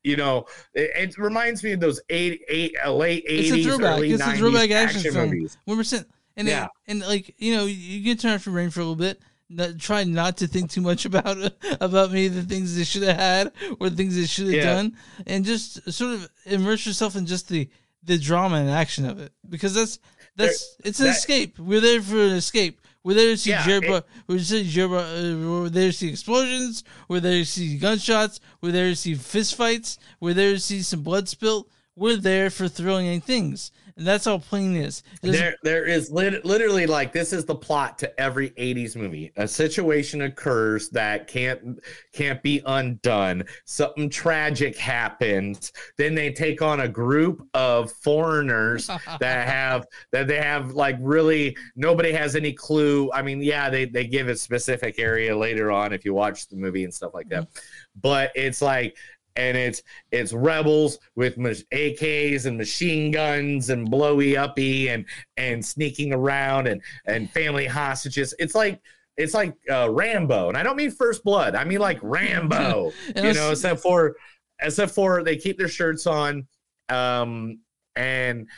you 0.05 0.17
know, 0.19 0.45
it, 0.75 0.91
it 0.95 1.19
reminds 1.19 1.65
me 1.65 1.73
of 1.73 1.81
those 1.81 1.99
eight, 2.11 2.43
eight, 2.49 2.77
uh, 2.85 2.93
late 2.93 3.25
eighties, 3.27 3.67
early 3.67 4.13
It's 4.13 4.23
a 4.23 4.27
90s 4.27 4.37
throwback 4.37 4.71
action, 4.71 4.99
action 4.99 5.15
movies. 5.15 5.57
One 5.65 5.79
percent. 5.79 6.07
And 6.37 6.47
Yeah. 6.47 6.65
it- 6.65 6.71
and 6.89 7.01
like 7.01 7.35
you 7.39 7.57
know, 7.57 7.65
you 7.65 8.01
get 8.03 8.21
turned 8.21 8.35
off 8.35 8.45
your 8.47 8.53
brain 8.53 8.69
for 8.71 8.81
a 8.81 8.85
little 8.85 8.97
bit. 8.97 9.21
Not, 9.51 9.79
try 9.79 10.05
not 10.05 10.39
to 10.39 10.47
think 10.47 10.71
too 10.71 10.81
much 10.81 11.05
about 11.11 11.37
about 11.81 12.11
maybe 12.13 12.29
the 12.29 12.43
things 12.43 12.77
they 12.77 12.85
should 12.85 13.03
have 13.03 13.17
had 13.17 13.53
or 13.79 13.91
the 13.91 13.97
things 13.97 14.17
they 14.17 14.27
should 14.27 14.47
have 14.47 14.55
Yeah. 14.55 14.75
done, 14.75 14.97
and 15.27 15.45
just 15.45 15.93
sort 15.93 16.15
of 16.15 16.31
immerse 16.47 16.87
yourself 16.87 17.15
in 17.17 17.27
just 17.27 17.49
the 17.49 17.69
the 18.03 18.19
drama 18.19 18.57
and 18.57 18.71
action 18.71 19.05
of 19.07 19.19
it 19.21 19.33
because 19.49 19.75
that's 19.75 19.99
that's 20.37 20.77
it's 20.85 20.99
an 21.01 21.07
that- 21.07 21.17
escape. 21.17 21.59
We're 21.59 21.81
there 21.81 22.01
for 22.03 22.17
an 22.17 22.33
escape. 22.33 22.81
We're 23.05 23.15
there 23.15 23.33
to 23.33 23.37
see 23.37 23.51
Yeah, 23.51 23.67
Jared 23.67 23.85
it- 23.85 24.05
we're, 24.27 24.39
to 24.39 24.45
see 24.45 24.65
Jared 24.69 24.93
uh, 24.93 25.49
we're 25.49 25.69
there 25.69 25.91
to 25.91 25.97
see 25.97 26.09
explosions. 26.09 26.83
We're 27.07 27.21
there 27.21 27.41
to 27.41 27.45
see 27.45 27.77
gunshots. 27.77 28.41
We're 28.63 28.73
there 28.73 28.89
to 28.91 28.97
see 28.97 29.13
fistfights. 29.15 29.99
We're 30.21 30.33
there 30.33 30.55
to 30.55 30.61
see 30.61 30.81
some 30.81 31.03
blood 31.03 31.29
spilt. 31.29 31.69
We're 31.97 32.17
there 32.17 32.49
for 32.51 32.67
thrilling 32.67 33.21
things, 33.21 33.71
and 33.97 34.07
that's 34.07 34.25
how 34.25 34.39
plain 34.39 34.75
is. 34.77 35.03
There's- 35.23 35.39
There, 35.39 35.55
there 35.63 35.85
is 35.85 36.11
lit- 36.11 36.45
literally 36.45 36.87
like 36.87 37.13
this 37.13 37.33
is 37.33 37.45
the 37.45 37.55
plot 37.55 37.99
to 37.99 38.21
every 38.21 38.51
'80s 38.51 38.97
movie. 38.97 39.33
A 39.37 39.47
situation 39.47 40.23
occurs 40.23 40.89
that 40.91 41.29
can't 41.29 41.79
can't 42.13 42.43
be 42.43 42.63
undone. 42.67 43.45
Something 43.65 44.11
tragic 44.11 44.77
happens. 44.77 45.73
Then 45.97 46.15
they 46.15 46.33
take 46.33 46.63
on 46.63 46.81
a 46.81 46.89
group 46.89 47.47
of 47.55 47.93
foreigners 47.93 48.87
that 49.21 49.49
have 49.49 49.87
that 50.13 50.27
they 50.27 50.39
have 50.39 50.73
like 50.73 50.97
really 51.01 51.57
nobody 51.77 52.13
has 52.13 52.37
any 52.37 52.53
clue. 52.53 53.11
I 53.13 53.23
mean, 53.23 53.43
yeah, 53.43 53.71
they 53.71 53.85
they 53.85 54.07
give 54.07 54.29
a 54.29 54.37
specific 54.37 54.99
area 54.99 55.37
later 55.37 55.71
on 55.71 55.93
if 55.93 56.05
you 56.05 56.15
watch 56.15 56.49
the 56.49 56.57
movie 56.57 56.85
and 56.85 56.93
stuff 56.93 57.15
like 57.15 57.29
that. 57.29 57.43
Mm-hmm. 57.45 58.01
But 58.01 58.33
it's 58.35 58.61
like 58.61 58.97
and 59.37 59.57
it's 59.57 59.83
it's 60.11 60.33
rebels 60.33 60.99
with 61.17 61.37
AKs 61.37 62.47
and 62.47 62.57
machine 62.57 63.11
guns 63.11 63.71
and 63.71 63.91
blowy 63.91 64.37
uppy 64.37 64.89
and 64.89 65.05
and 65.37 65.65
sneaking 65.65 66.13
around 66.13 66.67
and 66.67 66.81
and 67.07 67.31
family 67.31 67.67
hostages. 67.67 68.35
It's 68.39 68.55
like 68.55 68.81
it's 69.17 69.35
like 69.35 69.55
uh, 69.71 69.91
Rambo, 69.91 70.49
and 70.49 70.57
I 70.57 70.63
don't 70.63 70.77
mean 70.77 70.91
First 70.91 71.23
Blood. 71.25 71.55
I 71.55 71.65
mean 71.65 71.79
like 71.79 71.99
Rambo. 72.03 72.93
You 73.17 73.33
know, 73.33 73.51
except 73.51 73.81
for 73.81 74.17
except 74.61 74.93
for 74.93 75.23
they 75.23 75.37
keep 75.37 75.59
their 75.59 75.69
shirts 75.69 76.07
on 76.07 76.47
Um, 76.89 77.61
and 77.97 78.49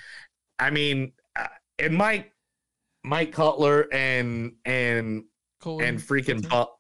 I 0.59 0.70
mean, 0.70 1.12
uh, 1.39 1.48
and 1.78 1.94
Mike, 1.94 2.32
Mike 3.05 3.32
Cutler 3.32 3.86
and 3.93 4.53
and 4.65 5.24
and 5.65 5.98
freaking 5.98 6.47
but, 6.48 6.70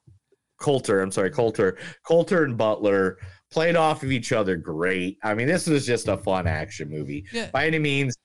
Colter. 0.58 1.00
I'm 1.00 1.10
sorry, 1.10 1.30
Colter, 1.30 1.76
Colter 2.02 2.44
and 2.44 2.56
Butler 2.56 3.18
played 3.50 3.76
off 3.76 4.02
of 4.02 4.12
each 4.12 4.32
other 4.32 4.56
great. 4.56 5.18
I 5.22 5.34
mean, 5.34 5.46
this 5.46 5.66
was 5.66 5.86
just 5.86 6.08
a 6.08 6.12
mm-hmm. 6.12 6.24
fun 6.24 6.46
action 6.46 6.90
movie 6.90 7.26
Yeah. 7.32 7.50
by 7.52 7.66
any 7.66 7.78
means. 7.78 8.16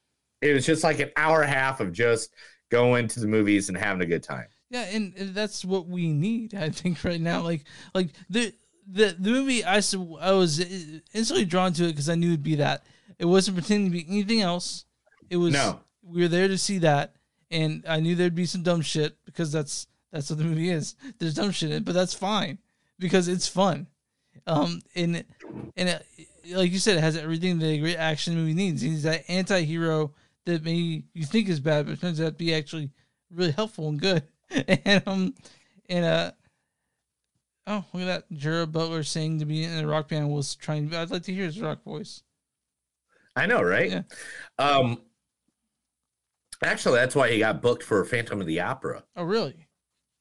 It 0.41 0.53
was 0.53 0.65
just 0.65 0.83
like 0.83 0.99
an 0.99 1.11
hour 1.17 1.41
and 1.41 1.51
a 1.51 1.55
half 1.55 1.79
of 1.79 1.91
just 1.91 2.33
going 2.69 3.07
to 3.09 3.19
the 3.19 3.27
movies 3.27 3.69
and 3.69 3.77
having 3.77 4.01
a 4.01 4.05
good 4.05 4.23
time. 4.23 4.47
Yeah, 4.71 4.83
and, 4.83 5.13
and 5.17 5.35
that's 5.35 5.63
what 5.65 5.87
we 5.87 6.11
need, 6.11 6.55
I 6.55 6.69
think, 6.69 7.03
right 7.03 7.21
now. 7.21 7.41
Like, 7.41 7.65
like 7.93 8.09
the 8.29 8.53
the 8.87 9.15
the 9.19 9.29
movie, 9.29 9.63
I 9.63 9.81
I 10.19 10.31
was 10.31 10.59
instantly 11.13 11.45
drawn 11.45 11.73
to 11.73 11.85
it 11.85 11.89
because 11.89 12.09
I 12.09 12.15
knew 12.15 12.29
it'd 12.29 12.43
be 12.43 12.55
that. 12.55 12.83
It 13.19 13.25
wasn't 13.25 13.57
pretending 13.57 13.91
to 13.91 13.97
be 13.97 14.05
anything 14.09 14.41
else. 14.41 14.85
It 15.29 15.37
was 15.37 15.53
No. 15.53 15.81
we 16.01 16.21
were 16.21 16.27
there 16.27 16.47
to 16.47 16.57
see 16.57 16.79
that, 16.79 17.15
and 17.51 17.83
I 17.87 17.99
knew 17.99 18.15
there'd 18.15 18.33
be 18.33 18.45
some 18.45 18.63
dumb 18.63 18.81
shit 18.81 19.17
because 19.25 19.51
that's 19.51 19.87
that's 20.11 20.29
what 20.29 20.39
the 20.39 20.45
movie 20.45 20.71
is. 20.71 20.95
There's 21.19 21.35
dumb 21.35 21.51
shit 21.51 21.69
in 21.69 21.77
it, 21.77 21.85
but 21.85 21.93
that's 21.93 22.13
fine 22.13 22.57
because 22.97 23.27
it's 23.27 23.47
fun. 23.47 23.87
Um, 24.47 24.81
and 24.95 25.23
and 25.77 25.89
it, 25.89 26.05
like 26.51 26.71
you 26.71 26.79
said, 26.79 26.97
it 26.97 27.01
has 27.01 27.17
everything 27.17 27.59
that 27.59 27.67
a 27.67 27.79
great 27.79 27.97
action 27.97 28.35
movie 28.35 28.53
needs. 28.53 28.83
It 28.83 28.89
needs 28.89 29.03
that 29.03 29.23
anti-hero 29.27 30.13
that 30.45 30.63
maybe 30.63 31.05
you 31.13 31.25
think 31.25 31.49
is 31.49 31.59
bad, 31.59 31.87
but 31.87 31.99
turns 32.01 32.19
out 32.19 32.25
to 32.25 32.31
be 32.31 32.53
actually 32.53 32.89
really 33.33 33.51
helpful 33.51 33.89
and 33.89 33.99
good. 33.99 34.23
and 34.85 35.03
um, 35.05 35.33
and 35.89 36.05
uh, 36.05 36.31
oh 37.67 37.85
look 37.93 38.03
at 38.03 38.05
that, 38.29 38.37
Gerard 38.37 38.71
Butler 38.71 39.03
saying 39.03 39.39
to 39.39 39.45
be 39.45 39.63
in 39.63 39.83
a 39.83 39.87
rock 39.87 40.09
band 40.09 40.29
was 40.29 40.55
trying. 40.55 40.93
I'd 40.93 41.11
like 41.11 41.23
to 41.23 41.33
hear 41.33 41.45
his 41.45 41.61
rock 41.61 41.83
voice. 41.83 42.23
I 43.35 43.45
know, 43.45 43.61
right? 43.61 43.91
Yeah. 43.91 44.01
Um, 44.59 45.01
actually, 46.63 46.99
that's 46.99 47.15
why 47.15 47.29
he 47.31 47.39
got 47.39 47.61
booked 47.61 47.83
for 47.83 48.03
Phantom 48.03 48.41
of 48.41 48.47
the 48.47 48.59
Opera. 48.59 49.03
Oh, 49.15 49.23
really? 49.23 49.67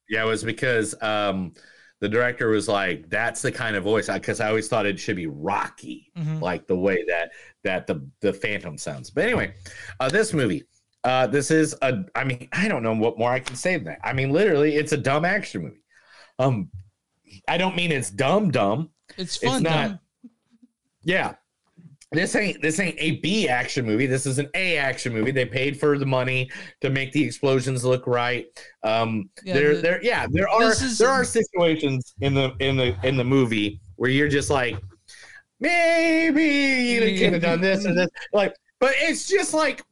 Yeah, 0.08 0.24
it 0.24 0.28
was 0.28 0.44
because 0.44 1.00
um, 1.02 1.52
the 2.00 2.08
director 2.08 2.48
was 2.48 2.66
like, 2.68 3.08
"That's 3.10 3.42
the 3.42 3.52
kind 3.52 3.76
of 3.76 3.84
voice." 3.84 4.08
Because 4.08 4.40
I, 4.40 4.48
always 4.48 4.68
thought 4.68 4.86
it 4.86 4.98
should 4.98 5.16
be 5.16 5.26
rocky, 5.26 6.10
Mhm. 6.16 6.40
like 6.40 6.66
the 6.66 6.76
way 6.76 7.04
that 7.08 7.30
that 7.64 7.86
the 7.86 8.06
the 8.20 8.32
Phantom 8.32 8.76
sounds. 8.78 9.10
But 9.10 9.24
anyway, 9.24 9.54
uh, 10.00 10.08
this 10.08 10.32
movie, 10.32 10.64
uh, 11.04 11.26
this 11.26 11.50
is 11.50 11.76
a. 11.82 12.04
I 12.14 12.24
mean, 12.24 12.48
I 12.52 12.68
don't 12.68 12.82
know 12.82 12.94
what 12.94 13.18
more 13.18 13.30
I 13.30 13.40
can 13.40 13.56
say 13.56 13.76
than 13.76 13.84
that. 13.84 14.00
I 14.02 14.12
mean, 14.12 14.30
literally, 14.30 14.76
it's 14.76 14.92
a 14.92 14.96
dumb 14.96 15.24
action 15.24 15.62
movie. 15.62 15.82
Um, 16.38 16.70
I 17.46 17.58
don't 17.58 17.76
mean 17.76 17.92
it's 17.92 18.10
dumb 18.10 18.50
dumb. 18.50 18.90
It's 19.16 19.36
fun. 19.36 19.62
not. 19.62 19.88
dumb. 19.88 20.00
Yeah. 21.02 21.34
This 22.12 22.34
ain't 22.34 22.60
this 22.60 22.80
ain't 22.80 22.96
a 22.98 23.20
B 23.20 23.48
action 23.48 23.86
movie. 23.86 24.06
This 24.06 24.26
is 24.26 24.38
an 24.40 24.48
A 24.54 24.76
action 24.76 25.12
movie. 25.12 25.30
They 25.30 25.44
paid 25.44 25.78
for 25.78 25.96
the 25.96 26.06
money 26.06 26.50
to 26.80 26.90
make 26.90 27.12
the 27.12 27.22
explosions 27.24 27.84
look 27.84 28.04
right. 28.08 28.46
Um 28.82 29.30
Yeah, 29.44 29.54
there 29.54 29.76
the- 29.76 29.82
there 29.82 30.02
yeah, 30.04 30.26
there 30.28 30.48
are 30.48 30.70
is- 30.70 30.98
there 30.98 31.08
are 31.08 31.22
situations 31.24 32.14
in 32.20 32.34
the 32.34 32.52
in 32.58 32.76
the 32.76 32.96
in 33.06 33.16
the 33.16 33.22
movie 33.24 33.80
where 33.94 34.10
you're 34.10 34.28
just 34.28 34.50
like 34.50 34.76
maybe 35.60 36.42
you 36.44 37.18
could 37.18 37.34
have 37.34 37.42
done 37.42 37.60
this 37.60 37.86
or 37.86 37.94
this 37.94 38.08
like 38.32 38.54
but 38.78 38.92
it's 38.96 39.28
just 39.28 39.54
like 39.54 39.84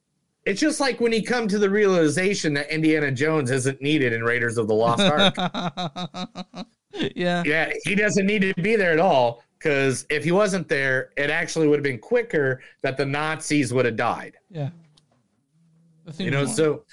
it's 0.44 0.60
just 0.60 0.80
like 0.80 0.98
when 1.00 1.12
you 1.12 1.22
come 1.22 1.46
to 1.46 1.58
the 1.58 1.68
realization 1.70 2.54
that 2.54 2.70
Indiana 2.72 3.12
Jones 3.12 3.50
isn't 3.50 3.80
needed 3.82 4.12
in 4.12 4.24
Raiders 4.24 4.56
of 4.56 4.66
the 4.66 4.74
Lost 4.74 5.02
Ark. 5.02 5.34
yeah. 7.14 7.42
Yeah, 7.44 7.70
he 7.84 7.94
doesn't 7.94 8.24
need 8.26 8.40
to 8.40 8.54
be 8.62 8.74
there 8.74 8.92
at 8.92 8.98
all 8.98 9.42
because 9.58 10.06
if 10.08 10.24
he 10.24 10.32
wasn't 10.32 10.68
there, 10.68 11.10
it 11.16 11.30
actually 11.30 11.66
would 11.66 11.78
have 11.78 11.84
been 11.84 11.98
quicker 11.98 12.60
that 12.82 12.96
the 12.96 13.04
Nazis 13.04 13.72
would 13.72 13.84
have 13.84 13.96
died. 13.96 14.36
Yeah. 14.50 14.70
You 16.16 16.30
know, 16.30 16.46
so 16.46 16.84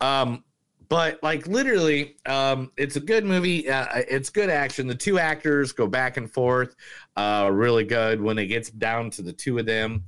um 0.00 0.42
but 0.88 1.22
like 1.22 1.46
literally 1.46 2.16
um 2.26 2.70
it's 2.76 2.96
a 2.96 3.00
good 3.00 3.24
movie. 3.24 3.68
Uh, 3.68 3.86
it's 4.08 4.30
good 4.30 4.48
action. 4.48 4.86
The 4.86 4.94
two 4.94 5.18
actors 5.18 5.72
go 5.72 5.86
back 5.86 6.16
and 6.16 6.30
forth 6.30 6.74
uh 7.16 7.50
really 7.52 7.84
good 7.84 8.20
when 8.20 8.38
it 8.38 8.46
gets 8.46 8.70
down 8.70 9.10
to 9.10 9.22
the 9.22 9.32
two 9.32 9.58
of 9.58 9.66
them. 9.66 10.04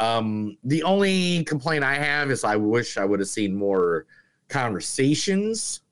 Um 0.00 0.56
the 0.64 0.82
only 0.82 1.44
complaint 1.44 1.84
i 1.84 1.94
have 1.94 2.30
is 2.30 2.42
i 2.42 2.56
wish 2.56 2.96
i 2.96 3.04
would 3.04 3.20
have 3.20 3.28
seen 3.28 3.54
more 3.54 4.06
conversations 4.48 5.82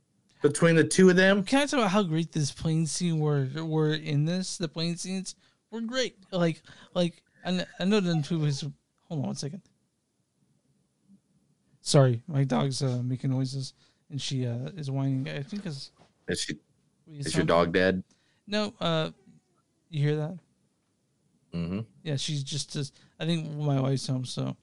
between 0.42 0.76
the 0.76 0.84
two 0.84 1.10
of 1.10 1.16
them 1.16 1.44
Can 1.44 1.62
I 1.62 1.66
talk 1.66 1.78
about 1.78 1.90
how 1.90 2.02
great 2.02 2.32
this 2.32 2.50
plane 2.50 2.86
scene 2.86 3.18
were 3.18 3.48
were 3.56 3.94
in 3.94 4.24
this? 4.24 4.58
The 4.58 4.68
plane 4.68 4.96
scenes 4.96 5.34
were 5.70 5.80
great. 5.80 6.16
Like 6.30 6.62
like 6.94 7.22
I, 7.44 7.64
I 7.78 7.84
know 7.84 8.00
the 8.00 8.22
two 8.22 8.38
was. 8.38 8.60
Hold 8.60 9.22
on 9.22 9.26
one 9.26 9.34
second. 9.34 9.62
Sorry, 11.80 12.22
my 12.28 12.44
dog's 12.44 12.82
uh, 12.82 13.00
making 13.02 13.30
noises 13.30 13.74
and 14.10 14.20
she 14.20 14.46
uh, 14.46 14.70
is 14.76 14.90
whining. 14.90 15.28
I 15.28 15.42
think 15.42 15.66
is 15.66 15.90
is 16.28 16.40
she 16.40 16.54
Is 17.08 17.34
your 17.34 17.44
dog 17.44 17.72
dead 17.72 18.04
no. 18.50 18.74
Uh, 18.80 19.10
you 19.88 20.02
hear 20.02 20.16
that? 20.16 20.38
mm-hmm. 21.54 21.80
Yeah, 22.02 22.16
she's 22.16 22.42
just 22.42 22.72
just. 22.72 22.98
I 23.18 23.24
think 23.24 23.50
my 23.56 23.80
wife's 23.80 24.06
home, 24.06 24.24
so 24.24 24.56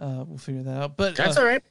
uh, 0.00 0.24
we'll 0.26 0.38
figure 0.38 0.62
that 0.62 0.82
out. 0.82 0.96
But 0.96 1.14
That's 1.14 1.36
uh, 1.36 1.40
all 1.40 1.46
right. 1.46 1.62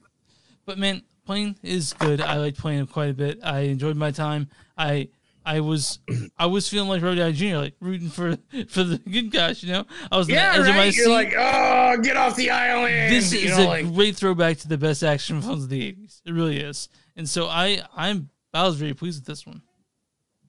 But 0.66 0.78
man, 0.78 1.02
playing 1.28 1.56
is 1.62 1.94
good. 1.94 2.22
I 2.22 2.38
like 2.38 2.56
playing 2.58 2.84
it 2.84 2.90
quite 2.92 3.12
a 3.12 3.14
bit. 3.14 3.40
I 3.44 3.60
enjoyed 3.62 3.96
my 3.98 4.10
time. 4.12 4.50
I 4.78 5.10
I 5.46 5.60
was 5.60 6.00
I 6.38 6.48
was 6.48 6.68
feeling 6.68 6.90
like 6.90 7.02
Rodeo 7.04 7.32
Jr. 7.32 7.58
like 7.58 7.76
rooting 7.80 8.10
for 8.10 8.36
for 8.70 8.84
the 8.84 8.98
good 8.98 9.30
guys. 9.32 9.62
You 9.64 9.74
know, 9.74 9.86
I 10.12 10.18
was 10.18 10.28
yeah 10.28 10.58
my 10.58 10.70
right 10.70 10.96
you're 10.96 11.06
seat. 11.06 11.12
like 11.12 11.34
oh 11.38 11.98
get 12.02 12.18
off 12.18 12.36
the 12.36 12.50
island 12.50 13.14
this 13.14 13.32
you 13.34 13.50
is 13.52 13.58
know, 13.58 13.66
a 13.66 13.68
like, 13.68 13.94
great 13.94 14.16
throwback 14.16 14.58
to 14.58 14.68
the 14.68 14.78
best 14.78 15.04
action 15.04 15.42
films 15.42 15.64
of 15.66 15.70
the 15.70 15.94
'80s. 15.94 16.22
It 16.26 16.32
really 16.32 16.60
is. 16.60 16.90
And 17.16 17.28
so 17.30 17.48
I 17.48 17.82
I'm 17.96 18.30
I 18.54 18.64
was 18.64 18.76
very 18.76 18.94
pleased 18.94 19.22
with 19.22 19.28
this 19.28 19.46
one. 19.46 19.62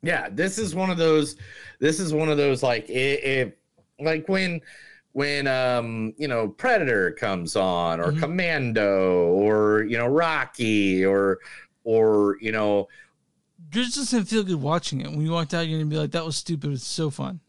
yeah 0.02 0.28
this 0.30 0.58
is 0.58 0.74
one 0.74 0.90
of 0.90 0.96
those 0.96 1.36
this 1.80 1.98
is 2.00 2.12
one 2.12 2.28
of 2.28 2.36
those 2.36 2.62
like 2.62 2.88
it, 2.88 3.24
it 3.24 3.58
like 4.00 4.28
when 4.28 4.60
when 5.12 5.46
um 5.46 6.12
you 6.18 6.28
know 6.28 6.48
predator 6.48 7.12
comes 7.12 7.56
on 7.56 8.00
or 8.00 8.12
Mhm. 8.12 8.20
commando 8.20 9.26
or 9.32 9.84
you 9.84 9.98
know 9.98 10.06
rocky 10.06 11.04
or 11.04 11.38
or 11.84 12.36
you 12.40 12.52
know 12.52 12.88
You 13.72 13.84
just 13.84 13.96
doesn't 13.96 14.24
feel 14.26 14.44
good 14.44 14.60
watching 14.60 15.00
it. 15.00 15.10
When 15.10 15.20
you 15.20 15.32
walked 15.32 15.52
out, 15.54 15.66
you're 15.68 15.78
gonna 15.78 15.90
be 15.90 15.96
like, 15.98 16.12
"That 16.12 16.24
was 16.24 16.36
stupid. 16.36 16.72
It's 16.72 16.86
so 16.86 17.10
fun." 17.10 17.40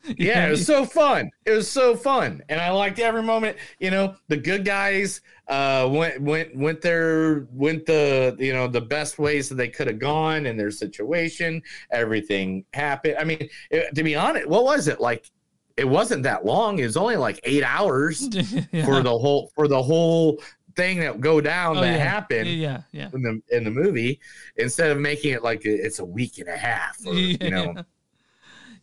yeah 0.16 0.46
it 0.46 0.50
was 0.52 0.64
so 0.64 0.84
fun 0.86 1.28
it 1.44 1.50
was 1.50 1.68
so 1.68 1.94
fun 1.96 2.40
and 2.48 2.60
i 2.60 2.70
liked 2.70 3.00
every 3.00 3.22
moment 3.22 3.56
you 3.80 3.90
know 3.90 4.14
the 4.28 4.36
good 4.36 4.64
guys 4.64 5.20
uh 5.48 5.88
went 5.90 6.20
went 6.22 6.54
went 6.56 6.80
their 6.80 7.48
went 7.52 7.84
the 7.84 8.34
you 8.38 8.52
know 8.52 8.68
the 8.68 8.80
best 8.80 9.18
ways 9.18 9.48
that 9.48 9.56
they 9.56 9.68
could 9.68 9.88
have 9.88 9.98
gone 9.98 10.46
in 10.46 10.56
their 10.56 10.70
situation 10.70 11.60
everything 11.90 12.64
happened 12.72 13.16
i 13.18 13.24
mean 13.24 13.48
it, 13.70 13.92
to 13.94 14.04
be 14.04 14.14
honest 14.14 14.46
what 14.48 14.64
was 14.64 14.86
it 14.86 15.00
like 15.00 15.30
it 15.78 15.88
wasn't 15.88 16.22
that 16.24 16.44
long 16.44 16.78
it 16.78 16.84
was 16.84 16.96
only 16.96 17.16
like 17.16 17.40
eight 17.44 17.62
hours 17.62 18.28
Yeah. 18.72 18.84
for 18.84 19.02
the 19.02 19.16
whole 19.18 19.50
for 19.54 19.68
the 19.68 19.82
whole 19.82 20.40
thing 20.76 21.00
that 21.00 21.20
go 21.20 21.40
down 21.40 21.78
Oh, 21.78 21.80
that 21.80 21.92
yeah. 21.98 22.04
happened 22.04 22.48
Yeah, 22.50 22.82
yeah. 22.92 23.08
in 23.14 23.22
the 23.22 23.56
in 23.56 23.64
the 23.64 23.70
movie 23.70 24.20
instead 24.56 24.90
of 24.90 24.98
making 24.98 25.32
it 25.32 25.42
like 25.42 25.64
it's 25.64 25.98
a 26.00 26.04
week 26.04 26.38
and 26.38 26.48
a 26.48 26.56
half 26.56 26.98
or, 27.06 27.14
you 27.14 27.50
know 27.50 27.74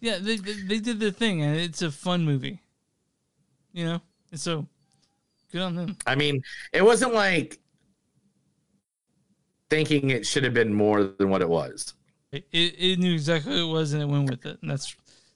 yeah, 0.02 0.18
they, 0.20 0.36
they 0.38 0.54
they 0.54 0.80
did 0.80 1.00
the 1.00 1.12
thing, 1.12 1.42
and 1.42 1.56
it's 1.58 1.82
a 1.82 1.90
fun 1.90 2.26
movie. 2.26 2.60
You 3.72 3.86
know, 3.86 4.02
and 4.30 4.40
so 4.40 4.68
good 5.52 5.62
on 5.62 5.76
them. 5.76 5.98
I 6.06 6.16
mean, 6.16 6.44
it 6.74 6.84
wasn't 6.84 7.14
like 7.14 7.60
thinking 9.70 10.10
it 10.12 10.26
should 10.26 10.44
have 10.44 10.54
been 10.54 10.74
more 10.74 11.04
than 11.04 11.30
what 11.30 11.42
it 11.42 11.50
was. 11.50 11.94
It, 12.32 12.46
it, 12.52 12.76
it 12.78 13.00
knew 13.00 13.14
exactly 13.14 13.54
what 13.54 13.62
it 13.62 13.72
was, 13.72 13.94
and 13.94 14.02
it 14.02 14.06
went 14.08 14.30
with 14.30 14.46
it, 14.46 14.58
and 14.62 14.70
that's 14.70 14.96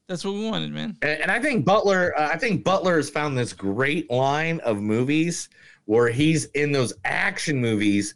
that's 0.10 0.26
what 0.26 0.34
we 0.34 0.49
wanted, 0.49 0.73
man. 0.73 0.98
And, 1.03 1.22
and 1.22 1.31
I 1.31 1.40
think 1.40 1.65
Butler, 1.65 2.18
uh, 2.19 2.30
I 2.30 2.38
think 2.38 2.64
Butler 2.64 2.98
has 2.98 3.10
found 3.10 3.38
this 3.38 3.53
great 3.53 4.10
line 4.10 4.60
of 4.61 4.81
movies 4.81 5.49
where 5.86 6.10
he's 6.10 6.45
in 6.45 6.72
those 6.72 6.94
action 7.06 7.61
movies. 7.61 8.15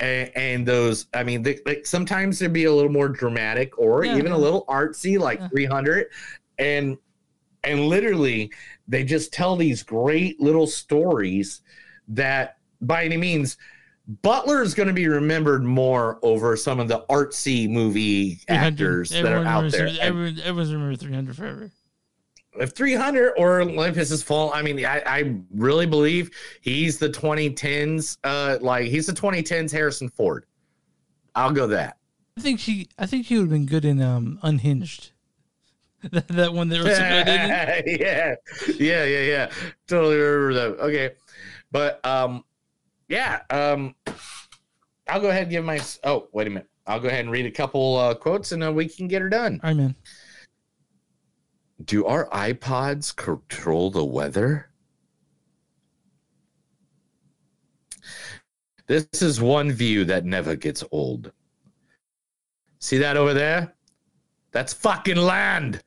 And, 0.00 0.30
and 0.34 0.66
those, 0.66 1.06
I 1.14 1.22
mean, 1.22 1.42
they, 1.42 1.60
like 1.66 1.86
sometimes 1.86 2.38
they'd 2.38 2.52
be 2.52 2.64
a 2.64 2.72
little 2.72 2.90
more 2.90 3.08
dramatic 3.10 3.78
or 3.78 4.04
Yeah, 4.04 4.16
even 4.16 4.32
a 4.32 4.38
little 4.38 4.64
artsy, 4.66 5.18
like 5.18 5.38
300, 5.50 6.06
and 6.58 6.96
and 7.62 7.88
literally 7.88 8.50
they 8.88 9.04
just 9.04 9.32
tell 9.32 9.56
these 9.56 9.82
great 9.82 10.40
little 10.40 10.66
stories 10.66 11.62
that 12.08 12.58
by 12.80 13.04
any 13.04 13.16
means 13.16 13.56
Butler 14.06 14.62
is 14.62 14.74
going 14.74 14.88
to 14.88 14.92
be 14.92 15.08
remembered 15.08 15.64
more 15.64 16.18
over 16.22 16.56
some 16.56 16.78
of 16.78 16.88
the 16.88 17.04
artsy 17.08 17.68
movie 17.68 18.34
300. 18.46 18.66
actors 18.66 19.10
that 19.10 19.26
are 19.26 19.44
out 19.44 19.70
there. 19.72 19.88
Everyone, 20.00 20.38
everyone's 20.40 20.72
remember 20.74 20.96
300 20.96 21.36
forever. 21.36 21.70
if 22.60 22.72
300 22.72 23.32
or 23.38 23.62
Olympus 23.62 24.10
is 24.10 24.22
full, 24.22 24.52
I 24.52 24.60
mean, 24.60 24.84
I, 24.84 25.02
I 25.06 25.36
really 25.54 25.86
believe 25.86 26.30
he's 26.60 26.98
the 26.98 27.08
2010s, 27.08 28.18
uh, 28.24 28.58
like 28.60 28.86
he's 28.86 29.06
the 29.06 29.12
2010s 29.14 29.72
Harrison 29.72 30.10
Ford. 30.10 30.44
I'll 31.34 31.52
go 31.52 31.66
that. 31.68 31.96
I 32.36 32.40
think 32.42 32.60
he, 32.60 32.88
I 32.98 33.06
think 33.06 33.26
he 33.26 33.36
would 33.36 33.44
have 33.44 33.50
been 33.50 33.66
good 33.66 33.84
in 33.84 34.02
um 34.02 34.38
Unhinged. 34.42 35.12
that, 36.12 36.28
that 36.28 36.52
one 36.52 36.68
that 36.68 36.84
was 36.84 36.98
did. 36.98 36.98
yeah, 38.00 38.34
yeah, 38.78 39.04
yeah, 39.04 39.20
yeah. 39.20 39.50
Totally 39.86 40.16
remember 40.16 40.52
that. 40.54 40.82
Okay, 40.84 41.10
but 41.72 42.04
um, 42.04 42.44
yeah. 43.14 43.40
Um, 43.50 43.94
I'll 45.08 45.20
go 45.20 45.28
ahead 45.28 45.42
and 45.42 45.50
give 45.50 45.64
my. 45.64 45.80
Oh, 46.02 46.28
wait 46.32 46.48
a 46.48 46.50
minute. 46.50 46.68
I'll 46.86 47.00
go 47.00 47.08
ahead 47.08 47.20
and 47.20 47.30
read 47.30 47.46
a 47.46 47.50
couple 47.50 47.96
uh, 47.96 48.14
quotes, 48.14 48.52
and 48.52 48.60
then 48.60 48.74
we 48.74 48.88
can 48.88 49.08
get 49.08 49.22
her 49.22 49.28
done. 49.28 49.60
All 49.62 49.70
right, 49.70 49.76
man. 49.76 49.94
Do 51.84 52.06
our 52.06 52.28
iPods 52.30 53.14
control 53.14 53.90
the 53.90 54.04
weather? 54.04 54.70
This 58.86 59.06
is 59.22 59.40
one 59.40 59.72
view 59.72 60.04
that 60.06 60.24
never 60.24 60.56
gets 60.56 60.84
old. 60.90 61.32
See 62.80 62.98
that 62.98 63.16
over 63.16 63.32
there? 63.32 63.74
That's 64.52 64.72
fucking 64.74 65.16
land. 65.16 65.82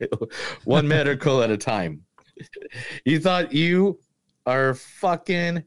one 0.64 0.88
medical 0.88 1.42
at 1.42 1.50
a 1.50 1.56
time. 1.56 2.02
You 3.04 3.20
thought 3.20 3.52
you 3.52 3.98
are 4.46 4.74
fucking. 4.74 5.64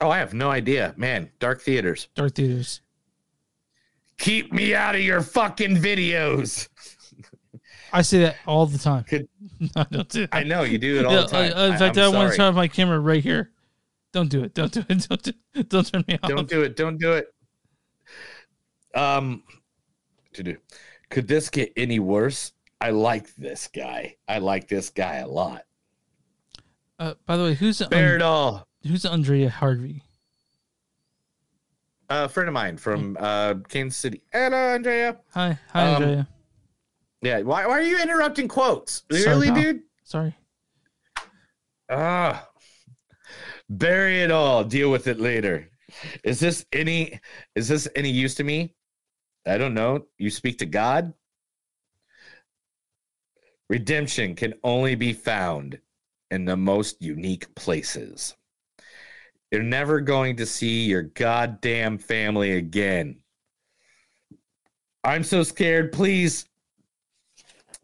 Oh, 0.00 0.10
I 0.10 0.18
have 0.18 0.34
no 0.34 0.50
idea. 0.50 0.94
Man, 0.96 1.30
Dark 1.40 1.60
Theaters. 1.60 2.08
Dark 2.14 2.34
Theaters. 2.34 2.82
Keep 4.18 4.52
me 4.52 4.74
out 4.74 4.94
of 4.94 5.00
your 5.00 5.20
fucking 5.22 5.76
videos. 5.76 6.68
I 7.92 8.02
say 8.02 8.18
that 8.20 8.36
all 8.46 8.66
the 8.66 8.78
time. 8.78 9.04
I 9.76 9.84
don't 9.90 10.08
do 10.08 10.26
I 10.30 10.42
know 10.42 10.62
you 10.62 10.78
do 10.78 10.98
it 10.98 11.06
all 11.06 11.12
the 11.22 11.26
time. 11.26 11.52
uh, 11.56 11.66
in 11.66 11.72
I- 11.72 11.76
fact, 11.78 11.96
I'm 11.96 12.14
I, 12.14 12.16
want 12.16 12.30
to 12.32 12.36
turn 12.36 12.46
off 12.46 12.54
my 12.54 12.68
camera 12.68 13.00
right 13.00 13.22
here. 13.22 13.50
Don't 14.12 14.28
do 14.28 14.42
it. 14.44 14.54
Don't 14.54 14.72
do 14.72 14.80
it. 14.88 14.88
Don't 15.08 15.22
do 15.22 15.32
it. 15.54 15.68
Don't 15.68 15.86
turn 15.92 16.04
me 16.06 16.18
off. 16.22 16.28
Don't 16.28 16.48
do 16.48 16.62
it. 16.62 16.76
Don't 16.76 16.98
do 16.98 17.12
it. 17.12 17.26
Um, 18.94 19.42
to 20.32 20.42
do. 20.42 20.56
Could 21.10 21.28
this 21.28 21.48
get 21.50 21.72
any 21.76 21.98
worse? 21.98 22.52
I 22.80 22.90
like 22.90 23.34
this 23.36 23.68
guy. 23.68 24.16
I 24.28 24.38
like 24.38 24.68
this 24.68 24.90
guy 24.90 25.16
a 25.16 25.28
lot. 25.28 25.64
Uh, 26.98 27.14
by 27.26 27.36
the 27.36 27.44
way, 27.44 27.54
who's 27.54 27.78
Baradol. 27.80 28.64
Who's 28.86 29.04
Andrea 29.04 29.50
Harvey? 29.50 30.02
A 32.10 32.28
friend 32.28 32.48
of 32.48 32.54
mine 32.54 32.76
from 32.78 33.16
uh, 33.20 33.54
Kansas 33.68 33.98
City. 33.98 34.22
Hello, 34.32 34.56
Andrea. 34.56 35.18
Hi, 35.34 35.58
hi, 35.72 35.94
Um, 35.94 36.02
Andrea. 36.02 36.28
Yeah. 37.20 37.40
Why, 37.42 37.66
why 37.66 37.72
are 37.78 37.82
you 37.82 38.00
interrupting 38.00 38.48
quotes? 38.48 39.02
Sorry, 39.10 39.24
Really, 39.26 39.48
pal. 39.48 39.56
dude? 39.62 39.80
Sorry. 40.04 40.34
Ah. 41.90 42.48
Bury 43.68 44.22
it 44.22 44.30
all. 44.30 44.64
Deal 44.64 44.90
with 44.90 45.06
it 45.06 45.20
later. 45.20 45.68
Is 46.24 46.40
this 46.40 46.64
any 46.72 47.20
is 47.54 47.68
this 47.68 47.88
any 47.94 48.10
use 48.10 48.34
to 48.36 48.44
me? 48.44 48.74
I 49.46 49.58
don't 49.58 49.74
know. 49.74 50.06
You 50.16 50.30
speak 50.30 50.58
to 50.58 50.66
God? 50.66 51.12
Redemption 53.68 54.34
can 54.34 54.54
only 54.64 54.94
be 54.94 55.12
found 55.12 55.78
in 56.30 56.44
the 56.46 56.56
most 56.56 57.02
unique 57.02 57.54
places. 57.54 58.34
You're 59.50 59.62
never 59.62 60.00
going 60.00 60.36
to 60.36 60.46
see 60.46 60.84
your 60.84 61.02
goddamn 61.02 61.98
family 61.98 62.52
again. 62.52 63.16
I'm 65.04 65.24
so 65.24 65.42
scared. 65.42 65.92
Please 65.92 66.44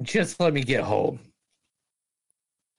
just 0.03 0.39
let 0.41 0.53
me 0.53 0.63
get 0.63 0.83
home. 0.83 1.21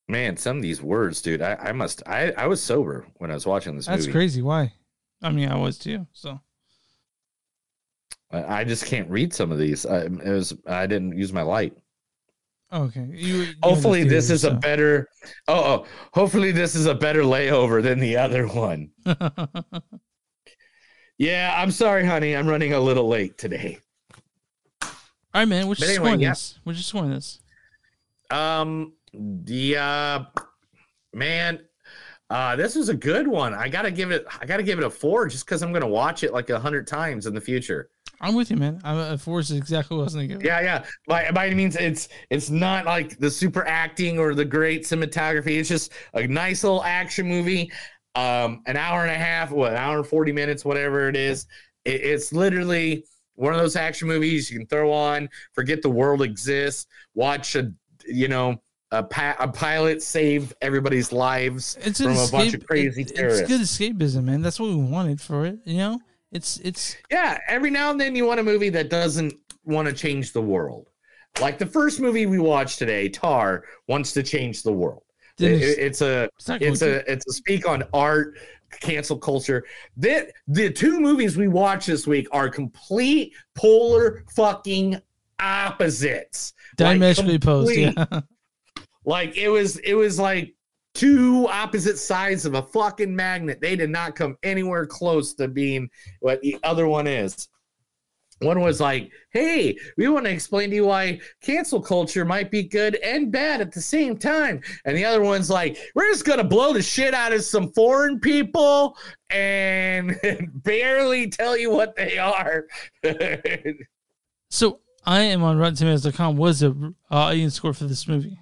Man, 0.08 0.38
some 0.38 0.58
of 0.58 0.62
these 0.62 0.84
words, 0.84 1.22
dude. 1.22 1.42
I, 1.42 1.56
I 1.56 1.72
must. 1.72 2.04
I, 2.06 2.32
I 2.34 2.46
was 2.46 2.62
sober 2.62 3.08
when 3.18 3.32
I 3.32 3.34
was 3.34 3.48
watching 3.48 3.76
this 3.76 3.88
That's 3.88 4.04
movie. 4.04 4.12
crazy. 4.12 4.42
Why? 4.44 4.72
I 5.24 5.32
mean, 5.32 5.50
I 5.50 5.56
was 5.56 5.80
too. 5.80 6.06
So 6.14 6.40
I, 8.30 8.60
I 8.60 8.64
just 8.66 8.86
can't 8.86 9.10
read 9.10 9.34
some 9.34 9.52
of 9.52 9.58
these. 9.58 9.84
I, 9.88 10.02
it 10.02 10.24
was. 10.24 10.54
I 10.68 10.86
didn't 10.86 11.18
use 11.18 11.34
my 11.34 11.42
light. 11.42 11.76
Okay. 12.72 13.08
You, 13.12 13.48
Hopefully, 13.64 14.04
this 14.04 14.30
is 14.30 14.44
a 14.44 14.52
better. 14.52 15.08
Oh, 15.48 15.54
oh, 15.56 15.86
hopefully 16.14 16.52
this 16.52 16.76
is 16.76 16.86
a 16.86 16.96
better 16.96 17.22
layover 17.22 17.82
than 17.82 18.00
the 18.00 18.18
other 18.18 18.48
one. 18.48 18.92
yeah, 21.18 21.54
I'm 21.58 21.72
sorry, 21.72 22.06
honey. 22.06 22.36
I'm 22.36 22.48
running 22.48 22.74
a 22.74 22.80
little 22.80 23.08
late 23.08 23.38
today. 23.38 23.80
All 24.82 25.42
right, 25.42 25.46
man. 25.46 25.68
Just 25.68 25.84
anyway, 25.84 25.96
scoring 25.96 26.20
yeah. 26.22 26.30
this. 26.30 26.60
We're 26.64 26.74
just 26.74 26.90
scoring 26.90 27.12
this. 27.12 27.40
Um, 28.32 28.94
the 29.14 29.78
uh, 29.78 30.24
man, 31.14 31.60
uh, 32.30 32.56
this 32.56 32.76
was 32.76 32.90
a 32.90 32.94
good 32.94 33.28
one. 33.28 33.54
I 33.54 33.70
gotta 33.70 33.92
give 33.92 34.12
it. 34.12 34.26
I 34.42 34.46
gotta 34.46 34.64
give 34.64 34.80
it 34.80 34.86
a 34.86 34.90
four, 34.90 35.28
just 35.28 35.46
because 35.46 35.62
I'm 35.62 35.72
gonna 35.72 35.88
watch 35.88 36.24
it 36.24 36.34
like 36.34 36.50
a 36.50 36.60
hundred 36.60 36.88
times 36.88 37.28
in 37.28 37.36
the 37.36 37.42
future. 37.42 37.90
I'm 38.22 38.34
with 38.34 38.50
you, 38.50 38.58
man. 38.58 38.82
I'm 38.84 38.98
a 38.98 39.18
four 39.18 39.40
is 39.40 39.52
exactly 39.52 39.96
what 39.96 40.04
I 40.04 40.06
was 40.06 40.14
thinking. 40.16 40.42
Yeah, 40.42 40.62
yeah. 40.62 40.86
By 41.08 41.30
by 41.32 41.46
any 41.46 41.56
means, 41.56 41.76
it's 41.76 42.10
it's 42.32 42.50
not 42.50 42.86
like 42.86 43.20
the 43.20 43.30
super 43.30 43.66
acting 43.68 44.18
or 44.18 44.34
the 44.34 44.46
great 44.46 44.84
cinematography. 44.84 45.60
It's 45.60 45.70
just 45.70 45.92
a 46.14 46.26
nice 46.28 46.64
little 46.64 46.84
action 46.84 47.28
movie. 47.28 47.72
Um, 48.16 48.62
an 48.66 48.78
hour 48.78 49.02
and 49.02 49.12
a 49.12 49.18
half, 49.18 49.52
what, 49.52 49.74
an 49.74 49.78
hour 49.78 49.98
and 49.98 50.08
forty 50.08 50.32
minutes, 50.32 50.66
whatever 50.66 51.10
it 51.10 51.16
is. 51.16 51.46
It, 51.84 52.02
it's 52.02 52.34
literally 52.34 53.06
one 53.36 53.54
of 53.54 53.60
those 53.60 53.76
action 53.76 54.08
movies 54.08 54.50
you 54.50 54.58
can 54.58 54.68
throw 54.68 54.92
on, 54.92 55.30
forget 55.54 55.82
the 55.82 55.90
world 55.90 56.22
exists, 56.22 56.88
watch 57.14 57.56
a 57.56 57.72
you 58.08 58.28
know 58.28 58.62
a, 59.00 59.04
pa- 59.04 59.36
a 59.40 59.48
pilot 59.48 60.02
saved 60.02 60.54
everybody's 60.62 61.12
lives 61.12 61.78
It's 61.82 62.00
from 62.02 62.12
an 62.12 62.18
a 62.18 62.32
bunch 62.32 62.54
of 62.54 62.66
crazy 62.66 63.02
it- 63.04 63.16
terrorists. 63.16 63.50
It's 63.50 63.78
good 63.78 63.96
escapism, 63.98 64.24
man. 64.26 64.42
That's 64.42 64.60
what 64.60 64.70
we 64.70 64.76
wanted 64.76 65.20
for 65.22 65.46
it. 65.46 65.60
You 65.66 65.78
know, 65.78 66.00
it's 66.32 66.58
it's 66.58 66.96
Yeah, 67.12 67.38
every 67.48 67.70
now 67.70 67.92
and 67.92 68.00
then 68.00 68.16
you 68.16 68.26
want 68.26 68.40
a 68.40 68.44
movie 68.44 68.70
that 68.70 68.90
doesn't 68.90 69.34
want 69.64 69.88
to 69.88 69.94
change 69.94 70.34
the 70.34 70.42
world. 70.42 70.90
Like 71.42 71.58
the 71.58 71.66
first 71.66 72.00
movie 72.00 72.26
we 72.26 72.40
watched 72.40 72.80
today, 72.80 73.10
Tar, 73.10 73.64
wants 73.88 74.14
to 74.14 74.24
change 74.24 74.64
the 74.64 74.72
world. 74.74 75.04
It- 75.40 75.52
it- 75.62 75.80
it's 75.80 76.02
a 76.02 76.30
it's 76.38 76.48
going 76.48 76.62
a 76.84 77.12
it's 77.12 77.28
a 77.28 77.34
speak 77.34 77.68
on 77.68 77.84
art, 77.94 78.38
cancel 78.80 79.18
culture. 79.18 79.66
That 79.98 80.32
the 80.48 80.70
two 80.72 81.00
movies 81.00 81.36
we 81.38 81.48
watched 81.50 81.88
this 81.88 82.08
week 82.08 82.28
are 82.32 82.48
complete 82.50 83.34
polar 83.54 84.24
fucking 84.36 85.02
opposites. 85.40 86.54
Like, 86.72 86.78
diametrically 87.00 87.36
opposed. 87.36 87.76
Yeah. 87.76 88.06
like 89.06 89.38
it 89.38 89.50
was 89.50 89.78
it 89.78 89.94
was 89.94 90.20
like 90.20 90.54
two 90.94 91.48
opposite 91.50 91.98
sides 91.98 92.46
of 92.46 92.56
a 92.56 92.62
fucking 92.62 93.16
magnet. 93.16 93.60
They 93.62 93.76
did 93.76 93.90
not 93.90 94.16
come 94.16 94.38
anywhere 94.44 94.86
close 94.86 95.34
to 95.36 95.48
being 95.48 95.90
what 96.22 96.42
the 96.42 96.58
other 96.64 96.88
one 96.88 97.08
is. 97.08 97.48
One 98.40 98.60
was 98.60 98.82
like, 98.82 99.12
hey, 99.32 99.78
we 99.98 100.10
want 100.10 100.26
to 100.26 100.32
explain 100.32 100.70
to 100.70 100.76
you 100.76 100.86
why 100.88 101.22
cancel 101.42 101.82
culture 101.82 102.26
might 102.26 102.52
be 102.52 102.64
good 102.64 102.96
and 102.96 103.32
bad 103.32 103.62
at 103.62 103.72
the 103.72 103.82
same 103.82 104.18
time. 104.18 104.62
And 104.84 104.98
the 104.98 105.06
other 105.06 105.22
one's 105.22 105.50
like, 105.50 105.78
we're 105.96 106.12
just 106.12 106.26
going 106.26 106.40
to 106.40 106.44
blow 106.44 106.74
the 106.74 106.82
shit 106.82 107.14
out 107.14 107.32
of 107.32 107.44
some 107.44 107.72
foreign 107.72 108.20
people 108.20 108.98
and 109.30 110.20
barely 110.64 111.30
tell 111.30 111.58
you 111.58 111.72
what 111.72 111.96
they 111.96 112.18
are. 112.18 112.66
So 114.52 114.80
I 115.06 115.22
am 115.22 115.44
on 115.44 115.58
RottenTomatoes.com. 115.58 116.38
What 116.38 116.52
is 116.52 116.60
the 116.62 116.94
uh, 117.12 117.16
audience 117.16 117.56
score 117.56 117.74
for 117.74 117.86
this 117.86 118.08
movie? 118.08 118.40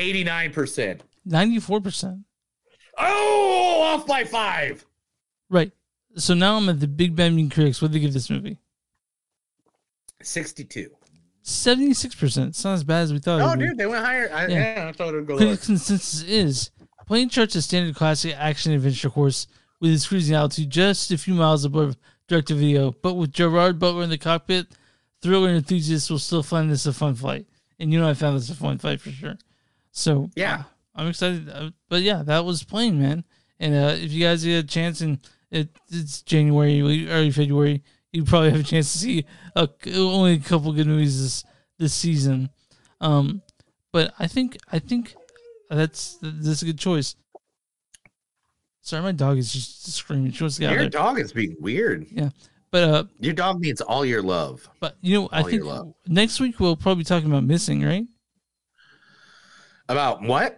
89%. 0.00 1.00
Ninety-four 1.24 1.80
percent. 1.80 2.20
Oh, 2.98 3.82
off 3.94 4.06
by 4.06 4.24
five. 4.24 4.84
Right. 5.48 5.70
So 6.16 6.34
now 6.34 6.56
I'm 6.56 6.68
at 6.68 6.80
the 6.80 6.88
Big 6.88 7.14
Bang 7.14 7.36
Mean 7.36 7.50
Critics. 7.50 7.80
What 7.80 7.88
do 7.88 7.94
they 7.94 8.00
give 8.00 8.12
this 8.12 8.30
movie? 8.30 8.58
62. 10.22 10.90
Seventy-six 11.42 12.14
percent. 12.14 12.48
It's 12.50 12.64
not 12.64 12.74
as 12.74 12.84
bad 12.84 13.02
as 13.02 13.12
we 13.12 13.18
thought. 13.18 13.40
it 13.40 13.44
Oh, 13.44 13.56
dude, 13.56 13.78
they 13.78 13.86
went 13.86 14.04
higher. 14.04 14.30
I, 14.32 14.46
Yeah. 14.46 14.74
yeah. 14.76 14.88
I 14.88 14.92
thought 14.92 15.14
it 15.14 15.16
would 15.16 15.26
go 15.26 15.36
lower. 15.36 15.56
Consensus 15.56 16.22
is 16.22 16.70
Plane 17.06 17.28
Chart's 17.28 17.54
a 17.56 17.62
standard 17.62 17.94
classic 17.94 18.34
action 18.36 18.72
adventure 18.72 19.08
course 19.10 19.46
with 19.80 19.92
its 19.92 20.06
cruising 20.06 20.36
altitude 20.36 20.70
just 20.70 21.10
a 21.10 21.18
few 21.18 21.34
miles 21.34 21.64
above 21.64 21.96
direct 22.28 22.48
to 22.48 22.54
video, 22.54 22.92
but 22.92 23.14
with 23.14 23.32
Gerard 23.32 23.78
Butler 23.78 24.02
in 24.04 24.10
the 24.10 24.18
cockpit, 24.18 24.66
thriller 25.22 25.48
enthusiasts 25.48 26.10
will 26.10 26.18
still 26.18 26.42
find 26.42 26.70
this 26.70 26.86
a 26.86 26.92
fun 26.92 27.14
flight. 27.14 27.46
And 27.78 27.92
you 27.92 27.98
know, 27.98 28.08
I 28.08 28.14
found 28.14 28.36
this 28.36 28.50
a 28.50 28.54
fun 28.54 28.78
flight 28.78 29.00
for 29.00 29.10
sure. 29.10 29.36
So 29.92 30.30
Yeah. 30.36 30.64
I'm 30.94 31.08
excited. 31.08 31.48
Uh, 31.48 31.70
But 31.88 32.02
yeah, 32.02 32.22
that 32.24 32.44
was 32.44 32.62
Plane, 32.64 33.00
man. 33.00 33.24
And 33.58 33.74
uh, 33.74 33.94
if 33.96 34.12
you 34.12 34.20
guys 34.24 34.44
get 34.44 34.64
a 34.64 34.66
chance, 34.66 35.00
and 35.00 35.18
it, 35.50 35.68
it's 35.90 36.22
January, 36.22 37.08
early 37.08 37.30
February, 37.30 37.82
you 38.12 38.24
probably 38.24 38.50
have 38.50 38.60
a 38.60 38.64
chance 38.64 38.92
to 38.92 38.98
see 38.98 39.24
a, 39.54 39.68
only 39.94 40.34
a 40.34 40.38
couple 40.38 40.72
good 40.72 40.86
movies 40.86 41.20
this 41.22 41.44
this 41.78 41.94
season. 41.94 42.50
Um, 43.00 43.42
but 43.92 44.12
I 44.18 44.26
think 44.26 44.58
I 44.72 44.78
think 44.78 45.14
that's 45.68 46.18
that's 46.20 46.62
a 46.62 46.66
good 46.66 46.78
choice. 46.78 47.14
Sorry, 48.82 49.02
my 49.02 49.12
dog 49.12 49.38
is 49.38 49.52
just 49.52 49.92
screaming. 49.92 50.32
She 50.32 50.42
wants 50.42 50.56
to 50.56 50.62
get 50.62 50.72
Your 50.72 50.88
dog 50.88 51.18
is 51.18 51.32
being 51.32 51.54
weird. 51.60 52.06
Yeah, 52.10 52.30
but 52.70 52.82
uh, 52.88 53.04
Your 53.20 53.34
dog 53.34 53.60
needs 53.60 53.80
all 53.80 54.04
your 54.04 54.22
love. 54.22 54.66
but 54.80 54.96
you 55.02 55.20
know, 55.20 55.28
I 55.30 55.42
All 55.42 55.50
your 55.50 55.64
think 55.82 55.94
next 56.08 56.40
week 56.40 56.58
we'll 56.60 56.76
probably 56.76 57.02
be 57.02 57.06
talking 57.06 57.28
about 57.28 57.44
missing, 57.44 57.82
right? 57.84 58.06
About 59.90 60.22
what? 60.22 60.56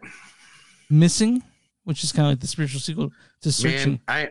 Missing, 0.90 1.42
which 1.84 2.04
is 2.04 2.12
kind 2.12 2.26
of 2.26 2.32
like 2.32 2.40
the 2.40 2.46
spiritual 2.46 2.80
sequel 2.80 3.10
to 3.40 3.50
searching. 3.50 3.92
Man, 3.92 4.00
I 4.06 4.30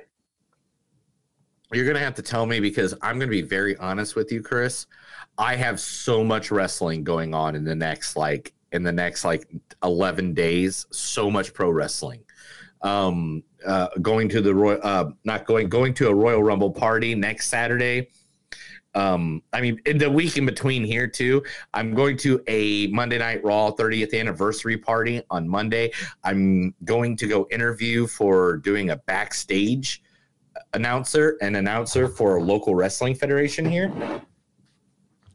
You're 1.74 1.88
gonna 1.88 1.98
have 1.98 2.14
to 2.16 2.22
tell 2.22 2.46
me 2.46 2.60
because 2.60 2.94
I'm 3.02 3.18
gonna 3.18 3.32
be 3.32 3.42
very 3.42 3.76
honest 3.78 4.16
with 4.16 4.32
you, 4.32 4.44
Chris. 4.44 4.86
I 5.40 5.56
have 5.56 5.80
so 5.80 6.24
much 6.24 6.52
wrestling 6.52 7.04
going 7.04 7.34
on 7.34 7.56
in 7.56 7.64
the 7.64 7.74
next 7.74 8.16
like 8.16 8.54
in 8.74 8.84
the 8.84 8.92
next 8.92 9.26
like 9.26 9.48
11 9.84 10.36
days. 10.36 10.86
So 10.92 11.32
much 11.32 11.52
pro 11.52 11.72
wrestling. 11.72 12.24
Um, 12.84 13.42
uh, 13.66 13.88
going 14.04 14.30
to 14.30 14.42
the 14.42 14.54
Royal, 14.54 14.80
uh, 14.84 15.06
not 15.24 15.48
going 15.48 15.68
going 15.68 15.96
to 15.96 16.10
a 16.10 16.14
Royal 16.14 16.44
Rumble 16.44 16.72
party 16.72 17.16
next 17.16 17.48
Saturday. 17.48 18.10
Um, 18.94 19.42
I 19.54 19.62
mean, 19.62 19.80
in 19.86 19.98
the 19.98 20.10
week 20.10 20.38
in 20.38 20.46
between 20.46 20.84
here 20.84 21.08
too, 21.08 21.44
I'm 21.74 21.94
going 21.94 22.18
to 22.18 22.42
a 22.48 22.88
Monday 22.88 23.18
Night 23.18 23.44
Raw 23.44 23.72
30th 23.72 24.18
anniversary 24.20 24.78
party 24.78 25.22
on 25.30 25.48
Monday. 25.48 25.92
I'm 26.24 26.74
going 26.84 27.16
to 27.18 27.28
go 27.28 27.48
interview 27.52 28.06
for 28.08 28.58
doing 28.58 28.90
a 28.90 28.98
backstage 28.98 30.02
announcer, 30.74 31.38
an 31.42 31.56
announcer 31.56 32.08
for 32.10 32.36
a 32.38 32.44
local 32.44 32.76
wrestling 32.76 33.16
federation 33.16 33.66
here. 33.66 33.92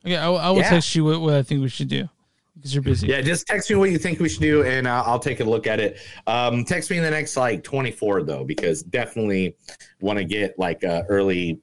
Okay, 0.04 0.16
I, 0.16 0.30
I 0.30 0.50
will 0.50 0.58
Yeah. 0.58 0.70
text 0.70 0.94
you 0.94 1.04
what, 1.04 1.20
what 1.20 1.34
I 1.34 1.42
think 1.42 1.62
we 1.62 1.68
should 1.68 1.88
do 1.88 2.08
because 2.54 2.74
you're 2.74 2.82
busy. 2.82 3.08
Yeah, 3.08 3.22
just 3.22 3.46
text 3.46 3.70
me 3.70 3.76
what 3.76 3.90
you 3.90 3.98
think 3.98 4.20
we 4.20 4.28
should 4.28 4.40
do, 4.42 4.62
and 4.64 4.86
uh, 4.86 5.02
I'll 5.06 5.18
take 5.18 5.40
a 5.40 5.44
look 5.44 5.66
at 5.66 5.80
it. 5.80 5.98
Um, 6.26 6.64
text 6.64 6.90
me 6.90 6.98
in 6.98 7.02
the 7.02 7.10
next 7.10 7.36
like 7.36 7.64
24 7.64 8.22
though, 8.22 8.44
because 8.44 8.82
definitely 8.82 9.56
want 10.00 10.18
to 10.18 10.24
get 10.24 10.58
like 10.58 10.82
a 10.82 11.04
early 11.08 11.60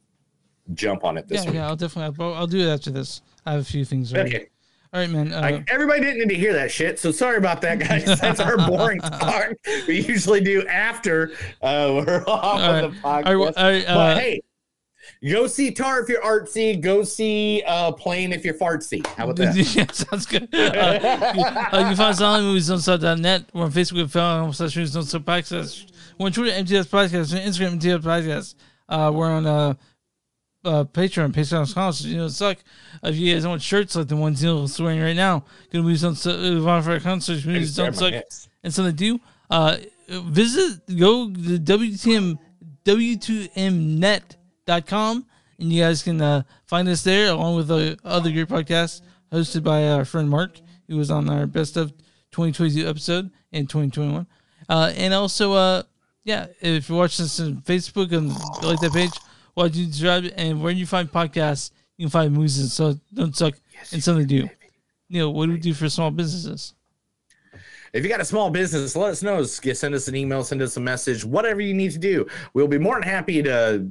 jump 0.73 1.03
on 1.03 1.17
it 1.17 1.27
this 1.27 1.43
yeah, 1.43 1.49
week. 1.49 1.55
yeah, 1.55 1.67
I'll 1.67 1.75
definitely. 1.75 2.23
I'll, 2.23 2.33
I'll 2.33 2.47
do 2.47 2.59
it 2.59 2.69
after 2.71 2.91
this. 2.91 3.21
I 3.45 3.53
have 3.53 3.61
a 3.61 3.65
few 3.65 3.85
things. 3.85 4.13
Already. 4.13 4.35
Okay. 4.35 4.47
All 4.93 4.99
right, 4.99 5.09
man. 5.09 5.33
Uh, 5.33 5.41
Like, 5.41 5.71
everybody 5.71 6.01
didn't 6.01 6.19
need 6.19 6.29
to 6.29 6.39
hear 6.39 6.53
that 6.53 6.71
shit, 6.71 6.99
so 6.99 7.11
sorry 7.11 7.37
about 7.37 7.61
that, 7.61 7.79
guys. 7.79 8.05
That's 8.21 8.39
our 8.39 8.57
boring 8.57 8.99
talk. 8.99 9.53
We 9.87 10.01
usually 10.01 10.41
do 10.41 10.65
after 10.67 11.31
uh, 11.63 12.03
we're 12.05 12.23
off 12.27 12.43
All 12.43 12.59
of 12.59 12.93
the 12.93 12.99
podcast. 12.99 13.25
Right, 13.25 13.35
all 13.35 13.45
right, 13.45 13.85
uh, 13.87 13.95
but 13.95 14.17
hey, 14.19 14.41
go 15.27 15.47
see 15.47 15.71
Tar 15.71 16.01
if 16.01 16.09
you're 16.09 16.21
artsy. 16.21 16.79
Go 16.79 17.03
see 17.03 17.63
uh, 17.65 17.91
Plane 17.91 18.31
if 18.31 18.45
you're 18.45 18.53
fartsy. 18.53 19.05
How 19.07 19.23
about 19.23 19.37
that? 19.37 19.55
yeah, 19.75 19.91
sounds 19.91 20.27
good. 20.27 20.43
Uh, 20.53 20.99
you, 21.35 21.43
uh, 21.43 21.69
you 21.73 21.85
can 21.85 21.95
find 21.95 22.21
on 22.21 22.43
movies 22.43 22.69
on 22.69 22.77
sub.net. 22.77 23.45
We're 23.51 23.63
on 23.63 23.71
Facebook, 23.71 24.11
film, 24.11 24.53
slash 24.53 24.75
movies 24.75 24.95
on 24.95 25.05
sub 25.05 25.25
podcast. 25.25 25.91
We're 26.19 26.27
on 26.27 26.33
Twitter, 26.33 26.55
MTS 26.55 26.85
Podcast. 26.85 27.33
We're 27.33 27.41
on 27.41 27.47
Instagram, 27.47 27.71
MTS 27.73 28.05
Podcast. 28.05 28.55
Uh, 28.87 29.11
we're 29.11 29.31
on 29.31 29.47
uh, 29.47 29.73
uh, 30.65 30.83
Patreon, 30.85 31.33
Patreon.com. 31.33 31.93
So, 31.93 32.07
you 32.07 32.17
know, 32.17 32.27
suck. 32.27 32.57
If 33.03 33.15
you 33.15 33.33
guys 33.33 33.45
want 33.45 33.61
shirts 33.61 33.95
like 33.95 34.07
the 34.07 34.15
ones 34.15 34.41
Neil's 34.41 34.79
wearing 34.79 35.01
right 35.01 35.15
now, 35.15 35.39
go 35.71 35.79
to 35.79 35.83
movies 35.83 36.03
on 36.03 36.15
sub, 36.15 36.39
uh, 36.39 36.81
for 36.81 36.99
concerts, 36.99 37.45
movies 37.45 37.75
don't 37.75 37.95
my 37.95 37.97
suck, 37.97 38.13
hips. 38.13 38.49
and 38.63 38.73
something 38.73 38.95
to 38.95 38.97
do. 38.97 39.19
Uh, 39.49 39.77
visit, 40.07 40.81
go 40.97 41.29
to 41.29 41.59
WTM, 41.59 42.37
W2Mnet.com, 42.85 45.25
and 45.59 45.73
you 45.73 45.83
guys 45.83 46.03
can 46.03 46.21
uh, 46.21 46.43
find 46.65 46.87
us 46.87 47.03
there 47.03 47.31
along 47.31 47.55
with 47.55 47.67
the 47.67 47.97
other 48.03 48.31
great 48.31 48.47
podcasts 48.47 49.01
hosted 49.31 49.63
by 49.63 49.87
our 49.87 50.05
friend 50.05 50.29
Mark, 50.29 50.59
who 50.87 50.97
was 50.97 51.11
on 51.11 51.29
our 51.29 51.45
best 51.45 51.77
of 51.77 51.91
2022 52.31 52.87
episode 52.87 53.29
in 53.51 53.67
2021. 53.67 54.25
Uh, 54.69 54.93
and 54.95 55.13
also, 55.13 55.53
uh, 55.53 55.83
yeah, 56.23 56.47
if 56.61 56.89
you're 56.89 56.97
watching 56.97 57.25
this 57.25 57.39
on 57.39 57.57
Facebook 57.57 58.11
and 58.13 58.29
like 58.63 58.79
that 58.79 58.93
page, 58.93 59.11
why 59.53 59.67
do 59.69 59.79
you 59.79 59.85
subscribe? 59.85 60.31
And 60.35 60.61
where 60.61 60.71
you 60.71 60.85
find 60.85 61.11
podcasts, 61.11 61.71
you 61.97 62.05
can 62.05 62.11
find 62.11 62.33
movies 62.33 62.59
and 62.59 62.69
so 62.69 62.99
don't 63.13 63.35
suck 63.35 63.53
and 63.91 64.03
something 64.03 64.27
to 64.27 64.41
do. 64.41 64.49
Neil, 65.09 65.33
what 65.33 65.45
do 65.45 65.51
we 65.51 65.59
do 65.59 65.73
for 65.73 65.89
small 65.89 66.11
businesses? 66.11 66.73
If 67.93 68.03
you 68.03 68.09
got 68.09 68.21
a 68.21 68.25
small 68.25 68.49
business, 68.49 68.95
let 68.95 69.11
us 69.11 69.21
know. 69.21 69.43
Send 69.43 69.93
us 69.93 70.07
an 70.07 70.15
email, 70.15 70.43
send 70.43 70.61
us 70.63 70.77
a 70.77 70.79
message, 70.79 71.23
whatever 71.23 71.61
you 71.61 71.75
need 71.75 71.91
to 71.91 71.99
do. 71.99 72.25
We'll 72.55 72.67
be 72.67 72.79
more 72.79 72.95
than 72.95 73.03
happy 73.03 73.43
to 73.43 73.87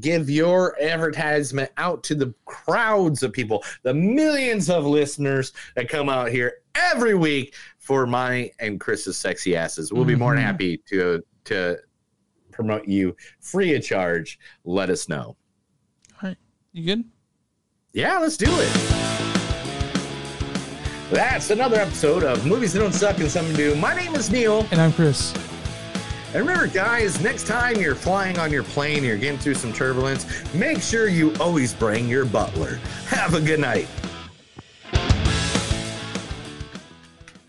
give 0.00 0.28
your 0.28 0.76
advertisement 0.82 1.70
out 1.76 2.02
to 2.04 2.14
the 2.16 2.34
crowds 2.44 3.22
of 3.22 3.32
people, 3.32 3.62
the 3.84 3.94
millions 3.94 4.68
of 4.68 4.84
listeners 4.84 5.52
that 5.76 5.88
come 5.88 6.08
out 6.08 6.30
here 6.30 6.54
every 6.74 7.14
week 7.14 7.54
for 7.78 8.06
my 8.06 8.50
and 8.58 8.80
Chris's 8.80 9.16
sexy 9.16 9.54
asses. 9.56 9.92
We'll 9.92 10.04
be 10.04 10.16
more 10.16 10.34
than 10.34 10.42
Mhm. 10.42 10.46
happy 10.46 10.76
to 10.88 11.22
to 11.44 11.78
promote 12.58 12.88
you 12.88 13.14
free 13.38 13.76
of 13.76 13.84
charge. 13.84 14.36
Let 14.64 14.90
us 14.90 15.08
know. 15.08 15.36
All 16.20 16.24
right, 16.24 16.36
you 16.72 16.84
good? 16.84 17.04
Yeah, 17.92 18.18
let's 18.18 18.36
do 18.36 18.48
it. 18.50 18.72
That's 21.12 21.50
another 21.50 21.76
episode 21.76 22.24
of 22.24 22.44
Movies 22.44 22.72
That 22.72 22.80
Don't 22.80 22.92
Suck 22.92 23.18
and 23.20 23.30
Something 23.30 23.54
Do. 23.54 23.76
My 23.76 23.94
name 23.94 24.16
is 24.16 24.28
Neil. 24.28 24.66
And 24.72 24.80
I'm 24.80 24.92
Chris. 24.92 25.32
And 26.34 26.44
remember, 26.44 26.66
guys, 26.66 27.20
next 27.22 27.46
time 27.46 27.76
you're 27.76 27.94
flying 27.94 28.40
on 28.40 28.50
your 28.50 28.64
plane, 28.64 29.04
you're 29.04 29.16
getting 29.16 29.38
through 29.38 29.54
some 29.54 29.72
turbulence, 29.72 30.26
make 30.52 30.82
sure 30.82 31.06
you 31.06 31.32
always 31.38 31.72
bring 31.72 32.08
your 32.08 32.24
butler. 32.24 32.80
Have 33.06 33.34
a 33.34 33.40
good 33.40 33.60
night. 33.60 33.88